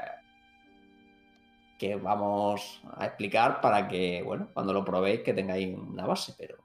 que 1.78 1.96
vamos 1.96 2.82
a 2.98 3.06
explicar 3.06 3.62
para 3.62 3.88
que, 3.88 4.24
bueno, 4.24 4.48
cuando 4.54 4.74
lo 4.74 4.84
probéis, 4.86 5.22
que 5.22 5.34
tengáis 5.34 5.78
una 5.78 6.06
base, 6.06 6.34
pero. 6.38 6.58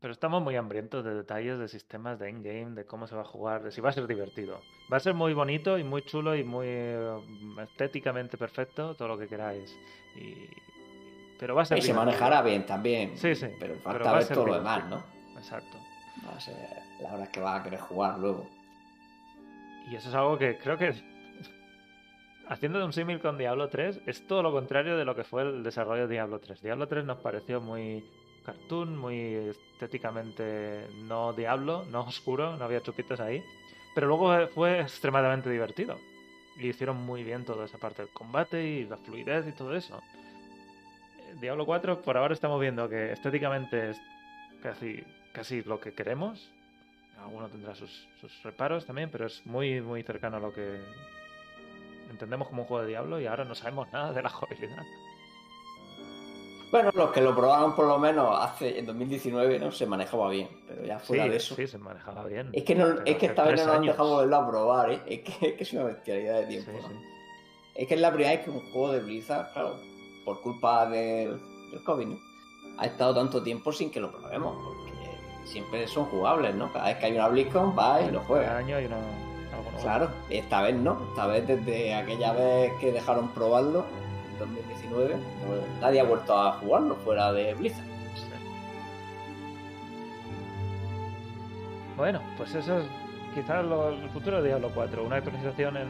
Pero 0.00 0.12
estamos 0.12 0.40
muy 0.42 0.54
hambrientos 0.54 1.04
de 1.04 1.12
detalles 1.12 1.58
de 1.58 1.66
sistemas 1.66 2.20
de 2.20 2.28
endgame, 2.28 2.76
de 2.76 2.86
cómo 2.86 3.08
se 3.08 3.16
va 3.16 3.22
a 3.22 3.24
jugar, 3.24 3.64
de 3.64 3.72
si 3.72 3.80
va 3.80 3.90
a 3.90 3.92
ser 3.92 4.06
divertido. 4.06 4.60
Va 4.92 4.98
a 4.98 5.00
ser 5.00 5.14
muy 5.14 5.34
bonito 5.34 5.76
y 5.76 5.82
muy 5.82 6.02
chulo 6.02 6.36
y 6.36 6.44
muy 6.44 6.66
eh, 6.68 7.16
estéticamente 7.64 8.38
perfecto, 8.38 8.94
todo 8.94 9.08
lo 9.08 9.18
que 9.18 9.26
queráis. 9.26 9.76
Y... 10.16 10.34
Pero 11.38 11.54
va 11.54 11.62
a 11.62 11.64
ser 11.64 11.78
y 11.78 11.82
se 11.82 11.94
manejará 11.94 12.42
bien 12.42 12.66
también. 12.66 13.16
Sí, 13.16 13.34
sí, 13.34 13.46
Pero 13.60 13.74
pero 13.74 13.80
falta 13.82 14.10
a 14.10 14.14
ver 14.14 14.22
ser 14.24 14.34
todo 14.34 14.46
lo 14.46 14.54
demás, 14.54 14.86
¿no? 14.88 15.02
Exacto. 15.36 15.78
Va 16.26 16.36
a 16.36 16.40
ser 16.40 16.56
la 17.00 17.14
hora 17.14 17.26
que 17.30 17.40
va 17.40 17.56
a 17.56 17.62
querer 17.62 17.80
jugar 17.80 18.18
luego. 18.18 18.48
Y 19.90 19.94
eso 19.96 20.08
es 20.08 20.14
algo 20.14 20.36
que 20.36 20.58
creo 20.58 20.76
que, 20.76 20.92
haciendo 22.48 22.78
de 22.78 22.84
un 22.84 22.92
símil 22.92 23.20
con 23.20 23.38
Diablo 23.38 23.68
3, 23.68 24.00
es 24.06 24.26
todo 24.26 24.42
lo 24.42 24.52
contrario 24.52 24.96
de 24.96 25.04
lo 25.04 25.14
que 25.14 25.24
fue 25.24 25.42
el 25.42 25.62
desarrollo 25.62 26.08
de 26.08 26.14
Diablo 26.14 26.40
3. 26.40 26.60
Diablo 26.60 26.88
3 26.88 27.04
nos 27.04 27.18
pareció 27.18 27.60
muy 27.60 28.04
cartoon, 28.44 28.96
muy 28.96 29.54
estéticamente 29.74 30.86
no 31.04 31.32
Diablo, 31.32 31.84
no 31.90 32.00
oscuro, 32.00 32.56
no 32.56 32.64
había 32.64 32.80
chupitos 32.82 33.20
ahí. 33.20 33.42
Pero 33.94 34.06
luego 34.08 34.48
fue 34.48 34.80
extremadamente 34.80 35.48
divertido. 35.50 35.98
y 36.60 36.68
hicieron 36.68 36.96
muy 36.96 37.22
bien 37.22 37.44
toda 37.44 37.64
esa 37.66 37.78
parte 37.78 38.02
del 38.02 38.10
combate 38.12 38.62
y 38.64 38.84
la 38.84 38.96
fluidez 38.96 39.46
y 39.46 39.52
todo 39.52 39.74
eso. 39.76 40.00
Diablo 41.40 41.66
4 41.66 42.02
por 42.02 42.16
ahora 42.16 42.34
estamos 42.34 42.60
viendo 42.60 42.88
que 42.88 43.12
estéticamente 43.12 43.90
es 43.90 44.00
casi, 44.62 45.04
casi 45.32 45.62
lo 45.62 45.80
que 45.80 45.92
queremos. 45.92 46.50
Alguno 47.22 47.48
tendrá 47.48 47.74
sus, 47.74 48.06
sus 48.20 48.42
reparos 48.42 48.86
también, 48.86 49.10
pero 49.10 49.26
es 49.26 49.44
muy, 49.46 49.80
muy 49.80 50.02
cercano 50.02 50.36
a 50.36 50.40
lo 50.40 50.52
que 50.52 50.80
entendemos 52.10 52.48
como 52.48 52.62
un 52.62 52.68
juego 52.68 52.82
de 52.82 52.88
Diablo 52.90 53.20
y 53.20 53.26
ahora 53.26 53.44
no 53.44 53.54
sabemos 53.54 53.90
nada 53.92 54.12
de 54.12 54.22
la 54.22 54.28
jugabilidad. 54.30 54.82
Bueno, 56.70 56.90
los 56.94 57.10
que 57.12 57.22
lo 57.22 57.34
probaron 57.34 57.74
por 57.74 57.86
lo 57.86 57.98
menos 57.98 58.36
hace 58.38 58.78
en 58.78 58.84
2019 58.84 59.58
no 59.58 59.72
se 59.72 59.86
manejaba 59.86 60.28
bien, 60.28 60.48
pero 60.66 60.84
ya 60.84 60.98
fuera 60.98 61.24
sí, 61.24 61.30
de 61.30 61.36
eso. 61.36 61.54
sí, 61.54 61.66
se 61.66 61.78
manejaba 61.78 62.24
bien. 62.26 62.50
Es 62.52 62.62
que, 62.64 62.74
no, 62.74 62.88
es 63.06 63.16
que 63.16 63.26
esta 63.26 63.44
vez 63.44 63.58
no 63.60 63.66
nos 63.68 63.76
han 63.76 63.82
dejado 63.86 64.10
volverlo 64.16 64.36
a 64.36 64.50
probar, 64.50 64.90
¿eh? 64.92 65.00
Es 65.06 65.20
que, 65.20 65.48
es 65.48 65.54
que 65.54 65.62
es 65.62 65.72
una 65.72 65.84
bestialidad 65.84 66.40
de 66.40 66.42
Sí, 66.42 66.48
tiempo. 66.50 66.72
¿no? 66.72 66.88
sí. 66.88 66.94
Es 67.74 67.88
que 67.88 67.94
es 67.94 68.00
la 68.00 68.12
primera 68.12 68.32
vez 68.36 68.44
que 68.44 68.50
un 68.50 68.60
juego 68.72 68.92
de 68.92 69.00
Blizzard, 69.00 69.52
claro, 69.52 69.76
por 70.28 70.42
culpa 70.42 70.84
del, 70.86 71.40
del 71.70 71.82
COVID, 71.84 72.06
¿no? 72.06 72.16
Ha 72.76 72.84
estado 72.84 73.14
tanto 73.14 73.42
tiempo 73.42 73.72
sin 73.72 73.90
que 73.90 73.98
lo 73.98 74.12
probemos, 74.12 74.54
porque 74.62 74.92
siempre 75.46 75.88
son 75.88 76.04
jugables, 76.04 76.54
¿no? 76.54 76.70
Cada 76.70 76.84
vez 76.88 76.98
que 76.98 77.06
hay 77.06 77.12
una 77.14 77.28
BlizzCon, 77.28 77.74
va 77.76 78.02
y 78.02 78.06
lo 78.10 78.18
Cada 78.18 78.24
juega. 78.26 78.56
año 78.58 78.76
hay 78.76 78.84
una. 78.84 78.98
Claro, 79.80 80.10
esta 80.28 80.60
vez 80.62 80.74
no. 80.74 81.00
Esta 81.08 81.26
vez 81.28 81.46
desde 81.46 81.94
aquella 81.94 82.32
vez 82.34 82.72
que 82.78 82.92
dejaron 82.92 83.28
probarlo, 83.30 83.86
en 84.32 84.38
2019, 84.38 85.16
pues 85.46 85.60
nadie 85.80 86.00
ha 86.00 86.04
vuelto 86.04 86.36
a 86.38 86.52
jugarlo 86.58 86.94
fuera 86.96 87.32
de 87.32 87.54
Blizzard. 87.54 87.86
Bueno, 91.96 92.20
pues 92.36 92.54
eso 92.54 92.78
es 92.80 92.84
quizás 93.34 93.64
lo- 93.64 93.88
el 93.88 94.08
futuro 94.10 94.42
de 94.42 94.48
Diablo 94.48 94.70
4. 94.74 95.02
Una 95.04 95.16
actualización 95.16 95.76
en 95.78 95.88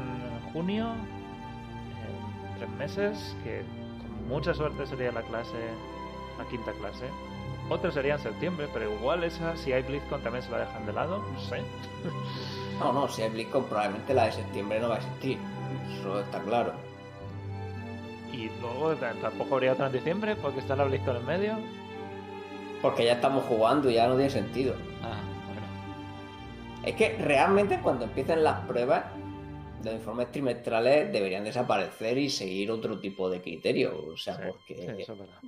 junio, 0.53 0.87
en 0.93 2.57
tres 2.59 2.71
meses, 2.71 3.37
que 3.45 3.63
mucha 4.29 4.55
suerte 4.55 4.87
sería 4.87 5.11
la 5.11 5.23
clase, 5.23 5.57
la 6.39 6.45
quinta 6.45 6.73
clase. 6.73 7.07
Otra 7.71 7.91
sería 7.91 8.15
en 8.15 8.21
septiembre, 8.21 8.69
pero 8.73 8.93
igual 8.93 9.25
esa, 9.25 9.57
si 9.57 9.73
hay 9.73 9.83
BlizzCon, 9.83 10.23
también 10.23 10.43
se 10.43 10.51
la 10.51 10.61
dejan 10.61 10.87
de 10.87 10.93
lado. 10.93 11.19
No 11.19 11.41
sé. 11.41 11.63
No, 12.79 12.93
no, 12.93 13.09
si 13.09 13.23
hay 13.23 13.31
BlizzCon 13.31 13.65
probablemente 13.65 14.15
la 14.15 14.27
de 14.27 14.33
septiembre 14.33 14.81
no 14.81 14.89
va 14.89 14.95
a 14.95 14.99
existir. 14.99 15.39
Eso 15.99 16.21
está 16.21 16.41
claro. 16.41 16.73
Y 18.33 18.51
luego 18.61 18.95
tampoco 18.95 19.57
habría 19.57 19.73
otra 19.73 19.87
en 19.87 19.93
diciembre, 19.93 20.37
porque 20.37 20.61
está 20.61 20.77
la 20.77 20.85
BlizzCon 20.85 21.17
en 21.17 21.27
medio. 21.27 21.59
Porque 22.81 23.05
ya 23.05 23.15
estamos 23.15 23.45
jugando 23.45 23.91
y 23.91 23.95
ya 23.95 24.07
no 24.07 24.15
tiene 24.15 24.31
sentido. 24.31 24.75
Ah, 25.03 25.19
bueno. 25.47 25.63
Es 26.85 26.95
que 26.95 27.19
realmente 27.19 27.81
cuando 27.81 28.05
empiecen 28.05 28.45
las 28.45 28.61
pruebas, 28.61 29.05
los 29.85 29.95
informes 29.95 30.31
trimestrales 30.33 31.13
deberían 31.13 31.45
desaparecer 31.45 32.19
y 32.19 32.29
seguir 32.31 32.71
otro 32.71 32.99
tipo 32.99 33.29
de 33.31 33.41
criterio. 33.41 33.97
O 34.13 34.17
sea, 34.17 34.37
Sí, 34.37 34.43
porque, 34.49 34.75
sí, 34.75 35.03
eso 35.03 35.13
es 35.13 35.19
verdad. 35.19 35.39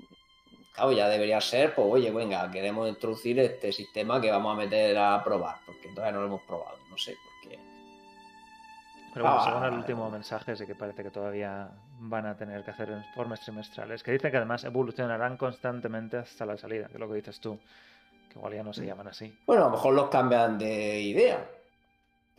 claro, 0.73 0.93
ya 0.93 1.09
debería 1.09 1.40
ser, 1.40 1.74
pues 1.74 1.86
oye, 1.90 2.11
venga, 2.11 2.51
queremos 2.51 2.89
introducir 2.89 3.39
este 3.40 3.73
sistema 3.73 4.20
que 4.20 4.31
vamos 4.31 4.55
a 4.55 4.57
meter 4.59 4.97
a 4.98 5.23
probar, 5.24 5.57
porque 5.66 5.89
todavía 5.89 6.12
no 6.12 6.20
lo 6.20 6.27
hemos 6.28 6.43
probado, 6.43 6.78
no 6.89 6.97
sé 6.97 7.12
por 7.12 7.51
qué. 7.51 7.59
Pero 9.12 9.24
bueno, 9.24 9.39
Ah, 9.40 9.44
según 9.44 9.65
el 9.65 9.70
vale, 9.70 9.77
último 9.82 10.11
mensaje, 10.11 10.55
sí 10.57 10.66
que 10.66 10.74
parece 10.77 11.02
que 11.02 11.11
todavía 11.11 11.69
van 11.98 12.27
a 12.27 12.36
tener 12.36 12.62
que 12.65 12.70
hacer 12.70 12.89
informes 12.90 13.40
trimestrales. 13.40 14.02
Que 14.05 14.12
dice 14.12 14.31
que 14.31 14.36
además 14.36 14.62
evolucionarán 14.65 15.36
constantemente 15.36 16.16
hasta 16.19 16.47
la 16.47 16.57
salida, 16.57 16.86
que 16.86 16.94
es 16.94 17.01
lo 17.01 17.09
que 17.09 17.15
dices 17.16 17.40
tú. 17.40 17.59
Que 18.32 18.39
igual 18.39 18.55
ya 18.55 18.62
no 18.62 18.70
Mm. 18.70 18.74
se 18.74 18.86
llaman 18.86 19.09
así. 19.09 19.36
Bueno, 19.44 19.62
a 19.62 19.66
lo 19.66 19.73
mejor 19.73 19.94
los 19.94 20.09
cambian 20.09 20.57
de 20.57 21.01
idea. 21.01 21.44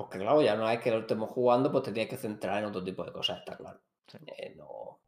Porque 0.02 0.18
claro, 0.18 0.41
ya 0.41 0.56
no 0.56 0.69
es 0.69 0.80
que 0.80 0.91
lo 0.91 0.99
estemos 0.99 1.30
jugando, 1.30 1.72
pues 1.72 1.84
te 1.84 1.91
tienes 1.91 2.10
que 2.10 2.18
centrar 2.18 2.57
en 2.60 2.65
otro 2.65 2.84
tipo 2.84 3.03
de 3.03 3.11
cosas, 3.11 3.40
está 3.40 3.56
claro. 3.56 3.80
Sí. 4.07 4.18
Eh, 4.26 4.56
no, 4.57 4.99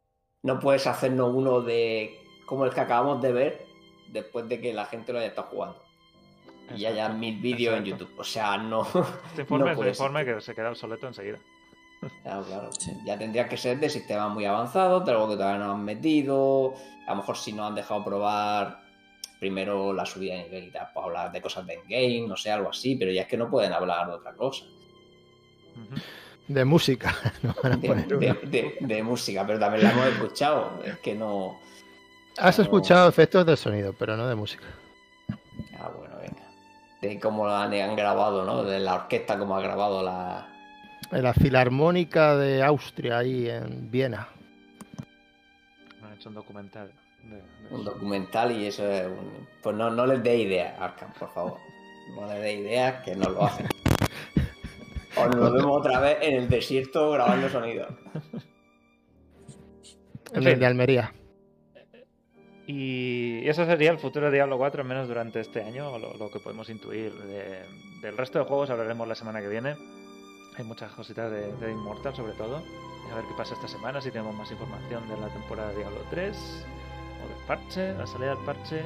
no 0.42 0.60
puedes 0.60 0.86
hacernos 0.86 1.34
uno 1.34 1.60
de 1.60 2.16
como 2.46 2.64
el 2.64 2.72
que 2.72 2.80
acabamos 2.80 3.20
de 3.20 3.32
ver 3.32 3.66
después 4.12 4.48
de 4.48 4.60
que 4.60 4.72
la 4.72 4.84
gente 4.86 5.12
lo 5.12 5.18
haya 5.18 5.28
estado 5.28 5.48
jugando. 5.48 5.82
Y 6.74 6.78
ya 6.78 6.90
haya 6.90 7.06
Exacto, 7.06 7.18
mil 7.18 7.40
vídeos 7.40 7.76
en 7.76 7.84
exacto. 7.84 8.04
YouTube. 8.04 8.20
O 8.20 8.24
sea, 8.24 8.56
no. 8.56 8.82
Este 9.26 9.42
informe 9.42 9.64
no 9.66 9.72
es 9.72 9.78
un 9.78 9.88
informe 9.88 10.24
que 10.24 10.40
se 10.40 10.54
queda 10.54 10.70
obsoleto 10.70 11.08
enseguida. 11.08 11.38
Claro, 12.22 12.44
claro. 12.44 12.70
Sí. 12.72 12.92
Ya 13.04 13.18
tendría 13.18 13.48
que 13.48 13.56
ser 13.56 13.80
de 13.80 13.90
sistemas 13.90 14.30
muy 14.32 14.44
avanzados, 14.44 15.04
de 15.04 15.12
algo 15.12 15.28
que 15.28 15.34
todavía 15.34 15.64
no 15.64 15.72
han 15.72 15.84
metido. 15.84 16.74
A 17.06 17.10
lo 17.10 17.16
mejor 17.16 17.36
si 17.36 17.52
no 17.52 17.66
han 17.66 17.74
dejado 17.74 18.04
probar 18.04 18.84
primero 19.40 19.92
la 19.92 20.06
subida 20.06 20.36
de 20.36 20.44
nivel 20.44 20.64
y 20.64 20.70
tal, 20.70 20.88
pues 20.94 21.04
hablar 21.04 21.32
de 21.32 21.42
cosas 21.42 21.66
de 21.66 21.74
endgame, 21.74 22.26
no 22.26 22.36
sé, 22.36 22.50
algo 22.50 22.70
así, 22.70 22.96
pero 22.96 23.10
ya 23.10 23.22
es 23.22 23.28
que 23.28 23.36
no 23.36 23.50
pueden 23.50 23.72
hablar 23.72 24.06
de 24.06 24.14
otra 24.14 24.32
cosa. 24.34 24.64
De 26.48 26.64
música. 26.64 27.14
No 27.42 27.54
van 27.62 27.72
a 27.72 27.76
De, 27.76 27.88
poner 27.88 28.06
de- 28.08 28.16
una. 28.16 28.34
de- 28.50 28.76
de 28.80 29.02
música, 29.02 29.46
pero 29.46 29.58
también 29.58 29.84
la 29.84 29.92
hemos 29.92 30.06
escuchado. 30.08 30.82
Es 30.84 30.98
que 30.98 31.14
no. 31.14 31.58
Has 32.38 32.58
no- 32.58 32.64
escuchado 32.64 33.08
efectos 33.08 33.46
de 33.46 33.56
sonido, 33.56 33.94
pero 33.98 34.16
no 34.16 34.26
de 34.26 34.34
música. 34.34 34.64
Ah, 35.78 35.90
bueno, 35.96 36.14
venga. 36.20 36.42
De 37.00 37.18
cómo 37.20 37.46
la 37.46 37.62
han, 37.64 37.72
han 37.74 37.96
grabado, 37.96 38.44
¿no? 38.44 38.62
De 38.64 38.78
la 38.80 38.94
orquesta, 38.94 39.38
cómo 39.38 39.56
ha 39.56 39.60
grabado 39.62 40.02
la. 40.02 40.48
La 41.10 41.32
Filarmónica 41.34 42.36
de 42.36 42.62
Austria, 42.62 43.18
ahí 43.18 43.48
en 43.48 43.90
Viena. 43.90 44.28
Han 46.02 46.12
hecho 46.14 46.28
un 46.28 46.34
documental. 46.34 46.90
de- 47.22 47.36
de 47.36 47.74
un 47.74 47.84
documental 47.84 48.52
y 48.52 48.66
eso 48.66 48.86
es 48.90 49.06
un... 49.06 49.46
Pues 49.62 49.74
no, 49.76 49.90
no 49.90 50.06
les 50.06 50.22
dé 50.22 50.36
ideas, 50.38 50.78
Arkham, 50.78 51.12
por 51.18 51.32
favor. 51.32 51.58
No 52.14 52.26
les 52.26 52.40
dé 52.42 52.52
ideas 52.54 53.02
que 53.04 53.14
no 53.16 53.28
lo 53.30 53.44
hacen. 53.44 53.66
Nos 55.28 55.52
vemos 55.52 55.78
otra 55.80 56.00
vez 56.00 56.18
en 56.22 56.34
el 56.36 56.48
desierto 56.48 57.10
grabando 57.12 57.48
sonido. 57.48 57.86
En 60.32 60.42
fin. 60.42 60.48
el 60.52 60.58
de 60.58 60.66
Almería. 60.66 61.12
Y 62.66 63.46
eso 63.46 63.66
sería 63.66 63.90
el 63.90 63.98
futuro 63.98 64.26
de 64.30 64.32
Diablo 64.36 64.56
4, 64.56 64.82
al 64.82 64.88
menos 64.88 65.06
durante 65.06 65.40
este 65.40 65.62
año, 65.62 65.98
lo, 65.98 66.14
lo 66.16 66.30
que 66.30 66.40
podemos 66.40 66.68
intuir. 66.70 67.12
De- 67.12 67.62
del 68.00 68.16
resto 68.16 68.38
de 68.38 68.44
juegos 68.46 68.70
hablaremos 68.70 69.06
la 69.06 69.14
semana 69.14 69.40
que 69.40 69.48
viene. 69.48 69.76
Hay 70.56 70.64
muchas 70.64 70.92
cositas 70.92 71.30
de, 71.30 71.52
de 71.56 71.70
Immortal, 71.72 72.14
sobre 72.14 72.32
todo. 72.32 72.56
A 73.12 73.14
ver 73.16 73.24
qué 73.28 73.34
pasa 73.36 73.54
esta 73.54 73.68
semana, 73.68 74.00
si 74.00 74.10
tenemos 74.10 74.34
más 74.34 74.50
información 74.50 75.06
de 75.08 75.16
la 75.18 75.28
temporada 75.28 75.70
de 75.70 75.76
Diablo 75.78 76.00
3, 76.10 76.66
o 77.22 77.28
del 77.28 77.46
parche, 77.46 77.92
la 77.94 78.06
salida 78.06 78.34
del 78.34 78.44
parche. 78.46 78.82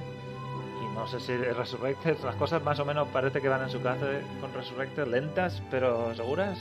No 0.98 1.06
sé 1.06 1.20
si 1.20 1.36
Resurrected, 1.36 2.18
las 2.24 2.34
cosas 2.34 2.60
más 2.64 2.80
o 2.80 2.84
menos 2.84 3.06
parece 3.08 3.40
que 3.40 3.48
van 3.48 3.62
en 3.62 3.70
su 3.70 3.80
caso 3.80 4.04
con 4.40 4.52
Resurrected, 4.52 5.06
lentas 5.06 5.62
pero 5.70 6.12
seguras. 6.16 6.58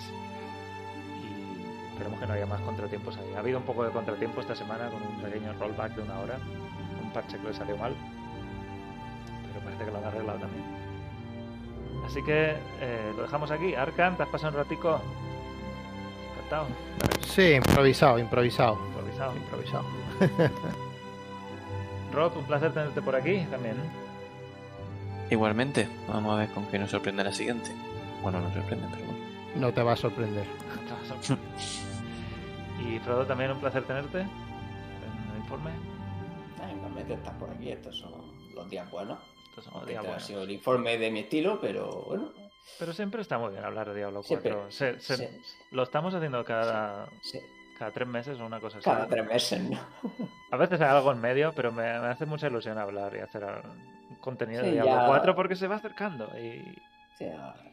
Y 1.24 1.88
esperemos 1.90 2.20
que 2.20 2.28
no 2.28 2.34
haya 2.34 2.46
más 2.46 2.62
contratiempos 2.62 3.18
ahí. 3.18 3.34
Ha 3.36 3.40
habido 3.40 3.58
un 3.58 3.66
poco 3.66 3.84
de 3.84 3.90
contratiempo 3.90 4.40
esta 4.40 4.56
semana 4.56 4.90
con 4.90 5.02
un 5.02 5.20
pequeño 5.24 5.54
rollback 5.54 5.96
de 5.96 6.04
una 6.04 6.20
hora 6.20 6.38
un 7.04 7.12
parche 7.12 7.40
que 7.40 7.48
le 7.48 7.54
salió 7.56 7.76
mal. 7.78 7.96
Pero 9.48 9.66
parece 9.66 9.86
que 9.86 9.92
lo 9.92 9.98
han 9.98 10.04
arreglado 10.06 10.40
también. 10.40 10.64
Así 12.06 12.24
que 12.24 12.52
eh, 12.80 13.14
lo 13.16 13.24
dejamos 13.24 13.50
aquí. 13.50 13.74
Arkham, 13.74 14.18
te 14.18 14.24
has 14.24 14.30
pasado 14.30 14.52
un 14.56 14.64
ratico. 14.64 15.02
Encantado. 16.36 16.68
Sí, 17.26 17.54
improvisado, 17.54 18.20
improvisado. 18.20 18.78
Improvisado. 18.86 19.36
Improvisado. 19.36 19.86
Rob, 22.14 22.38
un 22.38 22.46
placer 22.46 22.72
tenerte 22.72 23.02
por 23.02 23.16
aquí 23.16 23.40
también. 23.50 24.07
Igualmente, 25.30 25.88
vamos 26.08 26.34
a 26.34 26.38
ver 26.40 26.50
con 26.50 26.66
qué 26.68 26.80
nos 26.80 26.90
sorprende 26.92 27.24
la 27.24 27.32
siguiente. 27.34 27.72
Bueno, 28.22 28.40
nos 28.40 28.54
sorprende, 28.54 28.88
pero 28.92 29.06
bueno. 29.06 29.20
No 29.56 29.74
te 29.74 29.82
va 29.84 29.94
a 29.94 29.96
sorprender. 29.98 30.46
y 32.80 33.00
Frodo, 33.00 33.26
también 33.26 33.52
un 33.52 33.60
placer 33.60 33.84
tenerte 33.84 34.22
en 34.22 34.30
el 35.34 35.38
informe. 35.42 35.72
Ah, 36.62 36.72
Igualmente 36.72 37.14
estás 37.14 37.34
por 37.36 37.50
aquí, 37.50 37.70
estos 37.72 37.98
son 37.98 38.12
los 38.56 38.70
días 38.70 38.90
buenos. 38.90 39.20
Estos 39.50 39.66
son 39.66 39.74
los 39.76 39.86
días 39.88 39.98
este 40.00 40.08
ha 40.08 40.12
buenos. 40.12 40.26
sido 40.28 40.44
el 40.44 40.52
informe 40.52 40.98
de 40.98 41.12
mi 41.12 41.20
estilo, 41.22 41.60
pero 41.60 42.04
bueno. 42.08 42.32
Pero 42.80 42.94
siempre 42.94 43.22
está 43.22 43.38
muy 43.38 43.52
bien 43.52 43.64
hablar 43.64 43.90
de 43.90 43.96
Diablo 43.96 44.22
4. 44.28 44.70
Siempre. 44.70 45.00
Se- 45.00 45.00
se- 45.18 45.28
Sí, 45.44 45.54
Lo 45.72 45.84
estamos 45.84 46.14
haciendo 46.14 46.44
cada, 46.44 47.08
cada 47.80 47.92
tres 47.92 48.08
meses 48.08 48.40
o 48.40 48.46
una 48.46 48.60
cosa 48.60 48.78
así. 48.78 48.86
Cada 48.86 49.08
tres 49.08 49.26
meses, 49.26 49.62
¿no? 49.62 49.80
A 50.52 50.58
veces 50.58 50.80
hay 50.82 50.88
algo 50.90 51.12
en 51.12 51.20
medio, 51.22 51.54
pero 51.56 51.72
me, 51.72 51.84
me 51.84 52.08
hace 52.08 52.26
mucha 52.26 52.48
ilusión 52.48 52.78
hablar 52.78 53.16
y 53.16 53.20
hacer 53.20 53.44
contenido 54.28 54.62
de 54.62 54.68
Sí, 54.68 54.74
Diablo 54.74 54.92
ya- 54.94 55.08
4 55.08 55.36
porque 55.36 55.56
se 55.56 55.68
va 55.68 55.76
acercando 55.78 56.30
y, 56.38 56.78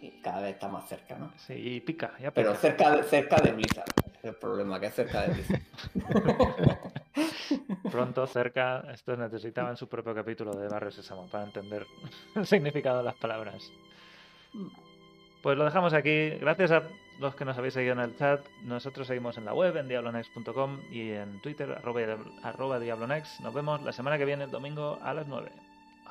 y 0.01 0.21
cada 0.23 0.41
vez 0.41 0.55
está 0.55 0.69
más 0.69 0.89
cerca, 0.89 1.17
¿no? 1.19 1.33
sí, 1.37 1.53
y 1.55 1.81
pica, 1.81 2.13
ya 2.21 2.31
pica. 2.31 2.35
Pero 2.35 2.55
cerca 2.55 2.91
de, 2.97 3.03
cerca 3.03 3.37
de 3.43 3.53
Blizzard. 3.53 3.85
Es 4.19 4.25
el 4.25 4.35
problema, 4.37 4.79
que 4.81 4.87
es 4.87 4.95
cerca 4.95 5.23
de 5.23 5.35
Blizzard. 5.35 5.61
Pronto, 7.91 8.27
cerca, 8.27 8.85
estos 8.93 9.19
necesitaban 9.19 9.77
su 9.77 9.89
propio 9.89 10.15
capítulo 10.15 10.53
de 10.55 10.69
Barrio 10.69 10.91
Sésamo 10.91 11.29
para 11.31 11.45
entender 11.45 11.87
el 12.35 12.47
significado 12.47 12.99
de 12.99 13.05
las 13.05 13.15
palabras. 13.17 13.71
Pues 15.43 15.59
lo 15.59 15.65
dejamos 15.65 15.93
aquí. 15.93 16.31
Gracias 16.41 16.71
a 16.71 16.83
los 17.21 17.35
que 17.37 17.45
nos 17.45 17.59
habéis 17.59 17.75
seguido 17.75 17.93
en 17.93 18.01
el 18.01 18.17
chat. 18.17 18.41
Nosotros 18.63 19.07
seguimos 19.07 19.37
en 19.37 19.45
la 19.45 19.53
web, 19.53 19.77
en 19.77 19.89
diablonex.com 19.89 20.81
y 20.91 21.11
en 21.11 21.41
Twitter, 21.43 21.71
arroba, 21.73 22.01
arroba 22.43 22.79
diablonex. 22.79 23.41
Nos 23.41 23.53
vemos 23.53 23.83
la 23.83 23.93
semana 23.93 24.17
que 24.17 24.25
viene, 24.25 24.45
el 24.45 24.51
domingo, 24.51 24.99
a 25.03 25.13
las 25.13 25.27
9. 25.27 25.53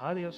Adiós. 0.03 0.35